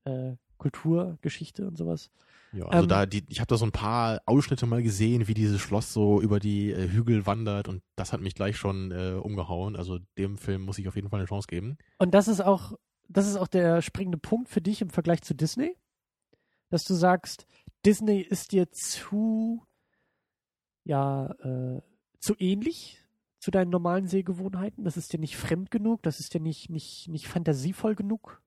äh, 0.04 0.36
Kultur, 0.58 1.18
Geschichte 1.22 1.66
und 1.66 1.76
sowas. 1.76 2.10
Ja, 2.52 2.66
also 2.66 2.82
Ähm, 2.82 2.88
da, 2.88 3.06
die, 3.06 3.24
ich 3.28 3.40
habe 3.40 3.48
da 3.48 3.56
so 3.56 3.66
ein 3.66 3.72
paar 3.72 4.20
Ausschnitte 4.26 4.66
mal 4.66 4.82
gesehen, 4.82 5.26
wie 5.26 5.34
dieses 5.34 5.60
Schloss 5.60 5.92
so 5.92 6.20
über 6.20 6.38
die 6.38 6.70
äh, 6.72 6.88
Hügel 6.88 7.26
wandert 7.26 7.68
und 7.68 7.82
das 7.96 8.12
hat 8.12 8.20
mich 8.20 8.34
gleich 8.34 8.56
schon 8.56 8.92
äh, 8.92 9.14
umgehauen. 9.20 9.74
Also 9.76 9.98
dem 10.18 10.38
Film 10.38 10.62
muss 10.62 10.78
ich 10.78 10.86
auf 10.86 10.94
jeden 10.94 11.08
Fall 11.10 11.18
eine 11.20 11.28
Chance 11.28 11.48
geben. 11.48 11.78
Und 11.98 12.14
das 12.14 12.28
ist 12.28 12.40
auch, 12.40 12.74
das 13.08 13.26
ist 13.26 13.36
auch 13.36 13.48
der 13.48 13.82
springende 13.82 14.18
Punkt 14.18 14.48
für 14.48 14.60
dich 14.60 14.80
im 14.82 14.90
Vergleich 14.90 15.22
zu 15.22 15.34
Disney, 15.34 15.76
dass 16.70 16.84
du 16.84 16.94
sagst, 16.94 17.46
Disney 17.84 18.20
ist 18.20 18.52
dir 18.52 18.70
zu, 18.70 19.62
ja, 20.84 21.26
äh, 21.40 21.82
zu 22.20 22.34
ähnlich 22.38 23.00
zu 23.44 23.50
deinen 23.50 23.70
normalen 23.70 24.06
Sehgewohnheiten. 24.08 24.84
Das 24.84 24.96
ist 24.96 25.12
dir 25.12 25.18
nicht 25.18 25.36
fremd 25.36 25.70
genug, 25.70 26.02
das 26.02 26.18
ist 26.18 26.32
dir 26.32 26.40
nicht, 26.40 26.70
nicht, 26.70 27.08
nicht 27.08 27.28
fantasievoll 27.28 27.94
genug. 27.94 28.40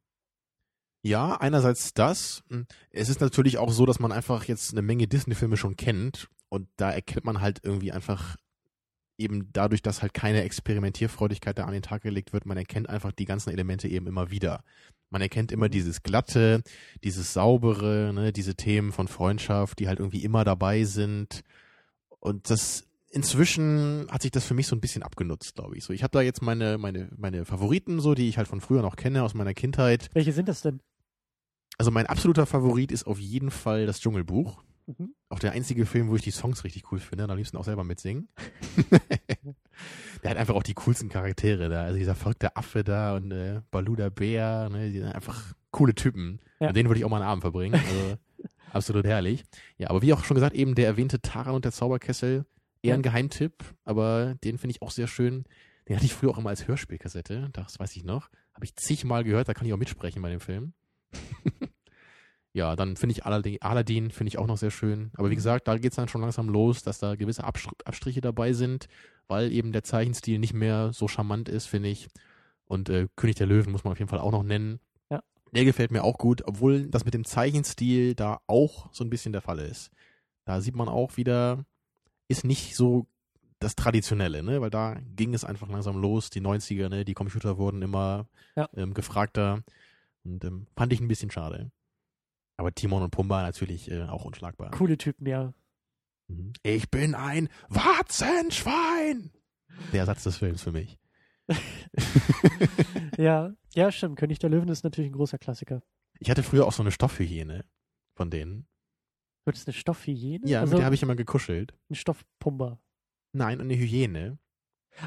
Ja, 1.03 1.35
einerseits 1.39 1.93
das. 1.93 2.43
Hm, 2.49 2.65
Es 2.89 3.07
ist 3.07 3.21
natürlich 3.21 3.59
auch 3.59 3.71
so, 3.71 3.85
dass 3.85 3.99
man 3.99 4.11
einfach 4.11 4.45
jetzt 4.45 4.71
eine 4.71 4.81
Menge 4.81 5.07
Disney-Filme 5.07 5.55
schon 5.55 5.75
kennt 5.75 6.27
und 6.49 6.67
da 6.77 6.91
erkennt 6.91 7.25
man 7.25 7.41
halt 7.41 7.59
irgendwie 7.63 7.91
einfach 7.91 8.37
eben 9.17 9.49
dadurch, 9.53 9.81
dass 9.81 10.01
halt 10.01 10.13
keine 10.13 10.43
Experimentierfreudigkeit 10.43 11.57
da 11.57 11.65
an 11.65 11.73
den 11.73 11.81
Tag 11.81 12.03
gelegt 12.03 12.33
wird, 12.33 12.45
man 12.45 12.57
erkennt 12.57 12.89
einfach 12.89 13.11
die 13.11 13.25
ganzen 13.25 13.51
Elemente 13.51 13.87
eben 13.87 14.07
immer 14.07 14.31
wieder. 14.31 14.63
Man 15.09 15.21
erkennt 15.21 15.51
immer 15.51 15.69
dieses 15.69 16.03
Glatte, 16.03 16.61
dieses 17.03 17.33
Saubere, 17.33 18.11
ne, 18.13 18.33
diese 18.33 18.55
Themen 18.55 18.91
von 18.91 19.07
Freundschaft, 19.07 19.79
die 19.79 19.87
halt 19.87 19.99
irgendwie 19.99 20.23
immer 20.23 20.43
dabei 20.43 20.83
sind. 20.83 21.43
Und 22.19 22.49
das 22.49 22.85
inzwischen 23.09 24.07
hat 24.09 24.21
sich 24.21 24.31
das 24.31 24.45
für 24.45 24.53
mich 24.53 24.67
so 24.67 24.75
ein 24.75 24.81
bisschen 24.81 25.03
abgenutzt, 25.03 25.55
glaube 25.55 25.77
ich. 25.77 25.83
So, 25.83 25.93
ich 25.93 26.03
habe 26.03 26.11
da 26.11 26.21
jetzt 26.21 26.41
meine 26.41 26.77
meine 26.77 27.09
meine 27.15 27.45
Favoriten 27.45 27.99
so, 27.99 28.15
die 28.15 28.27
ich 28.27 28.37
halt 28.37 28.47
von 28.47 28.61
früher 28.61 28.81
noch 28.81 28.97
kenne 28.97 29.23
aus 29.23 29.33
meiner 29.33 29.53
Kindheit. 29.53 30.09
Welche 30.13 30.33
sind 30.33 30.49
das 30.49 30.61
denn? 30.61 30.81
Also 31.77 31.91
mein 31.91 32.07
absoluter 32.07 32.45
Favorit 32.45 32.91
ist 32.91 33.05
auf 33.05 33.19
jeden 33.19 33.51
Fall 33.51 33.85
das 33.85 34.01
Dschungelbuch. 34.01 34.63
Mhm. 34.87 35.13
Auch 35.29 35.39
der 35.39 35.51
einzige 35.51 35.85
Film, 35.85 36.07
wo 36.07 36.15
ich 36.15 36.21
die 36.21 36.31
Songs 36.31 36.63
richtig 36.63 36.91
cool 36.91 36.99
finde, 36.99 37.25
und 37.25 37.31
am 37.31 37.37
liebsten 37.37 37.57
auch 37.57 37.65
selber 37.65 37.83
mitsingen. 37.83 38.29
der 40.23 40.31
hat 40.31 40.37
einfach 40.37 40.55
auch 40.55 40.63
die 40.63 40.73
coolsten 40.73 41.09
Charaktere 41.09 41.69
da. 41.69 41.83
Also 41.83 41.97
dieser 41.97 42.15
verrückte 42.15 42.55
Affe 42.55 42.83
da 42.83 43.15
und 43.15 43.31
äh, 43.31 43.61
Baloo 43.69 43.95
der 43.95 44.09
Bär, 44.09 44.69
ne, 44.69 44.89
die 44.89 44.99
sind 44.99 45.11
einfach 45.11 45.53
coole 45.71 45.93
Typen. 45.93 46.39
Ja. 46.59 46.67
Mit 46.67 46.77
denen 46.77 46.89
würde 46.89 46.99
ich 46.99 47.05
auch 47.05 47.09
mal 47.09 47.17
einen 47.17 47.29
Abend 47.29 47.41
verbringen. 47.43 47.75
Also 47.75 48.17
absolut 48.71 49.05
herrlich. 49.05 49.43
Ja, 49.77 49.89
aber 49.89 50.01
wie 50.01 50.13
auch 50.13 50.23
schon 50.23 50.35
gesagt, 50.35 50.55
eben 50.55 50.73
der 50.73 50.87
erwähnte 50.87 51.21
Taran 51.21 51.55
und 51.55 51.65
der 51.65 51.73
Zauberkessel, 51.73 52.45
eher 52.81 52.93
ein 52.93 53.01
Geheimtipp, 53.01 53.63
aber 53.83 54.35
den 54.43 54.57
finde 54.57 54.71
ich 54.71 54.81
auch 54.81 54.91
sehr 54.91 55.07
schön. 55.07 55.43
Den 55.89 55.95
hatte 55.95 56.05
ich 56.05 56.13
früher 56.13 56.29
auch 56.29 56.37
immer 56.37 56.49
als 56.49 56.67
Hörspielkassette, 56.67 57.49
das 57.53 57.79
weiß 57.79 57.95
ich 57.95 58.03
noch. 58.03 58.29
Habe 58.53 58.65
ich 58.65 58.75
zigmal 58.75 59.23
gehört, 59.23 59.49
da 59.49 59.53
kann 59.53 59.67
ich 59.67 59.73
auch 59.73 59.77
mitsprechen 59.77 60.21
bei 60.21 60.29
dem 60.29 60.39
Film. 60.39 60.73
Ja, 62.53 62.75
dann 62.75 62.95
finde 62.97 63.13
ich 63.13 63.25
Aladdin, 63.25 63.57
Aladdin 63.61 64.09
finde 64.11 64.29
ich 64.29 64.37
auch 64.39 64.47
noch 64.47 64.57
sehr 64.57 64.71
schön. 64.71 65.11
Aber 65.15 65.29
wie 65.29 65.33
Mhm. 65.33 65.37
gesagt, 65.37 65.67
da 65.67 65.77
geht 65.77 65.91
es 65.91 65.95
dann 65.95 66.07
schon 66.07 66.21
langsam 66.21 66.49
los, 66.49 66.81
dass 66.81 66.99
da 66.99 67.15
gewisse 67.15 67.43
Abstr 67.43 67.71
Abstriche 67.85 68.21
dabei 68.21 68.53
sind, 68.53 68.87
weil 69.27 69.51
eben 69.51 69.71
der 69.71 69.83
Zeichenstil 69.83 70.39
nicht 70.39 70.53
mehr 70.53 70.91
so 70.93 71.07
charmant 71.07 71.49
ist, 71.49 71.67
finde 71.67 71.89
ich. 71.89 72.07
Und 72.65 72.89
äh, 72.89 73.07
König 73.15 73.35
der 73.35 73.47
Löwen 73.47 73.71
muss 73.71 73.83
man 73.83 73.91
auf 73.93 73.99
jeden 73.99 74.09
Fall 74.09 74.19
auch 74.19 74.31
noch 74.31 74.43
nennen. 74.43 74.79
Ja. 75.09 75.21
Der 75.51 75.65
gefällt 75.65 75.91
mir 75.91 76.03
auch 76.03 76.17
gut, 76.17 76.41
obwohl 76.45 76.87
das 76.87 77.05
mit 77.05 77.13
dem 77.13 77.25
Zeichenstil 77.25 78.15
da 78.15 78.39
auch 78.47 78.91
so 78.93 79.03
ein 79.03 79.09
bisschen 79.09 79.33
der 79.33 79.41
Fall 79.41 79.59
ist. 79.59 79.91
Da 80.45 80.59
sieht 80.61 80.75
man 80.75 80.87
auch 80.89 81.15
wieder, 81.17 81.63
ist 82.27 82.43
nicht 82.43 82.75
so 82.75 83.05
das 83.59 83.75
Traditionelle, 83.75 84.43
ne? 84.43 84.61
Weil 84.61 84.69
da 84.69 84.97
ging 85.15 85.33
es 85.33 85.43
einfach 85.43 85.67
langsam 85.69 85.97
los, 85.97 86.29
die 86.29 86.41
90er, 86.41 86.89
ne? 86.89 87.05
Die 87.05 87.13
Computer 87.13 87.57
wurden 87.57 87.81
immer 87.81 88.27
Ja. 88.55 88.67
ähm, 88.75 88.93
gefragter. 88.93 89.63
Und 90.23 90.43
ähm, 90.43 90.67
fand 90.75 90.91
ich 90.93 90.99
ein 91.01 91.07
bisschen 91.07 91.31
schade. 91.31 91.71
Aber 92.57 92.73
Timon 92.73 93.03
und 93.03 93.11
Pumba 93.11 93.43
natürlich 93.43 93.89
äh, 93.91 94.03
auch 94.03 94.25
unschlagbar. 94.25 94.71
Coole 94.71 94.97
Typen, 94.97 95.27
ja. 95.27 95.53
Mhm. 96.27 96.53
Ich 96.63 96.89
bin 96.89 97.15
ein 97.15 97.49
Warzenschwein! 97.69 99.31
Der 99.93 100.05
Satz 100.05 100.23
des 100.23 100.37
Films 100.37 100.63
für 100.63 100.71
mich. 100.71 100.97
ja, 103.17 103.53
ja, 103.73 103.91
stimmt. 103.91 104.17
König 104.17 104.39
der 104.39 104.49
Löwen 104.49 104.69
ist 104.69 104.83
natürlich 104.83 105.11
ein 105.11 105.15
großer 105.15 105.37
Klassiker. 105.37 105.81
Ich 106.19 106.29
hatte 106.29 106.43
früher 106.43 106.65
auch 106.65 106.73
so 106.73 106.81
eine 106.83 106.91
Stoffhygiene 106.91 107.63
von 108.15 108.29
denen. 108.29 108.67
Wird 109.45 109.55
es 109.55 109.67
eine 109.67 109.73
Stoffhygiene? 109.73 110.47
Ja, 110.47 110.61
also 110.61 110.71
mit 110.71 110.79
der 110.79 110.85
habe 110.85 110.95
ich 110.95 111.03
immer 111.03 111.15
gekuschelt. 111.15 111.73
ein 111.89 111.95
Stoffpumper. 111.95 112.81
Nein, 113.33 113.61
eine 113.61 113.75
Hygiene. 113.77 114.39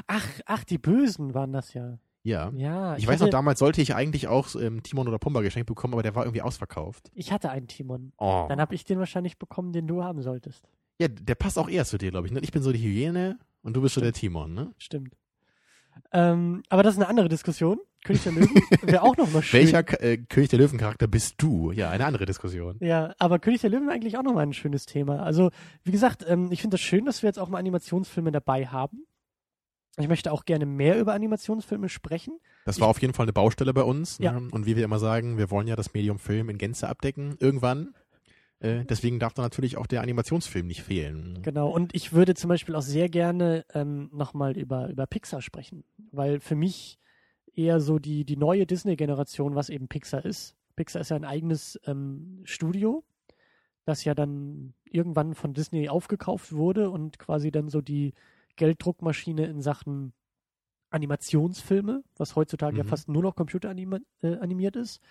Ach, 0.07 0.27
ach, 0.45 0.63
die 0.63 0.77
Bösen 0.77 1.33
waren 1.33 1.51
das 1.51 1.73
ja. 1.73 1.99
Ja. 2.23 2.51
Ja, 2.55 2.95
Ich 2.97 3.07
weiß 3.07 3.19
noch, 3.19 3.25
hatte, 3.27 3.31
damals 3.31 3.59
sollte 3.59 3.81
ich 3.81 3.95
eigentlich 3.95 4.27
auch 4.27 4.53
ähm, 4.55 4.83
Timon 4.83 5.07
oder 5.07 5.17
Pumba 5.17 5.41
geschenkt 5.41 5.67
bekommen, 5.67 5.93
aber 5.93 6.03
der 6.03 6.13
war 6.15 6.25
irgendwie 6.25 6.41
ausverkauft. 6.41 7.09
ich 7.13 7.31
hatte 7.31 7.49
einen 7.49 7.67
Timon. 7.67 8.13
Oh. 8.17 8.45
Dann 8.47 8.59
habe 8.61 8.75
ich 8.75 8.83
den 8.83 8.99
wahrscheinlich 8.99 9.37
bekommen, 9.39 9.73
den 9.73 9.87
du 9.87 10.03
haben 10.03 10.21
solltest. 10.21 10.67
Ja, 10.99 11.07
der 11.07 11.35
passt 11.35 11.57
auch 11.57 11.67
eher 11.69 11.85
zu 11.85 11.97
dir, 11.97 12.11
glaube 12.11 12.27
ich. 12.27 12.33
Ne? 12.33 12.39
Ich 12.41 12.51
bin 12.51 12.61
so 12.61 12.71
die 12.71 12.79
Hygiene 12.79 13.39
und 13.63 13.75
du 13.75 13.81
bist 13.81 13.95
so 13.95 14.01
der 14.01 14.13
Timon, 14.13 14.53
ne? 14.53 14.71
Stimmt. 14.77 15.15
Ähm, 16.13 16.63
aber 16.69 16.83
das 16.83 16.93
ist 16.95 16.99
eine 16.99 17.07
andere 17.09 17.27
Diskussion. 17.29 17.79
König 18.03 18.23
der 18.23 18.31
Löwen 18.31 18.49
wäre 18.83 19.03
auch 19.03 19.15
noch 19.17 19.31
mal 19.31 19.41
schön. 19.41 19.59
Welcher 19.61 20.01
äh, 20.03 20.17
König 20.17 20.49
der 20.49 20.59
Löwen-Charakter 20.59 21.07
bist 21.07 21.35
du? 21.37 21.71
Ja, 21.71 21.89
eine 21.89 22.05
andere 22.05 22.25
Diskussion. 22.25 22.77
Ja, 22.79 23.13
aber 23.19 23.39
König 23.39 23.61
der 23.61 23.69
Löwen 23.69 23.89
eigentlich 23.89 24.17
auch 24.17 24.23
nochmal 24.23 24.43
ein 24.45 24.53
schönes 24.53 24.85
Thema. 24.85 25.21
Also, 25.23 25.51
wie 25.83 25.91
gesagt, 25.91 26.25
ähm, 26.27 26.51
ich 26.51 26.61
finde 26.61 26.75
das 26.75 26.81
schön, 26.81 27.05
dass 27.05 27.21
wir 27.21 27.27
jetzt 27.27 27.39
auch 27.39 27.49
mal 27.49 27.59
Animationsfilme 27.59 28.31
dabei 28.31 28.65
haben. 28.67 29.05
Ich 29.97 30.07
möchte 30.07 30.31
auch 30.31 30.45
gerne 30.45 30.65
mehr 30.65 30.99
über 30.99 31.13
Animationsfilme 31.13 31.89
sprechen. 31.89 32.39
Das 32.65 32.79
war 32.79 32.87
auf 32.87 33.01
jeden 33.01 33.13
Fall 33.13 33.25
eine 33.25 33.33
Baustelle 33.33 33.73
bei 33.73 33.83
uns. 33.83 34.17
Ja. 34.19 34.39
Ne? 34.39 34.47
Und 34.51 34.65
wie 34.65 34.75
wir 34.75 34.85
immer 34.85 34.99
sagen, 34.99 35.37
wir 35.37 35.51
wollen 35.51 35.67
ja 35.67 35.75
das 35.75 35.93
Medium 35.93 36.17
Film 36.17 36.49
in 36.49 36.57
Gänze 36.57 36.87
abdecken, 36.87 37.35
irgendwann. 37.39 37.93
Äh, 38.59 38.85
deswegen 38.85 39.19
darf 39.19 39.33
da 39.33 39.41
natürlich 39.41 39.77
auch 39.77 39.87
der 39.87 40.01
Animationsfilm 40.01 40.67
nicht 40.67 40.83
fehlen. 40.83 41.39
Genau, 41.41 41.69
und 41.69 41.95
ich 41.95 42.13
würde 42.13 42.35
zum 42.35 42.47
Beispiel 42.47 42.75
auch 42.75 42.83
sehr 42.83 43.09
gerne 43.09 43.65
ähm, 43.73 44.09
nochmal 44.13 44.57
über, 44.57 44.89
über 44.89 45.07
Pixar 45.07 45.41
sprechen, 45.41 45.83
weil 46.11 46.39
für 46.39 46.55
mich 46.55 46.99
eher 47.55 47.81
so 47.81 47.99
die, 47.99 48.23
die 48.23 48.37
neue 48.37 48.65
Disney-Generation, 48.67 49.55
was 49.55 49.69
eben 49.69 49.87
Pixar 49.87 50.23
ist. 50.23 50.55
Pixar 50.75 51.01
ist 51.01 51.09
ja 51.09 51.15
ein 51.15 51.25
eigenes 51.25 51.79
ähm, 51.85 52.41
Studio, 52.43 53.03
das 53.85 54.03
ja 54.03 54.13
dann 54.13 54.73
irgendwann 54.85 55.33
von 55.33 55.53
Disney 55.53 55.89
aufgekauft 55.89 56.53
wurde 56.53 56.91
und 56.91 57.17
quasi 57.17 57.51
dann 57.51 57.67
so 57.67 57.81
die 57.81 58.13
Gelddruckmaschine 58.61 59.45
in 59.47 59.59
Sachen 59.61 60.13
Animationsfilme, 60.91 62.03
was 62.17 62.35
heutzutage 62.35 62.77
ja 62.77 62.83
Mhm. 62.83 62.87
fast 62.89 63.07
nur 63.09 63.23
noch 63.23 63.35
computeranimiert 63.35 64.03
äh, 64.21 64.35
animiert 64.37 64.75
ist. 64.75 65.01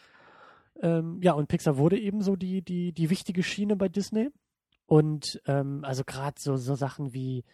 Ähm, 0.83 1.21
ja, 1.23 1.33
und 1.33 1.49
Pixar 1.49 1.77
wurde 1.77 1.99
eben 1.99 2.23
so 2.23 2.37
die, 2.37 2.63
die, 2.63 2.93
die 2.93 3.11
wichtige 3.11 3.43
Schiene 3.43 3.77
bei 3.77 3.89
Disney. 3.89 4.31
Und 4.87 5.41
ähm, 5.47 5.85
also 5.85 6.05
gerade 6.05 6.37
so, 6.41 6.57
so 6.57 6.75
Sachen 6.75 7.13
wie 7.13 7.45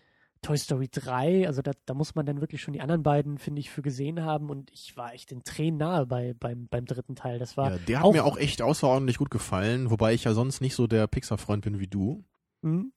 Toy 0.43 0.57
Story 0.59 0.89
3, 0.91 1.47
also 1.47 1.63
da, 1.63 1.73
da 1.87 1.95
muss 1.95 2.15
man 2.15 2.27
dann 2.27 2.41
wirklich 2.41 2.61
schon 2.63 2.75
die 2.75 2.81
anderen 2.81 3.03
beiden, 3.03 3.39
finde 3.39 3.61
ich, 3.61 3.71
für 3.71 3.83
gesehen 3.83 4.23
haben. 4.23 4.51
Und 4.51 4.71
ich 4.71 4.97
war 4.97 5.13
echt 5.15 5.33
in 5.33 5.43
Tränen 5.43 5.79
nahe 5.79 6.07
bei, 6.07 6.35
beim, 6.35 6.69
beim 6.69 6.85
dritten 6.85 7.15
Teil. 7.17 7.39
Das 7.39 7.57
war 7.57 7.73
Ja, 7.73 7.79
der 7.79 7.99
hat 8.01 8.05
auch- 8.07 8.13
mir 8.13 8.25
auch 8.25 8.37
echt 8.37 8.61
außerordentlich 8.63 9.19
gut 9.19 9.31
gefallen, 9.31 9.91
wobei 9.91 10.15
ich 10.15 10.25
ja 10.25 10.35
sonst 10.35 10.61
nicht 10.61 10.75
so 10.75 10.87
der 10.87 11.07
Pixar-Freund 11.07 11.65
bin 11.65 11.79
wie 11.79 11.89
du. 11.89 12.25
Hm? 12.63 12.93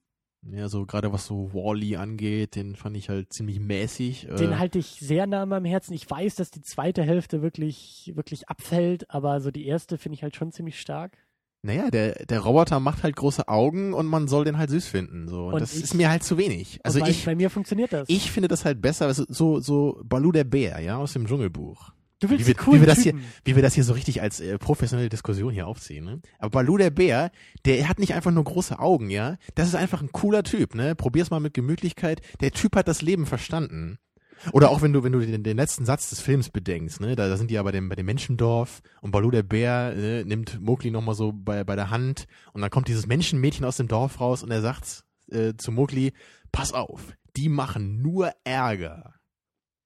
Ja, 0.51 0.69
so 0.69 0.85
gerade 0.85 1.11
was 1.11 1.25
so 1.27 1.53
Wally 1.53 1.97
angeht, 1.97 2.55
den 2.55 2.75
fand 2.75 2.95
ich 2.95 3.09
halt 3.09 3.33
ziemlich 3.33 3.59
mäßig. 3.59 4.27
Den 4.39 4.53
äh, 4.53 4.55
halte 4.55 4.79
ich 4.79 4.85
sehr 4.87 5.27
nah 5.27 5.43
an 5.43 5.49
meinem 5.49 5.65
Herzen. 5.65 5.93
Ich 5.93 6.09
weiß, 6.09 6.35
dass 6.35 6.49
die 6.49 6.61
zweite 6.61 7.03
Hälfte 7.03 7.41
wirklich, 7.41 8.11
wirklich 8.15 8.47
abfällt, 8.47 9.09
aber 9.09 9.41
so 9.41 9.51
die 9.51 9.65
erste 9.67 9.97
finde 9.97 10.15
ich 10.15 10.23
halt 10.23 10.35
schon 10.35 10.51
ziemlich 10.51 10.79
stark. 10.79 11.17
Naja, 11.61 11.89
der, 11.91 12.25
der 12.25 12.39
Roboter 12.39 12.79
macht 12.79 13.03
halt 13.03 13.17
große 13.17 13.49
Augen 13.49 13.93
und 13.93 14.05
man 14.07 14.29
soll 14.29 14.45
den 14.45 14.57
halt 14.57 14.69
süß 14.69 14.87
finden. 14.87 15.27
So. 15.27 15.47
Und, 15.47 15.55
Und 15.55 15.61
das 15.61 15.75
ich- 15.75 15.83
ist 15.83 15.93
mir 15.93 16.09
halt 16.09 16.23
zu 16.23 16.37
wenig. 16.37 16.79
Also 16.83 17.01
bei, 17.01 17.09
ich, 17.09 17.25
bei 17.25 17.35
mir 17.35 17.49
funktioniert 17.49 17.91
das. 17.91 18.07
ich 18.07 18.31
finde 18.31 18.47
das 18.47 18.63
halt 18.63 18.81
besser, 18.81 19.07
also 19.07 19.25
so, 19.27 19.59
so 19.59 19.99
Baloo 20.05 20.31
der 20.31 20.45
Bär, 20.45 20.79
ja, 20.79 20.95
aus 20.97 21.11
dem 21.13 21.27
Dschungelbuch. 21.27 21.91
Du 22.19 22.29
willst 22.29 22.45
wie 22.45 22.47
wir- 22.57 22.73
wie 22.73 22.79
wir 22.81 22.87
das 22.87 22.99
hier-. 23.03 23.13
Wie 23.45 23.55
wir 23.55 23.63
das 23.63 23.73
hier 23.73 23.83
so 23.83 23.93
richtig 23.93 24.21
als 24.21 24.39
äh, 24.39 24.57
professionelle 24.57 25.09
Diskussion 25.09 25.53
hier 25.53 25.67
aufziehen, 25.67 26.05
ne? 26.05 26.21
Aber 26.37 26.49
Baloo 26.51 26.77
der 26.77 26.89
Bär, 26.89 27.31
der 27.65 27.87
hat 27.89 27.99
nicht 27.99 28.13
einfach 28.13 28.31
nur 28.31 28.43
große 28.43 28.79
Augen, 28.79 29.09
ja? 29.09 29.37
Das 29.55 29.67
ist 29.67 29.75
einfach 29.75 30.01
ein 30.01 30.11
cooler 30.11 30.43
Typ, 30.43 30.75
ne? 30.75 30.95
Probier's 30.95 31.29
mal 31.31 31.39
mit 31.39 31.53
Gemütlichkeit. 31.53 32.21
Der 32.41 32.51
Typ 32.51 32.75
hat 32.75 32.87
das 32.87 33.01
Leben 33.01 33.25
verstanden. 33.25 33.97
Oder 34.53 34.69
auch 34.69 34.81
wenn 34.81 34.93
du, 34.93 35.03
wenn 35.03 35.11
du 35.11 35.19
den, 35.19 35.43
den 35.43 35.57
letzten 35.57 35.83
Satz 35.83 36.09
des 36.11 36.21
Films 36.21 36.49
bedenkst, 36.49 37.01
ne? 37.01 37.15
Da, 37.17 37.27
da 37.27 37.35
sind 37.35 37.49
die 37.51 37.55
ja 37.55 37.63
bei 37.63 37.71
dem, 37.73 37.89
bei 37.89 37.95
dem 37.95 38.05
Menschendorf 38.05 38.81
und 39.01 39.11
Baloo 39.11 39.31
der 39.31 39.43
Bär 39.43 39.93
äh, 39.97 40.23
nimmt 40.23 40.61
Mowgli 40.61 40.91
nochmal 40.91 41.15
so 41.15 41.33
bei, 41.33 41.63
bei 41.65 41.75
der 41.75 41.89
Hand 41.89 42.25
und 42.53 42.61
dann 42.61 42.69
kommt 42.69 42.87
dieses 42.87 43.05
Menschenmädchen 43.05 43.65
aus 43.65 43.75
dem 43.77 43.89
Dorf 43.89 44.21
raus 44.21 44.41
und 44.43 44.49
er 44.51 44.61
sagt 44.61 45.03
äh, 45.29 45.55
zu 45.57 45.71
Mowgli, 45.73 46.13
pass 46.53 46.71
auf, 46.73 47.01
die 47.35 47.49
machen 47.49 48.01
nur 48.01 48.31
Ärger. 48.45 49.15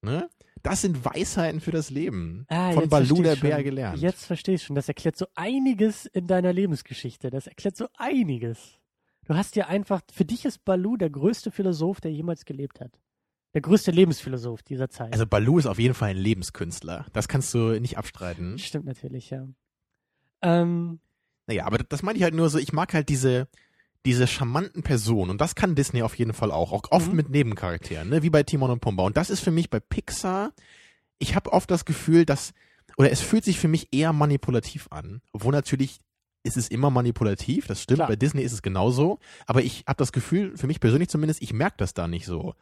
Ne? 0.02 0.28
Das 0.64 0.80
sind 0.80 1.04
Weisheiten 1.04 1.60
für 1.60 1.72
das 1.72 1.90
Leben. 1.90 2.46
Ah, 2.48 2.72
von 2.72 2.88
versteh 2.88 3.22
der. 3.22 3.36
Bär 3.36 3.62
gelernt. 3.62 4.00
Jetzt 4.00 4.24
verstehe 4.24 4.54
ich 4.54 4.62
schon. 4.64 4.74
Das 4.74 4.88
erklärt 4.88 5.14
so 5.14 5.26
einiges 5.34 6.06
in 6.06 6.26
deiner 6.26 6.54
Lebensgeschichte. 6.54 7.28
Das 7.28 7.46
erklärt 7.46 7.76
so 7.76 7.86
einiges. 7.98 8.80
Du 9.26 9.34
hast 9.34 9.56
ja 9.56 9.66
einfach, 9.66 10.00
für 10.10 10.24
dich 10.24 10.46
ist 10.46 10.64
Baloo 10.64 10.96
der 10.96 11.10
größte 11.10 11.50
Philosoph, 11.50 12.00
der 12.00 12.12
jemals 12.12 12.46
gelebt 12.46 12.80
hat. 12.80 12.98
Der 13.52 13.60
größte 13.60 13.90
Lebensphilosoph 13.90 14.62
dieser 14.62 14.88
Zeit. 14.88 15.12
Also 15.12 15.26
Baloo 15.26 15.58
ist 15.58 15.66
auf 15.66 15.78
jeden 15.78 15.94
Fall 15.94 16.10
ein 16.10 16.16
Lebenskünstler. 16.16 17.06
Das 17.12 17.28
kannst 17.28 17.52
du 17.52 17.78
nicht 17.78 17.98
abstreiten. 17.98 18.58
Stimmt 18.58 18.86
natürlich, 18.86 19.28
ja. 19.30 19.46
Ähm, 20.40 20.98
Naja, 21.46 21.66
aber 21.66 21.76
das 21.76 22.02
meine 22.02 22.16
ich 22.16 22.22
halt 22.24 22.34
nur 22.34 22.48
so, 22.48 22.58
ich 22.58 22.72
mag 22.72 22.94
halt 22.94 23.10
diese, 23.10 23.48
diese 24.06 24.26
charmanten 24.26 24.82
Personen 24.82 25.30
und 25.30 25.40
das 25.40 25.54
kann 25.54 25.74
Disney 25.74 26.02
auf 26.02 26.14
jeden 26.18 26.32
Fall 26.34 26.50
auch, 26.50 26.72
auch 26.72 26.82
oft 26.90 27.08
Mhm. 27.10 27.16
mit 27.16 27.30
Nebencharakteren, 27.30 28.08
ne? 28.10 28.22
wie 28.22 28.30
bei 28.30 28.42
Timon 28.42 28.70
und 28.70 28.80
Pumba. 28.80 29.04
Und 29.04 29.16
das 29.16 29.30
ist 29.30 29.40
für 29.40 29.50
mich 29.50 29.70
bei 29.70 29.80
Pixar, 29.80 30.52
ich 31.18 31.34
habe 31.34 31.52
oft 31.52 31.70
das 31.70 31.84
Gefühl, 31.84 32.26
dass, 32.26 32.52
oder 32.98 33.10
es 33.10 33.20
fühlt 33.20 33.44
sich 33.44 33.58
für 33.58 33.68
mich 33.68 33.88
eher 33.92 34.12
manipulativ 34.12 34.88
an, 34.90 35.22
obwohl 35.32 35.52
natürlich 35.52 36.00
ist 36.42 36.58
es 36.58 36.68
immer 36.68 36.90
manipulativ, 36.90 37.66
das 37.66 37.80
stimmt, 37.80 37.98
Klar. 38.00 38.08
bei 38.08 38.16
Disney 38.16 38.42
ist 38.42 38.52
es 38.52 38.60
genauso, 38.60 39.18
aber 39.46 39.62
ich 39.62 39.84
habe 39.86 39.96
das 39.96 40.12
Gefühl, 40.12 40.54
für 40.58 40.66
mich 40.66 40.80
persönlich 40.80 41.08
zumindest, 41.08 41.40
ich 41.40 41.54
merke 41.54 41.76
das 41.78 41.94
da 41.94 42.06
nicht 42.06 42.26
so. 42.26 42.54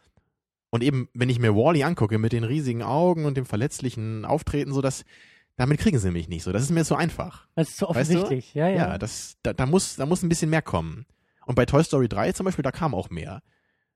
Und 0.71 0.85
eben, 0.85 1.09
wenn 1.13 1.29
ich 1.29 1.41
mir 1.41 1.55
Wally 1.57 1.83
angucke 1.83 2.17
mit 2.19 2.33
den 2.33 2.45
riesigen 2.45 2.83
Augen 2.83 3.25
und 3.25 3.37
dem 3.37 3.45
verletzlichen 3.45 4.25
Auftreten, 4.25 4.73
so 4.73 4.81
das, 4.81 5.05
damit 5.57 5.81
kriegen 5.81 5.99
sie 5.99 6.13
mich 6.13 6.29
nicht 6.29 6.45
so. 6.45 6.53
Das 6.53 6.63
ist 6.63 6.71
mir 6.71 6.85
zu 6.85 6.95
einfach. 6.95 7.49
das 7.57 7.71
ist 7.71 7.79
so 7.79 7.89
Weißt 7.89 8.11
du? 8.13 8.21
offensichtlich. 8.21 8.55
Ja, 8.55 8.69
ja. 8.69 8.77
Ja, 8.77 8.99
das, 8.99 9.37
da, 9.43 9.53
da 9.53 9.67
muss, 9.67 9.97
da 9.97 10.07
muss 10.07 10.23
ein 10.23 10.29
bisschen 10.31 10.49
mehr 10.49 10.63
kommen. 10.63 11.05
Und 11.47 11.55
bei 11.55 11.67
Toy 11.67 11.83
Story 11.83 12.09
3 12.09 12.33
zum 12.33 12.45
Beispiel, 12.45 12.63
da 12.63 12.73
kam 12.73 12.95
auch 12.95 13.11
mehr. 13.11 13.43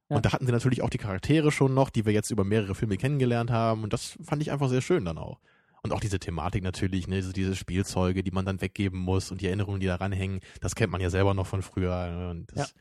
Ja. 0.08 0.16
Und 0.16 0.24
da 0.24 0.32
hatten 0.32 0.46
sie 0.46 0.52
natürlich 0.52 0.82
auch 0.82 0.90
die 0.90 0.98
Charaktere 0.98 1.50
schon 1.50 1.74
noch, 1.74 1.90
die 1.90 2.06
wir 2.06 2.12
jetzt 2.12 2.30
über 2.30 2.44
mehrere 2.44 2.74
Filme 2.74 2.96
kennengelernt 2.96 3.50
haben. 3.50 3.82
Und 3.82 3.92
das 3.92 4.18
fand 4.22 4.42
ich 4.42 4.52
einfach 4.52 4.68
sehr 4.68 4.82
schön 4.82 5.04
dann 5.04 5.18
auch. 5.18 5.40
Und 5.82 5.92
auch 5.92 6.00
diese 6.00 6.18
Thematik 6.18 6.64
natürlich, 6.64 7.06
ne, 7.06 7.20
diese 7.20 7.54
Spielzeuge, 7.54 8.22
die 8.22 8.30
man 8.32 8.44
dann 8.44 8.60
weggeben 8.60 8.98
muss 8.98 9.30
und 9.30 9.40
die 9.40 9.46
Erinnerungen, 9.46 9.80
die 9.80 9.86
da 9.86 9.96
ranhängen, 9.96 10.40
das 10.60 10.74
kennt 10.74 10.90
man 10.90 11.00
ja 11.00 11.10
selber 11.10 11.34
noch 11.34 11.46
von 11.46 11.62
früher. 11.62 12.28
Und 12.30 12.46
das 12.56 12.74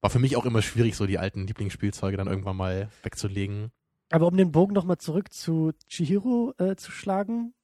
war 0.00 0.10
für 0.10 0.18
mich 0.18 0.36
auch 0.36 0.46
immer 0.46 0.62
schwierig, 0.62 0.96
so 0.96 1.06
die 1.06 1.18
alten 1.18 1.46
Lieblingsspielzeuge 1.46 2.16
dann 2.16 2.28
irgendwann 2.28 2.56
mal 2.56 2.88
wegzulegen. 3.02 3.72
Aber 4.10 4.26
um 4.26 4.36
den 4.36 4.52
Bogen 4.52 4.74
nochmal 4.74 4.98
zurück 4.98 5.32
zu 5.32 5.72
Chihiro 5.88 6.54
äh, 6.58 6.76
zu 6.76 6.90
schlagen, 6.90 7.54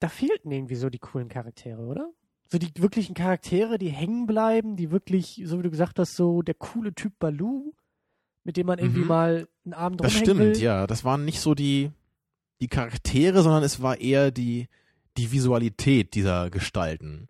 da 0.00 0.08
fehlten 0.08 0.50
irgendwie 0.50 0.76
so 0.76 0.90
die 0.90 0.98
coolen 0.98 1.28
Charaktere, 1.28 1.82
oder? 1.82 2.10
So 2.48 2.58
die 2.58 2.70
wirklichen 2.76 3.14
Charaktere, 3.14 3.76
die 3.78 3.88
hängen 3.88 4.26
bleiben, 4.26 4.76
die 4.76 4.90
wirklich, 4.90 5.42
so 5.46 5.58
wie 5.58 5.62
du 5.64 5.70
gesagt 5.70 5.98
hast, 5.98 6.14
so 6.16 6.42
der 6.42 6.54
coole 6.54 6.94
Typ 6.94 7.12
Baloo, 7.18 7.72
mit 8.44 8.56
dem 8.56 8.66
man 8.66 8.78
irgendwie 8.78 9.00
Mhm. 9.00 9.06
mal 9.08 9.48
einen 9.64 9.74
Abend 9.74 10.00
Das 10.00 10.12
stimmt, 10.12 10.40
will. 10.40 10.56
ja. 10.58 10.86
Das 10.86 11.04
waren 11.04 11.24
nicht 11.24 11.40
so 11.40 11.54
die, 11.54 11.90
die 12.60 12.68
Charaktere, 12.68 13.42
sondern 13.42 13.64
es 13.64 13.82
war 13.82 13.98
eher 14.00 14.30
die, 14.30 14.68
die 15.16 15.32
Visualität 15.32 16.14
dieser 16.14 16.50
Gestalten. 16.50 17.28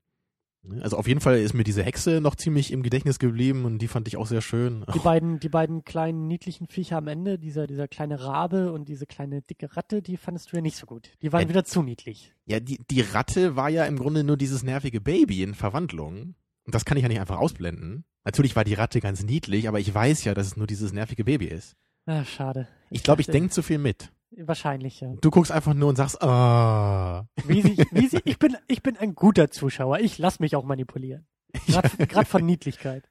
Ne? 0.69 0.83
Also 0.83 0.97
auf 0.97 1.07
jeden 1.09 1.21
Fall 1.21 1.39
ist 1.39 1.55
mir 1.55 1.64
diese 1.64 1.83
Hexe 1.83 2.21
noch 2.21 2.35
ziemlich 2.35 2.73
im 2.73 2.83
Gedächtnis 2.83 3.19
geblieben 3.19 3.64
und 3.64 3.79
die 3.79 3.89
fand 3.89 4.09
ich 4.09 4.17
auch 4.17 4.27
sehr 4.27 4.41
schön. 4.43 4.85
Die 4.95 4.99
beiden, 4.99 5.41
die 5.41 5.49
beiden 5.49 5.85
kleinen 5.85 6.27
niedlichen 6.29 6.67
Viecher 6.67 6.97
am 6.99 7.09
Ende, 7.09 7.39
dieser, 7.39 7.67
dieser 7.67 7.89
kleine 7.89 8.21
Rabe 8.21 8.73
und 8.73 8.89
diese 8.89 9.07
kleine 9.07 9.43
dicke 9.43 9.77
Ratte, 9.77 10.03
die 10.03 10.17
fandest 10.17 10.53
du 10.53 10.57
ja 10.57 10.62
nicht 10.62 10.77
so 10.77 10.87
gut. 10.87 11.11
Die 11.23 11.33
waren 11.33 11.43
Ja, 11.43 11.49
wieder 11.49 11.64
zu 11.64 11.83
niedlich. 11.83 12.33
Ja, 12.47 12.61
die, 12.61 12.81
die 12.91 13.01
Ratte 13.01 13.57
war 13.57 13.69
ja 13.71 13.85
im 13.85 13.99
Grunde 13.99 14.25
nur 14.25 14.37
dieses 14.37 14.62
nervige 14.62 15.01
Baby 15.01 15.43
in 15.43 15.55
Verwandlung. 15.55 16.35
Und 16.64 16.75
das 16.75 16.85
kann 16.85 16.97
ich 16.97 17.03
ja 17.03 17.09
nicht 17.09 17.21
einfach 17.21 17.39
ausblenden. 17.39 18.05
Natürlich 18.25 18.57
war 18.57 18.64
die 18.64 18.75
Ratte 18.75 19.01
ganz 19.01 19.23
niedlich, 19.23 19.69
aber 19.69 19.79
ich 19.79 19.95
weiß 19.95 20.25
ja, 20.25 20.35
dass 20.35 20.49
es 20.49 20.57
nur 20.57 20.67
dieses 20.67 20.93
nervige 20.93 21.23
Baby 21.25 21.47
ist. 21.47 21.77
Ah, 22.07 22.25
schade. 22.25 22.67
Ich 22.91 23.03
glaube, 23.03 23.21
ich 23.21 23.27
dachte- 23.27 23.39
denke 23.39 23.51
zu 23.55 23.62
viel 23.62 23.79
mit. 23.79 24.11
Wahrscheinlich, 24.31 25.01
ja. 25.01 25.14
Du 25.20 25.31
guckst 25.31 25.53
einfach 25.53 25.74
nur 25.74 25.89
und 25.89 25.97
sagst, 25.97 26.22
ah. 26.22 27.29
Wie 27.47 27.62
sie, 27.62 27.77
wie 27.93 28.07
sie, 28.09 28.20
ich, 28.24 28.39
bin, 28.39 28.57
ich 28.66 28.83
bin 28.83 28.97
ein 28.97 29.14
guter 29.14 29.51
Zuschauer. 29.51 30.01
Ich 30.01 30.18
lass 30.18 30.41
mich 30.41 30.57
auch 30.57 30.64
manipulieren. 30.64 31.27
Gerade 31.99 32.27
von 32.27 32.45
Niedlichkeit. 32.45 33.09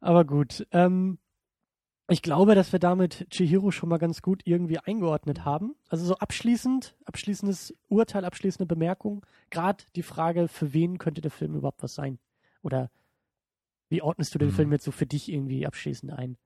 Aber 0.00 0.24
gut. 0.24 0.66
Ähm, 0.70 1.18
ich 2.08 2.22
glaube, 2.22 2.54
dass 2.54 2.72
wir 2.72 2.78
damit 2.78 3.26
Chihiro 3.30 3.70
schon 3.70 3.88
mal 3.88 3.98
ganz 3.98 4.22
gut 4.22 4.42
irgendwie 4.44 4.78
eingeordnet 4.78 5.44
haben. 5.44 5.74
Also 5.88 6.04
so 6.04 6.16
abschließend, 6.16 6.96
abschließendes 7.04 7.74
Urteil, 7.88 8.24
abschließende 8.24 8.66
Bemerkung. 8.66 9.24
Gerade 9.50 9.84
die 9.96 10.02
Frage, 10.02 10.48
für 10.48 10.72
wen 10.72 10.98
könnte 10.98 11.20
der 11.20 11.30
Film 11.30 11.54
überhaupt 11.54 11.82
was 11.82 11.94
sein? 11.94 12.18
Oder 12.62 12.90
wie 13.88 14.02
ordnest 14.02 14.34
du 14.34 14.38
den 14.38 14.48
Mhm. 14.48 14.52
Film 14.54 14.72
jetzt 14.72 14.84
so 14.84 14.90
für 14.92 15.06
dich 15.06 15.30
irgendwie 15.30 15.66
abschließend 15.66 16.12
ein? 16.12 16.36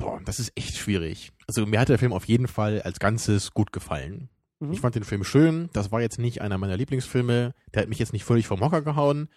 Boah, 0.00 0.20
das 0.24 0.40
ist 0.40 0.52
echt 0.56 0.76
schwierig. 0.76 1.30
Also 1.46 1.66
mir 1.66 1.78
hat 1.78 1.90
der 1.90 1.98
Film 1.98 2.12
auf 2.12 2.24
jeden 2.24 2.48
Fall 2.48 2.82
als 2.82 2.98
Ganzes 2.98 3.52
gut 3.52 3.70
gefallen. 3.70 4.30
Mhm. 4.58 4.72
Ich 4.72 4.80
fand 4.80 4.94
den 4.94 5.04
Film 5.04 5.24
schön. 5.24 5.68
Das 5.72 5.92
war 5.92 6.00
jetzt 6.00 6.18
nicht 6.18 6.40
einer 6.40 6.58
meiner 6.58 6.76
Lieblingsfilme. 6.76 7.54
Der 7.74 7.82
hat 7.82 7.88
mich 7.88 7.98
jetzt 7.98 8.12
nicht 8.12 8.24
völlig 8.24 8.46
vom 8.46 8.60
Hocker 8.60 8.82
gehauen. 8.82 9.28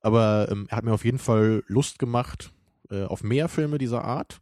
Aber 0.00 0.48
ähm, 0.50 0.66
er 0.68 0.78
hat 0.78 0.84
mir 0.84 0.94
auf 0.94 1.04
jeden 1.04 1.18
Fall 1.18 1.62
Lust 1.68 1.98
gemacht 1.98 2.52
äh, 2.90 3.04
auf 3.04 3.22
mehr 3.22 3.48
Filme 3.48 3.78
dieser 3.78 4.04
Art. 4.04 4.40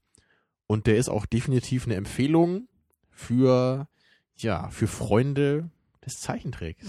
Und 0.67 0.87
der 0.87 0.97
ist 0.97 1.09
auch 1.09 1.27
definitiv 1.27 1.87
eine 1.87 1.97
Empfehlung 1.97 2.69
für, 3.11 3.89
ja, 4.37 4.71
für 4.71 4.87
Freunde 4.87 5.71
des 6.05 6.21
Zeichentricks. 6.21 6.87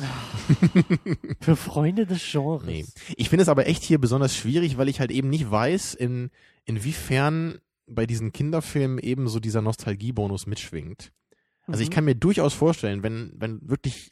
Für 1.39 1.55
Freunde 1.55 2.05
des 2.05 2.21
Genres. 2.29 2.63
Nee. 2.65 2.85
Ich 3.15 3.29
finde 3.29 3.43
es 3.43 3.49
aber 3.49 3.65
echt 3.65 3.81
hier 3.81 3.97
besonders 3.97 4.35
schwierig, 4.35 4.77
weil 4.77 4.89
ich 4.89 4.99
halt 4.99 5.09
eben 5.09 5.29
nicht 5.29 5.49
weiß, 5.49 5.93
in, 5.93 6.31
inwiefern 6.65 7.59
bei 7.87 8.05
diesen 8.05 8.31
Kinderfilmen 8.31 8.99
eben 8.99 9.27
so 9.27 9.39
dieser 9.39 9.61
Nostalgiebonus 9.61 10.47
mitschwingt. 10.47 11.11
Also 11.67 11.81
ich 11.81 11.89
Mhm. 11.89 11.93
kann 11.93 12.05
mir 12.05 12.15
durchaus 12.15 12.53
vorstellen, 12.53 13.03
wenn, 13.03 13.33
wenn 13.35 13.59
wirklich 13.67 14.11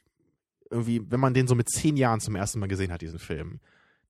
irgendwie, 0.70 1.02
wenn 1.10 1.20
man 1.20 1.34
den 1.34 1.48
so 1.48 1.56
mit 1.56 1.70
zehn 1.70 1.98
Jahren 1.98 2.20
zum 2.20 2.36
ersten 2.36 2.60
Mal 2.60 2.68
gesehen 2.68 2.92
hat, 2.92 3.02
diesen 3.02 3.20
Film, 3.20 3.60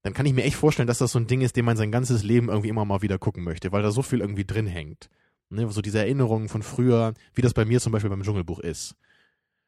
dann 0.02 0.14
kann 0.14 0.26
ich 0.26 0.34
mir 0.34 0.44
echt 0.44 0.56
vorstellen, 0.56 0.88
dass 0.88 0.98
das 0.98 1.12
so 1.12 1.20
ein 1.20 1.28
Ding 1.28 1.42
ist, 1.42 1.56
den 1.56 1.66
man 1.66 1.78
sein 1.78 1.92
ganzes 1.92 2.24
Leben 2.24 2.50
irgendwie 2.50 2.70
immer 2.70 2.86
mal 2.86 3.02
wieder 3.02 3.18
gucken 3.20 3.44
möchte, 3.44 3.72
weil 3.72 3.84
da 3.84 3.92
so 3.92 4.02
viel 4.02 4.20
irgendwie 4.22 4.46
drin 4.46 4.68
hängt. 4.68 5.10
Ne, 5.50 5.70
so 5.70 5.82
diese 5.82 6.00
Erinnerungen 6.00 6.50
von 6.50 6.64
früher, 6.64 7.14
wie 7.36 7.42
das 7.42 7.54
bei 7.54 7.64
mir 7.66 7.80
zum 7.80 7.92
Beispiel 7.92 8.10
beim 8.10 8.24
Dschungelbuch 8.24 8.60
ist. 8.60 8.96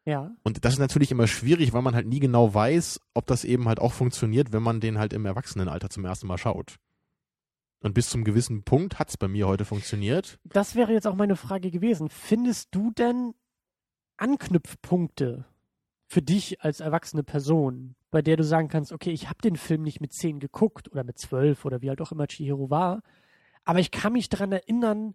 Ja. 0.05 0.31
Und 0.43 0.63
das 0.65 0.73
ist 0.73 0.79
natürlich 0.79 1.11
immer 1.11 1.27
schwierig, 1.27 1.73
weil 1.73 1.81
man 1.81 1.95
halt 1.95 2.07
nie 2.07 2.19
genau 2.19 2.53
weiß, 2.53 2.99
ob 3.13 3.27
das 3.27 3.43
eben 3.43 3.67
halt 3.67 3.79
auch 3.79 3.93
funktioniert, 3.93 4.51
wenn 4.53 4.63
man 4.63 4.79
den 4.79 4.97
halt 4.97 5.13
im 5.13 5.25
Erwachsenenalter 5.25 5.89
zum 5.89 6.05
ersten 6.05 6.27
Mal 6.27 6.37
schaut. 6.37 6.75
Und 7.85 7.93
bis 7.93 8.09
zum 8.09 8.23
gewissen 8.23 8.63
Punkt 8.63 8.97
hat's 8.97 9.15
bei 9.15 9.27
mir 9.27 9.45
heute 9.47 9.63
funktioniert. 9.63 10.39
Das 10.43 10.73
wäre 10.73 10.91
jetzt 10.91 11.05
auch 11.05 11.13
meine 11.13 11.35
Frage 11.35 11.69
gewesen. 11.69 12.09
Findest 12.09 12.69
du 12.71 12.89
denn 12.89 13.35
Anknüpfpunkte 14.17 15.45
für 16.07 16.23
dich 16.23 16.63
als 16.63 16.79
erwachsene 16.79 17.21
Person, 17.21 17.95
bei 18.09 18.23
der 18.23 18.37
du 18.37 18.43
sagen 18.43 18.69
kannst, 18.69 18.91
okay, 18.91 19.11
ich 19.11 19.29
habe 19.29 19.37
den 19.43 19.55
Film 19.55 19.83
nicht 19.83 20.01
mit 20.01 20.13
zehn 20.13 20.39
geguckt 20.39 20.91
oder 20.91 21.03
mit 21.03 21.19
zwölf 21.19 21.63
oder 21.63 21.83
wie 21.83 21.89
halt 21.89 22.01
auch 22.01 22.11
immer 22.11 22.25
Chihiro 22.25 22.71
war, 22.71 23.03
aber 23.65 23.77
ich 23.77 23.91
kann 23.91 24.13
mich 24.13 24.29
daran 24.29 24.51
erinnern, 24.51 25.13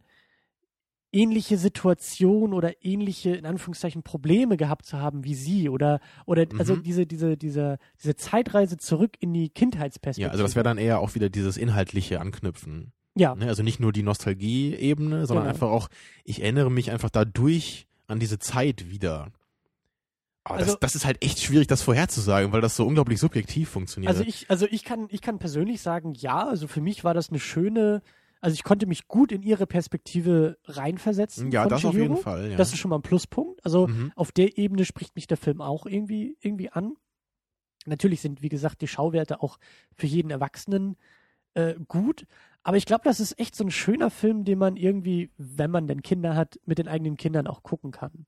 ähnliche 1.12 1.58
Situationen 1.58 2.52
oder 2.54 2.84
ähnliche, 2.84 3.34
in 3.34 3.46
Anführungszeichen, 3.46 4.02
Probleme 4.02 4.56
gehabt 4.56 4.86
zu 4.86 4.98
haben 4.98 5.24
wie 5.24 5.34
sie 5.34 5.68
oder, 5.68 6.00
oder 6.26 6.46
also 6.58 6.76
Mhm. 6.76 6.82
diese, 6.82 7.06
diese, 7.06 7.36
diese, 7.36 7.78
diese 8.02 8.16
Zeitreise 8.16 8.76
zurück 8.76 9.16
in 9.20 9.32
die 9.34 9.48
Kindheitsperspektive. 9.48 10.26
Ja, 10.28 10.30
also 10.32 10.42
das 10.44 10.54
wäre 10.54 10.64
dann 10.64 10.78
eher 10.78 11.00
auch 11.00 11.14
wieder 11.14 11.28
dieses 11.28 11.56
inhaltliche 11.56 12.20
Anknüpfen. 12.20 12.92
Ja, 13.16 13.34
Ne? 13.34 13.48
Also 13.48 13.62
nicht 13.64 13.80
nur 13.80 13.92
die 13.92 14.04
Nostalgie-Ebene, 14.04 15.26
sondern 15.26 15.44
Genau. 15.46 15.52
einfach 15.54 15.68
auch, 15.70 15.88
ich 16.24 16.42
erinnere 16.42 16.70
mich 16.70 16.90
einfach 16.92 17.10
dadurch 17.10 17.88
an 18.06 18.20
diese 18.20 18.38
Zeit 18.38 18.88
wieder. 18.90 19.28
Aber 20.44 20.58
Also- 20.58 20.72
das, 20.72 20.80
das 20.80 20.94
ist 20.94 21.04
halt 21.04 21.22
echt 21.24 21.40
schwierig, 21.40 21.66
das 21.66 21.82
vorherzusagen, 21.82 22.52
weil 22.52 22.60
das 22.60 22.76
so 22.76 22.86
unglaublich 22.86 23.18
subjektiv 23.20 23.68
funktioniert. 23.68 24.10
Also 24.10 24.22
ich, 24.24 24.48
also 24.48 24.66
ich 24.70 24.84
kann, 24.84 25.06
ich 25.10 25.20
kann 25.20 25.38
persönlich 25.38 25.82
sagen, 25.82 26.14
ja, 26.14 26.46
also 26.46 26.66
für 26.68 26.80
mich 26.80 27.04
war 27.04 27.14
das 27.14 27.30
eine 27.30 27.40
schöne, 27.40 28.00
also 28.40 28.54
ich 28.54 28.62
konnte 28.62 28.86
mich 28.86 29.06
gut 29.08 29.32
in 29.32 29.42
ihre 29.42 29.66
Perspektive 29.66 30.58
reinversetzen. 30.64 31.50
ja, 31.50 31.66
das 31.66 31.84
auf 31.84 31.92
Chihiro. 31.92 32.14
jeden 32.14 32.22
Fall. 32.22 32.50
Ja. 32.52 32.56
Das 32.56 32.72
ist 32.72 32.78
schon 32.78 32.88
mal 32.90 32.96
ein 32.96 33.02
Pluspunkt. 33.02 33.64
Also 33.64 33.86
Mhm. 33.88 34.12
auf 34.16 34.32
der 34.32 34.56
Ebene 34.58 34.84
spricht 34.84 35.14
mich 35.16 35.26
der 35.26 35.36
Film 35.36 35.60
auch 35.60 35.86
irgendwie, 35.86 36.36
irgendwie 36.40 36.70
an. 36.70 36.94
Natürlich 37.86 38.20
sind, 38.20 38.42
wie 38.42 38.48
gesagt, 38.48 38.80
die 38.82 38.88
Schauwerte 38.88 39.42
auch 39.42 39.58
für 39.94 40.06
jeden 40.06 40.30
Erwachsenen 40.30 40.96
äh, 41.54 41.74
gut. 41.88 42.26
Aber 42.62 42.76
ich 42.76 42.84
glaube, 42.86 43.02
das 43.04 43.20
ist 43.20 43.38
echt 43.40 43.56
so 43.56 43.64
ein 43.64 43.70
schöner 43.70 44.10
Film, 44.10 44.44
den 44.44 44.58
man 44.58 44.76
irgendwie, 44.76 45.30
wenn 45.38 45.70
man 45.70 45.86
denn 45.86 46.02
Kinder 46.02 46.36
hat, 46.36 46.60
mit 46.66 46.78
den 46.78 46.88
eigenen 46.88 47.16
Kindern 47.16 47.46
auch 47.46 47.62
gucken 47.62 47.90
kann. 47.90 48.26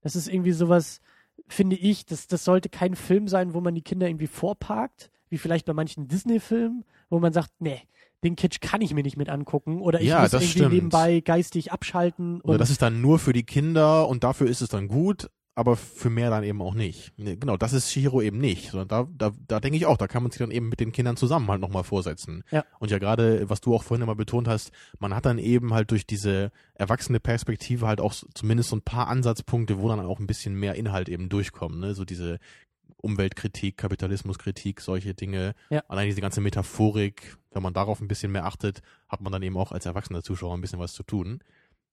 Das 0.00 0.16
ist 0.16 0.26
irgendwie 0.28 0.52
sowas, 0.52 1.00
finde 1.46 1.76
ich, 1.76 2.04
das, 2.06 2.26
das 2.26 2.44
sollte 2.44 2.68
kein 2.70 2.96
Film 2.96 3.28
sein, 3.28 3.54
wo 3.54 3.60
man 3.60 3.74
die 3.74 3.82
Kinder 3.82 4.08
irgendwie 4.08 4.26
vorparkt, 4.26 5.10
wie 5.28 5.38
vielleicht 5.38 5.66
bei 5.66 5.72
manchen 5.74 6.08
Disney-Filmen, 6.08 6.84
wo 7.10 7.18
man 7.20 7.32
sagt, 7.32 7.50
nee, 7.60 7.80
den 8.24 8.36
Kitsch 8.36 8.60
kann 8.60 8.80
ich 8.80 8.92
mir 8.94 9.02
nicht 9.02 9.16
mit 9.16 9.28
angucken 9.28 9.80
oder 9.80 10.00
ich 10.00 10.08
Ja, 10.08 10.22
muss 10.22 10.32
irgendwie 10.32 10.50
stimmt. 10.50 10.72
nebenbei 10.72 11.20
geistig 11.20 11.70
abschalten. 11.72 12.40
Oder 12.40 12.58
das 12.58 12.70
ist 12.70 12.82
dann 12.82 13.00
nur 13.00 13.18
für 13.18 13.32
die 13.32 13.44
Kinder 13.44 14.08
und 14.08 14.24
dafür 14.24 14.48
ist 14.48 14.62
es 14.62 14.68
dann 14.68 14.88
gut, 14.88 15.30
aber 15.56 15.76
für 15.76 16.10
mehr 16.10 16.30
dann 16.30 16.42
eben 16.42 16.60
auch 16.60 16.74
nicht. 16.74 17.12
Genau, 17.16 17.56
das 17.56 17.72
ist 17.72 17.92
Shihiro 17.92 18.20
eben 18.20 18.38
nicht. 18.38 18.70
Sondern 18.72 18.88
da, 18.88 19.28
da, 19.30 19.36
da 19.46 19.60
denke 19.60 19.76
ich 19.76 19.86
auch, 19.86 19.96
da 19.96 20.08
kann 20.08 20.24
man 20.24 20.32
sich 20.32 20.40
dann 20.40 20.50
eben 20.50 20.68
mit 20.68 20.80
den 20.80 20.90
Kindern 20.90 21.16
zusammen 21.16 21.46
halt 21.48 21.60
nochmal 21.60 21.84
vorsetzen. 21.84 22.42
Ja. 22.50 22.64
Und 22.80 22.90
ja 22.90 22.98
gerade, 22.98 23.48
was 23.48 23.60
du 23.60 23.72
auch 23.72 23.84
vorhin 23.84 24.02
immer 24.02 24.16
betont 24.16 24.48
hast, 24.48 24.72
man 24.98 25.14
hat 25.14 25.26
dann 25.26 25.38
eben 25.38 25.72
halt 25.72 25.92
durch 25.92 26.08
diese 26.08 26.50
erwachsene 26.74 27.20
Perspektive 27.20 27.86
halt 27.86 28.00
auch 28.00 28.14
zumindest 28.34 28.70
so 28.70 28.76
ein 28.76 28.82
paar 28.82 29.06
Ansatzpunkte, 29.06 29.78
wo 29.78 29.88
dann 29.88 30.00
auch 30.00 30.18
ein 30.18 30.26
bisschen 30.26 30.54
mehr 30.56 30.74
Inhalt 30.74 31.08
eben 31.08 31.28
durchkommen. 31.28 31.78
Ne? 31.78 31.94
So 31.94 32.04
diese 32.04 32.40
Umweltkritik, 33.00 33.76
Kapitalismuskritik, 33.76 34.80
solche 34.80 35.14
Dinge. 35.14 35.54
Ja. 35.70 35.82
Allein 35.88 36.06
diese 36.08 36.20
ganze 36.20 36.40
Metaphorik, 36.40 37.36
wenn 37.54 37.62
man 37.62 37.72
darauf 37.74 38.00
ein 38.00 38.08
bisschen 38.08 38.32
mehr 38.32 38.44
achtet, 38.44 38.82
hat 39.08 39.20
man 39.20 39.32
dann 39.32 39.42
eben 39.42 39.56
auch 39.56 39.72
als 39.72 39.86
erwachsener 39.86 40.22
Zuschauer 40.22 40.54
ein 40.54 40.60
bisschen 40.60 40.78
was 40.78 40.92
zu 40.92 41.02
tun. 41.02 41.40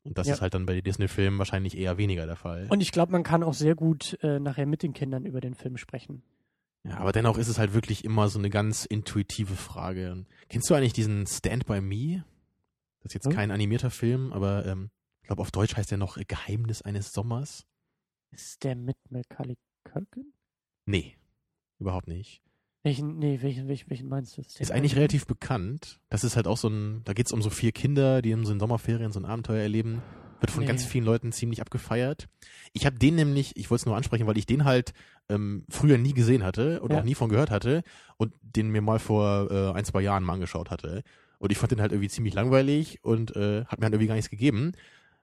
Und 0.03 0.17
das 0.17 0.27
Ja. 0.27 0.33
ist 0.33 0.41
halt 0.41 0.53
dann 0.55 0.65
bei 0.65 0.73
den 0.73 0.83
Disney-Filmen 0.83 1.37
wahrscheinlich 1.37 1.77
eher 1.77 1.97
weniger 1.97 2.25
der 2.25 2.35
Fall. 2.35 2.67
Und 2.69 2.81
ich 2.81 2.91
glaube, 2.91 3.11
man 3.11 3.23
kann 3.23 3.43
auch 3.43 3.53
sehr 3.53 3.75
gut 3.75 4.17
äh, 4.23 4.39
nachher 4.39 4.65
mit 4.65 4.81
den 4.83 4.93
Kindern 4.93 5.25
über 5.25 5.39
den 5.41 5.53
Film 5.53 5.77
sprechen. 5.77 6.23
ja, 6.83 6.97
aber 6.97 7.11
dennoch 7.11 7.37
ist 7.37 7.47
es 7.47 7.59
halt 7.59 7.73
wirklich 7.75 8.03
immer 8.03 8.27
so 8.27 8.39
eine 8.39 8.49
ganz 8.49 8.85
intuitive 8.85 9.55
Frage. 9.55 10.25
Kennst 10.49 10.67
du 10.69 10.73
eigentlich 10.73 10.93
diesen 10.93 11.27
Stand 11.27 11.67
by 11.67 11.79
Me? 11.81 12.25
Das 13.03 13.11
ist 13.11 13.13
jetzt 13.13 13.25
Hm? 13.27 13.33
kein 13.33 13.51
animierter 13.51 13.91
Film, 13.91 14.33
aber 14.33 14.65
ähm, 14.65 14.89
ich 15.21 15.27
glaube 15.27 15.43
auf 15.43 15.51
Deutsch 15.51 15.75
heißt 15.75 15.91
der 15.91 15.99
noch 15.99 16.17
Geheimnis 16.27 16.81
eines 16.81 17.13
Sommers. 17.13 17.67
Ist 18.31 18.63
der 18.63 18.75
mit 18.75 18.97
Macaulay 19.11 19.57
Culkin? 19.83 20.33
Nee, 20.87 21.15
überhaupt 21.77 22.07
nicht. 22.07 22.41
Welchen, 22.83 23.19
nee, 23.19 23.39
welchen, 23.41 23.67
welchen, 23.67 23.89
welchen 23.89 24.09
meinst 24.09 24.37
du? 24.37 24.41
Ist 24.41 24.71
eigentlich 24.71 24.95
relativ 24.95 25.27
bekannt. 25.27 25.99
Das 26.09 26.23
ist 26.23 26.35
halt 26.35 26.47
auch 26.47 26.57
so 26.57 26.67
ein, 26.67 27.01
da 27.05 27.13
geht's 27.13 27.31
um 27.31 27.41
so 27.41 27.49
vier 27.51 27.71
Kinder, 27.71 28.21
die 28.23 28.31
in 28.31 28.43
so 28.45 28.51
in 28.53 28.59
Sommerferien 28.59 29.11
so 29.11 29.19
ein 29.19 29.25
Abenteuer 29.25 29.61
erleben. 29.61 30.01
Wird 30.39 30.49
von 30.49 30.61
Nee. 30.61 30.67
ganz 30.67 30.83
vielen 30.83 31.05
Leuten 31.05 31.31
ziemlich 31.31 31.61
abgefeiert. 31.61 32.27
Ich 32.73 32.87
habe 32.87 32.97
den 32.97 33.13
nämlich, 33.13 33.55
ich 33.57 33.69
wollte 33.69 33.81
es 33.83 33.85
nur 33.85 33.95
ansprechen, 33.95 34.25
weil 34.25 34.39
ich 34.39 34.47
den 34.47 34.65
halt 34.65 34.93
ähm, 35.29 35.65
früher 35.69 35.99
nie 35.99 36.13
gesehen 36.13 36.41
hatte 36.43 36.81
und 36.81 36.91
Ja. 36.91 36.99
auch 36.99 37.03
nie 37.03 37.13
von 37.13 37.29
gehört 37.29 37.51
hatte 37.51 37.83
und 38.17 38.33
den 38.41 38.69
mir 38.69 38.81
mal 38.81 38.97
vor 38.97 39.51
äh, 39.51 39.71
ein, 39.77 39.85
zwei 39.85 40.01
Jahren 40.01 40.23
mal 40.23 40.33
angeschaut 40.33 40.71
hatte. 40.71 41.03
Und 41.37 41.51
ich 41.51 41.59
fand 41.59 41.71
den 41.71 41.81
halt 41.81 41.91
irgendwie 41.91 42.09
ziemlich 42.09 42.33
langweilig 42.33 43.03
und 43.03 43.35
äh, 43.35 43.65
hat 43.65 43.79
mir 43.79 43.85
halt 43.85 43.93
irgendwie 43.93 44.07
gar 44.07 44.15
nichts 44.15 44.31
gegeben, 44.31 44.71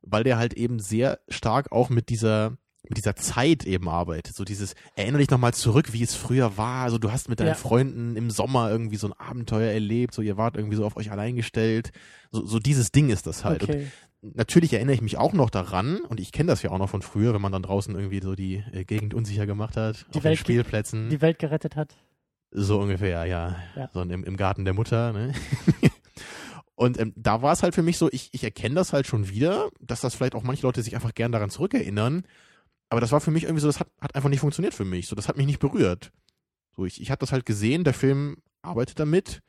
weil 0.02 0.22
der 0.22 0.38
halt 0.38 0.54
eben 0.54 0.78
sehr 0.78 1.18
stark 1.28 1.72
auch 1.72 1.90
mit 1.90 2.08
dieser 2.08 2.56
mit 2.88 2.96
dieser 2.98 3.16
Zeit 3.16 3.64
eben 3.64 3.88
arbeitet. 3.88 4.34
So 4.34 4.44
dieses, 4.44 4.74
erinnere 4.96 5.20
dich 5.20 5.30
nochmal 5.30 5.54
zurück, 5.54 5.92
wie 5.92 6.02
es 6.02 6.14
früher 6.14 6.56
war. 6.56 6.82
Also 6.84 6.98
du 6.98 7.12
hast 7.12 7.28
mit 7.28 7.40
deinen 7.40 7.48
Ja. 7.48 7.54
Freunden 7.54 8.16
im 8.16 8.30
Sommer 8.30 8.70
irgendwie 8.70 8.96
so 8.96 9.06
ein 9.08 9.12
Abenteuer 9.12 9.70
erlebt, 9.72 10.14
so 10.14 10.22
ihr 10.22 10.36
wart 10.36 10.56
irgendwie 10.56 10.76
so 10.76 10.84
auf 10.84 10.96
euch 10.96 11.10
allein 11.10 11.36
gestellt. 11.36 11.92
So, 12.30 12.44
so 12.46 12.58
dieses 12.58 12.90
Ding 12.92 13.10
ist 13.10 13.26
das 13.26 13.44
halt. 13.44 13.62
Okay. 13.64 13.86
Und 14.20 14.34
natürlich 14.36 14.72
erinnere 14.72 14.94
ich 14.94 15.00
mich 15.02 15.16
auch 15.16 15.32
noch 15.32 15.48
daran, 15.50 15.98
und 16.00 16.18
ich 16.18 16.32
kenne 16.32 16.48
das 16.48 16.62
ja 16.62 16.70
auch 16.70 16.78
noch 16.78 16.90
von 16.90 17.02
früher, 17.02 17.32
wenn 17.34 17.40
man 17.42 17.52
dann 17.52 17.62
draußen 17.62 17.94
irgendwie 17.94 18.20
so 18.20 18.34
die 18.34 18.64
äh, 18.72 18.84
Gegend 18.84 19.14
unsicher 19.14 19.46
gemacht 19.46 19.76
hat, 19.76 20.06
Die 20.12 20.18
auf 20.18 20.24
Welt- 20.24 20.36
den 20.38 20.40
Spielplätzen. 20.40 21.08
Die 21.08 21.20
Welt 21.20 21.38
gerettet 21.38 21.76
hat. 21.76 21.94
So 22.50 22.80
ungefähr, 22.80 23.26
ja. 23.26 23.56
Ja. 23.76 23.90
So 23.92 24.00
im, 24.02 24.24
im 24.24 24.36
Garten 24.36 24.64
der 24.64 24.74
Mutter, 24.74 25.12
ne? 25.12 25.34
Und 26.74 26.98
ähm, 27.00 27.12
da 27.16 27.42
war 27.42 27.52
es 27.52 27.62
halt 27.64 27.74
für 27.74 27.82
mich 27.82 27.98
so, 27.98 28.08
ich, 28.12 28.28
ich 28.32 28.44
erkenne 28.44 28.76
das 28.76 28.92
halt 28.92 29.06
schon 29.08 29.28
wieder, 29.28 29.68
dass 29.80 30.00
das 30.00 30.14
vielleicht 30.14 30.36
auch 30.36 30.44
manche 30.44 30.62
Leute 30.64 30.80
sich 30.82 30.94
einfach 30.94 31.12
gern 31.12 31.32
daran 31.32 31.50
zurückerinnern. 31.50 32.22
Aber 32.88 33.00
das 33.00 33.12
war 33.12 33.20
für 33.20 33.30
mich 33.30 33.44
irgendwie 33.44 33.60
so, 33.60 33.68
das 33.68 33.80
hat, 33.80 33.90
hat 34.00 34.14
einfach 34.14 34.30
nicht 34.30 34.40
funktioniert 34.40 34.74
für 34.74 34.84
mich. 34.84 35.06
So, 35.08 35.16
das 35.16 35.28
hat 35.28 35.36
mich 35.36 35.46
nicht 35.46 35.60
berührt. 35.60 36.12
So, 36.76 36.84
ich, 36.84 37.00
ich 37.00 37.10
habe 37.10 37.20
das 37.20 37.32
halt 37.32 37.44
gesehen, 37.44 37.84
der 37.84 37.94
Film 37.94 38.36
arbeitet 38.62 38.98
damit. 38.98 39.42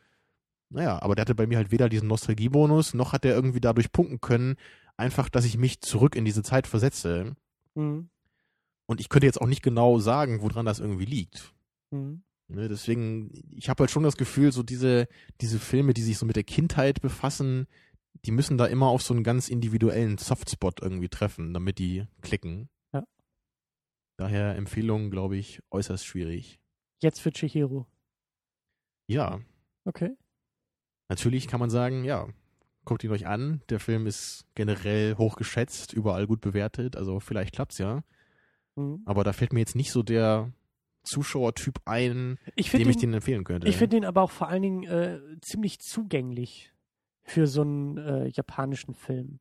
Naja, 0.70 1.02
aber 1.02 1.16
der 1.16 1.24
hatte 1.24 1.36
bei 1.36 1.48
mir 1.48 1.58
halt 1.58 1.72
weder 1.72 1.90
diesen 1.90 2.08
Nostalgiebonus, 2.08 2.94
noch 2.94 3.14
hat 3.14 3.26
er 3.26 3.34
irgendwie 3.34 3.62
dadurch 3.62 3.92
punkten 3.92 4.22
können, 4.22 4.56
einfach, 4.98 5.30
dass 5.30 5.46
ich 5.46 5.58
mich 5.58 5.82
zurück 5.82 6.16
in 6.16 6.26
diese 6.26 6.44
Zeit 6.44 6.68
versetze. 6.68 7.36
Mhm. 7.76 8.10
Und 8.86 9.00
ich 9.00 9.10
könnte 9.10 9.26
jetzt 9.26 9.42
auch 9.42 9.48
nicht 9.48 9.64
genau 9.64 10.00
sagen, 10.00 10.42
woran 10.42 10.66
das 10.66 10.80
irgendwie 10.80 11.06
liegt. 11.06 11.54
Mhm. 11.92 12.24
Ne, 12.48 12.68
deswegen, 12.68 13.32
ich 13.52 13.70
habe 13.70 13.84
halt 13.84 13.92
schon 13.92 14.04
das 14.04 14.18
Gefühl, 14.18 14.52
so 14.52 14.64
diese, 14.64 15.08
diese 15.40 15.60
Filme, 15.60 15.94
die 15.94 16.02
sich 16.02 16.18
so 16.18 16.26
mit 16.26 16.36
der 16.36 16.44
Kindheit 16.44 17.00
befassen, 17.00 17.68
die 18.26 18.32
müssen 18.32 18.58
da 18.58 18.66
immer 18.66 18.88
auf 18.88 19.04
so 19.04 19.14
einen 19.14 19.24
ganz 19.24 19.50
individuellen 19.50 20.18
Softspot 20.18 20.82
irgendwie 20.82 21.10
treffen, 21.10 21.54
damit 21.54 21.78
die 21.78 22.06
klicken. 22.22 22.70
Daher 24.20 24.56
Empfehlungen, 24.58 25.12
glaube 25.12 25.38
ich, 25.38 25.62
äußerst 25.72 26.06
schwierig. 26.06 26.60
Jetzt 27.02 27.22
für 27.22 27.32
Chihiro. 27.32 27.88
Ja, 29.08 29.40
Okay. 29.86 30.12
natürlich 31.08 31.48
kann 31.48 31.62
man 31.62 31.70
sagen, 31.70 32.04
ja, 32.04 32.28
guckt 32.84 33.02
ihn 33.06 33.12
euch 33.12 33.26
an. 33.28 33.62
Der 33.70 33.80
Film 33.80 34.06
ist 34.08 34.46
generell 34.56 35.16
hoch 35.16 35.38
geschätzt, 35.38 35.94
überall 35.94 36.28
gut 36.28 36.42
bewertet, 36.42 36.98
also 36.98 37.22
vielleicht 37.22 37.56
klappt's 37.56 37.78
ja. 37.78 38.04
Mhm. 38.76 39.02
Aber 39.06 39.24
da 39.24 39.32
fällt 39.32 39.54
mir 39.54 39.62
jetzt 39.62 39.76
nicht 39.78 39.92
so 39.94 40.04
der 40.04 40.52
Zuschauertyp 41.04 41.80
ein, 41.86 42.38
Ich 42.56 42.70
dem 42.70 42.72
finde 42.72 42.90
ich 42.90 42.98
ihn, 42.98 43.02
den 43.02 43.14
empfehlen 43.16 43.46
könnte. 43.46 43.70
ich 43.70 43.78
finde 43.78 43.96
ihn 43.98 44.06
aber 44.06 44.22
auch 44.22 44.32
vor 44.32 44.50
allen 44.50 44.62
Dingen 44.62 44.84
äh, 44.84 45.20
ziemlich 45.42 45.80
zugänglich 45.80 46.74
für 47.24 47.48
so 47.48 47.62
einen 47.62 47.98
äh, 47.98 48.28
japanischen 48.28 48.94
Film. 48.96 49.40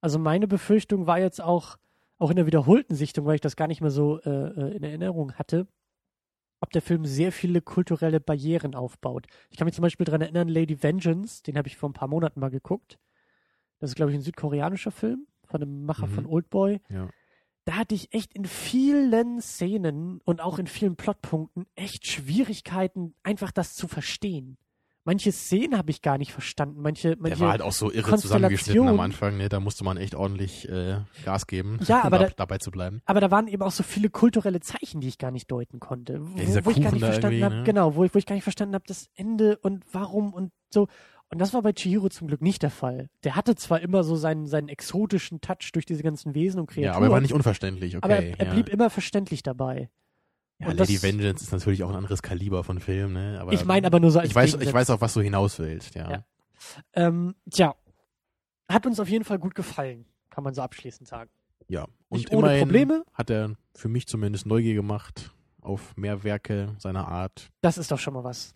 Also 0.00 0.18
meine 0.18 0.48
Befürchtung 0.48 1.06
war 1.06 1.18
jetzt 1.20 1.42
auch, 1.42 1.76
auch 2.22 2.30
in 2.30 2.36
der 2.36 2.46
wiederholten 2.46 2.94
Sichtung, 2.94 3.26
weil 3.26 3.34
ich 3.36 3.40
das 3.40 3.56
gar 3.56 3.68
nicht 3.68 3.80
mehr 3.80 3.90
so 3.90 4.20
äh, 4.20 4.30
äh, 4.30 4.76
in 4.76 4.82
Erinnerung 4.82 5.32
hatte, 5.34 5.66
ob 6.60 6.70
der 6.70 6.82
Film 6.82 7.04
sehr 7.04 7.32
viele 7.32 7.60
kulturelle 7.60 8.20
Barrieren 8.20 8.74
aufbaut. 8.74 9.26
Ich 9.50 9.56
kann 9.58 9.64
mich 9.66 9.74
zum 9.74 9.82
Beispiel 9.82 10.04
daran 10.04 10.20
erinnern, 10.20 10.48
Lady 10.48 10.82
Vengeance, 10.82 11.42
den 11.42 11.58
habe 11.58 11.68
ich 11.68 11.76
vor 11.76 11.88
ein 11.90 11.94
paar 11.94 12.08
Monaten 12.08 12.40
mal 12.40 12.50
geguckt. 12.50 12.98
Das 13.80 13.90
ist, 13.90 13.96
glaube 13.96 14.12
ich, 14.12 14.18
ein 14.18 14.22
südkoreanischer 14.22 14.92
Film 14.92 15.26
von 15.44 15.60
dem 15.60 15.84
Macher 15.84 16.06
Mhm. 16.06 16.12
von 16.12 16.26
Oldboy. 16.26 16.80
Ja. 16.88 17.08
Da 17.64 17.74
hatte 17.76 17.94
ich 17.94 18.12
echt 18.12 18.32
in 18.34 18.44
vielen 18.44 19.40
Szenen 19.40 20.20
und 20.24 20.40
auch 20.40 20.58
in 20.58 20.66
vielen 20.66 20.96
Plotpunkten 20.96 21.66
echt 21.74 22.06
Schwierigkeiten, 22.06 23.14
einfach 23.22 23.50
das 23.52 23.74
zu 23.74 23.86
verstehen. 23.88 24.56
Manche 25.04 25.32
Szenen 25.32 25.76
habe 25.76 25.90
ich 25.90 26.00
gar 26.00 26.16
nicht 26.16 26.32
verstanden. 26.32 26.80
Manche, 26.80 27.10
Der 27.10 27.18
manche 27.18 27.40
war 27.40 27.50
halt 27.50 27.62
auch 27.62 27.72
so 27.72 27.90
irre 27.90 28.16
zusammengeschnitten 28.16 28.86
am. 28.86 29.00
Anfang, 29.00 29.36
ne? 29.36 29.48
Da 29.48 29.58
musste 29.58 29.82
man 29.82 29.96
echt 29.96 30.14
ordentlich 30.14 30.68
äh, 30.68 30.98
Gas 31.24 31.48
geben, 31.48 31.80
Ja, 31.86 32.04
aber 32.04 32.18
um 32.18 32.22
da, 32.22 32.28
da- 32.28 32.34
dabei 32.36 32.58
zu 32.58 32.70
bleiben. 32.70 33.02
Aber 33.04 33.20
da 33.20 33.30
waren 33.32 33.48
eben 33.48 33.62
auch 33.62 33.72
so 33.72 33.82
viele 33.82 34.10
kulturelle 34.10 34.60
Zeichen, 34.60 35.00
die 35.00 35.08
ich 35.08 35.18
gar 35.18 35.32
nicht 35.32 35.50
deuten 35.50 35.80
konnte. 35.80 36.20
Wo, 36.20 36.36
dieser 36.38 36.64
wo 36.64 36.70
ich 36.70 36.80
gar 36.80 36.92
nicht 36.92 37.04
verstanden 37.04 37.42
habe, 37.44 37.54
ne? 37.56 37.62
genau, 37.64 37.96
wo 37.96 38.04
ich, 38.04 38.14
wo 38.14 38.18
ich 38.18 38.26
gar 38.26 38.34
nicht 38.36 38.44
verstanden 38.44 38.74
habe, 38.76 38.84
das 38.86 39.08
Ende 39.16 39.58
und 39.58 39.84
warum 39.92 40.32
und 40.32 40.52
so. 40.70 40.86
Und 41.30 41.40
das 41.40 41.52
war 41.54 41.62
bei 41.62 41.72
Chihiro 41.72 42.08
zum 42.10 42.28
Glück 42.28 42.42
nicht 42.42 42.62
der 42.62 42.70
Fall. 42.70 43.08
Der 43.24 43.34
hatte 43.36 43.54
zwar 43.56 43.80
immer 43.80 44.04
so 44.04 44.16
seinen, 44.16 44.46
seinen 44.46 44.68
exotischen 44.68 45.40
Touch 45.40 45.70
durch 45.72 45.86
diese 45.86 46.02
ganzen 46.02 46.34
Wesen 46.34 46.60
und 46.60 46.66
Kreaturen, 46.66 46.84
Ja, 46.84 46.94
aber 46.94 47.06
er 47.06 47.12
war 47.12 47.20
nicht 47.22 47.32
unverständlich, 47.32 47.96
okay. 47.96 48.04
aber 48.04 48.16
er, 48.22 48.38
er 48.38 48.46
ja. 48.46 48.52
blieb 48.52 48.68
immer 48.68 48.90
verständlich 48.90 49.42
dabei. 49.42 49.88
Ja, 50.62 50.68
und 50.68 50.78
Lady 50.78 50.94
das- 50.94 51.02
Vengeance 51.02 51.42
ist 51.44 51.52
natürlich 51.52 51.82
auch 51.84 51.90
ein 51.90 51.96
anderes 51.96 52.22
Kaliber 52.22 52.64
von 52.64 52.80
Film, 52.80 53.12
ne? 53.12 53.38
Aber 53.40 53.52
ich 53.52 53.64
meine 53.64 53.86
aber 53.86 54.00
nur 54.00 54.10
so 54.10 54.18
als 54.18 54.30
ich 54.30 54.34
weiß, 54.34 54.54
ich 54.54 54.72
weiß 54.72 54.90
auch, 54.90 55.00
was 55.00 55.14
du 55.14 55.20
hinaus 55.20 55.58
willst, 55.58 55.94
ja. 55.94 56.10
Ja. 56.10 56.24
Ähm, 56.94 57.34
tja, 57.50 57.74
hat 58.68 58.86
uns 58.86 58.98
auf 59.00 59.08
jeden 59.08 59.24
Fall 59.24 59.38
gut 59.38 59.54
gefallen, 59.54 60.06
kann 60.30 60.44
man 60.44 60.54
so 60.54 60.62
abschließend 60.62 61.08
sagen. 61.08 61.30
Ja. 61.68 61.84
Und 62.08 62.18
Nicht 62.18 62.32
ohne 62.32 62.58
Probleme. 62.58 63.04
hat 63.12 63.30
er 63.30 63.56
für 63.74 63.88
mich 63.88 64.06
zumindest 64.06 64.46
Neugier 64.46 64.74
gemacht 64.74 65.32
auf 65.60 65.96
mehr 65.96 66.24
Werke 66.24 66.74
seiner 66.78 67.08
Art. 67.08 67.50
Das 67.60 67.78
ist 67.78 67.90
doch 67.90 67.98
schon 67.98 68.14
mal 68.14 68.24
was. 68.24 68.54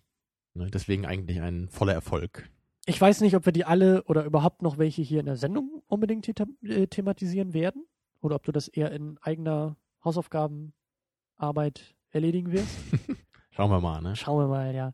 Ne? 0.53 0.67
Deswegen 0.71 1.05
eigentlich 1.05 1.41
ein 1.41 1.69
voller 1.69 1.93
Erfolg. 1.93 2.49
Ich 2.85 2.99
weiß 2.99 3.21
nicht, 3.21 3.35
ob 3.35 3.45
wir 3.45 3.53
die 3.53 3.65
alle 3.65 4.03
oder 4.03 4.23
überhaupt 4.23 4.61
noch 4.61 4.77
welche 4.77 5.01
hier 5.01 5.19
in 5.19 5.25
der 5.25 5.35
Sendung 5.35 5.83
unbedingt 5.87 6.27
äh, 6.27 6.87
thematisieren 6.87 7.53
werden. 7.53 7.85
Oder 8.21 8.35
ob 8.35 8.43
du 8.43 8.51
das 8.51 8.67
eher 8.67 8.91
in 8.91 9.17
eigener 9.21 9.75
Hausaufgabenarbeit 10.03 11.95
erledigen 12.11 12.51
wirst. 12.51 12.77
Schauen 13.51 13.71
wir 13.71 13.81
mal, 13.81 14.01
ne? 14.01 14.15
Schauen 14.15 14.39
wir 14.43 14.47
mal, 14.47 14.73
ja. 14.73 14.93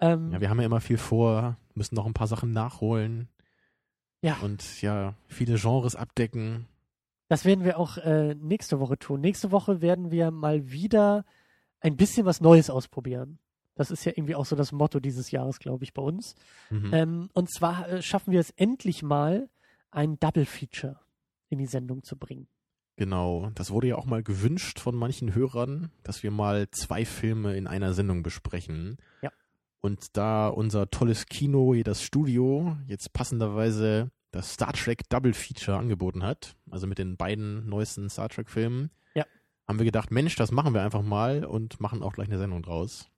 Ähm, 0.00 0.32
Ja, 0.32 0.40
wir 0.40 0.50
haben 0.50 0.58
ja 0.60 0.66
immer 0.66 0.80
viel 0.80 0.98
vor, 0.98 1.56
müssen 1.74 1.94
noch 1.94 2.06
ein 2.06 2.14
paar 2.14 2.26
Sachen 2.26 2.52
nachholen 2.52 3.28
ja, 4.22 4.36
und 4.42 4.80
ja, 4.82 5.14
viele 5.28 5.56
Genres 5.56 5.96
abdecken. 5.96 6.66
das 7.28 7.44
werden 7.44 7.64
wir 7.64 7.78
auch 7.78 7.96
äh, 7.98 8.34
nächste 8.34 8.80
Woche 8.80 8.98
tun. 8.98 9.20
Nächste 9.20 9.50
Woche 9.50 9.80
werden 9.80 10.10
wir 10.10 10.30
mal 10.30 10.70
wieder 10.70 11.24
ein 11.80 11.96
bisschen 11.96 12.26
was 12.26 12.40
Neues 12.40 12.70
ausprobieren. 12.70 13.38
Das 13.74 13.90
ist 13.90 14.04
ja 14.04 14.12
irgendwie 14.14 14.34
auch 14.34 14.44
so 14.44 14.56
das 14.56 14.72
Motto 14.72 15.00
dieses 15.00 15.30
Jahres, 15.30 15.58
glaube 15.58 15.84
ich, 15.84 15.94
bei 15.94 16.02
uns. 16.02 16.34
Mhm. 16.68 16.90
Ähm, 16.92 17.30
und 17.32 17.50
zwar 17.50 17.88
äh, 17.88 18.02
schaffen 18.02 18.32
wir 18.32 18.40
es 18.40 18.50
endlich 18.50 19.02
mal, 19.02 19.48
ein 19.90 20.18
Double 20.18 20.44
Feature 20.44 21.00
in 21.48 21.58
die 21.58 21.66
Sendung 21.66 22.02
zu 22.02 22.16
bringen. 22.16 22.46
Genau, 22.96 23.50
das 23.54 23.70
wurde 23.70 23.88
ja 23.88 23.96
auch 23.96 24.04
mal 24.04 24.22
gewünscht 24.22 24.78
von 24.78 24.94
manchen 24.94 25.34
Hörern, 25.34 25.90
dass 26.02 26.22
wir 26.22 26.30
mal 26.30 26.70
zwei 26.70 27.04
Filme 27.04 27.56
in 27.56 27.66
einer 27.66 27.94
Sendung 27.94 28.22
besprechen. 28.22 28.98
Ja. 29.22 29.30
Und 29.80 30.16
da 30.18 30.48
unser 30.48 30.90
tolles 30.90 31.24
Kino, 31.26 31.72
hier 31.74 31.84
das 31.84 32.02
Studio, 32.02 32.76
jetzt 32.86 33.12
passenderweise 33.14 34.10
das 34.32 34.52
Star 34.52 34.74
Trek 34.74 35.08
Double 35.08 35.32
Feature 35.32 35.78
angeboten 35.78 36.22
hat, 36.22 36.54
also 36.70 36.86
mit 36.86 36.98
den 36.98 37.16
beiden 37.16 37.66
neuesten 37.68 38.10
Star 38.10 38.28
Trek 38.28 38.50
Filmen, 38.50 38.90
Ja. 39.14 39.24
haben 39.66 39.78
wir 39.78 39.86
gedacht, 39.86 40.10
Mensch, 40.10 40.36
das 40.36 40.52
machen 40.52 40.74
wir 40.74 40.82
einfach 40.82 41.02
mal 41.02 41.44
und 41.46 41.80
machen 41.80 42.02
auch 42.02 42.12
gleich 42.12 42.28
eine 42.28 42.38
Sendung 42.38 42.62
draus. 42.62 43.08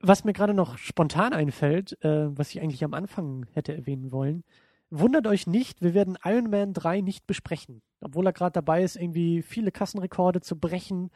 Was 0.00 0.24
mir 0.24 0.32
gerade 0.34 0.52
noch 0.54 0.76
spontan 0.78 1.32
einfällt, 1.32 1.96
äh, 2.04 2.26
was 2.36 2.50
ich 2.50 2.60
eigentlich 2.60 2.84
am 2.84 2.94
Anfang 2.94 3.46
hätte 3.54 3.74
erwähnen 3.74 4.12
wollen, 4.12 4.44
wundert 4.90 5.26
euch 5.26 5.46
nicht, 5.46 5.82
wir 5.82 5.94
werden 5.94 6.18
Iron 6.24 6.50
Man 6.50 6.72
3 6.72 7.00
nicht 7.00 7.26
besprechen. 7.26 7.82
Obwohl 8.00 8.26
er 8.26 8.32
gerade 8.32 8.52
dabei 8.52 8.82
ist, 8.82 8.96
irgendwie 8.96 9.42
viele 9.42 9.72
Kassenrekorde 9.72 10.40
zu 10.40 10.58
brechen 10.58 11.10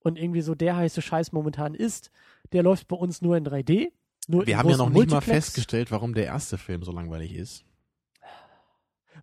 und 0.00 0.18
irgendwie 0.18 0.40
so 0.40 0.54
der 0.54 0.76
heiße 0.76 1.02
Scheiß 1.02 1.32
momentan 1.32 1.74
ist. 1.74 2.10
Der 2.52 2.62
läuft 2.62 2.88
bei 2.88 2.96
uns 2.96 3.22
nur 3.22 3.36
in 3.36 3.44
3D. 3.46 3.92
Nur 4.28 4.46
Wir 4.46 4.58
haben 4.58 4.68
ja 4.68 4.76
noch 4.76 4.88
nicht 4.88 5.10
mal 5.10 5.16
Multiplex. 5.16 5.46
festgestellt, 5.46 5.90
warum 5.90 6.14
der 6.14 6.26
erste 6.26 6.58
Film 6.58 6.82
so 6.82 6.92
langweilig 6.92 7.34
ist. 7.34 7.64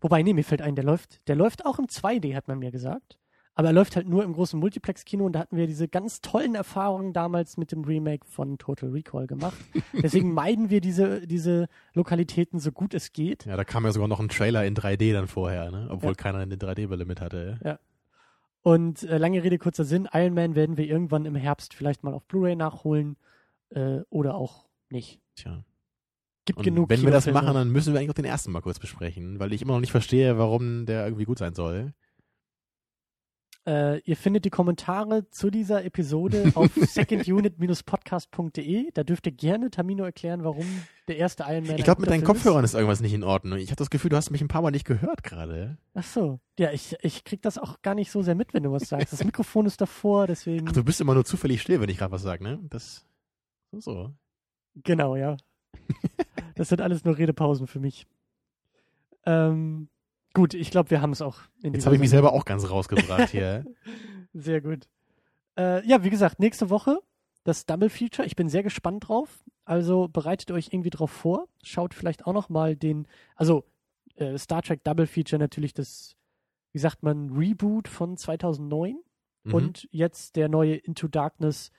Wobei, 0.02 0.24
nee, 0.24 0.34
mir 0.34 0.44
fällt 0.44 0.62
ein, 0.62 0.76
der 0.76 0.86
läuft, 0.86 1.28
der 1.28 1.36
läuft 1.36 1.66
auch 1.66 1.80
im 1.80 1.88
2D, 1.88 2.36
hat 2.36 2.48
man 2.48 2.60
mir 2.60 2.72
gesagt. 2.72 3.18
Aber 3.60 3.68
er 3.68 3.74
läuft 3.74 3.98
halt 3.98 4.08
nur 4.08 4.24
im 4.24 4.32
großen 4.32 4.58
Multiplex-Kino 4.58 5.26
und 5.26 5.34
da 5.34 5.40
hatten 5.40 5.58
wir 5.58 5.68
diese 5.68 5.90
ganz 5.90 6.22
tollen 6.22 6.56
Erfahrungen 6.56 7.12
damals 7.12 7.58
mit 7.58 7.74
dem 7.74 7.84
Remake 7.84 8.26
von 8.26 8.58
Total 8.58 8.90
Recall 8.90 9.28
gemacht. 9.28 9.58
Deswegen 10.02 10.34
meiden 10.34 10.70
wir 10.70 10.80
diese, 10.80 11.28
diese 11.28 11.68
Lokalitäten 11.94 12.62
so 12.62 12.72
gut 12.72 12.94
es 12.94 13.12
geht. 13.12 13.46
Ja, 13.46 13.58
da 13.58 13.66
kam 13.66 13.84
ja 13.84 13.92
sogar 13.92 14.08
noch 14.08 14.22
ein 14.22 14.30
Trailer 14.30 14.64
in 14.64 14.76
3D 14.76 15.12
dann 15.12 15.28
vorher, 15.28 15.72
ne? 15.72 15.90
Obwohl 15.92 16.12
Ja. 16.12 16.16
keiner 16.16 16.38
eine 16.38 16.56
3D-Brille 16.56 17.04
mit 17.04 17.20
hatte. 17.20 17.60
Und 18.62 19.04
äh, 19.04 19.18
lange 19.18 19.44
Rede, 19.44 19.58
kurzer 19.58 19.84
Sinn, 19.84 20.08
Iron 20.14 20.36
Man 20.36 20.56
werden 20.56 20.78
wir 20.78 20.86
irgendwann 20.86 21.26
im 21.26 21.36
Herbst 21.36 21.74
vielleicht 21.74 22.02
mal 22.02 22.14
auf 22.14 22.24
Blu-ray 22.28 22.56
nachholen 22.56 23.18
äh, 23.72 24.00
oder 24.10 24.36
auch 24.36 24.70
nicht. 24.90 25.20
Tja. 25.36 25.66
Gibt 26.46 26.60
Und 26.60 26.64
genug 26.64 26.90
wenn 26.90 27.02
wir 27.02 27.12
das 27.12 27.30
machen, 27.30 27.54
dann 27.54 27.72
müssen 27.72 27.92
wir 27.92 28.00
eigentlich 28.00 28.12
auch 28.12 28.14
den 28.14 28.24
ersten 28.24 28.54
mal 28.54 28.62
kurz 28.62 28.80
besprechen, 28.80 29.38
weil 29.38 29.52
ich 29.52 29.62
immer 29.62 29.74
noch 29.74 29.82
nicht 29.82 29.92
verstehe, 29.92 30.38
warum 30.38 30.86
der 30.86 31.04
irgendwie 31.04 31.26
gut 31.26 31.40
sein 31.40 31.54
soll. 31.56 31.94
Äh, 33.68 34.00
ihr 34.00 34.16
findet 34.16 34.46
die 34.46 34.50
Kommentare 34.50 35.30
zu 35.30 35.52
dieser 35.52 35.86
Episode 35.86 36.52
auf 36.56 36.72
secondunit-podcast.de. 36.76 38.92
Da 38.94 39.04
dürft 39.04 39.28
ihr 39.28 39.34
gerne 39.34 39.70
Tamino 39.70 40.06
erklären, 40.06 40.44
warum 40.44 40.66
der 41.08 41.18
erste 41.18 41.44
Iron 41.44 41.68
Man. 41.68 41.78
Ich 41.78 41.84
glaube, 41.84 42.02
mit 42.02 42.10
deinen 42.10 42.24
Kopfhörern 42.24 42.64
ist 42.64 42.74
irgendwas 42.74 43.02
nicht 43.02 43.14
in 43.14 43.24
Ordnung. 43.24 43.60
Ich 43.60 43.70
habe 43.70 43.78
das 43.78 43.90
Gefühl, 43.90 44.10
du 44.10 44.18
hast 44.18 44.32
mich 44.32 44.42
ein 44.42 44.48
paar 44.48 44.62
Mal 44.62 44.72
nicht 44.72 44.86
gehört 44.86 45.24
gerade. 45.24 45.78
Ist. 45.78 45.80
Ach 45.94 46.04
so. 46.04 46.40
Ja, 46.58 46.72
ich, 46.72 46.96
ich 47.02 47.24
krieg 47.24 47.42
das 47.42 47.58
auch 47.58 47.82
gar 47.82 47.96
nicht 47.96 48.12
so 48.12 48.22
sehr 48.22 48.36
mit, 48.36 48.54
wenn 48.54 48.64
du 48.64 48.72
was 48.72 48.88
sagst. 48.88 49.14
Das 49.14 49.24
Mikrofon 49.26 49.66
ist 49.66 49.82
davor, 49.82 50.28
deswegen. 50.28 50.68
Ach, 50.68 50.74
du 50.74 50.84
bist 50.84 51.02
immer 51.02 51.14
nur 51.14 51.26
zufällig 51.26 51.62
still, 51.62 51.82
wenn 51.82 51.90
ich 51.90 51.98
gerade 51.98 52.12
was 52.12 52.22
sage, 52.22 52.44
ne? 52.44 52.60
Das 52.70 53.06
so, 53.72 53.80
so. 53.80 54.14
Genau, 54.76 55.16
ja. 55.16 55.38
Das 56.56 56.68
sind 56.68 56.82
alles 56.82 57.06
nur 57.06 57.18
Redepausen 57.18 57.68
für 57.68 57.80
mich. 57.80 58.06
Ähm, 59.26 59.88
gut, 60.34 60.54
ich 60.54 60.72
glaube, 60.72 60.90
wir 60.92 61.02
haben 61.02 61.12
es 61.12 61.22
auch. 61.22 61.40
In 61.64 61.74
Jetzt 61.74 61.86
habe 61.86 61.96
ich 61.96 62.02
mich 62.02 62.10
selber 62.10 62.34
auch 62.34 62.46
ganz 62.46 62.70
rausgebracht 62.70 63.30
hier. 63.30 63.66
Sehr 64.34 64.62
gut. 64.62 64.88
Äh, 65.58 65.86
ja, 65.88 66.04
wie 66.04 66.10
gesagt, 66.10 66.40
nächste 66.40 66.70
Woche 66.70 67.00
das 67.44 67.66
Double 67.66 67.90
Feature. 67.90 68.26
Ich 68.28 68.36
bin 68.36 68.48
sehr 68.50 68.64
gespannt 68.64 69.08
drauf. 69.08 69.44
Also 69.66 70.08
bereitet 70.08 70.52
euch 70.52 70.68
irgendwie 70.72 70.90
drauf 70.92 71.10
vor. 71.10 71.48
Schaut 71.64 71.94
vielleicht 71.94 72.28
auch 72.28 72.34
noch 72.34 72.50
mal 72.50 72.76
den, 72.76 73.08
also 73.36 73.64
äh, 74.16 74.38
Star 74.38 74.62
Trek 74.62 74.84
Double 74.84 75.08
Feature 75.08 75.40
natürlich 75.40 75.74
das, 75.74 76.16
wie 76.74 76.80
sagt 76.80 77.02
man, 77.02 77.30
Reboot 77.32 77.88
von 77.88 78.18
2009 78.18 78.98
Mhm. 79.46 79.54
und 79.54 79.88
jetzt 79.92 80.36
der 80.36 80.50
neue 80.50 80.76
Into 80.76 81.08
Darkness. 81.08 81.72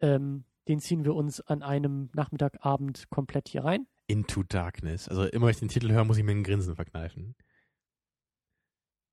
Ähm, 0.00 0.44
den 0.66 0.80
ziehen 0.80 1.04
wir 1.04 1.14
uns 1.14 1.40
an 1.40 1.62
einem 1.62 2.10
Nachmittagabend 2.12 3.08
komplett 3.08 3.48
hier 3.48 3.64
rein. 3.64 3.86
Into 4.08 4.42
Darkness. 4.42 5.08
Also 5.08 5.24
immer 5.24 5.46
wenn 5.46 5.52
ich 5.52 5.60
den 5.60 5.68
Titel 5.68 5.90
höre, 5.92 6.04
muss 6.04 6.18
ich 6.18 6.24
mir 6.24 6.32
ein 6.32 6.42
Grinsen 6.42 6.74
verkneifen. 6.74 7.36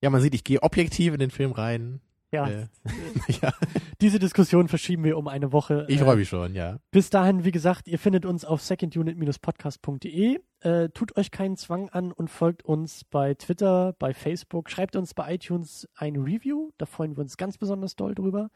Ja, 0.01 0.09
man 0.09 0.21
sieht, 0.21 0.33
ich 0.35 0.43
gehe 0.43 0.61
objektiv 0.63 1.13
in 1.13 1.19
den 1.19 1.31
Film 1.31 1.51
rein. 1.51 2.01
Ja, 2.33 2.47
Äh, 2.49 2.67
ja. 3.41 3.51
diese 3.99 4.17
Diskussion 4.17 4.67
verschieben 4.69 5.03
wir 5.03 5.17
um 5.17 5.27
eine 5.27 5.51
Woche. 5.51 5.85
Ich 5.89 5.99
Äh, 5.99 6.03
freue 6.05 6.15
mich 6.15 6.29
schon, 6.29 6.55
ja. 6.55 6.79
Bis 6.89 7.09
dahin, 7.09 7.43
wie 7.43 7.51
gesagt, 7.51 7.87
ihr 7.89 7.99
findet 7.99 8.25
uns 8.25 8.45
auf 8.45 8.61
secondunit-podcast.de. 8.61 10.39
Äh, 10.61 10.89
tut 10.89 11.17
euch 11.17 11.31
keinen 11.31 11.57
Zwang 11.57 11.89
an 11.89 12.11
und 12.11 12.29
folgt 12.29 12.63
uns 12.63 13.03
bei 13.03 13.33
Twitter, 13.33 13.93
bei 13.99 14.13
Facebook. 14.13 14.69
Schreibt 14.69 14.95
uns 14.95 15.13
bei 15.13 15.33
iTunes 15.35 15.87
ein 15.95 16.15
Review. 16.15 16.71
Da 16.77 16.85
freuen 16.85 17.15
wir 17.17 17.21
uns 17.21 17.37
ganz 17.37 17.57
besonders 17.57 17.95
doll 17.95 18.15
drüber. 18.15 18.49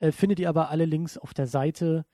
Äh, 0.00 0.12
findet 0.12 0.38
ihr 0.40 0.48
aber 0.48 0.70
alle 0.70 0.84
Links 0.84 1.16
auf 1.16 1.32
der 1.34 1.46
Seite. 1.46 2.04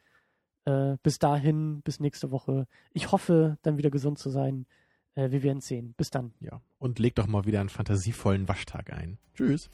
Äh, 0.67 0.97
bis 1.03 1.19
dahin, 1.19 1.81
bis 1.83 1.99
nächste 2.01 2.31
Woche. 2.31 2.67
Ich 2.93 3.11
hoffe, 3.11 3.59
dann 3.63 3.79
wieder 3.79 3.91
gesund 3.91 4.19
zu 4.19 4.31
sein. 4.31 4.67
Äh, 5.15 5.31
wir 5.31 5.43
werden 5.43 5.61
sehen. 5.61 5.95
Bis 5.97 6.11
dann. 6.11 6.33
ja. 6.41 6.61
Und 6.79 6.99
leg 6.99 7.15
doch 7.15 7.27
mal 7.27 7.45
wieder 7.45 7.61
einen 7.61 7.69
fantasievollen 7.69 8.49
Waschtag 8.49 8.93
ein. 8.93 9.19
Tschüss. 9.35 9.71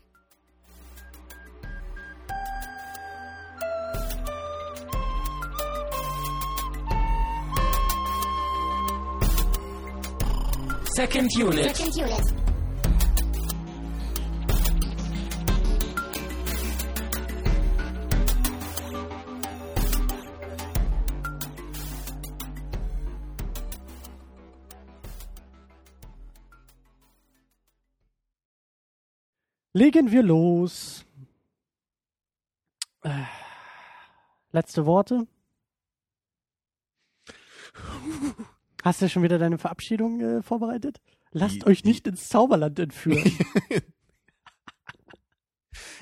Second 10.96 11.28
unit. 11.36 11.76
Second 11.76 11.96
unit. 11.96 12.43
Legen 29.76 30.12
wir 30.12 30.22
los. 30.22 31.04
Letzte 34.52 34.86
Worte. 34.86 35.26
Hast 38.84 39.02
du 39.02 39.08
schon 39.08 39.24
wieder 39.24 39.38
deine 39.38 39.58
Verabschiedung 39.58 40.20
äh, 40.20 40.42
vorbereitet? 40.42 41.00
Lasst 41.32 41.56
Die- 41.56 41.66
euch 41.66 41.82
die- 41.82 41.88
nicht 41.88 42.06
ins 42.06 42.28
Zauberland 42.28 42.78
entführen. 42.78 43.36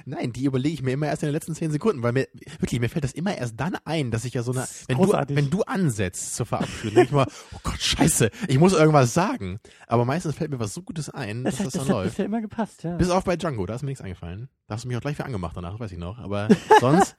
Nein, 0.04 0.32
die 0.32 0.44
überlege 0.44 0.74
ich 0.74 0.82
mir 0.82 0.92
immer 0.92 1.06
erst 1.06 1.22
in 1.22 1.28
den 1.28 1.34
letzten 1.34 1.54
zehn 1.54 1.70
Sekunden, 1.70 2.02
weil 2.02 2.12
mir, 2.12 2.28
wirklich, 2.58 2.80
mir 2.80 2.88
fällt 2.88 3.04
das 3.04 3.12
immer 3.12 3.36
erst 3.36 3.58
dann 3.58 3.76
ein, 3.84 4.10
dass 4.10 4.24
ich 4.24 4.34
ja 4.34 4.42
so 4.42 4.52
eine, 4.52 4.60
Das 4.62 4.88
wenn 4.88 4.98
du, 4.98 5.12
wenn 5.12 5.50
du 5.50 5.62
ansetzt 5.62 6.34
zur 6.36 6.46
Verabschiedung, 6.46 6.94
denke 6.94 7.08
ich 7.08 7.12
mal, 7.12 7.26
oh 7.54 7.58
Gott, 7.62 7.80
scheiße, 7.80 8.30
ich 8.48 8.58
muss 8.58 8.72
irgendwas 8.72 9.14
sagen. 9.14 9.60
Aber 9.86 10.04
meistens 10.04 10.34
fällt 10.34 10.50
mir 10.50 10.58
was 10.60 10.74
so 10.74 10.82
Gutes 10.82 11.10
ein, 11.10 11.44
Das, 11.44 11.56
dass 11.56 11.60
hat, 11.60 11.66
das 11.66 11.72
das 11.74 11.82
dann 11.82 11.88
hat 11.88 11.96
läuft. 12.02 12.10
bisher 12.12 12.26
immer 12.26 12.40
gepasst, 12.40 12.82
ja. 12.82 12.96
Bis 12.96 13.10
auf 13.10 13.24
bei 13.24 13.36
Django, 13.36 13.66
da 13.66 13.74
ist 13.74 13.82
mir 13.82 13.88
nichts 13.88 14.02
eingefallen. 14.02 14.48
Da 14.66 14.74
hast 14.74 14.84
du 14.84 14.88
mich 14.88 14.96
auch 14.96 15.00
gleich 15.02 15.16
für 15.16 15.24
angemacht 15.24 15.56
danach, 15.56 15.72
das 15.72 15.80
weiß 15.80 15.92
ich 15.92 15.98
noch. 15.98 16.18
Aber 16.18 16.48
sonst, 16.80 17.16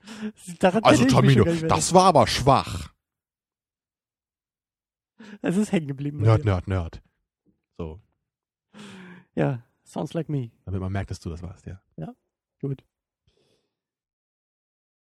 also 0.82 1.04
Tamino, 1.04 1.44
das 1.44 1.92
war 1.94 2.04
aber 2.04 2.26
schwach. 2.26 2.90
Es 5.42 5.56
ist 5.56 5.72
hängen 5.72 5.88
geblieben. 5.88 6.20
Nerd. 6.22 6.44
Nerd, 6.44 6.68
Nerd. 6.68 7.02
So, 7.76 8.00
Ja, 9.34 9.62
sounds 9.88 10.14
like 10.14 10.28
me. 10.30 10.50
damit 10.64 10.80
man 10.80 10.92
merkt, 10.92 11.10
dass 11.10 11.20
du 11.20 11.30
das 11.30 11.42
warst, 11.42 11.66
ja. 11.66 11.80
Gut. 12.60 12.84